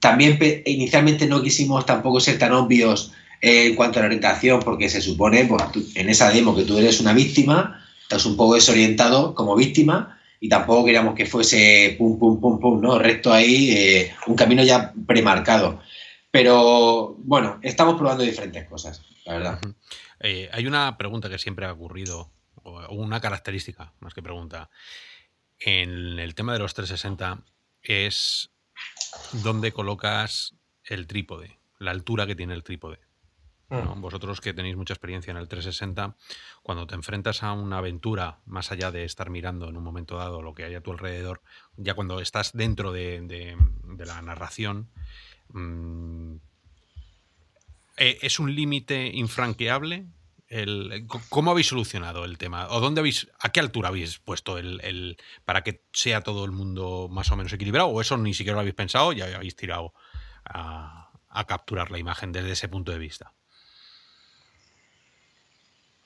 también 0.00 0.38
inicialmente 0.66 1.26
no 1.26 1.42
quisimos 1.42 1.86
tampoco 1.86 2.20
ser 2.20 2.38
tan 2.38 2.52
obvios 2.52 3.12
eh, 3.40 3.66
en 3.66 3.74
cuanto 3.74 3.98
a 3.98 4.02
la 4.02 4.06
orientación, 4.06 4.60
porque 4.60 4.88
se 4.88 5.00
supone 5.00 5.44
pues, 5.44 5.62
en 5.94 6.08
esa 6.08 6.30
demo 6.30 6.54
que 6.54 6.62
tú 6.62 6.78
eres 6.78 7.00
una 7.00 7.12
víctima, 7.12 7.84
estás 8.02 8.24
un 8.26 8.36
poco 8.36 8.54
desorientado 8.54 9.34
como 9.34 9.56
víctima 9.56 10.18
y 10.40 10.48
tampoco 10.48 10.84
queríamos 10.84 11.14
que 11.14 11.26
fuese 11.26 11.96
pum, 11.98 12.18
pum, 12.18 12.40
pum, 12.40 12.60
pum, 12.60 12.80
¿no? 12.80 12.98
Recto 12.98 13.32
ahí, 13.32 13.70
eh, 13.72 14.12
un 14.26 14.36
camino 14.36 14.62
ya 14.62 14.92
premarcado. 15.06 15.80
Pero 16.36 17.14
bueno, 17.18 17.58
estamos 17.62 17.96
probando 17.96 18.22
diferentes 18.22 18.68
cosas, 18.68 19.02
la 19.24 19.32
verdad. 19.34 19.60
Eh, 20.20 20.50
hay 20.52 20.66
una 20.66 20.98
pregunta 20.98 21.28
que 21.28 21.38
siempre 21.38 21.64
ha 21.66 21.72
ocurrido, 21.72 22.30
o 22.62 22.94
una 22.94 23.20
característica, 23.20 23.92
más 24.00 24.12
que 24.12 24.22
pregunta, 24.22 24.68
en 25.58 26.18
el 26.18 26.34
tema 26.34 26.52
de 26.52 26.58
los 26.58 26.74
360 26.74 27.42
es 27.82 28.50
dónde 29.32 29.72
colocas 29.72 30.54
el 30.84 31.06
trípode, 31.06 31.58
la 31.78 31.92
altura 31.92 32.26
que 32.26 32.34
tiene 32.34 32.54
el 32.54 32.62
trípode. 32.62 32.98
Mm. 33.68 34.00
Vosotros 34.00 34.40
que 34.40 34.54
tenéis 34.54 34.76
mucha 34.76 34.94
experiencia 34.94 35.32
en 35.32 35.38
el 35.38 35.48
360, 35.48 36.16
cuando 36.62 36.86
te 36.86 36.94
enfrentas 36.94 37.42
a 37.42 37.52
una 37.52 37.78
aventura, 37.78 38.38
más 38.46 38.70
allá 38.70 38.90
de 38.92 39.04
estar 39.04 39.30
mirando 39.30 39.68
en 39.68 39.76
un 39.76 39.82
momento 39.82 40.16
dado 40.16 40.40
lo 40.40 40.54
que 40.54 40.64
hay 40.64 40.74
a 40.74 40.82
tu 40.82 40.92
alrededor, 40.92 41.42
ya 41.76 41.94
cuando 41.94 42.20
estás 42.20 42.52
dentro 42.52 42.92
de, 42.92 43.56
la 43.98 44.22
narración, 44.22 44.88
¿es 47.96 48.38
un 48.38 48.54
límite 48.54 49.06
infranqueable 49.06 50.06
¿Cómo 51.28 51.50
habéis 51.50 51.66
solucionado 51.68 52.24
el 52.24 52.38
tema? 52.38 52.68
¿O 52.70 52.80
dónde 52.80 53.00
habéis, 53.00 53.28
a 53.40 53.50
qué 53.50 53.58
altura 53.58 53.88
habéis 53.88 54.18
puesto 54.18 54.58
el, 54.58 55.16
para 55.44 55.62
que 55.62 55.82
sea 55.92 56.20
todo 56.20 56.44
el 56.44 56.52
mundo 56.52 57.08
más 57.10 57.30
o 57.32 57.36
menos 57.36 57.52
equilibrado? 57.52 57.88
¿O 57.88 58.00
eso 58.00 58.16
ni 58.16 58.32
siquiera 58.32 58.54
lo 58.54 58.60
habéis 58.60 58.76
pensado 58.76 59.12
y 59.12 59.22
habéis 59.22 59.56
tirado 59.56 59.92
a, 60.44 61.10
capturar 61.48 61.90
la 61.90 61.98
imagen 61.98 62.32
desde 62.32 62.52
ese 62.52 62.68
punto 62.68 62.92
de 62.92 62.98
vista? 62.98 63.32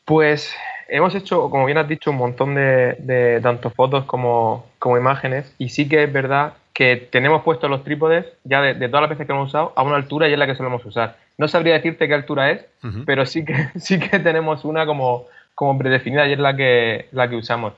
Pues 0.06 0.54
hemos 0.88 1.14
hecho, 1.14 1.50
como 1.50 1.66
bien 1.66 1.78
has 1.78 1.88
dicho, 1.88 2.10
un 2.10 2.16
montón 2.16 2.54
de, 2.54 3.40
tanto 3.42 3.70
fotos 3.70 4.06
como, 4.06 4.66
como, 4.78 4.96
imágenes 4.96 5.54
y 5.58 5.68
sí 5.68 5.86
que 5.86 6.02
es 6.02 6.12
verdad 6.12 6.54
que 6.72 6.96
tenemos 6.96 7.42
puestos 7.42 7.68
los 7.68 7.84
trípodes 7.84 8.26
ya 8.44 8.60
de, 8.62 8.74
todas 8.88 9.02
las 9.02 9.10
veces 9.10 9.26
que 9.26 9.32
hemos 9.32 9.48
usado 9.48 9.72
a 9.76 9.82
una 9.82 9.96
altura 9.96 10.28
y 10.28 10.32
es 10.32 10.38
la 10.38 10.46
que 10.46 10.54
solemos 10.54 10.84
usar. 10.84 11.16
No 11.38 11.48
sabría 11.48 11.74
decirte 11.74 12.08
qué 12.08 12.14
altura 12.14 12.50
es, 12.50 12.66
pero 13.06 13.26
sí 13.26 13.44
que, 13.44 13.54
sí 13.78 13.98
que 13.98 14.18
tenemos 14.18 14.64
una 14.64 14.86
como, 14.86 15.26
como 15.54 15.78
predefinida 15.78 16.26
y 16.26 16.32
es 16.32 16.38
la 16.38 16.56
que, 16.56 17.08
la 17.12 17.28
que 17.28 17.36
usamos. 17.36 17.74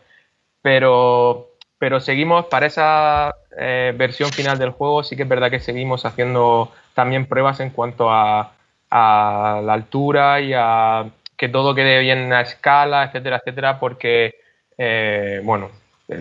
Pero, 0.63 1.49
pero 1.79 2.01
seguimos, 2.01 2.47
para 2.47 2.67
esa 2.67 3.35
eh, 3.59 3.93
versión 3.97 4.31
final 4.31 4.59
del 4.59 4.71
juego, 4.71 5.03
sí 5.03 5.17
que 5.17 5.25
es 5.25 5.29
verdad 5.29 5.51
que 5.51 5.61
seguimos 5.61 6.05
haciendo 6.05 6.73
también 6.95 7.27
pruebas 7.27 7.61
en 7.61 7.71
cuanto 7.71 8.11
a, 8.11 8.53
a 8.91 9.61
la 9.65 9.73
altura 9.73 10.41
y 10.41 10.53
a 10.55 11.07
que 11.43 11.49
todo 11.49 11.75
quede 11.75 11.99
bien 11.99 12.33
a 12.33 12.43
escala, 12.43 13.05
etcétera, 13.05 13.39
etcétera, 13.39 13.81
porque, 13.81 14.37
eh, 14.79 15.41
bueno, 15.43 15.71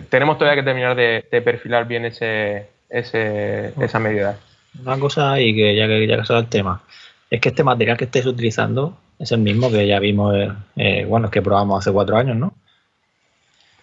tenemos 0.08 0.38
todavía 0.38 0.62
que 0.62 0.66
terminar 0.66 0.96
de, 0.96 1.42
perfilar 1.42 1.86
bien 1.86 2.04
ese, 2.04 2.68
esa 2.88 3.98
medida. 3.98 4.38
Una 4.80 4.98
cosa, 4.98 5.40
y 5.40 5.54
que 5.54 5.76
ya 5.76 5.86
que 5.86 6.06
ya 6.06 6.22
que 6.22 6.32
el 6.32 6.48
tema, 6.48 6.82
es 7.30 7.40
que 7.40 7.50
este 7.50 7.64
material 7.64 7.96
que 7.96 8.04
estés 8.04 8.26
utilizando 8.26 8.96
es 9.18 9.32
el 9.32 9.40
mismo 9.40 9.70
que 9.70 9.86
ya 9.86 9.98
vimos, 10.00 10.34
eh, 10.34 10.52
eh, 10.76 11.04
bueno, 11.04 11.26
es 11.26 11.32
que 11.32 11.42
probamos 11.42 11.80
hace 11.80 11.92
cuatro 11.92 12.16
años, 12.16 12.36
¿no? 12.36 12.54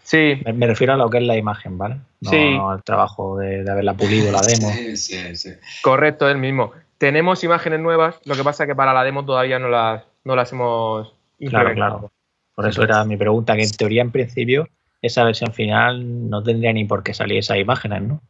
Sí. 0.04 0.42
Me, 0.54 0.66
refiero 0.66 0.94
a 0.94 0.98
lo 0.98 1.10
que 1.10 1.20
es 1.20 1.24
la 1.24 1.38
imagen, 1.38 1.78
¿vale? 1.78 1.98
No, 2.22 2.32
sí. 2.32 2.58
al 2.60 2.84
trabajo 2.84 3.38
de, 3.38 3.64
haberla 3.70 3.94
pulido, 3.94 4.32
la 4.32 4.42
demo. 4.42 4.70
Sí, 4.74 4.98
sí, 4.98 5.36
sí. 5.36 5.52
Correcto, 5.84 6.28
es 6.28 6.34
el 6.34 6.42
mismo. 6.42 6.74
Tenemos 6.98 7.44
imágenes 7.44 7.80
nuevas, 7.80 8.20
lo 8.26 8.36
que 8.36 8.44
pasa 8.44 8.64
es 8.64 8.68
que 8.68 8.76
para 8.76 8.94
la 8.94 9.04
demo 9.04 9.24
todavía 9.24 9.60
no 9.60 9.70
las, 9.70 10.04
no 10.24 10.36
las 10.36 10.52
hemos 10.52 11.14
implementado. 11.38 11.76
Claro, 11.76 11.98
claro. 12.00 12.12
Por 12.56 12.68
eso 12.68 12.84
era 12.84 13.06
mi 13.06 13.16
pregunta, 13.16 13.56
que 13.56 13.64
en 13.64 13.72
teoría, 13.72 14.02
en 14.02 14.12
principio, 14.12 14.68
esa 15.02 15.24
versión 15.24 15.54
final 15.54 16.30
no 16.30 16.44
tendría 16.44 16.74
ni 16.74 16.86
por 16.86 17.04
qué 17.04 17.14
salir 17.14 17.38
esas 17.38 17.58
imágenes, 17.58 18.02
¿no? 18.04 18.22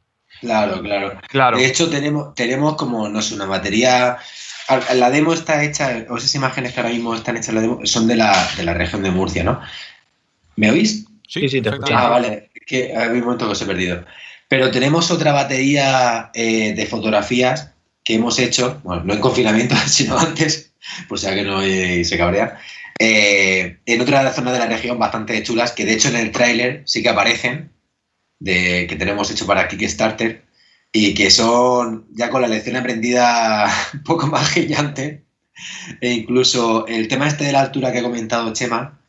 Claro, 0.41 0.81
claro. 0.81 1.19
claro. 1.27 1.57
De 1.57 1.65
hecho, 1.65 1.89
tenemos, 1.89 2.35
tenemos 2.35 2.75
como, 2.75 3.09
no 3.09 3.21
sé, 3.21 3.35
una 3.35 3.45
batería. 3.45 4.17
La 4.95 5.09
demo 5.09 5.33
está 5.33 5.63
hecha, 5.63 6.05
o 6.09 6.17
esas 6.17 6.35
imágenes 6.35 6.73
que 6.73 6.79
ahora 6.79 6.93
mismo 6.93 7.15
están 7.15 7.37
hechas 7.37 7.55
la 7.55 7.61
demo, 7.61 7.79
son 7.85 8.07
de 8.07 8.15
la, 8.15 8.49
de 8.55 8.63
la 8.63 8.73
región 8.73 9.01
de 9.01 9.11
Murcia, 9.11 9.43
¿no? 9.43 9.59
¿Me 10.55 10.69
oís? 10.69 11.05
Sí, 11.27 11.49
sí, 11.49 11.61
te 11.61 11.69
escucho. 11.69 11.93
Ah, 11.95 12.09
vale, 12.09 12.51
que 12.65 12.95
a 12.95 13.07
un 13.07 13.19
momento 13.21 13.45
que 13.45 13.51
os 13.51 13.61
he 13.61 13.65
perdido. 13.65 14.05
Pero 14.47 14.71
tenemos 14.71 15.11
otra 15.11 15.31
batería 15.31 16.31
eh, 16.33 16.73
de 16.73 16.85
fotografías 16.85 17.71
que 18.03 18.15
hemos 18.15 18.39
hecho, 18.39 18.79
bueno, 18.83 19.03
no 19.03 19.13
en 19.13 19.19
confinamiento, 19.19 19.75
sino 19.87 20.17
antes, 20.17 20.73
pues 21.07 21.21
ya 21.21 21.33
que 21.33 21.43
no 21.43 21.61
se 21.61 22.17
cabrea, 22.17 22.59
eh, 22.99 23.79
en 23.85 24.01
otra 24.01 24.31
zona 24.33 24.51
de 24.51 24.59
la 24.59 24.67
región 24.67 24.99
bastante 24.99 25.41
chulas, 25.41 25.71
que 25.71 25.85
de 25.85 25.93
hecho 25.93 26.09
en 26.09 26.17
el 26.17 26.31
tráiler 26.31 26.83
sí 26.85 27.01
que 27.01 27.09
aparecen, 27.09 27.71
que 28.43 28.95
tenemos 28.97 29.31
hecho 29.31 29.47
para 29.47 29.67
Kickstarter, 29.67 30.43
y 30.91 31.13
que 31.13 31.29
son 31.29 32.07
ya 32.11 32.29
con 32.29 32.41
la 32.41 32.47
lección 32.47 32.75
aprendida 32.75 33.71
un 33.93 34.03
poco 34.03 34.27
más 34.27 34.49
gigante. 34.49 35.23
E 35.99 36.11
incluso 36.13 36.87
el 36.87 37.07
tema 37.07 37.27
este 37.27 37.43
de 37.45 37.51
la 37.51 37.61
altura 37.61 37.91
que 37.91 37.99
ha 37.99 38.03
comentado 38.03 38.53
Chema, 38.53 38.99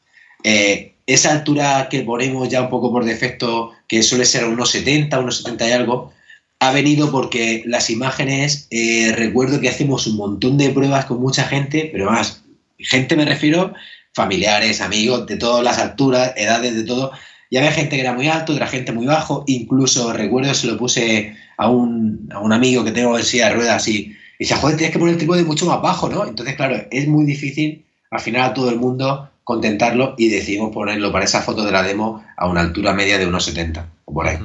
eh, 0.43 0.95
esa 1.07 1.33
altura 1.33 1.89
que 1.89 2.03
ponemos 2.03 2.49
ya 2.49 2.63
un 2.63 2.71
poco 2.71 2.93
por 2.93 3.05
defecto, 3.05 3.73
que 3.89 4.03
suele 4.03 4.25
ser 4.25 4.45
unos 4.45 4.71
70, 4.71 5.19
unos 5.21 5.39
70 5.39 5.69
y 5.69 5.73
algo, 5.73 6.13
ha 6.59 6.73
venido 6.73 7.11
porque 7.11 7.63
las 7.67 7.89
imágenes, 7.91 8.67
eh, 8.71 9.13
recuerdo 9.17 9.61
que 9.61 9.69
hacemos 9.69 10.07
un 10.07 10.17
montón 10.17 10.59
de 10.59 10.71
pruebas 10.71 11.07
con 11.07 11.21
mucha 11.21 11.45
gente, 11.45 11.89
pero 11.93 12.11
más 12.11 12.43
gente 12.83 13.17
me 13.17 13.25
refiero, 13.25 13.75
familiares, 14.15 14.81
amigos, 14.81 15.27
de 15.27 15.37
todas 15.37 15.65
las 15.65 15.79
alturas, 15.79 16.33
edades, 16.37 16.75
de 16.75 16.85
todo. 16.85 17.13
Y 17.49 17.57
había 17.57 17.73
gente 17.73 17.97
que 17.97 18.03
era 18.03 18.13
muy 18.13 18.29
alto, 18.29 18.53
otra 18.53 18.67
gente 18.67 18.93
muy 18.93 19.07
bajo, 19.07 19.45
incluso 19.47 20.13
recuerdo 20.13 20.55
se 20.55 20.69
lo 20.69 20.77
puse 20.77 21.37
a 21.57 21.69
un, 21.69 22.29
a 22.33 22.39
un 22.39 22.53
amigo 22.53 22.85
que 22.85 22.93
tengo 22.93 23.19
en 23.19 23.25
silla 23.25 23.49
de 23.49 23.55
ruedas 23.55 23.89
y, 23.89 24.07
y 24.07 24.17
dice, 24.39 24.55
joder, 24.55 24.77
tienes 24.77 24.93
que 24.93 24.99
poner 24.99 25.15
el 25.15 25.19
trípode 25.19 25.45
mucho 25.45 25.67
más 25.67 25.83
bajo, 25.83 26.09
¿no? 26.09 26.27
Entonces, 26.27 26.55
claro, 26.55 26.77
es 26.91 27.09
muy 27.09 27.25
difícil 27.25 27.85
al 28.11 28.21
final 28.21 28.51
a 28.51 28.55
todo 28.55 28.71
el 28.71 28.77
mundo 28.77 29.31
contentarlo 29.45 30.15
y 30.17 30.29
decidimos 30.29 30.73
ponerlo 30.73 31.11
para 31.11 31.25
esa 31.25 31.43
foto 31.43 31.65
de 31.65 31.73
la 31.73 31.83
demo 31.83 32.25
a 32.37 32.49
una 32.49 32.61
altura 32.61 32.93
media 32.93 33.19
de 33.19 33.27
unos 33.27 33.45
70 33.47 33.85
o 34.05 34.15
por 34.15 34.29
ahí. 34.29 34.39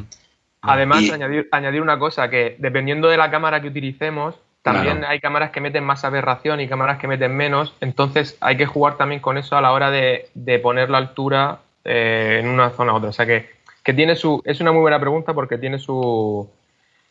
Además, 0.62 1.10
añadir, 1.12 1.48
añadir 1.52 1.82
una 1.82 2.00
cosa, 2.00 2.30
que 2.30 2.56
dependiendo 2.58 3.08
de 3.08 3.18
la 3.18 3.30
cámara 3.30 3.62
que 3.62 3.68
utilicemos, 3.68 4.36
también 4.66 5.06
hay 5.06 5.20
cámaras 5.20 5.52
que 5.52 5.62
meten 5.62 5.84
más 5.84 6.04
aberración 6.06 6.60
y 6.60 6.68
cámaras 6.68 6.98
que 6.98 7.08
meten 7.08 7.38
menos, 7.38 7.76
entonces 7.82 8.36
hay 8.42 8.58
que 8.58 8.66
jugar 8.66 8.98
también 8.98 9.22
con 9.22 9.38
eso 9.38 9.56
a 9.56 9.62
la 9.62 9.72
hora 9.72 9.92
de, 9.92 10.32
poner 10.64 10.90
la 10.90 10.98
altura 10.98 11.60
eh, 11.84 12.40
en 12.42 12.48
una 12.48 12.72
zona 12.72 12.94
u 12.94 12.96
otra. 12.96 13.10
O 13.10 13.14
sea 13.14 13.28
que, 13.28 13.54
tiene 13.94 14.16
su. 14.16 14.42
Es 14.44 14.62
una 14.62 14.72
muy 14.72 14.82
buena 14.82 15.00
pregunta 15.00 15.36
porque 15.36 15.60
tiene 15.60 15.78
su, 15.78 16.50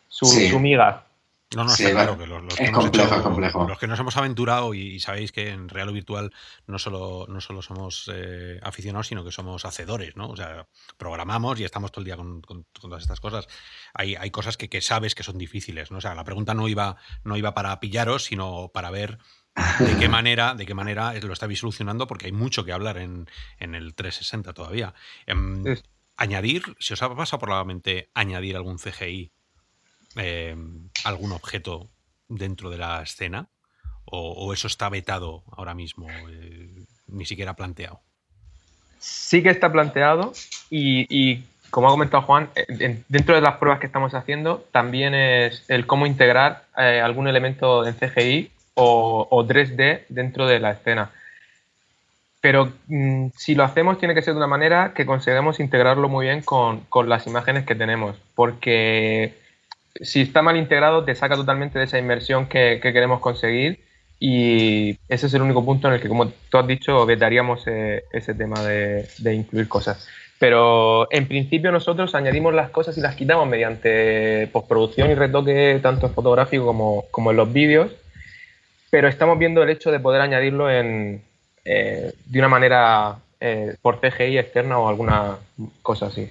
su, 0.09 0.27
su 0.27 0.59
miga. 0.59 1.05
No, 1.55 1.65
no, 1.65 1.73
está 1.73 1.91
claro 1.91 2.19
que 2.19 2.27
los, 2.27 2.43
que 2.55 2.71
los, 2.71 3.79
que 3.79 3.87
nos 3.87 4.01
hemos 4.01 4.17
aventurado 4.17 4.75
y, 4.75 4.99
sabéis 4.99 5.31
que 5.31 5.51
en 5.51 5.69
real 5.69 5.89
o 5.89 5.93
virtual 5.93 6.33
no 6.67 6.79
solo, 6.79 7.27
no 7.29 7.41
solo 7.41 7.63
somos 7.63 8.11
eh, 8.13 8.59
aficionados, 8.63 9.07
sino 9.09 9.25
que 9.25 9.31
somos 9.31 9.65
hacedores, 9.65 10.17
¿no? 10.17 10.31
O 10.31 10.37
sea, 10.37 10.67
programamos 10.97 11.61
y 11.61 11.65
estamos 11.65 11.93
todo 11.93 12.01
el 12.01 12.07
día 12.07 12.17
con, 12.17 12.43
todas 12.73 13.03
estas 13.03 13.21
cosas. 13.21 13.47
Hay, 13.95 14.17
hay 14.17 14.31
cosas 14.31 14.57
que, 14.57 14.81
sabes 14.81 15.15
que 15.15 15.23
son 15.23 15.39
difíciles, 15.39 15.91
¿no? 15.91 15.99
O 15.99 16.01
sea, 16.01 16.15
la 16.15 16.25
pregunta 16.25 16.53
no 16.53 16.69
iba, 16.69 16.97
no 17.23 17.37
iba 17.37 17.55
para 17.55 17.79
pillaros, 17.81 18.25
sino 18.25 18.71
para 18.75 18.91
ver 18.91 19.19
de 19.79 19.97
qué 19.97 20.09
manera, 20.09 20.55
de 20.55 20.67
qué 20.67 20.75
manera 20.75 21.15
lo 21.15 21.33
estáis 21.33 21.61
solucionando, 21.61 22.07
porque 22.07 22.27
hay 22.27 22.33
mucho 22.33 22.65
que 22.65 22.73
hablar 22.73 22.99
en, 22.99 23.29
el 23.59 23.95
360 23.95 24.53
todavía. 24.53 24.95
Em, 25.27 25.65
añadir, 26.17 26.63
si 26.79 26.93
os 26.93 27.03
ha 27.03 27.15
pasado 27.15 27.39
por 27.39 27.51
la 27.51 27.65
mente 27.65 28.11
añadir 28.15 28.57
algún 28.57 28.79
CGI 28.79 29.33
eh, 30.17 30.57
algún 31.05 31.33
objeto 31.33 31.91
dentro 32.29 32.71
de 32.71 32.79
la 32.79 33.03
escena? 33.03 33.49
¿O, 34.07 34.53
eso 34.53 34.67
está 34.67 34.89
vetado 34.91 35.45
ahora 35.51 35.75
mismo? 35.75 36.09
Eh, 36.31 36.85
ni 37.09 37.25
siquiera 37.25 37.57
planteado. 37.57 38.03
Sí 38.99 39.43
que 39.43 39.51
está 39.51 39.73
planteado 39.73 40.33
y, 40.71 41.45
como 41.75 41.89
ha 41.89 41.91
comentado 41.91 42.23
Juan, 42.23 42.51
eh, 42.55 43.03
dentro 43.09 43.35
de 43.35 43.41
las 43.41 43.57
pruebas 43.57 43.81
que 43.81 43.87
estamos 43.87 44.15
haciendo 44.15 44.65
también 44.71 45.13
es 45.13 45.65
el 45.67 45.87
cómo 45.87 46.07
integrar 46.07 46.67
algún 46.77 47.27
elemento 47.27 47.85
en 47.85 47.95
CGI 47.95 48.53
o, 48.75 49.45
3D 49.45 50.03
dentro 50.09 50.47
de 50.47 50.61
la 50.61 50.71
escena. 50.71 51.11
Pero 52.41 52.73
mm, 52.87 53.31
si 53.37 53.57
lo 53.57 53.65
hacemos 53.65 53.99
tiene 53.99 54.15
que 54.15 54.23
ser 54.23 54.35
de 54.35 54.39
una 54.39 54.47
manera 54.47 54.93
que 54.95 55.05
consigamos 55.05 55.59
integrarlo 55.59 56.09
muy 56.09 56.27
bien 56.27 56.43
con, 56.43 56.87
las 57.09 57.27
imágenes 57.27 57.65
que 57.65 57.75
tenemos, 57.75 58.17
porque 58.37 59.35
si 60.01 60.21
está 60.23 60.43
mal 60.43 60.57
integrado, 60.57 61.05
te 61.05 61.17
saca 61.17 61.35
totalmente 61.35 61.81
de 61.81 61.87
esa 61.87 61.99
inversión 61.99 62.47
que, 62.47 62.79
queremos 62.81 63.19
conseguir. 63.19 63.83
Y 64.21 64.97
ese 65.09 65.27
es 65.27 65.35
el 65.35 65.43
único 65.43 65.65
punto 65.65 65.89
en 65.89 65.95
el 65.95 66.01
que, 66.01 66.09
como 66.09 66.29
tú 66.29 66.57
has 66.57 66.67
dicho, 66.69 67.05
vetaríamos 67.05 67.67
eh, 67.67 68.05
ese 68.13 68.33
tema 68.33 68.63
de, 68.63 69.09
incluir 69.35 69.69
cosas. 69.69 70.07
Pero 70.45 71.09
en 71.11 71.27
principio 71.27 71.73
nosotros 71.73 72.15
añadimos 72.15 72.53
las 72.53 72.69
cosas 72.69 72.99
y 72.99 73.01
las 73.01 73.17
quitamos 73.17 73.49
mediante 73.49 74.47
postproducción 74.49 75.11
y 75.11 75.15
retoque 75.15 75.81
tanto 75.83 76.07
en 76.07 76.13
fotográfico 76.13 76.67
como, 76.67 77.07
como 77.11 77.31
en 77.31 77.39
los 77.39 77.51
vídeos. 77.51 77.91
Pero 78.91 79.09
estamos 79.09 79.39
viendo 79.39 79.63
el 79.63 79.71
hecho 79.71 79.91
de 79.91 80.01
poder 80.01 80.21
añadirlo 80.21 80.71
en, 80.71 81.23
eh, 81.65 82.13
de 82.27 82.39
una 82.39 82.49
manera 82.49 83.17
eh, 83.41 83.77
por 83.81 84.01
CGI 84.01 84.37
externa 84.37 84.77
o 84.77 84.87
alguna 84.87 85.39
cosa 85.81 86.09
así. 86.09 86.31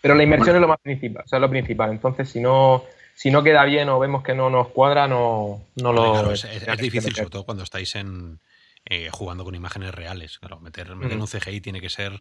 Pero 0.00 0.16
la 0.16 0.24
inversión 0.24 0.56
es 0.56 0.60
lo 0.60 0.66
más 0.66 0.80
principal, 0.80 1.22
o 1.24 1.28
sea, 1.28 1.38
lo 1.38 1.48
principal. 1.48 1.92
Entonces, 1.92 2.28
si 2.28 2.40
no, 2.40 2.82
si 3.14 3.30
no 3.30 3.44
queda 3.44 3.64
bien 3.66 3.88
o 3.88 4.00
vemos 4.00 4.24
que 4.24 4.34
no 4.34 4.50
nos 4.50 4.66
cuadra, 4.66 5.06
no, 5.06 5.60
no 5.76 5.92
lo. 5.92 6.32
es, 6.32 6.42
difícil, 6.76 7.14
sobre 7.14 7.30
todo 7.30 7.44
cuando 7.44 7.62
estáis 7.62 7.94
en, 7.94 8.40
eh, 8.84 9.10
jugando 9.12 9.44
con 9.44 9.54
imágenes 9.54 9.94
reales. 9.94 10.40
Claro, 10.40 10.58
meter, 10.58 10.96
meter 10.96 11.18
un 11.18 11.28
CGI 11.28 11.60
tiene 11.60 11.80
que 11.80 11.88
ser 11.88 12.20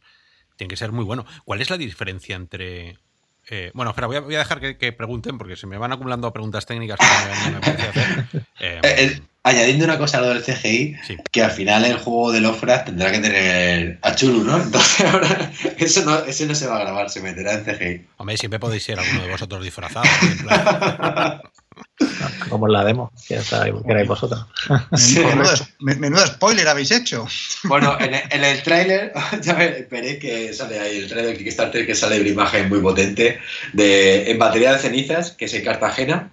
tiene 0.60 0.70
que 0.70 0.76
ser 0.76 0.92
muy 0.92 1.06
bueno. 1.06 1.26
¿Cuál 1.46 1.62
es 1.62 1.70
la 1.70 1.78
diferencia 1.78 2.36
entre 2.36 2.98
eh, 3.52 3.72
bueno, 3.74 3.92
espera, 3.92 4.08
voy 4.08 4.18
a, 4.36 4.40
dejar 4.40 4.60
que, 4.78 4.92
pregunten 4.92 5.38
porque 5.38 5.56
se 5.56 5.66
me 5.66 5.78
van 5.78 5.92
acumulando 5.92 6.32
preguntas 6.32 6.66
técnicas 6.66 7.00
que 7.00 7.52
me, 7.52 7.60
me 7.60 7.66
hacer. 7.66 8.26
Eh, 8.62 9.22
añadiendo 9.44 9.86
una 9.86 9.98
cosa 9.98 10.18
a 10.18 10.22
lo 10.22 10.28
del 10.28 10.44
CGI, 10.44 10.98
que 11.32 11.42
al 11.42 11.52
final 11.52 11.86
el 11.86 11.98
juego 11.98 12.34
de 12.34 12.42
Lofra 12.42 12.84
tendrá 12.84 13.10
que 13.10 13.20
tener 13.20 13.98
a 14.02 14.14
Chulu, 14.14 14.44
¿no? 14.44 14.62
Entonces 14.62 15.06
ahora 15.14 15.52
eso 15.78 16.04
no, 16.04 16.20
ese 16.26 16.46
no 16.46 16.54
se 16.54 16.68
va 16.68 16.76
a 16.76 16.82
grabar, 16.82 17.10
se 17.10 17.22
meterá 17.22 17.54
en 17.54 17.64
CGI. 17.64 18.06
Hombre, 18.18 18.36
siempre 18.36 18.60
podéis 18.60 18.84
ser 18.84 19.00
alguno 19.00 19.24
de 19.24 19.32
vosotros 19.32 19.64
disfrazado. 19.64 20.06
Como 22.50 22.68
en 22.68 22.74
la 22.74 22.84
demo, 22.84 23.12
que 23.28 23.36
erais 23.36 24.08
vosotros. 24.08 24.46
Menudo, 25.80 26.26
spoiler 26.28 26.68
habéis 26.68 26.92
hecho. 26.92 27.28
Bueno, 27.64 27.98
en 28.00 28.14
el, 28.14 28.22
en 28.30 28.44
el 28.44 28.64
tráiler, 28.64 29.14
ya 29.42 29.54
me 29.54 29.66
esperé 29.66 30.20
que 30.20 30.54
sale 30.54 30.80
ahí 30.80 30.98
el 31.00 31.08
tráiler 31.08 31.38
de 31.38 31.44
Kickstarter 31.44 31.86
que 31.86 31.96
sale 31.96 32.20
una 32.20 32.30
imagen 32.30 32.70
muy 32.70 32.80
potente 32.80 33.40
de 33.74 34.32
en 34.32 34.40
batería 34.40 34.74
de 34.74 34.80
cenizas, 34.80 35.32
que 35.32 35.46
es 35.46 35.54
en 35.54 35.64
Cartagena 35.64 36.32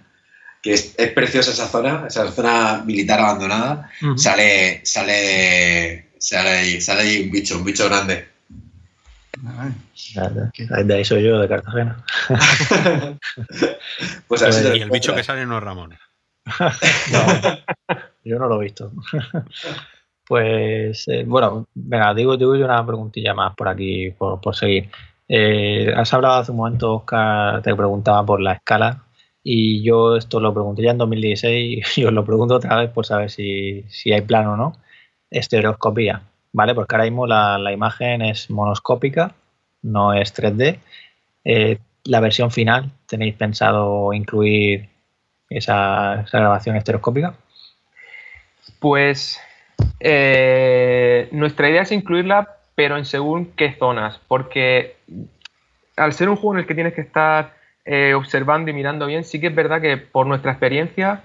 que 0.61 0.73
es, 0.73 0.95
preciosa 1.13 1.51
esa 1.51 1.67
zona, 1.67 2.05
esa 2.07 2.31
zona 2.31 2.83
militar 2.85 3.19
abandonada. 3.19 3.89
Sale, 4.15 4.81
sale, 4.83 6.09
sale, 6.17 6.81
sale 6.81 7.01
ahí 7.01 7.21
un 7.23 7.31
bicho, 7.31 7.57
un 7.57 7.63
bicho 7.63 7.85
grande. 7.87 8.27
De 10.83 10.93
ahí 10.95 11.05
soy 11.05 11.23
yo, 11.23 11.39
de 11.39 11.47
Cartagena. 11.47 12.03
pues 14.27 14.41
así 14.41 14.77
y 14.77 14.81
el 14.81 14.89
bicho 14.89 15.13
que 15.15 15.23
sale 15.23 15.45
no 15.45 15.57
es 15.57 15.63
Ramón. 15.63 15.97
yo 18.23 18.39
no 18.39 18.47
lo 18.47 18.61
he 18.61 18.65
visto. 18.65 18.91
Pues 20.27 21.07
eh, 21.07 21.23
bueno, 21.25 21.69
venga, 21.73 22.13
digo, 22.13 22.35
digo 22.35 22.53
yo 22.57 22.65
una 22.65 22.85
preguntilla 22.85 23.33
más 23.33 23.55
por 23.55 23.69
aquí, 23.69 24.11
por, 24.11 24.41
por 24.41 24.53
seguir. 24.53 24.89
Eh, 25.29 25.93
has 25.95 26.13
hablado 26.13 26.35
hace 26.35 26.51
un 26.51 26.57
momento, 26.57 26.95
Oscar, 26.95 27.61
te 27.61 27.73
preguntaba 27.73 28.25
por 28.25 28.41
la 28.41 28.51
escala 28.51 29.05
y 29.41 29.81
yo 29.83 30.17
esto 30.17 30.41
lo 30.41 30.53
pregunté 30.53 30.83
ya 30.83 30.91
en 30.91 30.97
2016 30.97 31.97
y 31.97 32.03
os 32.05 32.11
lo 32.11 32.25
pregunto 32.25 32.55
otra 32.55 32.75
vez 32.77 32.91
por 32.91 33.05
saber 33.05 33.29
si, 33.29 33.85
hay 34.11 34.21
plan 34.21 34.47
o 34.47 34.57
no. 34.57 34.73
Estereoscopía, 35.29 36.21
¿vale? 36.57 36.73
Porque 36.73 36.95
ahora 36.95 37.05
mismo 37.05 37.27
la, 37.27 37.71
imagen 37.71 38.23
es 38.23 38.49
monoscópica, 38.49 39.35
no 39.83 40.13
es 40.13 40.33
3D. 40.33 40.79
Eh, 41.45 41.77
la 42.03 42.19
versión 42.19 42.49
final, 42.49 42.89
¿tenéis 43.05 43.35
pensado 43.35 44.11
incluir 44.11 44.89
esa, 45.51 46.25
grabación 46.33 46.75
estereoscópica? 46.75 47.35
Pues 48.79 49.39
eh, 49.99 51.29
nuestra 51.31 51.69
idea 51.69 51.83
es 51.83 51.91
incluirla, 51.91 52.55
pero 52.73 52.97
en 52.97 53.05
según 53.05 53.51
qué 53.55 53.73
zonas, 53.73 54.19
porque 54.27 54.95
al 55.95 56.13
ser 56.13 56.27
un 56.27 56.37
juego 56.37 56.55
en 56.55 56.59
el 56.61 56.65
que 56.65 56.73
tienes 56.73 56.95
que 56.95 57.01
estar 57.01 57.53
eh, 57.85 58.15
observando 58.15 58.71
y 58.71 58.73
mirando 58.73 59.05
bien, 59.05 59.23
sí 59.23 59.39
que 59.39 59.47
es 59.47 59.55
verdad 59.55 59.79
que 59.79 59.97
por 59.97 60.25
nuestra 60.25 60.53
experiencia, 60.53 61.23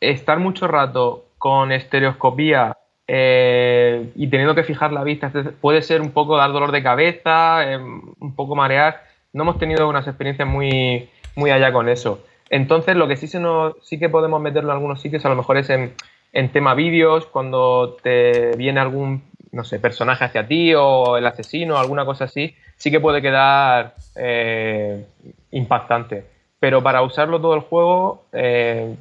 estar 0.00 0.38
mucho 0.38 0.68
rato 0.68 1.26
con 1.36 1.72
estereoscopía 1.72 2.76
eh, 3.10 4.12
y 4.14 4.28
teniendo 4.28 4.54
que 4.54 4.64
fijar 4.64 4.92
la 4.92 5.02
vista, 5.02 5.32
puede 5.62 5.80
ser 5.80 6.02
un 6.02 6.10
poco 6.10 6.36
dar 6.36 6.52
dolor 6.52 6.72
de 6.72 6.82
cabeza, 6.82 7.72
em, 7.72 8.02
un 8.20 8.34
poco 8.34 8.54
marear. 8.54 9.02
No 9.32 9.44
hemos 9.44 9.58
tenido 9.58 9.88
unas 9.88 10.06
experiencias 10.06 10.46
muy, 10.46 11.08
muy 11.34 11.50
allá 11.50 11.72
con 11.72 11.88
eso. 11.88 12.22
Entonces, 12.50 12.96
lo 12.96 13.08
que 13.08 13.16
sí, 13.16 13.26
se 13.26 13.40
nos, 13.40 13.74
sí 13.82 13.98
que 13.98 14.10
podemos 14.10 14.40
meterlo 14.40 14.70
en 14.70 14.76
algunos 14.76 15.00
sitios, 15.00 15.24
a 15.24 15.30
lo 15.30 15.36
mejor 15.36 15.56
es 15.56 15.70
en, 15.70 15.94
en 16.32 16.50
tema 16.50 16.74
vídeos, 16.74 17.26
cuando 17.26 17.96
te 18.02 18.56
viene 18.56 18.80
algún, 18.80 19.22
no 19.52 19.64
sé, 19.64 19.78
personaje 19.80 20.24
hacia 20.24 20.46
ti 20.46 20.74
o 20.74 21.16
el 21.16 21.26
asesino 21.26 21.78
alguna 21.78 22.04
cosa 22.04 22.24
así, 22.24 22.54
sí 22.76 22.90
que 22.90 23.00
puede 23.00 23.22
quedar 23.22 23.94
eh, 24.16 25.06
impactante. 25.50 26.24
Pero 26.60 26.82
para 26.82 27.02
usarlo 27.02 27.40
todo 27.40 27.54
el 27.54 27.60
juego, 27.60 28.24
eh, 28.32 28.96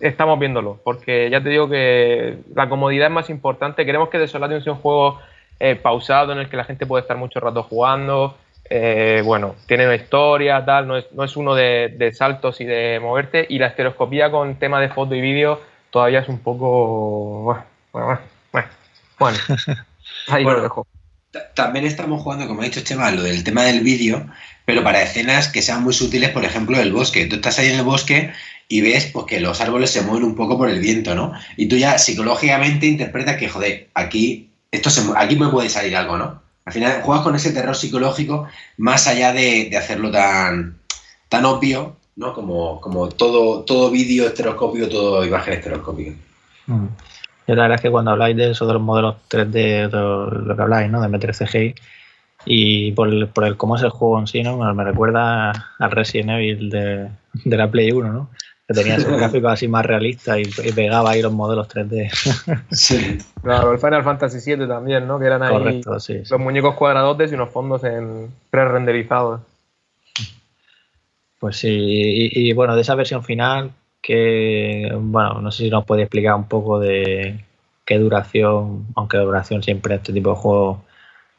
estamos 0.00 0.38
viéndolo, 0.38 0.80
porque 0.84 1.30
ya 1.30 1.42
te 1.42 1.48
digo 1.48 1.68
que 1.68 2.38
la 2.54 2.68
comodidad 2.68 3.08
es 3.08 3.12
más 3.12 3.30
importante. 3.30 3.86
Queremos 3.86 4.08
que 4.08 4.18
Desolation 4.18 4.62
sea 4.62 4.72
un 4.72 4.80
juego 4.80 5.20
eh, 5.58 5.74
pausado 5.74 6.32
en 6.32 6.38
el 6.38 6.48
que 6.48 6.56
la 6.56 6.64
gente 6.64 6.86
puede 6.86 7.02
estar 7.02 7.16
mucho 7.16 7.40
rato 7.40 7.62
jugando. 7.62 8.36
Eh, 8.68 9.22
bueno, 9.24 9.54
tiene 9.66 9.86
una 9.86 9.94
historia, 9.94 10.64
tal, 10.64 10.88
no 10.88 10.96
es, 10.96 11.06
no 11.12 11.24
es 11.24 11.36
uno 11.36 11.54
de, 11.54 12.12
saltos 12.14 12.60
y 12.60 12.64
de 12.64 12.98
moverte. 13.00 13.46
Y 13.48 13.58
la 13.58 13.68
estereoscopía 13.68 14.30
con 14.30 14.56
tema 14.56 14.80
de 14.80 14.88
foto 14.88 15.14
y 15.14 15.20
vídeo 15.20 15.60
todavía 15.90 16.20
es 16.20 16.28
un 16.28 16.38
poco. 16.38 17.42
Bueno, 17.42 17.62
bueno, 17.92 18.20
bueno, 18.52 18.68
bueno. 19.18 19.38
ahí 20.28 20.44
lo 20.44 20.62
dejo. 20.62 20.86
También 21.54 21.84
estamos 21.84 22.22
jugando, 22.22 22.46
como 22.46 22.62
ha 22.62 22.64
dicho 22.64 22.80
Chema, 22.80 23.10
lo 23.10 23.22
del 23.22 23.44
tema 23.44 23.62
del 23.64 23.80
vídeo, 23.80 24.26
pero 24.64 24.82
para 24.82 25.02
escenas 25.02 25.48
que 25.48 25.60
sean 25.60 25.82
muy 25.82 25.92
sutiles, 25.92 26.30
por 26.30 26.44
ejemplo, 26.44 26.78
el 26.78 26.92
bosque. 26.92 27.26
Tú 27.26 27.36
estás 27.36 27.58
ahí 27.58 27.68
en 27.68 27.78
el 27.78 27.84
bosque 27.84 28.32
y 28.68 28.80
ves 28.80 29.10
pues, 29.12 29.26
que 29.26 29.40
los 29.40 29.60
árboles 29.60 29.90
se 29.90 30.02
mueven 30.02 30.24
un 30.24 30.34
poco 30.34 30.58
por 30.58 30.68
el 30.68 30.80
viento, 30.80 31.14
¿no? 31.14 31.32
Y 31.56 31.68
tú 31.68 31.76
ya 31.76 31.98
psicológicamente 31.98 32.86
interpretas 32.86 33.36
que, 33.36 33.48
joder, 33.48 33.88
aquí, 33.94 34.50
esto 34.70 34.90
se, 34.90 35.02
aquí 35.16 35.36
me 35.36 35.48
puede 35.48 35.68
salir 35.68 35.96
algo, 35.96 36.18
¿no? 36.18 36.42
Al 36.64 36.72
final 36.72 37.02
juegas 37.02 37.24
con 37.24 37.36
ese 37.36 37.52
terror 37.52 37.76
psicológico 37.76 38.48
más 38.76 39.06
allá 39.06 39.32
de, 39.32 39.70
hacerlo 39.76 40.10
tan, 40.10 40.78
tan 41.28 41.44
obvio, 41.44 41.96
¿no? 42.16 42.34
Como, 42.34 42.80
como 42.80 43.08
todo, 43.08 43.62
todo 43.62 43.90
vídeo 43.90 44.26
estereoscópico, 44.26 44.88
todo 44.88 45.24
imagen 45.24 45.54
estereoscópica. 45.54 46.12
Mm. 46.66 46.86
Yo 47.46 47.54
la 47.54 47.62
verdad 47.62 47.76
es 47.76 47.82
que 47.82 47.90
cuando 47.90 48.10
habláis 48.10 48.36
de 48.36 48.50
eso 48.50 48.66
de 48.66 48.72
los 48.72 48.82
modelos 48.82 49.14
3D, 49.30 49.88
lo 49.90 50.56
que 50.56 50.62
habláis, 50.62 50.90
¿no? 50.90 51.00
De 51.00 51.06
meter 51.06 51.32
CGI, 51.32 51.76
y 52.44 52.90
por 52.92 53.08
el, 53.08 53.28
por 53.28 53.44
el 53.44 53.56
cómo 53.56 53.76
es 53.76 53.82
el 53.82 53.90
juego 53.90 54.18
en 54.18 54.26
sí, 54.26 54.42
¿no? 54.42 54.56
Me 54.74 54.84
recuerda 54.84 55.50
al 55.78 55.90
Resident 55.92 56.30
Evil 56.30 56.70
de, 56.70 57.08
de 57.44 57.56
la 57.56 57.70
Play 57.70 57.92
1, 57.92 58.12
¿no? 58.12 58.30
Que 58.66 58.74
tenía 58.74 58.96
ese 58.96 59.10
gráfico 59.16 59.48
así 59.48 59.68
más 59.68 59.86
realista 59.86 60.38
y, 60.38 60.44
pegaba 60.74 61.10
ahí 61.10 61.22
los 61.22 61.32
modelos 61.32 61.68
3D. 61.68 62.64
sí. 62.70 63.18
Claro, 63.42 63.72
el 63.72 63.78
Final 63.78 64.04
Fantasy 64.04 64.56
VII 64.56 64.66
también, 64.66 65.06
¿no? 65.06 65.18
Que 65.18 65.26
eran 65.26 65.42
ahí 65.42 65.82
los 65.84 66.40
muñecos 66.40 66.74
cuadradotes 66.74 67.30
y 67.30 67.34
unos 67.34 67.50
fondos 67.50 67.84
en 67.84 68.28
pre-renderizados. 68.50 69.40
Pues 71.38 71.58
sí, 71.58 71.68
y, 71.70 72.52
bueno, 72.54 72.74
de 72.74 72.80
esa 72.80 72.94
versión 72.94 73.22
final, 73.22 73.70
que, 74.02 74.90
bueno, 74.98 75.40
no 75.40 75.52
sé 75.52 75.64
si 75.64 75.70
nos 75.70 75.84
puede 75.84 76.02
explicar 76.02 76.34
un 76.34 76.48
poco 76.48 76.80
de 76.80 77.44
qué 77.84 77.98
duración, 77.98 78.86
aunque 78.96 79.18
duración 79.18 79.62
siempre 79.62 79.96
este 79.96 80.14
tipo 80.14 80.30
de 80.30 80.36
juegos 80.36 80.78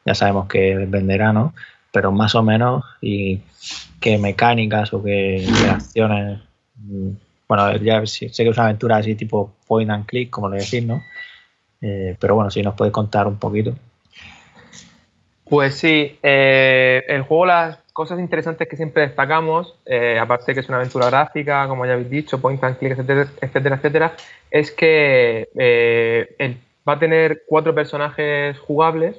ya 0.06 0.14
sabemos 0.14 0.48
que 0.48 0.76
venderá, 0.76 1.34
¿no? 1.34 1.54
Pero 1.91 2.12
más 2.12 2.36
o 2.36 2.44
menos, 2.44 2.86
y 3.02 3.41
qué 3.99 4.20
mecánicas 4.20 4.94
o 4.94 5.04
qué 5.04 5.45
acciones 5.70 6.40
bueno, 7.48 7.76
ya 7.78 8.06
sé 8.06 8.30
que 8.30 8.49
es 8.49 8.58
una 8.58 8.66
aventura 8.66 8.98
así 8.98 9.16
tipo 9.16 9.54
point 9.68 9.90
and 9.90 10.06
click, 10.06 10.30
como 10.30 10.49
le 10.49 10.58
decís, 10.58 10.86
¿no? 10.86 11.02
Eh, 11.82 12.16
pero 12.20 12.36
bueno, 12.36 12.49
si 12.49 12.62
nos 12.62 12.76
puedes 12.76 12.91
contar 12.91 13.28
un 13.28 13.38
poquito. 13.38 13.74
Pues 15.45 15.76
sí, 15.76 16.20
eh, 16.22 17.06
el 17.08 17.22
juego 17.22 17.45
las 17.45 17.78
cosas 17.94 18.20
interesantes 18.20 18.68
que 18.68 18.76
siempre 18.76 19.04
destacamos, 19.04 19.76
eh, 19.86 20.20
aparte 20.20 20.48
de 20.48 20.54
que 20.56 20.60
es 20.60 20.68
una 20.68 20.78
aventura 20.78 21.08
gráfica, 21.08 21.68
como 21.68 21.86
ya 21.86 21.94
habéis 21.94 22.10
dicho, 22.10 22.41
point 22.41 22.62
and 22.64 22.78
click, 22.78 22.91
etcétera, 22.91 23.30
etcétera, 23.41 23.76
etcétera 23.76 24.16
es 24.52 24.72
que 24.72 25.49
va 26.88 26.94
a 26.94 26.99
tener 26.99 27.44
cuatro 27.48 27.74
personajes 27.74 28.60
jugables, 28.60 29.16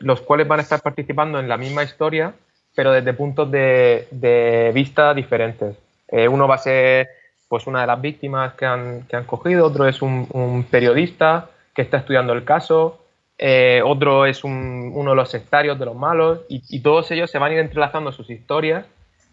los 0.00 0.20
cuales 0.22 0.48
van 0.48 0.60
a 0.60 0.62
estar 0.62 0.80
participando 0.80 1.38
en 1.38 1.48
la 1.48 1.56
misma 1.56 1.82
historia, 1.82 2.34
pero 2.74 2.92
desde 2.92 3.12
puntos 3.12 3.50
de 3.50 4.70
vista 4.72 5.12
diferentes. 5.14 5.76
Eh, 6.10 6.28
uno 6.28 6.48
va 6.48 6.56
a 6.56 6.58
ser 6.58 7.08
pues 7.48 7.66
una 7.66 7.80
de 7.80 7.86
las 7.86 8.00
víctimas 8.00 8.54
que 8.54 8.66
han, 8.66 9.02
que 9.08 9.16
han 9.16 9.24
cogido, 9.24 9.66
otro 9.66 9.86
es 9.88 10.02
un, 10.02 10.66
periodista 10.70 11.50
que 11.74 11.82
está 11.82 11.98
estudiando 11.98 12.32
el 12.32 12.44
caso, 12.44 13.04
eh, 13.38 13.82
otro 13.84 14.26
es 14.26 14.44
uno 14.44 15.10
de 15.10 15.16
los 15.16 15.30
sectarios 15.30 15.78
de 15.78 15.84
los 15.84 15.96
malos, 15.96 16.42
y, 16.48 16.80
todos 16.80 17.10
ellos 17.10 17.30
se 17.30 17.38
van 17.38 17.50
a 17.50 17.54
ir 17.54 17.60
entrelazando 17.60 18.12
sus 18.12 18.30
historias 18.30 18.86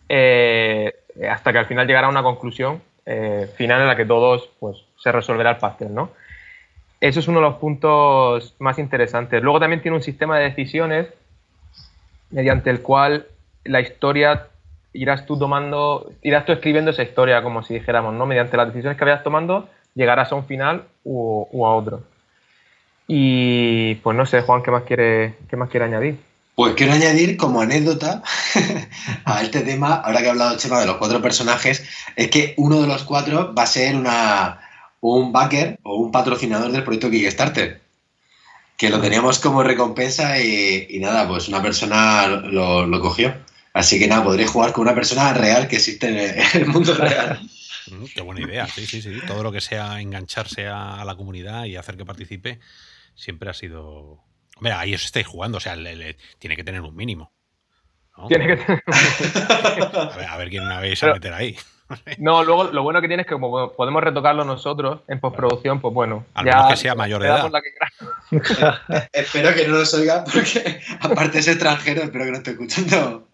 eh, 0.10 0.96
hasta 1.30 1.52
que 1.52 1.60
al 1.60 1.66
final 1.68 1.86
llegará 1.86 2.08
a 2.08 2.10
una 2.10 2.24
conclusión 2.24 2.82
final 3.56 3.82
en 3.82 3.88
la 3.88 3.96
que 3.96 4.06
todos 4.06 4.50
pues, 4.60 4.84
se 4.98 5.14
resolverá 5.14 5.52
el 5.52 5.58
pastel, 5.58 5.94
¿no? 5.94 6.10
Eso 7.00 7.20
es 7.20 7.28
uno 7.28 7.40
de 7.40 7.46
los 7.46 7.56
puntos 7.56 8.56
más 8.60 8.80
interesantes. 8.80 9.42
Luego 9.42 9.62
también 9.62 9.82
tiene 9.82 9.96
un 9.96 10.04
sistema 10.04 10.38
de 10.40 10.46
decisiones 10.46 11.08
mediante 12.32 12.70
el 12.70 12.82
cual 12.82 13.28
la 13.64 13.80
historia 13.80 14.48
irás 14.98 15.26
tú 15.26 15.38
tomando, 15.38 16.12
irás 16.24 16.46
tú 16.46 16.52
escribiendo 16.52 16.92
esa 16.92 17.04
historia, 17.04 17.44
como 17.44 17.64
si 17.64 17.76
dijéramos, 17.76 18.14
¿no? 18.16 18.26
Mediante 18.26 18.58
las 18.58 18.68
decisiones 18.68 18.98
que 18.98 19.06
vayas 19.06 19.24
tomando, 19.24 19.70
llegarás 19.94 20.32
a 20.32 20.36
un 20.36 20.46
final 20.46 20.86
u, 21.04 21.66
a 21.66 21.76
otro. 21.76 22.04
Y 23.08 23.96
pues 23.96 24.18
no 24.18 24.26
sé, 24.26 24.42
Juan, 24.42 24.64
¿qué 24.64 24.72
más 24.72 24.84
quiere, 24.84 25.36
qué 25.50 25.56
más 25.56 25.70
quiere 25.70 25.86
añadir? 25.86 26.20
Pues 26.56 26.74
quiero 26.74 26.94
añadir 26.94 27.38
como 27.38 27.62
anécdota 27.62 28.24
a 29.26 29.44
este 29.44 29.62
tema, 29.62 29.96
ahora 29.96 30.20
que 30.20 30.26
he 30.26 30.30
hablado 30.30 30.58
Chema 30.58 30.80
de 30.80 30.88
los 30.88 30.98
cuatro 30.98 31.22
personajes, 31.22 31.88
es 32.16 32.30
que 32.30 32.56
uno 32.58 32.82
de 32.82 32.88
los 32.88 33.04
cuatro 33.04 33.54
va 33.54 33.64
a 33.64 33.68
ser 33.68 33.96
una, 33.96 34.60
un 35.00 35.32
backer 35.32 35.80
o 35.84 35.96
un 35.98 36.12
patrocinador 36.12 36.72
del 36.72 36.84
proyecto 36.84 37.12
Kickstarter, 37.12 37.82
que 38.76 38.90
lo 38.90 39.00
teníamos 39.00 39.40
como 39.40 39.62
recompensa 39.62 40.40
y, 40.40 40.98
nada, 41.00 41.28
pues 41.28 41.48
una 41.48 41.62
persona 41.62 42.28
lo, 42.28 42.88
lo 42.88 43.00
cogió. 43.00 43.36
Así 43.78 44.00
que 44.00 44.08
nada, 44.08 44.24
podréis 44.24 44.50
jugar 44.50 44.74
con 44.74 44.84
una 44.84 44.96
persona 44.96 45.34
real 45.34 45.68
que 45.68 45.76
existe 45.76 46.08
en 46.54 46.62
el 46.62 46.68
mundo 46.68 46.94
real. 46.96 47.40
Mm, 47.92 48.06
qué 48.14 48.22
buena 48.22 48.42
idea, 48.42 48.68
sí, 48.68 48.86
sí, 48.86 49.02
sí. 49.02 49.20
Todo 49.26 49.44
lo 49.44 49.52
que 49.52 49.62
sea 49.62 50.02
engancharse 50.02 50.68
a 50.68 51.04
la 51.06 51.16
comunidad 51.16 51.66
y 51.66 51.76
hacer 51.76 51.96
que 51.96 52.06
participe 52.06 52.60
siempre 53.16 53.50
ha 53.50 53.54
sido. 53.54 54.24
Hombre, 54.56 54.74
ahí 54.74 54.94
os 54.94 55.06
estáis 55.06 55.28
jugando, 55.28 55.58
o 55.58 55.62
sea, 55.62 55.76
tiene 56.40 56.56
que 56.56 56.64
tener 56.64 56.82
un 56.82 56.96
mínimo. 56.96 57.32
Tiene 58.28 58.48
que 58.48 58.56
tener 58.58 58.84
a, 58.88 60.18
ver, 60.18 60.28
a 60.28 60.38
ver 60.38 60.50
quién 60.50 60.68
me 60.68 60.74
vais 60.74 61.04
a 61.04 61.14
meter 61.14 61.34
ahí. 61.34 61.56
No, 62.18 62.44
luego 62.44 62.66
lo 62.66 62.84
bueno 62.84 63.02
que 63.02 63.08
tiene 63.08 63.22
es 63.22 63.28
que 63.28 63.34
como 63.34 63.74
podemos 63.74 64.04
retocarlo 64.04 64.44
nosotros 64.44 65.02
en 65.08 65.20
postproducción, 65.20 65.80
pues 65.80 65.94
bueno. 65.94 66.26
Al 66.34 66.46
menos 66.46 66.70
que 66.70 66.76
sea 66.78 66.96
mayor 66.96 67.22
de 67.22 67.28
edad. 67.28 67.52
espero 69.14 69.54
que 69.54 69.68
no 69.68 69.78
nos 69.78 69.94
oiga 69.94 70.24
porque 70.24 70.82
aparte 71.00 71.40
es 71.40 71.48
extranjero, 71.48 72.04
espero 72.04 72.26
que 72.26 72.32
no 72.32 72.38
esté 72.38 72.52
escuchando 72.52 73.28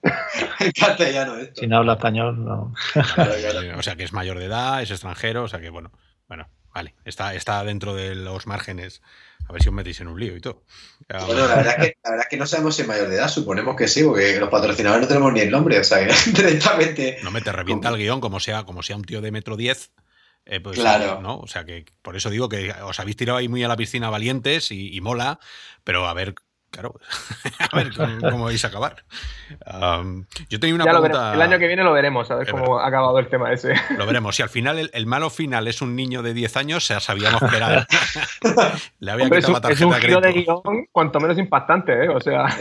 en 0.60 0.72
castellano 0.72 1.38
esto. 1.38 1.62
Si 1.62 1.68
no 1.68 1.78
habla 1.78 1.94
español, 1.94 2.44
no. 2.44 2.74
O 3.78 3.84
sea 3.84 3.96
que 3.96 4.04
es 4.04 4.14
mayor 4.14 4.40
de 4.40 4.46
edad, 4.46 4.82
es 4.82 4.92
extranjero, 4.92 5.44
o 5.44 5.48
sea 5.48 5.60
que 5.60 5.70
bueno, 5.70 5.92
bueno, 6.28 6.48
vale, 6.74 6.96
está, 7.06 7.34
está 7.34 7.64
dentro 7.64 7.96
de 7.96 8.16
los 8.16 8.48
márgenes 8.48 9.02
a 9.48 9.54
ver 9.54 9.62
si 9.62 9.70
os 9.70 9.76
metéis 9.76 10.00
en 10.02 10.08
un 10.08 10.20
lío 10.20 10.36
y 10.36 10.42
todo. 10.42 10.64
Bueno, 11.10 11.48
la 11.48 11.56
verdad, 11.56 11.76
es 11.80 11.86
que, 11.86 11.98
la 12.04 12.10
verdad 12.12 12.26
es 12.26 12.30
que 12.30 12.38
no 12.38 12.46
sabemos 12.46 12.76
si 12.76 12.82
es 12.84 12.88
mayor 12.88 13.10
de 13.10 13.16
edad, 13.16 13.28
suponemos 13.28 13.76
que 13.76 13.88
sí, 13.88 14.04
porque 14.04 14.40
los 14.40 14.50
patrocinadores 14.50 15.02
no 15.02 15.08
tenemos 15.08 15.34
ni 15.34 15.42
el 15.42 15.52
nombre, 15.52 15.80
o 15.80 15.84
sea, 15.84 16.00
directamente... 16.34 17.20
No 17.24 17.32
me 17.32 17.42
te 17.42 17.52
revienta 17.52 17.90
el 17.90 17.98
guion 17.98 18.22
como 18.22 18.40
sea, 18.40 18.64
como 18.64 18.84
sea 18.84 18.96
un 18.96 19.04
tío 19.04 19.22
de 19.22 19.32
metro 19.32 19.58
10. 19.58 19.92
Eh, 20.46 20.60
pues, 20.60 20.78
claro. 20.78 21.22
¿no? 21.22 21.40
O 21.40 21.48
sea 21.48 21.64
que 21.64 21.86
por 22.02 22.18
eso 22.18 22.30
digo 22.30 22.50
que 22.50 22.74
os 22.84 23.00
habéis 23.00 23.16
tirado 23.16 23.38
ahí 23.38 23.48
muy 23.48 23.64
a 23.64 23.70
la 23.70 23.78
piscina 23.78 24.10
valientes 24.10 24.72
y 24.72 25.00
mola, 25.00 25.40
pero 25.86 26.06
a 26.06 26.14
ver 26.14 26.36
Claro, 26.74 27.00
a 27.60 27.76
ver 27.76 27.94
cómo, 27.94 28.46
vais 28.46 28.66
a 28.66 28.68
acabar. 28.68 29.04
yo 30.50 30.60
tenía 30.60 30.74
una 30.74 30.86
pregunta. 30.86 31.36
El 31.36 31.42
año 31.44 31.60
que 31.60 31.68
viene 31.68 31.84
lo 31.84 31.94
veremos, 31.94 32.32
a 32.32 32.36
ver 32.36 32.50
cómo 32.50 32.80
ha 32.80 32.88
acabado 32.88 33.20
el 33.20 33.28
tema 33.28 33.54
ese. 33.54 33.76
Lo 33.96 34.08
veremos. 34.08 34.36
Si 34.36 34.42
al 34.42 34.50
final 34.50 34.90
el, 34.92 35.06
malo 35.06 35.30
final 35.30 35.68
es 35.68 35.84
un 35.84 35.96
niño 35.96 36.24
de 36.24 36.34
10 36.34 36.58
años, 36.58 36.88
ya 36.88 37.00
sabíamos 37.00 37.44
que 37.44 37.58
era. 37.58 37.86
Le 39.00 39.12
había 39.12 39.30
quitado 39.30 39.54
la 39.54 39.62
tarjeta 39.62 39.86
es 39.86 39.96
un 39.96 40.02
giro 40.02 40.20
de, 40.20 40.34
guion 40.34 40.88
cuanto 40.92 41.20
menos 41.20 41.38
impactante, 41.38 42.06
¿eh? 42.06 42.10
O 42.10 42.20
sea. 42.20 42.58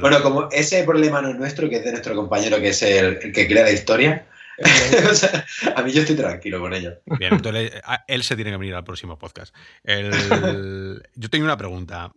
bueno, 0.00 0.22
como 0.22 0.48
ese 0.52 0.84
problema 0.84 1.20
no 1.20 1.30
es 1.30 1.36
nuestro, 1.36 1.68
que 1.68 1.78
es 1.78 1.84
de 1.84 1.90
nuestro 1.90 2.14
compañero, 2.14 2.58
que 2.58 2.68
es 2.68 2.80
el, 2.82 3.32
que 3.32 3.48
crea 3.48 3.64
la 3.64 3.72
historia. 3.72 4.28
o 5.10 5.14
sea, 5.14 5.44
a 5.74 5.82
mí 5.82 5.90
yo 5.90 6.02
estoy 6.02 6.14
tranquilo 6.14 6.60
con 6.60 6.72
ello. 6.74 6.92
Bien, 7.18 7.34
entonces 7.34 7.72
él 8.06 8.22
se 8.22 8.36
tiene 8.36 8.52
que 8.52 8.56
venir 8.58 8.76
al 8.76 8.84
próximo 8.84 9.18
podcast. 9.18 9.52
yo 9.84 11.28
tengo 11.28 11.44
una 11.44 11.56
pregunta. 11.56 12.12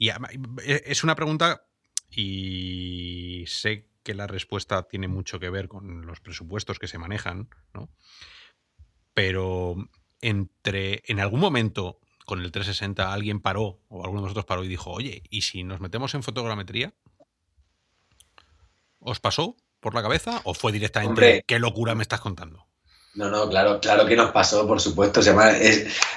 Y 0.00 0.08
e, 0.08 0.82
es 0.86 1.04
una 1.04 1.14
pregunta 1.14 1.66
y 2.10 3.44
sé 3.46 3.86
que 4.02 4.14
la 4.14 4.26
respuesta 4.26 4.82
tiene 4.84 5.08
mucho 5.08 5.38
que 5.38 5.50
ver 5.50 5.68
con 5.68 6.06
los 6.06 6.20
presupuestos 6.20 6.78
que 6.78 6.88
se 6.88 6.98
manejan, 6.98 7.50
¿no? 7.74 7.90
Pero 9.12 9.76
entre, 10.22 11.02
en 11.06 11.20
algún 11.20 11.38
momento 11.38 12.00
con 12.24 12.40
el 12.40 12.50
360 12.50 13.12
alguien 13.12 13.40
paró, 13.40 13.80
o 13.88 14.02
alguno 14.02 14.22
de 14.22 14.24
nosotros 14.24 14.46
paró 14.46 14.64
y 14.64 14.68
dijo, 14.68 14.90
oye, 14.90 15.22
¿y 15.28 15.42
si 15.42 15.64
nos 15.64 15.80
metemos 15.80 16.14
en 16.14 16.22
fotogrametría? 16.22 16.94
¿Os 19.00 19.20
pasó 19.20 19.56
por 19.80 19.94
la 19.94 20.02
cabeza 20.02 20.40
o 20.44 20.54
fue 20.54 20.72
directamente 20.72 21.44
qué 21.46 21.58
locura 21.58 21.94
me 21.94 22.02
estás 22.02 22.20
contando? 22.20 22.66
No, 23.14 23.28
no, 23.28 23.48
claro, 23.48 23.80
claro 23.80 24.06
que 24.06 24.16
nos 24.16 24.30
pasó, 24.30 24.66
por 24.66 24.80
supuesto. 24.80 25.20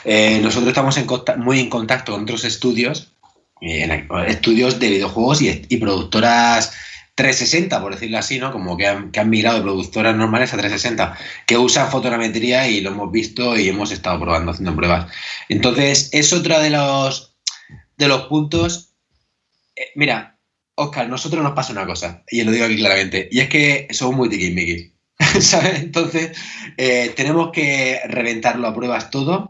Eh, 0.05 0.39
nosotros 0.41 0.69
estamos 0.69 0.95
en 0.97 1.07
muy 1.38 1.60
en 1.60 1.69
contacto 1.69 2.14
con 2.14 2.23
otros 2.23 2.43
estudios, 2.45 3.12
estudios 4.27 4.80
de 4.80 4.90
videojuegos 4.90 5.41
y, 5.41 5.77
productoras 5.77 6.73
360, 7.15 7.81
por 7.81 7.94
decirlo 7.94 8.18
así, 8.18 8.40
¿no? 8.40 8.52
Como 8.52 8.76
que 8.76 8.88
han, 8.88 9.11
que 9.11 9.19
han 9.19 9.30
migrado 9.30 9.57
de 9.57 9.64
productoras 9.64 10.15
normales 10.15 10.53
a 10.53 10.57
360, 10.57 11.18
que 11.45 11.57
usan 11.57 11.91
fotogrametría 11.91 12.68
y 12.68 12.81
lo 12.81 12.91
hemos 12.91 13.11
visto 13.11 13.57
y 13.57 13.69
hemos 13.69 13.91
estado 13.91 14.19
probando, 14.19 14.52
haciendo 14.52 14.76
pruebas. 14.76 15.11
Entonces, 15.49 16.10
es 16.11 16.34
otro 16.34 16.60
de 16.60 16.72
los, 16.72 17.35
de 17.98 18.07
los 18.07 18.23
puntos. 18.23 18.94
Eh, 19.76 19.91
mira, 19.95 20.38
Oscar, 20.76 21.07
nosotros 21.07 21.44
nos 21.44 21.53
pasa 21.53 21.72
una 21.72 21.85
cosa, 21.85 22.23
y 22.30 22.44
lo 22.44 22.52
digo 22.52 22.65
aquí 22.65 22.77
claramente, 22.77 23.30
y 23.31 23.40
es 23.40 23.49
que 23.49 23.88
somos 23.91 24.15
muy 24.15 24.30
tiquismiquis. 24.30 24.94
¿sabes? 25.40 25.80
Entonces, 25.81 26.38
eh, 26.77 27.14
tenemos 27.15 27.52
que 27.52 28.02
reventarlo 28.07 28.68
a 28.68 28.76
pruebas 28.76 29.10
todo 29.10 29.49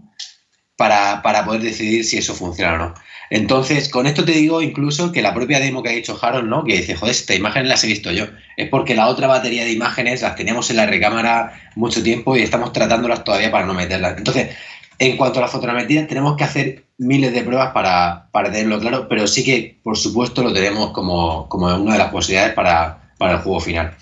para, 0.76 1.22
poder 1.46 1.62
decidir 1.62 2.04
si 2.06 2.18
eso 2.18 2.34
funciona 2.34 2.74
o 2.74 2.78
no. 2.78 2.94
Entonces, 3.30 3.90
con 3.90 4.06
esto 4.06 4.26
te 4.26 4.34
digo 4.34 4.62
incluso 4.62 5.12
que 5.12 5.22
la 5.22 5.34
propia 5.34 5.60
demo 5.60 5.82
que 5.82 5.90
ha 5.90 5.94
dicho 5.94 6.18
Harold, 6.22 6.48
¿no? 6.48 6.64
Que 6.64 6.78
dice, 6.78 6.96
joder, 6.96 7.16
esta 7.16 7.34
imagen 7.34 7.68
las 7.68 7.84
he 7.84 7.88
visto 7.88 8.12
yo. 8.12 8.26
Es 8.58 8.70
porque 8.70 8.94
la 8.94 9.08
otra 9.08 9.28
batería 9.28 9.64
de 9.64 9.72
imágenes 9.72 10.22
las 10.22 10.36
teníamos 10.36 10.70
en 10.70 10.78
la 10.78 10.86
recámara 10.86 11.72
mucho 11.76 12.04
tiempo 12.04 12.36
y 12.36 12.44
estamos 12.44 12.74
tratándolas 12.74 13.24
todavía 13.24 13.52
para 13.52 13.66
no 13.66 13.74
meterlas. 13.74 14.18
Entonces, 14.18 14.56
en 15.00 15.18
cuanto 15.18 15.40
a 15.40 15.44
la 15.44 15.48
fotogrametría, 15.48 16.06
tenemos 16.06 16.38
que 16.38 16.44
hacer 16.44 16.86
miles 16.98 17.34
de 17.34 17.42
pruebas 17.42 17.72
para, 17.72 18.30
para 18.32 18.52
tenerlo 18.52 18.80
claro, 18.80 19.08
pero 19.08 19.28
sí 19.28 19.44
que, 19.44 19.80
por 19.84 19.98
supuesto, 19.98 20.44
lo 20.44 20.54
tenemos 20.54 20.92
como, 20.92 21.48
una 21.52 21.94
de 21.94 22.00
las 22.00 22.12
posibilidades 22.12 22.54
para, 22.54 23.00
el 23.20 23.38
juego 23.38 23.60
final. 23.62 23.96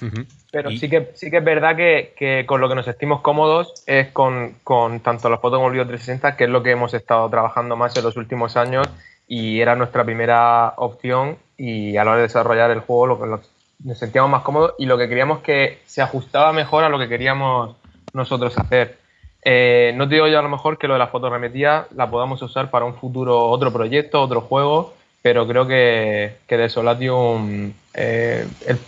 Pero 0.51 0.69
sí 0.71 0.89
que 0.89 1.11
sí 1.13 1.31
que 1.31 1.37
es 1.37 1.43
verdad 1.43 1.77
que, 1.77 2.45
con 2.45 2.59
lo 2.59 2.67
que 2.67 2.75
nos 2.75 2.85
sentimos 2.85 3.21
cómodos 3.21 3.83
es 3.87 4.09
con, 4.09 4.55
tanto 5.01 5.29
los 5.29 5.39
fotos 5.39 5.59
como 5.59 5.69
el 5.69 5.87
360, 5.87 6.35
que 6.35 6.43
es 6.43 6.49
lo 6.49 6.61
que 6.61 6.71
hemos 6.71 6.93
estado 6.93 7.29
trabajando 7.29 7.77
más 7.77 7.95
en 7.95 8.03
los 8.03 8.17
últimos 8.17 8.57
años 8.57 8.87
y 9.27 9.61
era 9.61 9.77
nuestra 9.77 10.03
primera 10.03 10.73
opción 10.75 11.37
y 11.57 11.95
a 11.95 12.03
la 12.03 12.11
hora 12.11 12.17
de 12.17 12.23
desarrollar 12.23 12.69
el 12.71 12.81
juego 12.81 13.07
lo 13.07 13.21
que 13.21 13.27
nos 13.27 13.97
sentíamos 13.97 14.29
más 14.29 14.41
cómodos 14.41 14.73
y 14.77 14.85
lo 14.85 14.97
que 14.97 15.07
queríamos 15.07 15.39
que 15.39 15.79
se 15.85 16.01
ajustaba 16.01 16.51
mejor 16.51 16.83
a 16.83 16.89
lo 16.89 16.99
que 16.99 17.07
queríamos 17.07 17.77
nosotros 18.13 18.57
hacer. 18.57 18.97
Eh, 19.43 19.93
no 19.95 20.07
te 20.07 20.15
digo 20.15 20.27
yo 20.27 20.37
a 20.37 20.43
lo 20.43 20.49
mejor 20.49 20.77
que 20.77 20.87
lo 20.87 20.93
de 20.93 20.99
la 20.99 21.07
fotogrametría 21.07 21.87
la 21.95 22.11
podamos 22.11 22.41
usar 22.41 22.69
para 22.69 22.85
un 22.85 22.95
futuro 22.95 23.45
otro 23.45 23.71
proyecto, 23.71 24.21
otro 24.21 24.41
juego, 24.41 24.93
pero 25.21 25.47
creo 25.47 25.67
que, 25.67 26.37
que 26.47 26.57
de 26.57 26.69
Solatium 26.69 27.73
eh, 27.93 28.47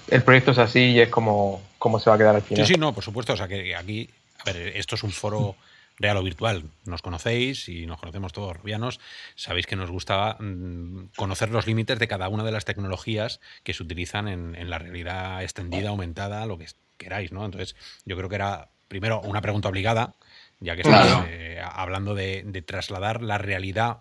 el, 0.09 0.23
proyecto 0.23 0.51
es 0.51 0.57
así 0.57 0.91
y 0.91 0.99
es 1.01 1.09
como, 1.09 1.61
como 1.77 1.99
se 1.99 2.09
va 2.09 2.15
a 2.15 2.19
quedar 2.19 2.35
al 2.35 2.41
final. 2.41 2.65
Sí, 2.65 2.73
sí, 2.73 2.79
no, 2.79 2.93
por 2.93 3.03
supuesto. 3.03 3.33
O 3.33 3.37
sea, 3.37 3.47
que 3.47 3.75
aquí, 3.75 4.09
a 4.39 4.51
ver, 4.51 4.75
esto 4.75 4.95
es 4.95 5.03
un 5.03 5.11
foro 5.11 5.55
real 5.99 6.17
o 6.17 6.23
virtual. 6.23 6.63
Nos 6.85 7.03
conocéis 7.03 7.69
y 7.69 7.85
nos 7.85 7.99
conocemos 7.99 8.33
todos 8.33 8.57
rubianos. 8.57 8.99
Sabéis 9.35 9.67
que 9.67 9.75
nos 9.75 9.91
gustaba 9.91 10.37
mm, 10.39 11.09
conocer 11.15 11.49
los 11.49 11.67
límites 11.67 11.99
de 11.99 12.07
cada 12.07 12.29
una 12.29 12.43
de 12.43 12.51
las 12.51 12.65
tecnologías 12.65 13.39
que 13.63 13.75
se 13.75 13.83
utilizan 13.83 14.27
en, 14.27 14.69
la 14.69 14.79
realidad 14.79 15.43
extendida, 15.43 15.89
aumentada, 15.89 16.45
lo 16.47 16.57
que 16.57 16.65
queráis, 16.97 17.31
¿no? 17.31 17.45
Entonces, 17.45 17.75
yo 18.05 18.17
creo 18.17 18.29
que 18.29 18.35
era, 18.35 18.69
primero, 18.87 19.21
una 19.21 19.41
pregunta 19.41 19.69
obligada, 19.69 20.15
ya 20.59 20.75
que 20.75 20.81
estamos 20.81 21.25
eh, 21.27 21.61
hablando 21.63 22.15
de, 22.15 22.41
de 22.43 22.61
trasladar 22.63 23.21
la 23.21 23.37
realidad 23.37 23.99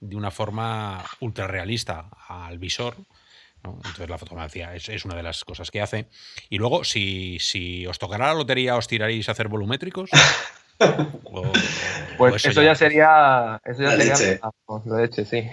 de 0.00 0.16
una 0.16 0.30
forma 0.30 1.04
ultra 1.20 1.46
realista 1.46 2.08
al 2.28 2.58
visor. 2.58 2.96
Entonces 3.64 4.08
la 4.08 4.18
fotografía 4.18 4.74
es, 4.74 5.04
una 5.04 5.16
de 5.16 5.22
las 5.22 5.44
cosas 5.44 5.70
que 5.70 5.80
hace. 5.80 6.06
Y 6.48 6.58
luego, 6.58 6.84
si, 6.84 7.38
si 7.40 7.86
os 7.86 7.98
tocará 7.98 8.28
la 8.28 8.34
lotería, 8.34 8.76
¿os 8.76 8.86
tiraréis 8.86 9.28
a 9.28 9.32
hacer 9.32 9.48
volumétricos? 9.48 10.10
pues 12.18 12.44
eso, 12.44 12.62
ya, 12.62 12.74
sería. 12.74 13.60
Eso 13.64 13.82
ya 13.82 14.16
sería. 14.16 14.40
Leche. 14.86 15.24
sí. 15.24 15.48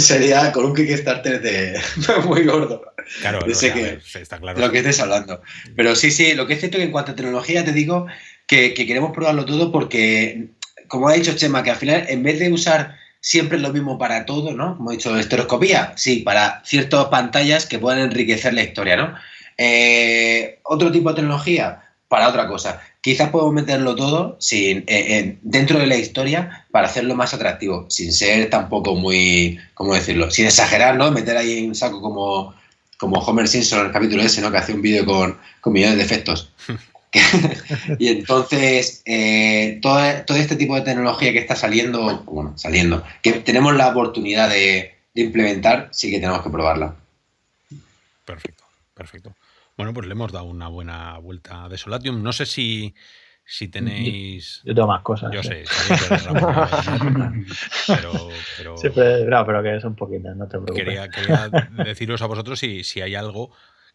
Sería 0.00 0.52
con 0.52 0.66
un 0.66 0.74
Kickstarter 0.74 1.40
de 1.40 1.80
muy 2.26 2.44
gordo. 2.44 2.82
Claro, 3.20 3.40
que, 3.40 4.00
está 4.14 4.38
claro. 4.38 4.60
Lo 4.60 4.70
que 4.70 4.78
estés 4.78 5.00
hablando. 5.00 5.42
Pero 5.74 5.96
sí, 5.96 6.10
sí, 6.10 6.34
lo 6.34 6.46
que 6.46 6.54
es 6.54 6.60
cierto 6.60 6.76
que 6.76 6.84
en 6.84 6.92
cuanto 6.92 7.12
a 7.12 7.16
tecnología 7.16 7.64
te 7.64 7.72
digo 7.72 8.06
que, 8.46 8.74
que 8.74 8.86
queremos 8.86 9.12
probarlo 9.12 9.46
todo 9.46 9.72
porque, 9.72 10.50
como 10.88 11.08
ha 11.08 11.14
dicho 11.14 11.34
Chema, 11.34 11.62
que 11.62 11.70
al 11.70 11.76
final, 11.76 12.04
en 12.08 12.22
vez 12.22 12.38
de 12.38 12.52
usar 12.52 12.99
siempre 13.20 13.56
es 13.56 13.62
lo 13.62 13.72
mismo 13.72 13.98
para 13.98 14.24
todo, 14.26 14.52
¿no? 14.52 14.76
Como 14.76 14.90
he 14.90 14.96
dicho, 14.96 15.16
estereoscopía, 15.16 15.92
sí, 15.96 16.20
para 16.20 16.62
ciertas 16.64 17.06
pantallas 17.06 17.66
que 17.66 17.78
puedan 17.78 18.00
enriquecer 18.00 18.54
la 18.54 18.62
historia, 18.62 18.96
¿no? 18.96 19.14
Eh, 19.58 20.58
otro 20.62 20.90
tipo 20.90 21.10
de 21.10 21.16
tecnología, 21.16 21.82
para 22.10 22.28
otra 22.28 22.48
cosa. 22.48 22.82
Quizás 23.02 23.28
podemos 23.30 23.54
meterlo 23.54 23.94
todo 23.94 24.36
sin, 24.40 24.84
eh, 24.88 25.38
dentro 25.42 25.78
de 25.78 25.86
la 25.86 25.96
historia 25.96 26.66
para 26.72 26.88
hacerlo 26.88 27.14
más 27.14 27.32
atractivo, 27.32 27.86
sin 27.88 28.12
ser 28.12 28.50
tampoco 28.50 28.96
muy, 28.96 29.60
¿cómo 29.74 29.94
decirlo? 29.94 30.30
Sin 30.30 30.46
exagerar, 30.46 30.96
¿no? 30.96 31.10
Meter 31.12 31.36
ahí 31.36 31.66
un 31.66 31.74
saco 31.74 32.00
como, 32.02 32.54
como 32.98 33.20
Homer 33.20 33.46
Simpson 33.46 33.80
en 33.80 33.86
el 33.86 33.92
capítulo 33.92 34.22
ese, 34.22 34.40
¿no? 34.40 34.50
Que 34.50 34.58
hace 34.58 34.74
un 34.74 34.82
vídeo 34.82 35.06
con, 35.06 35.38
con 35.60 35.72
millones 35.72 35.98
de 35.98 36.02
efectos. 36.02 36.50
y 37.98 38.08
entonces, 38.08 39.02
eh, 39.04 39.78
todo, 39.82 39.98
este 40.00 40.56
tipo 40.56 40.76
de 40.76 40.82
tecnología 40.82 41.32
que 41.32 41.40
está 41.40 41.56
saliendo, 41.56 42.22
bueno, 42.24 42.56
saliendo, 42.56 43.04
que 43.22 43.32
tenemos 43.32 43.74
la 43.74 43.88
oportunidad 43.88 44.48
de, 44.48 44.94
implementar, 45.14 45.88
sí 45.90 46.10
que 46.10 46.20
tenemos 46.20 46.42
que 46.42 46.50
probarla. 46.50 46.94
Perfecto, 48.24 48.64
perfecto. 48.94 49.34
Bueno, 49.76 49.92
pues 49.92 50.06
le 50.06 50.12
hemos 50.12 50.30
dado 50.30 50.44
una 50.44 50.68
buena 50.68 51.18
vuelta 51.18 51.68
de 51.68 51.78
Solatium. 51.78 52.22
No 52.22 52.32
sé 52.32 52.46
si, 52.46 52.94
si 53.44 53.66
tenéis. 53.68 54.62
Yo, 54.64 54.74
tengo 54.74 54.88
más 54.88 55.02
cosas. 55.02 55.32
Yo 55.32 55.42
sé, 55.42 55.64
pero, 57.86 58.28
pero. 58.56 58.76
Siempre, 58.76 59.24
no, 59.24 59.44
pero 59.44 59.62
que 59.62 59.80
son 59.80 59.96
poquitas, 59.96 60.36
no 60.36 60.44
te 60.46 60.58
preocupes. 60.58 60.84
Quería, 60.84 61.08
quería 61.08 61.48
deciros 61.84 62.22
a 62.22 62.26
vosotros 62.26 62.58
si, 62.58 62.84
si 62.84 63.00
hay 63.00 63.14
algo 63.14 63.50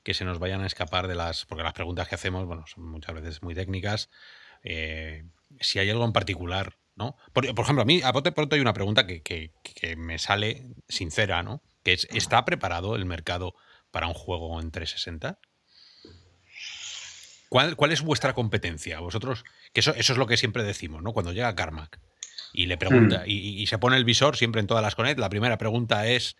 que 0.05 0.13
se 0.13 0.23
nos 0.23 0.37
vayan 0.37 0.61
a 0.61 0.67
escapar 0.67 1.07
de 1.07 1.15
las. 1.15 1.45
Porque 1.45 1.63
las 1.63 1.73
preguntas 1.73 2.07
que 2.07 2.15
hacemos, 2.15 2.45
bueno, 2.45 2.63
son 2.67 2.87
muchas 2.87 3.15
veces 3.15 3.41
muy 3.41 3.55
técnicas. 3.55 4.09
Eh, 4.63 5.25
si 5.59 5.79
hay 5.79 5.89
algo 5.89 6.05
en 6.05 6.13
particular, 6.13 6.77
¿no? 6.95 7.17
Por, 7.33 7.45
ejemplo, 7.45 7.81
a 7.81 7.85
mí, 7.85 8.01
a 8.03 8.11
bote 8.11 8.31
pronto 8.31 8.55
hay 8.55 8.61
una 8.61 8.73
pregunta 8.73 9.07
que, 9.07 9.51
me 9.97 10.19
sale 10.19 10.63
sincera, 10.87 11.41
¿no? 11.41 11.63
Que 11.83 11.93
es: 11.93 12.07
¿está 12.11 12.45
preparado 12.45 12.95
el 12.95 13.05
mercado 13.05 13.55
para 13.89 14.07
un 14.07 14.13
juego 14.13 14.61
en 14.61 14.69
360? 14.69 15.39
¿Cuál, 17.49 17.75
¿Cuál, 17.75 17.91
es 17.91 18.01
vuestra 18.01 18.33
competencia? 18.33 18.99
Vosotros, 18.99 19.43
que 19.73 19.79
eso, 19.79 19.93
eso 19.95 20.13
es 20.13 20.19
lo 20.19 20.27
que 20.27 20.37
siempre 20.37 20.63
decimos, 20.63 21.01
¿no? 21.01 21.13
Cuando 21.13 21.33
llega 21.33 21.55
Carmack 21.55 21.99
y 22.53 22.67
le 22.67 22.77
pregunta, 22.77 23.23
y, 23.25 23.61
y, 23.61 23.65
se 23.65 23.79
pone 23.79 23.97
el 23.97 24.05
visor 24.05 24.37
siempre 24.37 24.61
en 24.61 24.67
todas 24.67 24.83
las 24.83 24.93
Connect, 24.93 25.19
la 25.19 25.29
primera 25.29 25.57
pregunta 25.57 26.05
es: 26.05 26.37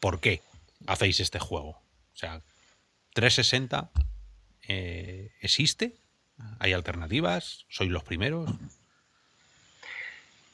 ¿por 0.00 0.20
qué 0.20 0.42
hacéis 0.88 1.20
este 1.20 1.38
juego? 1.38 1.70
O 1.70 2.16
sea, 2.16 2.42
360 3.14 3.90
eh, 4.68 5.30
existe? 5.40 5.94
¿Hay 6.58 6.72
alternativas? 6.72 7.64
¿Sois 7.68 7.90
los 7.90 8.02
primeros? 8.02 8.50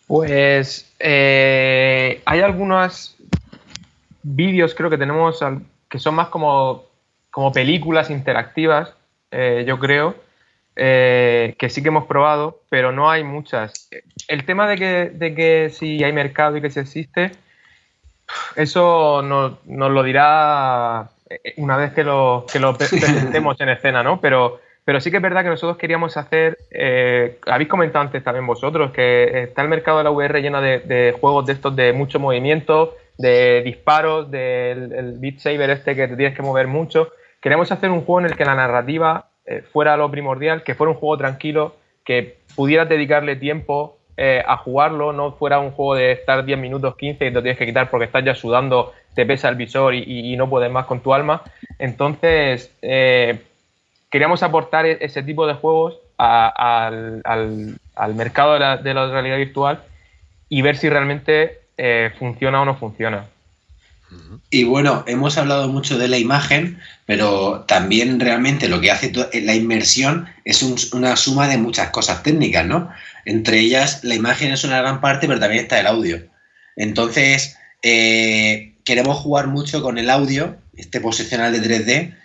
Pues 0.06 0.92
eh, 0.98 2.22
hay 2.24 2.40
algunos 2.40 3.16
vídeos, 4.22 4.74
creo 4.74 4.90
que 4.90 4.98
tenemos, 4.98 5.40
que 5.88 5.98
son 5.98 6.14
más 6.14 6.28
como, 6.28 6.84
como 7.30 7.50
películas 7.52 8.10
interactivas, 8.10 8.94
eh, 9.30 9.64
yo 9.66 9.78
creo, 9.78 10.16
que 10.74 11.68
sí 11.68 11.82
que 11.82 11.88
hemos 11.88 12.06
probado, 12.06 12.62
pero 12.70 12.90
no 12.90 13.10
hay 13.10 13.22
muchas. 13.22 13.88
El 14.28 14.44
tema 14.46 14.68
de 14.68 14.76
que, 14.76 15.10
de 15.10 15.34
que 15.34 15.70
si 15.70 16.02
hay 16.02 16.12
mercado 16.12 16.56
y 16.56 16.62
que 16.62 16.70
si 16.70 16.80
existe, 16.80 17.32
eso 18.56 19.22
nos 19.22 19.58
lo 19.66 20.02
dirá 20.02 21.10
eh, 21.10 21.19
una 21.56 21.76
vez 21.76 21.92
que 21.92 22.04
lo, 22.04 22.44
que 22.50 22.58
lo 22.58 22.74
presentemos 22.76 23.60
en 23.60 23.68
escena, 23.68 24.02
¿no? 24.02 24.20
Pero, 24.20 24.60
pero 24.84 25.00
sí 25.00 25.10
que 25.10 25.18
es 25.18 25.22
verdad 25.22 25.42
que 25.42 25.50
nosotros 25.50 25.78
queríamos 25.78 26.16
hacer, 26.16 26.58
eh, 26.70 27.38
habéis 27.46 27.68
comentado 27.68 28.04
antes 28.04 28.24
también 28.24 28.46
vosotros, 28.46 28.90
que 28.92 29.44
está 29.44 29.62
el 29.62 29.68
mercado 29.68 29.98
de 29.98 30.04
la 30.04 30.10
VR 30.10 30.40
lleno 30.40 30.60
de, 30.60 31.14
juegos 31.20 31.46
de 31.46 31.52
estos 31.52 31.76
de 31.76 31.92
mucho 31.92 32.18
movimiento, 32.18 32.96
de 33.18 33.62
disparos, 33.62 34.30
del 34.30 35.18
Beat 35.18 35.38
Saber 35.38 35.70
este 35.70 35.94
que 35.94 36.08
te 36.08 36.16
tienes 36.16 36.34
que 36.34 36.42
mover 36.42 36.66
mucho. 36.66 37.12
Queremos 37.40 37.70
hacer 37.70 37.90
un 37.90 38.04
juego 38.04 38.20
en 38.20 38.26
el 38.26 38.36
que 38.36 38.44
la 38.44 38.54
narrativa 38.54 39.28
eh, 39.44 39.62
fuera 39.62 39.96
lo 39.96 40.10
primordial, 40.10 40.62
que 40.62 40.74
fuera 40.74 40.92
un 40.92 40.98
juego 40.98 41.18
tranquilo, 41.18 41.76
que 42.04 42.38
pudieras 42.56 42.88
dedicarle 42.88 43.36
tiempo 43.36 43.96
a 44.46 44.58
jugarlo, 44.58 45.14
no 45.14 45.32
fuera 45.32 45.60
un 45.60 45.70
juego 45.70 45.94
de 45.94 46.12
estar 46.12 46.44
10 46.44 46.58
minutos, 46.58 46.94
15 46.94 47.24
y 47.24 47.32
te 47.32 47.40
tienes 47.40 47.56
que 47.56 47.64
quitar 47.64 47.88
porque 47.88 48.04
estás 48.04 48.22
ya 48.22 48.34
sudando 48.34 48.92
te 49.14 49.26
pesa 49.26 49.48
el 49.48 49.56
visor 49.56 49.94
y, 49.94 50.36
no 50.36 50.48
puedes 50.48 50.70
más 50.70 50.86
con 50.86 51.00
tu 51.00 51.12
alma. 51.12 51.42
Entonces, 51.78 52.70
eh, 52.82 53.40
queríamos 54.10 54.42
aportar 54.42 54.86
e-, 54.86 54.98
ese 55.00 55.22
tipo 55.22 55.46
de 55.46 55.54
juegos 55.54 55.98
al, 56.16 57.22
mercado 58.14 58.54
de 58.54 58.60
la, 58.60 58.76
de 58.76 58.94
la, 58.94 59.10
realidad 59.10 59.38
virtual 59.38 59.82
y 60.48 60.62
ver 60.62 60.76
si 60.76 60.88
realmente 60.88 61.60
eh, 61.76 62.10
funciona 62.18 62.60
o 62.62 62.64
no 62.64 62.76
funciona. 62.76 63.26
Y 64.50 64.64
bueno, 64.64 65.04
hemos 65.06 65.38
hablado 65.38 65.68
mucho 65.68 65.96
de 65.96 66.08
la 66.08 66.18
imagen, 66.18 66.80
pero 67.06 67.64
también 67.68 68.18
realmente 68.18 68.68
lo 68.68 68.80
que 68.80 68.90
hace 68.90 69.12
la 69.42 69.54
inmersión 69.54 70.26
es 70.44 70.62
una 70.92 71.16
suma 71.16 71.46
de 71.46 71.58
muchas 71.58 71.90
cosas 71.90 72.22
técnicas, 72.24 72.66
¿no? 72.66 72.90
Entre 73.24 73.60
ellas, 73.60 74.02
la 74.02 74.16
imagen 74.16 74.52
es 74.52 74.64
una 74.64 74.80
gran 74.80 75.00
parte, 75.00 75.28
pero 75.28 75.38
también 75.38 75.62
está 75.62 75.78
el 75.78 75.86
audio. 75.86 76.20
Entonces, 76.74 77.56
eh, 77.82 78.69
queremos 78.84 79.18
jugar 79.18 79.48
mucho 79.48 79.82
con 79.82 79.98
el 79.98 80.10
audio, 80.10 80.56
este 80.76 81.00
posicional 81.00 81.52
de 81.52 81.60
3D, 81.60 82.16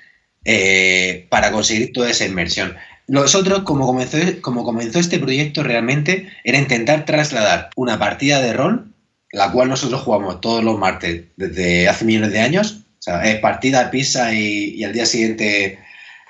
eh, 0.45 1.27
para 1.30 1.52
conseguir 1.52 1.91
toda 1.94 2.10
esa 2.10 2.26
inmersión. 2.26 2.76
Nosotros, 3.07 3.64
como 3.64 3.86
comenzó, 3.86 4.18
como 4.41 4.64
comenzó 4.64 4.99
este 4.99 5.19
proyecto 5.19 5.64
realmente, 5.64 6.30
era 6.44 6.57
intentar 6.57 7.06
trasladar 7.06 7.69
una 7.76 7.99
partida 7.99 8.41
de 8.41 8.53
rol, 8.53 8.91
la 9.32 9.52
cual 9.52 9.69
nosotros 9.69 10.02
jugamos 10.02 10.41
todos 10.41 10.64
los 10.64 10.80
martes 10.80 11.26
desde 11.36 11.88
hace 11.88 12.06
millones 12.06 12.32
de 12.32 12.40
años, 12.40 12.86
o 12.99 13.02
sea, 13.02 13.23
es 13.26 13.40
partida, 13.40 13.91
pizza 13.91 14.34
y, 14.34 14.84
al 14.84 14.94
día 14.94 15.06
siguiente 15.06 15.77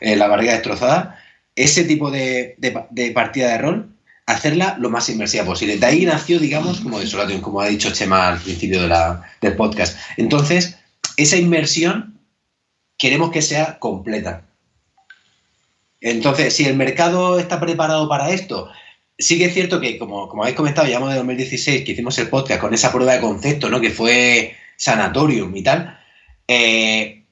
eh, 0.02 0.16
la 0.16 0.28
barriga 0.28 0.54
destrozada, 0.54 1.20
ese 1.56 1.86
tipo 1.86 2.12
de, 2.12 2.58
partida 3.14 3.52
de 3.52 3.58
rol, 3.58 3.95
hacerla 4.26 4.78
lo 4.80 4.90
más 4.90 5.10
inmersiva 5.10 5.46
posible. 5.46 5.78
De 5.78 5.86
ahí 5.86 6.06
nació, 6.06 6.40
digamos, 6.40 6.82
como 6.82 7.00
Desolation, 7.00 7.42
como 7.42 7.62
ha 7.62 7.68
dicho 7.68 7.92
Chema 7.92 8.30
al 8.30 8.40
principio 8.40 8.82
del 8.82 9.56
podcast. 9.56 9.98
Entonces, 10.18 10.78
esa 11.18 11.38
inmersión 11.38 12.20
queremos 12.98 13.32
que 13.32 13.42
sea 13.42 13.78
completa. 13.80 14.44
Entonces, 16.02 16.56
si 16.56 16.66
el 16.66 16.76
mercado 16.76 17.40
está 17.40 17.60
preparado 17.60 18.10
para 18.10 18.30
esto, 18.32 18.70
sí 19.18 19.38
que 19.38 19.46
es 19.46 19.54
cierto 19.54 19.80
que, 19.80 19.98
como, 19.98 20.28
como 20.28 20.44
habéis 20.44 20.58
comentado, 20.58 20.88
ya 20.88 21.00
de 21.00 21.16
2016 21.16 21.84
que 21.84 21.92
hicimos 21.92 22.18
el 22.18 22.30
podcast 22.30 22.62
con 22.62 22.74
esa 22.74 22.92
prueba 22.92 23.14
de 23.14 23.22
concepto, 23.22 23.70
¿no? 23.70 23.80
Que 23.80 23.92
fue 23.92 24.56
Sanatorium 24.78 25.56
y 25.56 25.64
tal. 25.64 26.00
Eh, 26.48 27.24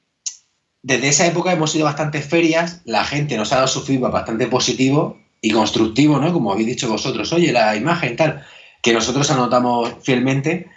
desde 0.81 1.07
esa 1.07 1.25
época 1.25 1.51
hemos 1.51 1.73
ido 1.75 1.87
a 1.87 1.91
bastantes 1.91 2.25
ferias, 2.25 2.81
la 2.85 3.03
gente 3.03 3.37
nos 3.37 3.51
ha 3.51 3.57
dado 3.57 3.67
su 3.67 3.83
feedback 3.83 4.11
bastante 4.11 4.47
positivo 4.47 5.22
y 5.43 5.51
constructivo, 5.51 6.17
¿no? 6.17 6.33
Como 6.33 6.51
habéis 6.51 6.69
dicho 6.69 6.89
vosotros, 6.89 7.31
oye, 7.31 7.51
la 7.51 7.75
imagen 7.75 8.15
tal, 8.15 8.43
que 8.81 8.93
nosotros 8.93 9.29
anotamos 9.29 9.93
fielmente 10.01 10.67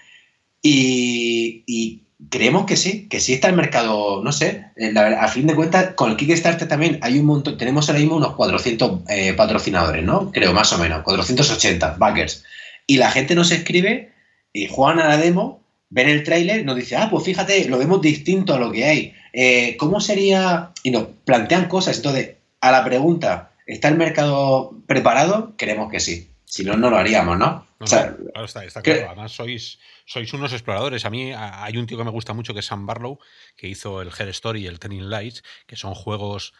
y 0.61 2.03
creemos 2.31 2.67
que 2.67 2.77
sí, 2.77 3.09
que 3.09 3.21
sí 3.21 3.35
está 3.35 3.49
el 3.49 3.57
mercado, 3.57 4.23
no 4.23 4.33
sé, 4.33 4.67
a 4.97 5.29
fin 5.29 5.47
de 5.47 5.55
cuentas, 5.55 5.95
con 5.95 6.11
el 6.11 6.17
Kickstarter 6.17 6.69
también 6.69 6.99
hay 7.03 7.19
un 7.19 7.27
montón, 7.27 7.59
tenemos 7.59 7.89
ahora 7.89 8.01
mismo 8.01 8.17
unos 8.17 8.35
400 8.35 9.01
eh, 9.09 9.35
patrocinadores, 9.35 10.05
¿no? 10.05 10.31
Creo, 10.33 10.53
más 10.53 10.73
o 10.73 10.79
menos, 10.79 11.03
480 11.03 11.97
backers. 11.99 12.45
Y 12.87 12.97
la 12.97 13.11
gente 13.11 13.35
nos 13.35 13.51
escribe 13.51 14.13
y 14.53 14.67
juegan 14.69 15.01
a 15.01 15.09
la 15.09 15.17
demo, 15.19 15.63
ven 15.91 16.09
el 16.09 16.23
tráiler, 16.23 16.65
nos 16.65 16.77
dice, 16.77 16.97
ah, 16.97 17.09
pues 17.11 17.25
fíjate, 17.25 17.69
lo 17.69 17.79
vemos 17.79 18.01
distinto 18.01 18.55
a 18.55 18.59
lo 18.59 18.73
que 18.73 18.85
hay. 18.85 19.13
Eh, 19.33 19.77
¿Cómo 19.79 20.01
sería? 20.01 20.71
Y 20.83 20.91
nos 20.91 21.09
plantean 21.25 21.69
cosas. 21.69 21.97
Entonces, 21.97 22.37
a 22.61 22.71
la 22.71 22.85
pregunta, 22.85 23.53
¿está 23.67 23.89
el 23.89 23.97
mercado 23.97 24.73
preparado? 24.87 25.55
Creemos 25.57 25.91
que 25.91 26.01
sí. 26.01 26.31
Si 26.45 26.65
no, 26.65 26.77
no 26.77 26.91
lo 26.91 26.97
haríamos, 26.97 27.37
¿no? 27.39 27.67
claro, 27.79 28.17
está, 28.45 28.65
está 28.65 28.81
claro. 28.81 29.07
Además, 29.09 29.33
sois 29.33 29.79
sois 30.07 30.33
unos 30.33 30.53
exploradores. 30.53 31.05
A 31.05 31.11
mí 31.11 31.33
hay 31.35 31.77
un 31.77 31.87
tío 31.87 31.99
que 31.99 32.05
me 32.05 32.11
gusta 32.11 32.33
mucho 32.33 32.55
que 32.55 32.61
es 32.61 32.67
Sam 32.67 32.87
Barlow, 32.87 33.19
que 33.57 33.69
hizo 33.69 34.01
el 34.01 34.09
Head 34.09 34.29
Story 34.29 34.63
y 34.63 34.67
el 34.69 34.79
Telling 34.79 35.11
Lights, 35.11 35.43
que 35.67 35.77
son 35.77 35.95
juegos. 35.95 36.55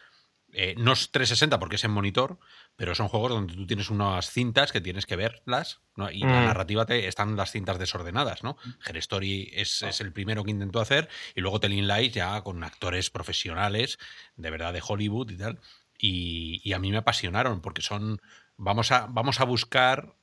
Eh, 0.53 0.75
no 0.77 0.93
es 0.93 1.11
360 1.11 1.59
porque 1.59 1.75
es 1.75 1.83
en 1.83 1.91
monitor, 1.91 2.39
pero 2.77 2.95
son 2.95 3.09
juegos 3.09 3.31
donde 3.31 3.53
tú 3.53 3.67
tienes 3.67 3.89
unas 3.89 4.31
cintas 4.31 4.71
que 4.71 4.79
tienes 4.79 5.05
que 5.05 5.17
verlas 5.17 5.81
y 6.11 6.21
la 6.21 6.41
mm. 6.41 6.45
narrativa 6.45 6.85
te 6.85 7.07
están 7.07 7.35
las 7.35 7.51
cintas 7.51 7.79
desordenadas. 7.79 8.43
¿no? 8.43 8.57
Head 8.85 8.95
Story 8.97 9.51
es, 9.53 9.81
es, 9.81 9.99
el 9.99 10.13
primero 10.13 10.43
que 10.43 10.51
intentó 10.51 10.79
hacer 10.79 11.09
y 11.35 11.41
luego 11.41 11.59
Telling 11.59 11.87
Lights 11.87 12.15
ya 12.15 12.41
con 12.41 12.63
actores 12.63 13.09
profesionales 13.09 13.99
de 14.35 14.49
verdad 14.49 14.73
de 14.73 14.81
Hollywood 14.85 15.31
y 15.31 15.37
tal. 15.37 15.59
Y, 15.97 16.61
y, 16.63 16.73
a 16.73 16.79
mí 16.79 16.91
me 16.91 16.97
apasionaron 16.97 17.61
porque 17.61 17.81
son. 17.81 18.21
Vamos 18.57 18.91
a, 18.91 19.07
vamos 19.09 19.39
a 19.39 19.45
buscar 19.45 20.13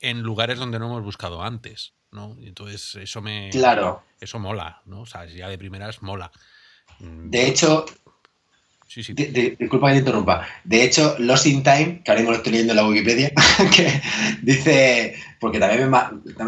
en 0.00 0.22
lugares 0.22 0.58
donde 0.58 0.78
no 0.78 0.86
hemos 0.86 1.02
buscado 1.02 1.42
antes. 1.42 1.94
¿no? 2.12 2.36
entonces 2.42 2.94
eso 3.02 3.20
me. 3.20 3.50
Claro. 3.50 4.02
Eso 4.20 4.38
mola, 4.38 4.82
¿no? 4.86 5.00
O 5.00 5.06
sea, 5.06 5.24
ya 5.26 5.48
de 5.48 5.58
primeras 5.58 6.02
mola. 6.02 6.30
Mm, 7.00 7.30
de 7.30 7.48
hecho. 7.48 7.86
Sí, 8.86 9.02
sí. 9.02 9.14
disculpa 9.14 9.88
que 9.88 9.94
te 9.94 9.98
interrumpa. 10.00 10.46
De 10.64 10.84
hecho, 10.84 11.16
Lost 11.18 11.46
in 11.46 11.62
Time, 11.62 12.02
que 12.04 12.10
ahora 12.10 12.20
mismo 12.20 12.32
lo 12.32 12.36
estoy 12.36 12.52
leyendo 12.52 12.74
en 12.74 12.76
la 12.76 12.86
Wikipedia, 12.86 13.32
que 13.74 14.02
dice, 14.42 15.14
porque 15.40 15.58
también, 15.58 15.90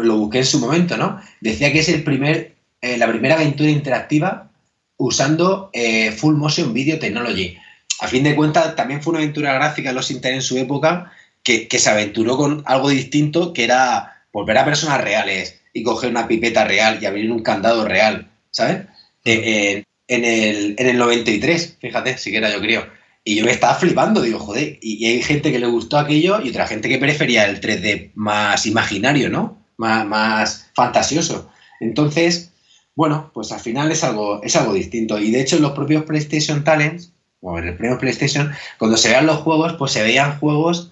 lo 0.03 0.17
busqué 0.17 0.37
en 0.39 0.45
su 0.45 0.59
momento, 0.59 0.95
¿no? 0.95 1.19
Decía 1.41 1.73
que 1.73 1.79
es 1.79 1.89
el 1.89 2.03
primer, 2.03 2.53
eh, 2.81 2.99
la 2.99 3.07
primera 3.07 3.33
aventura 3.33 3.71
interactiva 3.71 4.51
usando 4.97 5.71
eh, 5.73 6.11
Full 6.11 6.35
Motion 6.35 6.71
Video 6.71 6.99
Technology. 6.99 7.57
A 7.99 8.07
fin 8.07 8.23
de 8.23 8.35
cuentas, 8.35 8.75
también 8.75 9.01
fue 9.01 9.11
una 9.11 9.19
aventura 9.19 9.53
gráfica 9.53 9.93
Lost 9.93 10.11
in 10.11 10.21
Time 10.21 10.35
en 10.35 10.41
su 10.41 10.57
época, 10.57 11.11
que, 11.43 11.67
que 11.67 11.79
se 11.79 11.89
aventuró 11.89 12.37
con 12.37 12.63
algo 12.65 12.89
distinto, 12.89 13.53
que 13.53 13.63
era 13.63 14.23
volver 14.33 14.57
a 14.57 14.65
personas 14.65 15.01
reales 15.01 15.61
y 15.71 15.83
coger 15.83 16.09
una 16.09 16.27
pipeta 16.27 16.65
real 16.65 16.99
y 17.01 17.05
abrir 17.05 17.31
un 17.31 17.41
candado 17.41 17.85
real, 17.85 18.29
¿sabes? 18.51 18.85
Eh, 19.23 19.83
en, 20.07 20.25
el, 20.25 20.75
en 20.77 20.87
el 20.87 20.97
93, 20.97 21.77
fíjate, 21.79 22.17
siquiera 22.17 22.51
yo 22.51 22.59
creo. 22.59 22.85
Y 23.23 23.35
yo 23.35 23.45
me 23.45 23.51
estaba 23.51 23.75
flipando, 23.75 24.21
digo, 24.21 24.39
joder, 24.39 24.77
y, 24.81 25.05
hay 25.05 25.21
gente 25.21 25.51
que 25.51 25.59
le 25.59 25.67
gustó 25.67 25.97
aquello 25.97 26.41
y 26.41 26.49
otra 26.49 26.67
gente 26.67 26.89
que 26.89 26.97
prefería 26.97 27.45
el 27.45 27.59
3D 27.59 28.11
más 28.15 28.65
imaginario, 28.65 29.29
¿no? 29.29 29.57
Más, 29.77 30.05
más 30.05 30.69
fantasioso. 30.75 31.49
Entonces, 31.79 32.51
bueno, 32.95 33.31
pues 33.33 33.51
al 33.51 33.59
final 33.59 33.91
es 33.91 34.03
algo, 34.03 34.43
es 34.43 34.55
algo 34.55 34.73
distinto. 34.73 35.19
Y 35.19 35.31
de 35.31 35.41
hecho, 35.41 35.55
en 35.55 35.63
los 35.63 35.71
propios 35.71 36.03
PlayStation 36.03 36.63
Talents, 36.63 37.11
o 37.45 37.59
en 37.59 37.67
el 37.67 37.77
premio 37.77 37.99
PlayStation, 37.99 38.51
cuando 38.79 38.97
se 38.97 39.09
veían 39.09 39.27
los 39.27 39.37
juegos, 39.37 39.73
pues 39.73 39.91
se 39.91 40.01
veían 40.01 40.39
juegos, 40.39 40.91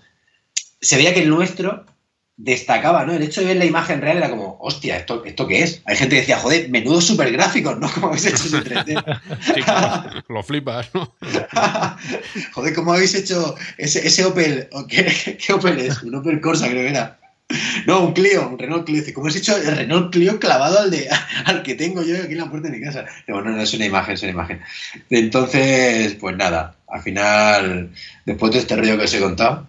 se 0.82 0.98
veía 0.98 1.14
que 1.14 1.24
el 1.24 1.30
nuestro 1.30 1.86
destacaba, 2.38 3.06
¿no? 3.06 3.14
El 3.14 3.24
hecho 3.24 3.42
de 3.42 3.48
ver 3.48 3.58
la 3.58 3.66
imagen 3.66 4.02
real 4.02 4.18
era 4.18 4.30
como, 4.30 4.58
hostia, 4.60 4.98
¿esto, 4.98 5.24
¿esto 5.26 5.48
qué 5.48 5.64
es? 5.64 5.82
Hay 5.86 5.96
gente 5.96 6.16
que 6.16 6.22
decía, 6.22 6.38
joder, 6.38 6.70
menudo 6.70 7.02
super 7.02 7.32
gráficos, 7.32 7.80
¿no? 7.80 7.92
Como 7.94 8.08
habéis 8.08 8.26
hecho 8.26 8.44
ese 8.44 8.64
3D. 8.64 10.24
lo 10.30 10.44
flipas, 10.44 10.90
¿no? 10.94 11.12
joder, 12.54 12.74
¿cómo 12.76 12.94
habéis 12.94 13.16
hecho 13.16 13.56
ese, 13.78 14.06
ese 14.06 14.26
Opel? 14.26 14.68
¿Qué, 14.88 15.38
¿Qué, 15.38 15.54
Opel 15.54 15.80
es? 15.80 16.04
Un 16.04 16.16
Opel 16.16 16.42
Corsa, 16.42 16.70
creo 16.70 16.84
que 16.84 16.90
era. 16.90 17.20
No, 17.88 18.06
un 18.06 18.14
Clio, 18.14 18.48
un 18.48 18.58
Renault 18.58 18.86
Clio. 18.86 19.04
¿Cómo 19.14 19.28
has 19.28 19.36
hecho 19.36 19.58
el 19.58 19.76
Renault 19.76 20.12
Clio 20.12 20.40
clavado 20.40 20.80
al, 20.80 20.92
de, 20.92 21.10
al 21.46 21.64
que 21.64 21.76
tengo 21.76 22.02
yo 22.04 22.16
aquí 22.16 22.34
en 22.34 22.40
la 22.40 22.50
puerta 22.50 22.70
de 22.70 22.78
mi 22.78 22.84
casa? 22.84 23.06
No, 23.28 23.42
no, 23.42 23.52
no, 23.52 23.62
es 23.62 23.74
una 23.74 23.86
imagen, 23.86 24.14
es 24.14 24.24
una 24.24 24.32
imagen. 24.32 24.62
Entonces, 25.10 26.16
pues 26.16 26.36
nada, 26.38 26.76
al 26.88 27.02
final, 27.02 27.92
después 28.26 28.54
de 28.54 28.60
este 28.60 28.76
rollo 28.76 28.98
que 28.98 29.06
os 29.06 29.14
he 29.14 29.20
contado, 29.20 29.68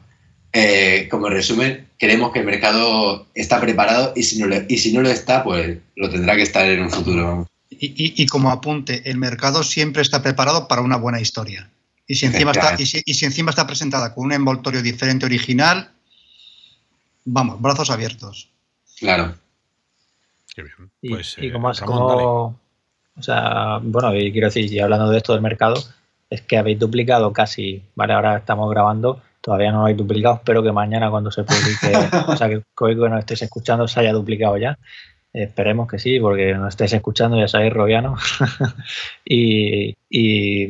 eh, 0.53 1.09
como 1.11 1.29
resumen, 1.29 1.89
creemos 1.99 2.33
que 2.33 2.39
el 2.39 2.47
mercado 2.47 3.27
está 3.35 3.61
preparado 3.61 4.13
y 4.15 4.23
si, 4.23 4.39
no 4.39 4.47
lo, 4.47 4.57
y 4.69 4.79
si 4.79 4.93
no 4.93 5.03
lo 5.03 5.11
está, 5.11 5.43
pues 5.43 5.79
lo 5.97 6.09
tendrá 6.09 6.37
que 6.37 6.43
estar 6.43 6.65
en 6.67 6.83
un 6.83 6.91
futuro. 6.91 7.49
Y, 7.71 8.27
como 8.27 8.51
apunte, 8.51 9.03
el 9.11 9.19
mercado 9.19 9.65
siempre 9.65 10.01
está 10.01 10.23
preparado 10.23 10.69
para 10.69 10.81
una 10.81 10.97
buena 10.97 11.21
historia. 11.21 11.69
Y 12.07 12.15
si, 12.15 12.27
encima 12.27 12.53
está, 12.53 12.77
y 12.79 12.87
si, 12.87 13.25
encima 13.25 13.51
está 13.51 13.67
presentada 13.67 14.15
con 14.15 14.27
un 14.27 14.33
envoltorio 14.33 14.81
diferente, 14.81 15.27
original, 15.27 15.91
vamos, 17.25 17.61
brazos 17.61 17.91
abiertos. 17.91 18.51
Claro. 18.99 19.35
Y, 21.03 21.11
pues, 21.11 21.37
eh, 21.39 21.53
como, 21.53 21.73
como 21.85 22.61
o 23.17 23.23
sea, 23.23 23.79
bueno, 23.83 24.15
y 24.15 24.31
quiero 24.33 24.47
decir, 24.47 24.73
y 24.73 24.79
hablando 24.79 25.11
de 25.11 25.19
esto 25.19 25.33
del 25.33 25.43
mercado, 25.43 25.83
es 26.31 26.43
que 26.43 26.57
habéis 26.57 26.79
duplicado 26.79 27.33
casi, 27.33 27.83
vale, 27.95 28.13
ahora 28.13 28.39
estamos 28.39 28.71
grabando 28.71 29.21
Todavía 29.45 29.73
no 29.73 29.81
lo 29.81 29.85
hay 29.85 29.95
duplicado, 29.95 30.37
espero 30.37 30.63
que 30.63 30.73
mañana 30.73 31.11
cuando 31.11 31.31
se 31.31 31.45
publique, 31.45 31.93
o 32.29 32.35
sea, 32.35 32.49
que 32.49 32.63
hoy 32.81 32.95
que 32.97 33.09
nos 33.11 33.19
estéis 33.19 33.43
escuchando 33.43 33.87
se 33.87 34.01
haya 34.01 34.15
duplicado 34.15 34.57
ya. 34.57 34.79
Esperemos 35.35 35.87
que 35.87 35.99
sí, 35.99 36.19
porque 36.19 36.55
nos 36.55 36.71
estéis 36.71 36.95
escuchando, 36.95 37.39
ya 37.39 37.47
sabéis, 37.47 37.75
Robiano. 37.75 38.17
y, 39.27 39.95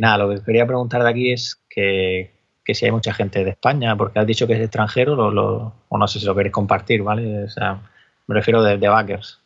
nada, 0.01 0.19
lo 0.19 0.31
que 0.31 0.43
quería 0.43 0.67
preguntar 0.67 1.05
de 1.05 1.09
aquí 1.09 1.31
es 1.31 1.63
que, 1.71 2.34
si 2.73 2.87
hay 2.87 2.93
mucha 2.93 3.13
gente 3.13 3.45
de 3.45 3.51
España, 3.51 3.95
porque 3.97 4.19
has 4.19 4.27
dicho 4.27 4.47
que 4.47 4.55
es 4.55 4.61
extranjero, 4.61 5.15
o 5.19 5.99
no 5.99 6.09
sé 6.09 6.21
si 6.21 6.25
lo 6.25 6.35
queréis 6.35 6.55
compartir, 6.55 7.03
¿vale? 7.03 7.45
O 7.45 7.51
sea, 7.51 7.81
me 8.27 8.35
refiero 8.35 8.63
de, 8.63 8.79
de 8.79 8.89
backers. 8.89 9.41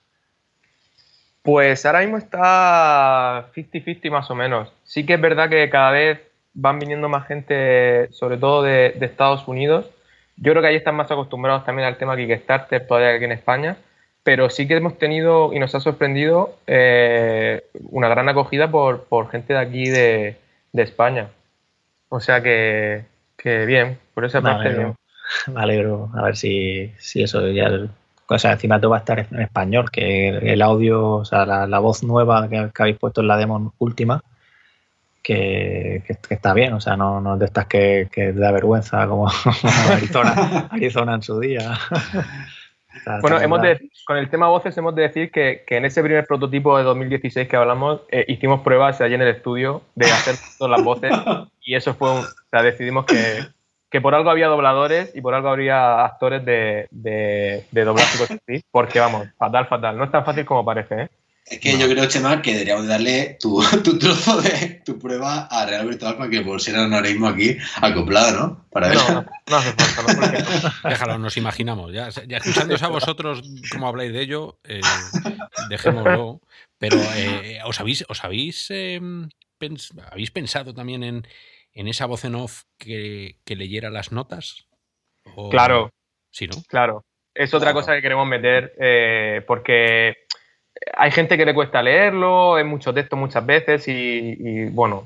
Pues 1.42 1.86
ahora 1.86 2.00
mismo 2.00 2.18
está 2.18 3.50
50-50 3.54 4.10
más 4.10 4.30
o 4.30 4.34
menos. 4.34 4.70
Sí 4.84 5.06
que 5.06 5.14
es 5.14 5.20
verdad 5.20 5.48
que 5.48 5.70
cada 5.70 5.92
vez 5.92 6.20
van 6.52 6.78
viniendo 6.78 7.08
más 7.08 7.26
gente, 7.26 8.12
sobre 8.12 8.36
todo 8.36 8.62
de, 8.62 8.98
Estados 9.00 9.46
Unidos. 9.46 9.86
Yo 10.36 10.52
creo 10.52 10.62
que 10.62 10.68
ahí 10.68 10.76
están 10.76 10.96
más 10.96 11.10
acostumbrados 11.10 11.64
también 11.64 11.86
al 11.86 11.96
tema 11.96 12.16
Kickstarter 12.16 12.86
todavía 12.86 13.18
que 13.18 13.24
en 13.24 13.32
España, 13.32 13.76
pero 14.22 14.50
sí 14.50 14.68
que 14.68 14.76
hemos 14.76 14.98
tenido 14.98 15.52
y 15.52 15.58
nos 15.58 15.74
ha 15.74 15.80
sorprendido 15.80 16.58
eh, 16.66 17.64
una 17.90 18.08
gran 18.08 18.28
acogida 18.28 18.70
por, 18.70 19.30
gente 19.30 19.54
de 19.54 19.58
aquí 19.58 19.88
de, 19.88 20.36
España. 20.74 21.28
O 22.08 22.20
sea 22.20 22.42
que, 22.42 23.04
bien, 23.44 23.98
por 24.14 24.24
esa 24.24 24.40
parte. 24.40 24.94
Me 25.46 25.60
alegro, 25.60 26.10
a 26.14 26.22
ver 26.22 26.36
si, 26.36 26.92
si 26.98 27.22
eso 27.22 27.46
ya. 27.48 27.70
O 28.30 28.38
sea, 28.38 28.52
encima 28.52 28.78
todo 28.78 28.90
va 28.90 28.96
a 28.98 29.00
estar 29.00 29.18
en 29.18 29.40
español, 29.40 29.90
que 29.90 30.28
el 30.28 30.62
audio, 30.62 31.16
o 31.16 31.24
sea, 31.24 31.46
la, 31.46 31.78
voz 31.78 32.02
nueva 32.02 32.48
que, 32.48 32.70
habéis 32.78 32.98
puesto 32.98 33.22
en 33.22 33.28
la 33.28 33.36
demo 33.36 33.72
última, 33.78 34.22
que, 35.22 36.02
está 36.28 36.52
bien, 36.52 36.74
o 36.74 36.80
sea, 36.80 36.96
no, 36.96 37.20
no 37.20 37.38
de 37.38 37.46
estas 37.46 37.66
que, 37.66 38.08
que 38.12 38.32
da 38.32 38.52
vergüenza 38.52 39.06
como, 39.06 39.28
Arizona, 39.90 40.68
Arizona 40.70 41.14
en 41.14 41.22
su 41.22 41.40
día. 41.40 41.78
Bueno, 43.20 43.40
hemos 43.40 43.60
con 44.06 44.16
el 44.16 44.30
tema 44.30 44.48
voces 44.48 44.76
hemos 44.78 44.94
de 44.94 45.02
decir 45.02 45.30
que, 45.30 45.64
en 45.68 45.84
ese 45.84 46.02
primer 46.02 46.26
prototipo 46.26 46.76
de 46.78 46.84
2016 46.84 47.48
que 47.48 47.56
hablamos, 47.56 48.02
eh, 48.10 48.24
hicimos 48.28 48.60
pruebas 48.60 49.00
allí 49.00 49.14
en 49.14 49.22
el 49.22 49.28
estudio 49.28 49.82
de 49.94 50.06
hacer 50.06 50.36
todas 50.58 50.76
las 50.76 50.84
voces 50.84 51.12
y 51.60 51.74
eso 51.74 51.94
fue 51.94 52.12
un, 52.12 52.18
o 52.18 52.48
sea, 52.50 52.62
decidimos 52.62 53.04
que, 53.06 53.44
que 53.90 54.00
por 54.00 54.14
algo 54.14 54.30
había 54.30 54.48
dobladores 54.48 55.14
y 55.14 55.20
por 55.20 55.34
algo 55.34 55.48
habría 55.48 56.04
actores 56.04 56.44
de, 56.44 56.88
de, 56.90 57.64
de 57.70 57.84
doblaje, 57.84 58.62
porque 58.70 59.00
vamos, 59.00 59.28
fatal, 59.38 59.66
fatal. 59.66 59.96
No 59.96 60.04
es 60.04 60.10
tan 60.10 60.24
fácil 60.24 60.44
como 60.44 60.64
parece, 60.64 61.02
¿eh? 61.02 61.08
Es 61.50 61.60
que 61.60 61.78
yo 61.78 61.88
creo, 61.88 62.06
Chema, 62.06 62.42
que 62.42 62.52
deberíamos 62.52 62.86
darle 62.86 63.38
tu, 63.40 63.62
tu, 63.84 63.98
trozo 63.98 64.40
de 64.40 64.82
tu 64.84 64.98
prueba 64.98 65.46
a 65.46 65.64
Real 65.64 65.86
Virtual 65.86 66.16
para 66.16 66.28
que 66.28 66.42
pusieran 66.42 66.92
ahora 66.92 67.08
mismo 67.08 67.26
aquí 67.26 67.56
acoplado, 67.76 68.38
¿no? 68.38 68.66
Para 68.70 68.88
ver. 68.88 68.98
No, 68.98 69.24
no, 69.48 69.56
hace 69.56 69.72
falta, 69.72 70.72
no 70.82 70.88
Déjalo, 70.90 71.18
nos 71.18 71.36
imaginamos. 71.36 71.92
Ya, 71.92 72.10
ya 72.26 72.36
escuchándose 72.36 72.84
a 72.84 72.88
vosotros 72.88 73.42
cómo 73.72 73.88
habláis 73.88 74.12
de 74.12 74.20
ello, 74.20 74.58
eh, 74.64 74.80
dejémoslo. 75.70 76.40
Pero, 76.78 76.96
eh, 77.16 77.60
¿os 77.64 77.80
habéis, 77.80 78.04
os 78.08 78.22
habéis, 78.24 78.70
em, 78.70 79.28
habéis 80.10 80.30
pensado 80.30 80.74
también 80.74 81.02
en, 81.02 81.26
en, 81.72 81.88
esa 81.88 82.06
voz 82.06 82.24
en 82.24 82.34
off 82.34 82.64
que, 82.78 83.38
que 83.44 83.56
leyera 83.56 83.90
las 83.90 84.12
notas? 84.12 84.66
Claro. 85.50 85.90
Sí, 86.30 86.46
¿no? 86.46 86.62
Claro. 86.68 87.04
Es 87.34 87.54
otra 87.54 87.72
cosa 87.72 87.94
que 87.94 88.02
queremos 88.02 88.26
meter 88.26 88.74
eh, 88.80 89.44
porque 89.46 90.26
hay 90.96 91.10
gente 91.10 91.36
que 91.36 91.44
le 91.44 91.54
cuesta 91.54 91.82
leerlo, 91.82 92.58
es 92.58 92.66
mucho 92.66 92.92
texto 92.92 93.16
muchas 93.16 93.44
veces 93.44 93.86
y, 93.88 94.66
bueno, 94.70 95.04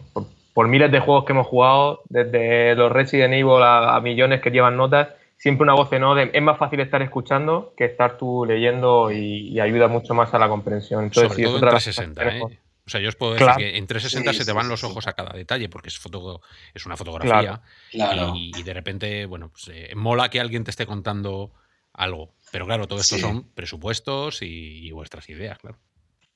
por, 0.55 0.69
miles 0.69 0.93
de 0.93 1.01
juegos 1.01 1.25
que 1.25 1.33
hemos 1.33 1.47
jugado, 1.47 2.03
desde 2.09 2.75
los 2.75 2.93
Resident 2.93 3.35
Evil 3.35 3.63
a, 3.63 4.01
millones 4.03 4.41
que 4.41 4.51
llevan 4.51 4.77
notas, 4.77 5.09
siempre 5.37 5.65
una 5.65 5.75
voz 5.75 5.93
en 5.93 6.05
off 6.05 6.19
es 6.33 6.43
más 6.43 6.59
fácil 6.59 6.81
estar 6.81 7.03
escuchando 7.03 7.75
que 7.77 7.85
estar 7.85 8.17
tú 8.17 8.45
leyendo 8.47 9.11
y, 9.11 9.59
ayuda 9.61 9.89
mucho 9.89 10.15
más 10.15 10.33
a 10.35 10.39
la 10.39 10.49
comprensión. 10.49 11.05
Entonces, 11.05 11.33
Sobre 11.33 11.45
todo 11.45 11.57
en 11.57 11.61
360, 11.61 12.29
¿eh? 12.29 12.59
O 12.85 12.91
sea, 12.91 13.01
yo 13.01 13.09
os 13.09 13.17
puedo 13.17 13.35
decir 13.35 13.49
que 13.57 13.77
en 13.77 13.87
360 13.87 14.33
se 14.33 14.45
te 14.45 14.53
van 14.53 14.69
los 14.69 14.83
ojos 14.83 15.07
a 15.07 15.13
cada 15.13 15.33
detalle 15.37 15.69
porque 15.69 15.89
es, 15.89 15.99
foto, 15.99 16.41
es 16.75 16.85
una 16.85 16.97
fotografía 16.97 17.63
Y, 17.93 18.63
de 18.63 18.75
repente, 18.75 19.27
bueno, 19.27 19.51
pues 19.51 19.69
eh, 19.69 19.93
mola 19.95 20.29
que 20.31 20.41
alguien 20.41 20.65
te 20.65 20.71
esté 20.71 20.85
contando 20.85 21.53
algo. 21.93 22.35
Pero 22.53 22.67
claro, 22.67 22.87
todo 22.87 23.01
esto 23.01 23.19
son 23.19 23.45
presupuestos 23.55 24.43
y, 24.43 24.93
vuestras 24.93 25.29
ideas, 25.31 25.59
claro. 25.59 25.79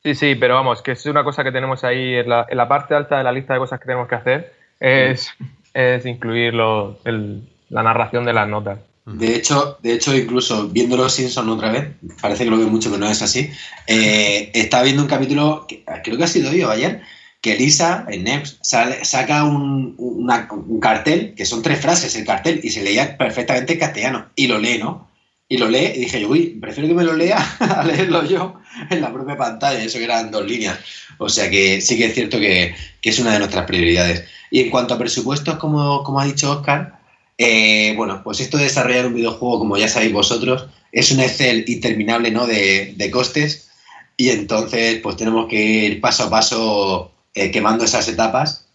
Sí, 0.02 0.14
sí, 0.14 0.34
pero 0.34 0.55
vamos, 0.55 0.82
que 0.82 0.93
es 0.93 1.05
una 1.06 1.22
cosa 1.22 1.44
que 1.44 1.52
tenemos 1.52 1.84
ahí 1.84 2.14
en 2.14 2.28
la, 2.28 2.68
parte 2.68 2.94
alta 2.94 3.18
de 3.18 3.24
la 3.24 3.32
lista 3.32 3.52
de 3.52 3.60
cosas 3.60 3.78
que 3.78 3.86
tenemos 3.86 4.09
que 4.09 4.14
hacer, 4.14 4.52
es, 4.80 5.30
es 5.74 6.06
incluir 6.06 6.55
la 6.55 7.82
narración 7.82 8.24
de 8.24 8.32
las 8.32 8.48
notas. 8.48 8.78
De 9.05 9.36
hecho, 9.36 9.78
de 9.82 9.93
hecho, 9.93 10.16
incluso 10.16 10.68
viendo 10.68 10.97
los 10.97 11.12
Simpsons 11.12 11.48
otra 11.48 11.70
vez, 11.70 11.88
parece 12.20 12.44
que 12.44 12.51
lo 12.51 12.59
veo 12.59 12.68
mucho, 12.68 12.90
pero 12.90 13.05
no 13.05 13.10
es 13.10 13.22
así. 13.22 13.51
Eh, 13.86 14.51
estaba 14.55 14.82
viendo 14.82 15.02
un 15.02 15.09
capítulo, 15.09 15.66
que, 15.68 15.84
creo 16.02 16.16
que 16.16 16.24
ha 16.24 16.28
sido 16.28 16.51
hoy 16.51 16.62
o 16.62 16.70
ayer, 16.70 17.02
que 17.40 17.56
Lisa, 17.56 18.06
en 18.09 18.24
Next, 18.24 18.64
saca 18.64 19.44
un, 19.44 19.94
un, 19.98 20.80
cartel, 20.80 21.34
que 21.36 21.44
son 21.44 21.62
tres 21.62 21.80
frases 21.80 22.16
el 22.16 22.24
cartel, 22.24 22.60
y 22.64 22.70
se 22.70 22.82
leía 22.82 23.16
perfectamente 23.18 23.74
en 23.74 23.78
castellano, 23.78 24.26
y 24.34 24.47
lo 24.48 24.59
lee, 24.59 24.78
¿no? 24.78 25.06
Y 25.48 25.59
lo 25.59 25.68
lee 25.68 25.93
y 25.94 26.01
dije 26.01 26.27
uy, 26.27 26.59
prefiero 26.60 26.89
que 26.89 26.94
me 26.94 27.05
lo 27.05 27.14
lea 27.14 27.39
a 27.60 27.85
leerlo 27.85 28.24
yo 28.24 28.60
en 28.90 29.01
la 29.01 29.12
propia 29.12 29.36
pantalla, 29.36 29.82
eso 29.82 29.98
que 29.98 30.05
eran 30.05 30.31
dos 30.31 30.47
líneas. 30.47 30.78
O 31.18 31.28
sea 31.28 31.48
que 31.48 31.81
sí 31.81 31.97
que 31.97 32.06
es 32.06 32.14
cierto 32.14 32.39
que, 32.39 32.74
es 33.02 33.18
una 33.18 33.32
de 33.32 33.39
nuestras 33.39 33.66
prioridades. 33.66 34.24
Y 34.51 34.60
en 34.60 34.70
cuanto 34.70 34.94
a 34.94 34.98
presupuestos, 34.98 35.56
como, 35.56 36.02
como 36.02 36.20
ha 36.20 36.24
dicho 36.24 36.51
Oscar, 36.51 36.98
eh, 37.39 37.94
bueno, 37.97 38.23
pues 38.24 38.40
esto 38.40 38.56
de 38.56 38.64
desarrollar 38.64 39.06
un 39.06 39.14
videojuego, 39.14 39.60
como 39.60 39.77
ya 39.77 39.89
sabéis 39.89 40.12
vosotros, 40.12 40.66
es 40.90 41.12
un 41.12 41.20
Excel 41.20 41.64
interminable 41.68 42.31
¿no? 42.31 42.47
de, 42.47 42.94
de 42.97 43.10
costes 43.10 43.68
y 44.16 44.31
entonces 44.31 45.01
pues 45.02 45.16
tenemos 45.16 45.47
que 45.47 45.60
ir 45.60 46.01
paso 46.01 46.24
a 46.24 46.31
paso 46.31 47.12
eh, 47.35 47.51
quemando 47.51 47.85
esas 47.85 48.09
etapas 48.09 48.66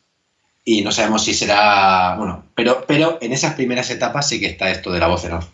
y 0.63 0.81
no 0.81 0.91
sabemos 0.91 1.23
si 1.23 1.33
será, 1.33 2.15
bueno, 2.17 2.45
pero, 2.53 2.85
pero 2.87 3.17
en 3.21 3.33
esas 3.33 3.55
primeras 3.55 3.89
etapas 3.89 4.29
sí 4.29 4.39
que 4.39 4.45
está 4.45 4.69
esto 4.69 4.91
de 4.91 4.99
la 4.99 5.07
voz 5.07 5.25
en 5.25 5.33
off. 5.33 5.47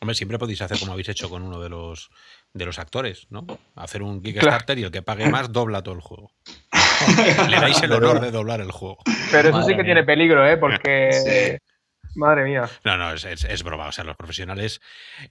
Hombre, 0.00 0.14
siempre 0.14 0.38
podéis 0.38 0.60
hacer 0.60 0.78
como 0.78 0.92
habéis 0.92 1.08
hecho 1.08 1.30
con 1.30 1.42
uno 1.42 1.60
de 1.60 1.70
los 1.70 2.10
de 2.52 2.66
los 2.66 2.78
actores, 2.78 3.26
¿no? 3.30 3.46
Hacer 3.74 4.02
un 4.02 4.22
Kickstarter 4.22 4.78
y 4.78 4.84
el 4.84 4.90
que 4.90 5.02
pague 5.02 5.28
más 5.30 5.52
dobla 5.52 5.82
todo 5.82 5.94
el 5.94 6.00
juego. 6.00 6.32
Le 7.48 7.60
dais 7.60 7.82
el 7.82 7.92
honor 7.92 8.20
de 8.20 8.30
doblar 8.30 8.60
el 8.60 8.72
juego. 8.72 8.98
Pero 9.30 9.50
eso 9.50 9.62
sí 9.62 9.76
que 9.76 9.84
tiene 9.84 10.04
peligro, 10.04 10.46
¿eh? 10.46 10.56
Porque 10.56 11.58
Madre 12.16 12.44
mía. 12.44 12.68
No, 12.84 12.96
no, 12.96 13.12
es, 13.12 13.62
broma. 13.62 13.88
O 13.88 13.92
sea, 13.92 14.04
los 14.04 14.16
profesionales 14.16 14.80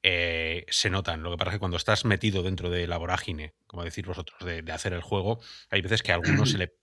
eh, 0.04 0.66
se 0.70 0.90
notan. 0.90 1.24
Lo 1.24 1.32
que 1.32 1.38
pasa 1.38 1.50
es 1.50 1.56
que 1.56 1.60
cuando 1.60 1.78
estás 1.78 2.06
metido 2.06 2.44
dentro 2.44 2.70
de 2.70 2.88
la 2.88 2.98
vorágine, 2.98 3.54
como 3.66 3.84
decir 3.84 4.06
vosotros, 4.06 4.38
de, 4.46 4.72
hacer 4.72 4.94
el 4.94 5.02
juego, 5.02 5.40
hay 5.70 5.82
veces 5.82 6.04
que 6.04 6.12
a 6.12 6.16
algunos 6.16 6.52
se 6.52 6.58
le. 6.58 6.74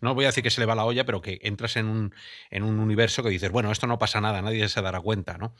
no 0.00 0.14
voy 0.14 0.24
a 0.24 0.28
decir 0.28 0.44
que 0.44 0.50
se 0.50 0.60
le 0.60 0.66
va 0.66 0.74
la 0.74 0.84
olla, 0.84 1.04
pero 1.04 1.20
que 1.20 1.40
entras 1.42 1.76
en 1.76 1.86
un, 1.86 2.14
en 2.50 2.62
un 2.62 2.78
universo 2.78 3.22
que 3.22 3.30
dices, 3.30 3.50
bueno, 3.50 3.72
esto 3.72 3.86
no 3.86 3.98
pasa 3.98 4.20
nada, 4.20 4.40
nadie 4.42 4.68
se 4.68 4.80
dará 4.80 5.00
cuenta, 5.00 5.38
¿no? 5.38 5.54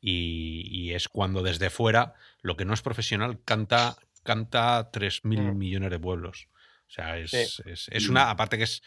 Y, 0.00 0.92
es 0.92 1.08
cuando 1.08 1.42
desde 1.42 1.68
fuera 1.68 2.14
lo 2.40 2.56
que 2.56 2.64
no 2.64 2.72
es 2.72 2.80
profesional 2.80 3.42
canta, 3.44 3.96
canta 4.22 4.90
3.000 4.92 5.22
mm. 5.22 5.58
millones 5.58 5.90
de 5.90 5.98
pueblos. 5.98 6.48
O 6.88 6.90
sea, 6.90 7.18
es, 7.18 7.34
es, 7.64 8.08
una. 8.08 8.30
Aparte 8.30 8.56
que 8.56 8.64
es. 8.64 8.82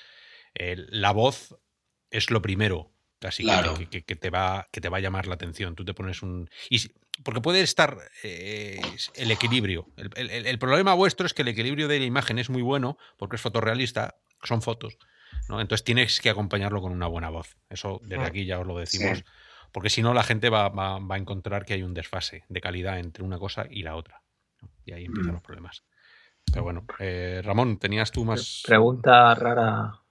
Eh, 0.56 0.78
la 0.90 1.12
voz 1.12 1.56
es 2.10 2.32
lo 2.32 2.42
primero 2.42 2.92
Casi 3.20 3.46
que, 3.90 4.04
que, 4.04 4.16
te 4.16 4.30
va, 4.30 4.68
que 4.72 4.80
te 4.80 4.88
va 4.88 4.98
a 4.98 5.02
llamar 5.02 5.28
la 5.28 5.36
atención. 5.36 5.76
Tú 5.76 5.84
te 5.84 5.94
pones 5.94 6.22
un. 6.24 6.50
Y, 6.70 6.80
porque 7.24 7.42
puede 7.42 7.62
estar 7.62 7.98
eh, 8.24 8.80
el 9.16 9.32
equilibrio. 9.32 9.88
El, 10.16 10.58
problema 10.60 10.94
vuestro 10.94 11.26
es 11.26 11.34
que 11.34 11.42
el 11.42 11.50
equilibrio 11.50 11.88
de 11.88 12.00
la 12.00 12.06
imagen 12.06 12.40
es 12.40 12.50
muy 12.50 12.62
bueno 12.62 12.98
porque 13.18 13.36
es 13.36 13.42
fotorrealista, 13.42 14.16
son 14.44 14.62
fotos. 14.62 14.98
¿no? 15.50 15.60
Entonces 15.60 15.84
tienes 15.84 16.22
que 16.22 16.30
acompañarlo 16.30 16.82
con 16.82 16.94
una 16.94 17.08
buena 17.08 17.30
voz. 17.30 17.58
Eso 17.70 18.00
desde 18.04 18.24
aquí 18.24 18.46
ya 18.46 18.60
os 18.60 18.68
lo 18.68 18.78
decimos. 18.78 19.26
Porque 19.72 19.90
si 19.90 20.02
no, 20.02 20.14
la 20.14 20.24
gente 20.24 20.50
va, 20.50 20.72
a 20.74 21.18
encontrar 21.18 21.66
que 21.66 21.74
hay 21.74 21.84
un 21.84 21.94
desfase 21.94 22.46
de 22.48 22.62
calidad 22.62 23.00
entre 23.00 23.24
una 23.24 23.38
cosa 23.38 23.68
y 23.70 23.84
la 23.84 23.96
otra. 23.96 24.22
Y 24.86 24.94
ahí 24.94 25.06
empiezan 25.06 25.32
mm. 25.32 25.36
los 25.36 25.44
problemas. 25.44 25.84
Pero 26.52 26.64
bueno, 26.64 26.86
eh, 27.00 27.42
Ramón, 27.44 27.78
tenías 27.78 28.12
tú 28.12 28.26
más. 28.26 28.64
Pregunta 28.66 29.36
rara 29.36 30.02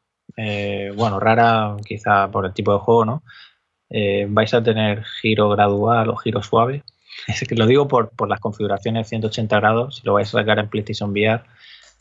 eh, 0.40 0.93
bueno, 0.94 1.19
rara 1.19 1.77
quizá 1.85 2.31
por 2.31 2.47
el 2.47 2.52
tipo 2.52 2.73
de 2.73 2.78
juego, 2.78 3.05
¿no? 3.05 3.23
Eh, 3.90 4.24
¿Vais 4.28 4.55
a 4.55 4.62
tener 4.62 5.05
giro 5.20 5.48
gradual 5.48 6.10
o 6.10 6.16
giro 6.16 6.43
suave? 6.43 6.85
Es 7.27 7.40
que 7.40 7.56
lo 7.56 7.66
digo 7.66 7.89
por, 7.89 8.12
las 8.28 8.39
configuraciones 8.39 9.09
180 9.09 9.56
grados, 9.56 9.97
si 9.97 10.02
lo 10.05 10.15
vais 10.15 10.28
a 10.28 10.39
sacar 10.39 10.60
en 10.60 10.69
PlayStation 10.69 11.10
VR, 11.10 11.43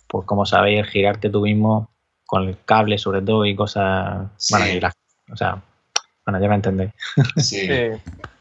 pues 0.08 0.26
como 0.28 0.46
sabéis, 0.46 0.86
girarte 0.88 1.32
tú 1.32 1.42
mismo 1.42 1.90
con 2.28 2.48
el 2.48 2.58
cable 2.64 3.00
sobre 3.00 3.24
todo 3.24 3.44
y 3.46 3.56
cosas... 3.56 4.30
Bueno, 4.52 4.90
o 5.32 5.36
sea, 5.36 5.64
bueno, 6.24 6.40
ya 6.40 6.48
me 6.48 6.56
entendéis. 6.56 6.92
Sí. 7.38 7.68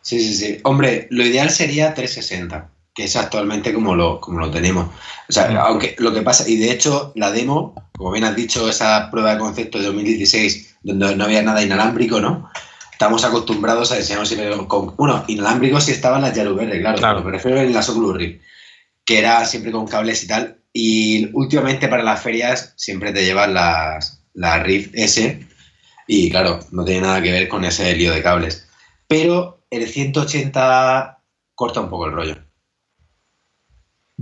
sí, 0.03 0.21
sí, 0.21 0.35
sí. 0.35 0.61
Hombre, 0.65 1.09
lo 1.11 1.25
ideal 1.25 1.49
sería 1.49 1.95
360 1.95 2.69
que 2.97 3.05
es 3.05 3.15
actualmente 3.15 3.75
como 3.75 3.95
lo, 3.95 4.19
como 4.21 4.41
lo 4.41 4.51
tenemos. 4.51 4.87
O 5.29 5.33
sea, 5.33 5.55
aunque 5.61 5.95
lo 5.99 6.15
que 6.15 6.23
pasa, 6.23 6.49
y 6.49 6.57
de 6.57 6.73
hecho 6.73 7.13
la 7.15 7.31
demo, 7.31 7.75
como 7.97 8.11
bien 8.11 8.25
has 8.25 8.35
dicho, 8.35 8.69
esa 8.71 9.11
prueba 9.11 9.35
de 9.35 9.39
concepto 9.39 9.79
de 9.79 9.85
2016, 9.85 10.79
donde 10.83 11.15
no 11.15 11.25
había 11.25 11.43
nada 11.43 11.63
inalámbrico, 11.63 12.21
¿no? 12.21 12.51
Estamos 12.91 13.23
acostumbrados 13.25 13.93
a 13.93 13.97
diseñar 13.97 14.27
siempre 14.27 14.67
con, 14.67 14.97
bueno, 14.97 15.23
inalámbrico 15.29 15.79
si 15.79 15.93
estaban 15.93 16.23
las 16.23 16.35
Yaru 16.35 16.55
Verde, 16.55 16.81
claro, 16.81 16.97
claro. 16.97 17.17
pero 17.19 17.27
me 17.27 17.33
refiero 17.37 17.61
en 17.61 17.75
las 17.75 17.91
Oculus 17.91 18.17
Rift, 18.17 18.41
que 19.05 19.19
era 19.19 19.45
siempre 19.45 19.73
con 19.73 19.87
cables 19.87 20.25
y 20.25 20.27
tal, 20.27 20.59
y 20.73 21.29
últimamente 21.35 21.89
para 21.89 22.03
las 22.03 22.23
ferias 22.23 22.73
siempre 22.77 23.13
te 23.13 23.27
llevan 23.27 23.53
las, 23.53 24.23
las 24.33 24.63
Rift 24.63 24.93
S, 24.95 25.47
y 26.07 26.31
claro, 26.31 26.61
no 26.71 26.83
tiene 26.87 27.03
nada 27.03 27.21
que 27.21 27.33
ver 27.33 27.49
con 27.49 27.63
ese 27.67 27.95
lío 27.95 28.15
de 28.15 28.23
cables. 28.23 28.67
Pero 29.07 29.67
el 29.69 29.87
180 29.87 31.19
corta 31.55 31.81
un 31.81 31.91
poco 31.91 32.07
el 32.07 32.13
rollo. 32.13 32.46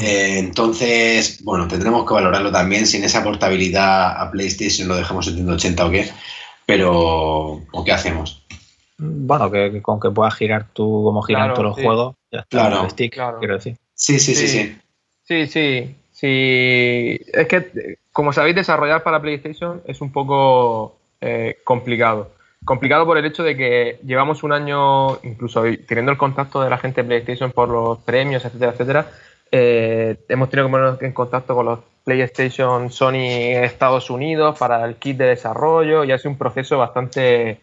Eh, 0.01 0.39
entonces, 0.39 1.43
bueno, 1.45 1.69
tendremos 1.69 2.07
que 2.07 2.15
valorarlo 2.15 2.51
también 2.51 2.87
si 2.87 2.97
en 2.97 3.05
esa 3.05 3.23
portabilidad 3.23 4.21
a 4.21 4.31
PlayStation 4.31 4.89
lo 4.89 4.97
dejamos 4.97 5.29
en 5.29 5.35
180 5.35 5.87
o 5.87 5.91
qué, 5.91 6.11
pero 6.67 7.63
¿o 7.73 7.85
qué 7.85 7.93
hacemos? 7.93 8.45
Bueno, 8.99 9.51
que, 9.51 9.81
con 9.83 10.01
que 10.01 10.11
puedas 10.11 10.35
girar 10.35 10.67
tú 10.73 11.03
como 11.05 11.23
giran 11.23 11.51
todos 11.55 11.65
los 11.65 11.75
juegos, 11.75 12.17
ya 12.31 12.41
está 12.41 12.49
claro, 12.49 12.85
el 12.85 12.91
stick, 12.91 13.21
quiero 13.39 13.55
decir. 13.55 13.77
Sí, 13.95 14.19
sí, 14.19 14.35
sí, 14.35 14.49
sí. 14.49 14.79
Sí, 15.23 15.47
sí, 15.47 15.95
sí. 16.13 17.21
Es 17.33 17.49
que, 17.49 17.99
como 18.13 18.33
sabéis, 18.33 18.57
desarrollar 18.57 19.03
para 19.03 19.23
PlayStation 19.23 19.81
es 19.87 20.01
un 20.01 20.13
poco 20.13 20.97
eh, 21.21 21.59
complicado. 21.65 22.33
complicado 22.65 23.07
por 23.07 23.19
el 23.19 23.25
hecho 23.25 23.43
de 23.43 23.57
que 23.57 24.01
llevamos 24.05 24.43
un 24.43 24.53
año, 24.53 25.17
incluso 25.23 25.63
teniendo 25.87 26.13
el 26.13 26.19
contacto 26.19 26.63
de 26.63 26.71
la 26.71 26.79
gente 26.79 27.03
de 27.03 27.09
PlayStation 27.09 27.53
por 27.53 27.69
los 27.69 27.99
premios, 27.99 28.45
etcétera, 28.45 28.73
etcétera, 28.73 29.11
eh, 29.57 30.17
hemos 30.29 30.51
tenido 30.51 30.67
que 30.67 30.73
ponernos 30.73 31.01
en 31.01 31.13
contacto 31.13 31.55
con 31.55 31.67
los 31.67 31.79
PlayStation 32.03 32.91
Sony 32.91 33.55
Estados 33.63 34.11
Unidos 34.11 34.59
para 34.59 34.85
el 34.85 34.97
kit 34.97 35.17
de 35.17 35.27
desarrollo 35.27 36.03
y 36.03 36.11
ha 36.11 36.19
sido 36.19 36.33
un 36.33 36.39
proceso 36.39 36.77
bastante 36.79 37.61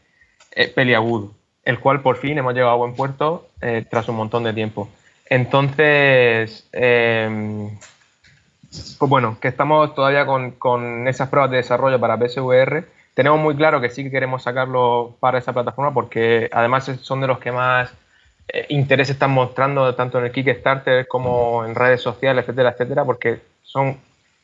eh, 0.55 0.68
peliagudo, 0.73 1.34
el 1.65 1.81
cual 1.81 2.01
por 2.01 2.15
fin 2.15 2.38
hemos 2.38 2.53
llegado 2.53 2.72
a 2.72 2.77
buen 2.77 2.93
puerto 2.93 3.49
eh, 3.59 3.85
tras 3.89 4.07
un 4.07 4.15
montón 4.15 4.45
de 4.45 4.53
tiempo. 4.53 4.88
Entonces, 5.30 6.65
em, 6.72 7.77
pues 8.97 9.09
bueno, 9.09 9.38
que 9.41 9.49
estamos 9.49 9.93
todavía 9.93 10.26
con, 10.26 10.51
con, 10.51 11.09
esas 11.09 11.27
pruebas 11.27 11.51
de 11.51 11.57
desarrollo 11.57 11.99
para 11.99 12.18
PSVR. 12.18 12.88
Tenemos 13.13 13.41
muy 13.41 13.57
claro 13.57 13.81
que 13.81 13.89
sí 13.89 14.05
que 14.05 14.11
queremos 14.11 14.43
sacarlo 14.43 15.18
para 15.19 15.39
esa 15.39 15.51
plataforma 15.51 15.93
porque 15.93 16.49
además 16.53 16.89
son 17.01 17.19
de 17.19 17.27
los 17.27 17.39
que 17.39 17.51
más 17.51 17.93
eh, 18.53 18.65
interés 18.69 19.10
están 19.10 19.32
mostrando 19.32 19.95
tanto 19.95 20.19
en 20.19 20.26
el 20.26 20.32
Kickstarter 20.32 21.07
como 21.07 21.64
en 21.65 21.73
redes 21.76 22.02
sociales, 22.02 22.44
etcétera, 22.44 22.72
etcétera, 22.72 23.06
porque 23.06 23.40
son 23.64 23.98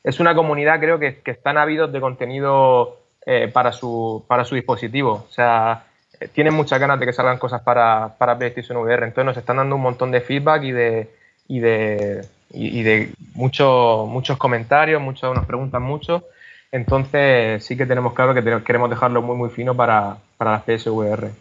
es 0.04 0.22
una 0.22 0.34
comunidad 0.34 0.80
creo 0.80 1.00
que, 1.00 1.18
que 1.18 1.32
están 1.32 1.58
ávidos 1.58 1.92
de 1.92 2.00
contenido 2.00 2.98
eh, 3.26 3.50
para, 3.52 3.74
su, 3.74 4.24
para 4.26 4.46
su 4.46 4.56
dispositivo. 4.56 5.26
O 5.30 5.34
sea, 5.34 5.84
eh, 6.18 6.30
tienen 6.30 6.54
muchas 6.54 6.80
ganas 6.80 6.98
de 6.98 7.06
que 7.06 7.12
salgan 7.12 7.38
cosas 7.38 7.62
para, 7.62 8.16
para 8.18 8.38
PlayStation 8.38 8.78
VR. 8.78 9.04
Entonces 9.04 9.26
nos 9.26 9.36
están 9.36 9.58
dando 9.58 9.76
un 9.76 9.82
montón 9.82 10.12
de 10.12 10.22
feedback 10.22 10.64
y 10.64 10.72
de, 10.72 11.10
y 11.50 11.60
de, 11.60 12.26
y, 12.52 12.84
de 12.84 13.12
muchos 13.34 14.08
muchos 14.08 14.38
comentarios, 14.38 15.02
muchos 15.02 15.36
nos 15.36 15.46
preguntan 15.46 15.84
mucho. 15.84 16.24
Entonces 16.72 17.66
sí 17.66 17.76
que 17.76 17.86
tenemos 17.86 18.14
claro 18.14 18.34
que 18.34 18.64
queremos 18.64 18.90
dejarlo 18.90 19.22
muy 19.22 19.36
muy 19.36 19.50
fino 19.50 19.76
para, 19.76 20.20
para 20.38 20.52
las 20.52 20.64
PSVR. 20.64 21.32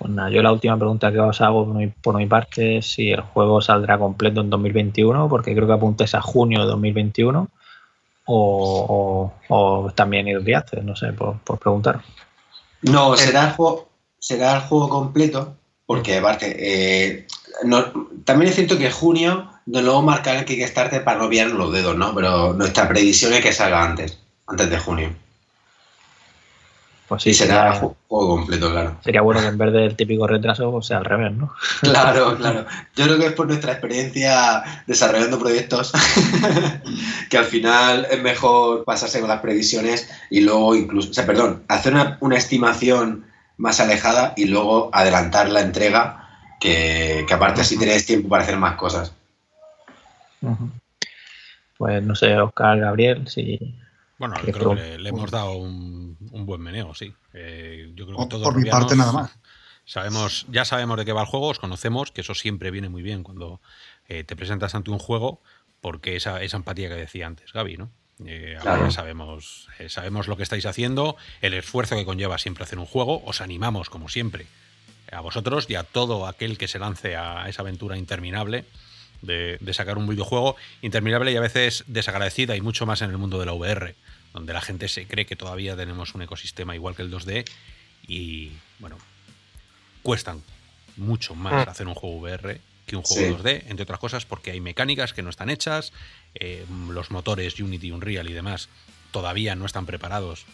Pues 0.00 0.12
nada, 0.12 0.30
yo 0.30 0.42
la 0.42 0.50
última 0.50 0.78
pregunta 0.78 1.12
que 1.12 1.20
os 1.20 1.42
hago 1.42 1.74
por 2.00 2.14
mi, 2.14 2.26
parte 2.26 2.78
es 2.78 2.86
si 2.86 3.10
el 3.10 3.20
juego 3.20 3.60
saldrá 3.60 3.98
completo 3.98 4.40
en 4.40 4.48
2021, 4.48 5.28
porque 5.28 5.54
creo 5.54 5.66
que 5.66 5.74
apuntes 5.74 6.14
a 6.14 6.22
junio 6.22 6.60
de 6.60 6.66
2021, 6.68 7.50
o, 8.24 9.32
o, 9.48 9.92
también 9.94 10.26
ir 10.26 10.42
no 10.82 10.96
sé, 10.96 11.12
por, 11.12 11.36
preguntar. 11.58 12.00
No, 12.80 13.14
será 13.14 13.48
el, 13.48 13.52
juego, 13.52 13.90
será 14.18 14.56
el 14.56 14.62
juego 14.62 14.88
completo, 14.88 15.54
porque 15.84 16.16
aparte, 16.16 16.56
eh, 16.58 17.26
también 18.24 18.48
es 18.48 18.54
cierto 18.54 18.78
que 18.78 18.90
junio 18.90 19.50
de 19.66 19.82
nuevo 19.82 20.00
marcar 20.00 20.38
el 20.38 20.46
Kickstarter 20.46 21.04
para 21.04 21.18
no 21.18 21.28
pillar 21.28 21.48
los 21.50 21.74
dedos, 21.74 21.94
¿no? 21.94 22.14
Pero 22.14 22.54
nuestra 22.54 22.88
previsión 22.88 23.34
es 23.34 23.42
que 23.42 23.52
salga 23.52 23.84
antes, 23.84 24.18
antes 24.46 24.70
de 24.70 24.78
junio. 24.78 25.14
Pues 27.10 27.24
sí, 27.24 27.34
será 27.34 27.72
el 27.72 27.80
juego 27.80 27.96
completo, 28.08 28.70
claro. 28.70 28.96
Sería 29.02 29.22
bueno 29.22 29.40
que 29.40 29.48
en 29.48 29.58
vez 29.58 29.72
del 29.72 29.96
típico 29.96 30.28
retraso 30.28 30.70
pues 30.70 30.86
sea 30.86 30.98
al 30.98 31.04
revés, 31.04 31.32
¿no? 31.32 31.52
Claro, 31.80 32.36
claro. 32.36 32.66
Yo 32.94 33.04
creo 33.04 33.18
que 33.18 33.26
es 33.26 33.32
por 33.32 33.48
nuestra 33.48 33.72
experiencia 33.72 34.62
desarrollando 34.86 35.40
proyectos 35.40 35.90
que 37.28 37.36
al 37.36 37.46
final 37.46 38.06
es 38.08 38.22
mejor 38.22 38.84
pasarse 38.84 39.18
con 39.18 39.28
las 39.28 39.40
previsiones 39.40 40.08
y 40.30 40.42
luego 40.42 40.76
incluso, 40.76 41.10
o 41.10 41.12
sea, 41.12 41.26
perdón, 41.26 41.64
hacer 41.66 41.94
una, 42.20 42.36
estimación 42.36 43.24
más 43.56 43.80
alejada 43.80 44.32
y 44.36 44.44
luego 44.44 44.88
adelantar 44.92 45.48
la 45.48 45.62
entrega, 45.62 46.28
que, 46.60 47.26
aparte 47.28 47.62
así 47.62 47.76
tenéis 47.76 48.06
tiempo 48.06 48.28
para 48.28 48.44
hacer 48.44 48.56
más 48.56 48.76
cosas. 48.76 49.12
Pues 51.76 52.04
no 52.04 52.14
sé, 52.14 52.38
Oscar, 52.38 52.78
Gabriel, 52.78 53.26
si 53.26 53.58
bueno, 54.20 54.34
creo 54.42 54.74
que 54.74 54.98
le, 54.98 55.08
hemos 55.08 55.30
dado 55.30 55.52
un, 55.52 56.14
buen 56.20 56.60
meneo, 56.60 56.94
sí. 56.94 57.14
Eh, 57.32 57.90
yo 57.94 58.04
creo 58.04 58.18
que 58.18 58.26
todos 58.26 58.44
por 58.44 58.62
mi 58.62 58.68
parte 58.68 58.94
nada 58.94 59.12
más. 59.12 59.38
Sabemos, 59.86 60.44
ya 60.50 60.66
sabemos 60.66 60.98
de 60.98 61.06
qué 61.06 61.14
va 61.14 61.22
el 61.22 61.26
juego, 61.26 61.48
os 61.48 61.58
conocemos, 61.58 62.12
que 62.12 62.20
eso 62.20 62.34
siempre 62.34 62.70
viene 62.70 62.90
muy 62.90 63.00
bien 63.00 63.22
cuando 63.22 63.62
eh, 64.08 64.22
te 64.22 64.36
presentas 64.36 64.74
ante 64.74 64.90
un 64.90 64.98
juego, 64.98 65.40
porque 65.80 66.16
esa, 66.16 66.42
esa 66.42 66.58
empatía 66.58 66.90
que 66.90 66.96
decía 66.96 67.26
antes 67.26 67.54
Gaby, 67.54 67.78
¿no? 67.78 67.90
Eh, 68.26 68.58
ahora 68.58 68.84
ya 68.84 68.90
sabemos, 68.90 69.68
sabemos 69.88 70.28
lo 70.28 70.36
que 70.36 70.42
estáis 70.42 70.66
haciendo, 70.66 71.16
el 71.40 71.54
esfuerzo 71.54 71.96
que 71.96 72.04
conlleva 72.04 72.36
siempre 72.36 72.64
hacer 72.64 72.78
un 72.78 72.84
juego, 72.84 73.24
os 73.24 73.40
animamos 73.40 73.88
como 73.88 74.10
siempre 74.10 74.44
a 75.10 75.22
vosotros 75.22 75.64
y 75.70 75.76
a 75.76 75.82
todo 75.82 76.26
aquel 76.26 76.58
que 76.58 76.68
se 76.68 76.78
lance 76.78 77.16
a 77.16 77.48
esa 77.48 77.62
aventura 77.62 77.96
interminable 77.96 78.66
de, 79.22 79.56
de, 79.62 79.72
sacar 79.72 79.96
un 79.96 80.06
videojuego 80.06 80.56
interminable 80.82 81.32
y 81.32 81.36
a 81.36 81.40
veces 81.40 81.84
desagradecida 81.86 82.54
y 82.54 82.60
mucho 82.60 82.84
más 82.84 83.00
en 83.00 83.10
el 83.10 83.16
mundo 83.16 83.40
de 83.40 83.46
la 83.46 83.54
VR 83.54 83.96
donde 84.32 84.52
la 84.52 84.60
gente 84.60 84.88
se 84.88 85.06
cree 85.06 85.26
que 85.26 85.36
todavía 85.36 85.76
tenemos 85.76 86.14
un 86.14 86.22
ecosistema 86.22 86.74
igual 86.74 86.94
que 86.94 87.02
el 87.02 87.10
2D 87.12 87.44
y, 88.06 88.52
bueno, 88.78 88.96
cuestan 90.02 90.42
mucho 90.96 91.34
más 91.34 91.66
mm. 91.66 91.70
hacer 91.70 91.86
un 91.86 91.94
juego 91.94 92.16
VR 92.18 92.60
que 92.86 92.96
un 92.96 93.02
juego 93.02 93.38
2D, 93.38 93.64
entre 93.68 93.84
otras 93.84 94.00
cosas 94.00 94.24
porque 94.24 94.50
hay 94.50 94.60
mecánicas 94.60 95.12
que 95.12 95.22
no 95.22 95.30
están 95.30 95.50
hechas, 95.50 95.92
eh, 96.34 96.64
los 96.88 97.10
motores 97.10 97.60
Unity, 97.60 97.92
Unreal 97.92 98.28
y 98.28 98.32
demás 98.32 98.68
todavía 99.10 99.54
no 99.54 99.66
están 99.66 99.86
preparados 99.86 100.44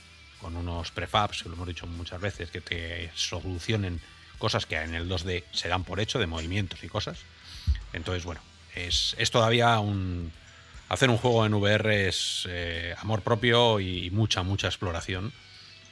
con 0.41 0.57
unos 0.57 0.91
prefabs, 0.91 1.43
que 1.43 1.49
lo 1.49 1.55
hemos 1.55 1.69
dicho 1.69 1.87
muchas 1.87 2.21
veces, 2.21 2.51
que 2.51 2.61
te 2.61 3.11
solucionen 3.15 4.01
cosas 4.39 4.67
que 4.67 4.77
en 4.77 4.95
el 4.95 5.09
2D 5.09 5.45
se 5.53 5.69
dan 5.69 5.85
por 5.85 6.01
hecho, 6.01 6.19
de 6.19 6.27
movimientos 6.27 6.83
y 6.85 6.89
cosas. 6.89 7.19
Entonces, 7.93 8.25
bueno, 8.25 8.41
es, 8.75 9.15
es 9.19 9.31
todavía 9.31 9.79
un, 9.79 10.33
hacer 10.89 11.11
un 11.11 11.17
juego 11.17 11.47
en 11.47 11.55
VR 11.55 12.09
es 12.09 12.47
eh, 12.49 12.95
amor 12.99 13.23
propio 13.23 13.81
y 13.81 14.11
mucha, 14.11 14.43
mucha 14.43 14.69
exploración. 14.69 15.33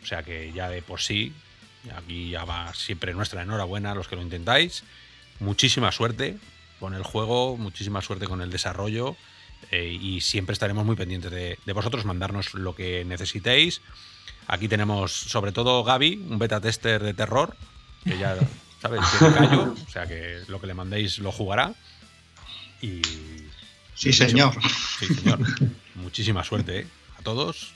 O 0.02 0.06
sea 0.06 0.22
que 0.22 0.52
ya 0.52 0.68
de 0.68 0.82
por 0.82 1.00
sí, 1.00 1.32
aquí 1.96 2.30
ya 2.30 2.44
va 2.44 2.72
siempre 2.74 3.14
nuestra 3.14 3.42
enhorabuena 3.42 3.92
a 3.92 3.94
los 3.94 4.08
que 4.08 4.16
lo 4.16 4.22
intentáis. 4.22 4.84
Muchísima 5.40 5.92
suerte 5.92 6.36
con 6.78 6.94
el 6.94 7.02
juego, 7.02 7.56
muchísima 7.56 8.02
suerte 8.02 8.26
con 8.26 8.40
el 8.42 8.50
desarrollo 8.50 9.16
eh, 9.70 9.98
y 10.00 10.20
siempre 10.20 10.52
estaremos 10.52 10.84
muy 10.84 10.96
pendientes 10.96 11.30
de, 11.30 11.72
vosotros, 11.72 12.04
mandarnos 12.04 12.54
lo 12.54 12.74
que 12.74 13.04
necesitéis. 13.04 13.80
Aquí 14.46 14.68
tenemos 14.68 15.12
sobre 15.12 15.52
todo 15.52 15.82
Gaby, 15.84 16.26
un 16.28 16.38
beta 16.38 16.60
tester 16.60 17.02
de 17.02 17.14
terror, 17.14 17.56
que 18.04 18.18
ya 18.18 18.36
sabes, 18.80 19.00
tiene 19.18 19.34
callo, 19.38 19.72
o 19.72 19.90
sea 19.90 20.06
que 20.06 20.42
lo 20.48 20.60
que 20.60 20.66
le 20.66 20.74
mandéis 20.74 21.18
lo 21.18 21.32
jugará. 21.32 21.74
Y 22.82 23.00
Sí, 23.94 24.12
señor. 24.12 24.52
Sí, 24.98 25.06
señor. 25.06 25.38
Muchísima 25.94 26.44
suerte 26.44 26.80
¿eh? 26.80 26.86
a 27.18 27.22
todos 27.22 27.72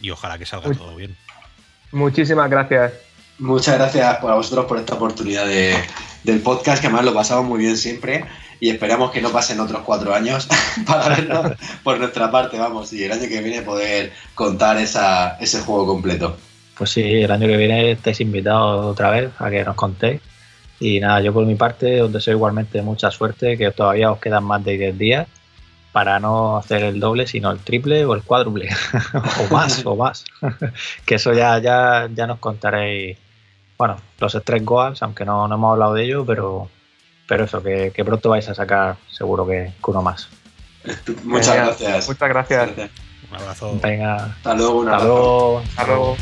y 0.00 0.10
ojalá 0.10 0.38
que 0.38 0.46
salga 0.46 0.72
todo 0.72 0.96
bien. 0.96 1.16
Muchísimas 1.92 2.48
gracias. 2.48 2.92
Muchas 3.38 3.76
gracias 3.76 4.22
a 4.22 4.34
vosotros 4.34 4.66
por 4.66 4.78
esta 4.78 4.94
oportunidad 4.94 5.46
del 5.46 6.40
podcast, 6.40 6.80
que 6.80 6.88
además 6.88 7.06
lo 7.06 7.14
pasamos 7.14 7.46
muy 7.46 7.60
bien 7.60 7.76
siempre 7.76 8.26
y 8.60 8.68
esperamos 8.68 9.10
que 9.10 9.22
no 9.22 9.30
pasen 9.30 9.58
otros 9.60 9.80
cuatro 9.82 10.14
años 10.14 10.46
para 10.86 11.08
verlo 11.08 11.56
por 11.82 11.98
nuestra 11.98 12.30
parte, 12.30 12.58
vamos, 12.58 12.92
y 12.92 13.04
el 13.04 13.12
año 13.12 13.26
que 13.28 13.40
viene 13.40 13.62
poder 13.62 14.12
contar 14.34 14.76
esa, 14.76 15.38
ese 15.38 15.60
juego 15.60 15.86
completo. 15.86 16.36
Pues 16.76 16.90
sí, 16.90 17.02
el 17.02 17.30
año 17.30 17.46
que 17.46 17.56
viene 17.56 17.92
estáis 17.92 18.20
invitados 18.20 18.84
otra 18.84 19.10
vez 19.10 19.30
a 19.38 19.50
que 19.50 19.64
nos 19.64 19.74
contéis. 19.74 20.20
Y 20.78 21.00
nada, 21.00 21.20
yo 21.20 21.32
por 21.32 21.44
mi 21.44 21.54
parte 21.54 22.00
os 22.00 22.12
deseo 22.12 22.34
igualmente 22.34 22.80
mucha 22.82 23.10
suerte, 23.10 23.56
que 23.56 23.70
todavía 23.70 24.12
os 24.12 24.18
quedan 24.18 24.44
más 24.44 24.64
de 24.64 24.78
10 24.78 24.98
días 24.98 25.26
para 25.92 26.20
no 26.20 26.56
hacer 26.56 26.82
el 26.84 27.00
doble, 27.00 27.26
sino 27.26 27.50
el 27.50 27.58
triple 27.58 28.04
o 28.04 28.14
el 28.14 28.22
cuádruple, 28.22 28.68
o 29.14 29.52
más, 29.52 29.84
o 29.84 29.96
más. 29.96 30.24
que 31.06 31.16
eso 31.16 31.32
ya, 31.32 31.58
ya, 31.58 32.08
ya 32.14 32.26
nos 32.26 32.38
contaréis, 32.38 33.18
bueno, 33.76 33.96
los 34.18 34.38
tres 34.44 34.64
goals, 34.64 35.02
aunque 35.02 35.24
no, 35.24 35.48
no 35.48 35.54
hemos 35.54 35.72
hablado 35.72 35.94
de 35.94 36.04
ello, 36.04 36.24
pero, 36.24 36.68
pero 37.26 37.44
eso, 37.44 37.62
que, 37.62 37.92
pronto 38.04 38.30
vais 38.30 38.48
a 38.48 38.54
sacar 38.54 38.96
seguro 39.10 39.46
que, 39.46 39.72
uno 39.86 40.02
más. 40.02 40.28
Muchas 41.24 41.56
gracias. 41.56 42.08
Muchas 42.08 42.28
gracias. 42.28 42.70
Un 43.30 43.36
abrazo. 43.36 43.78
Venga. 43.82 44.16
Hasta 44.16 44.54
luego, 44.54 44.82
Hasta 44.82 45.04
luego. 45.04 45.58
Hasta 45.58 45.86
luego. 45.86 46.16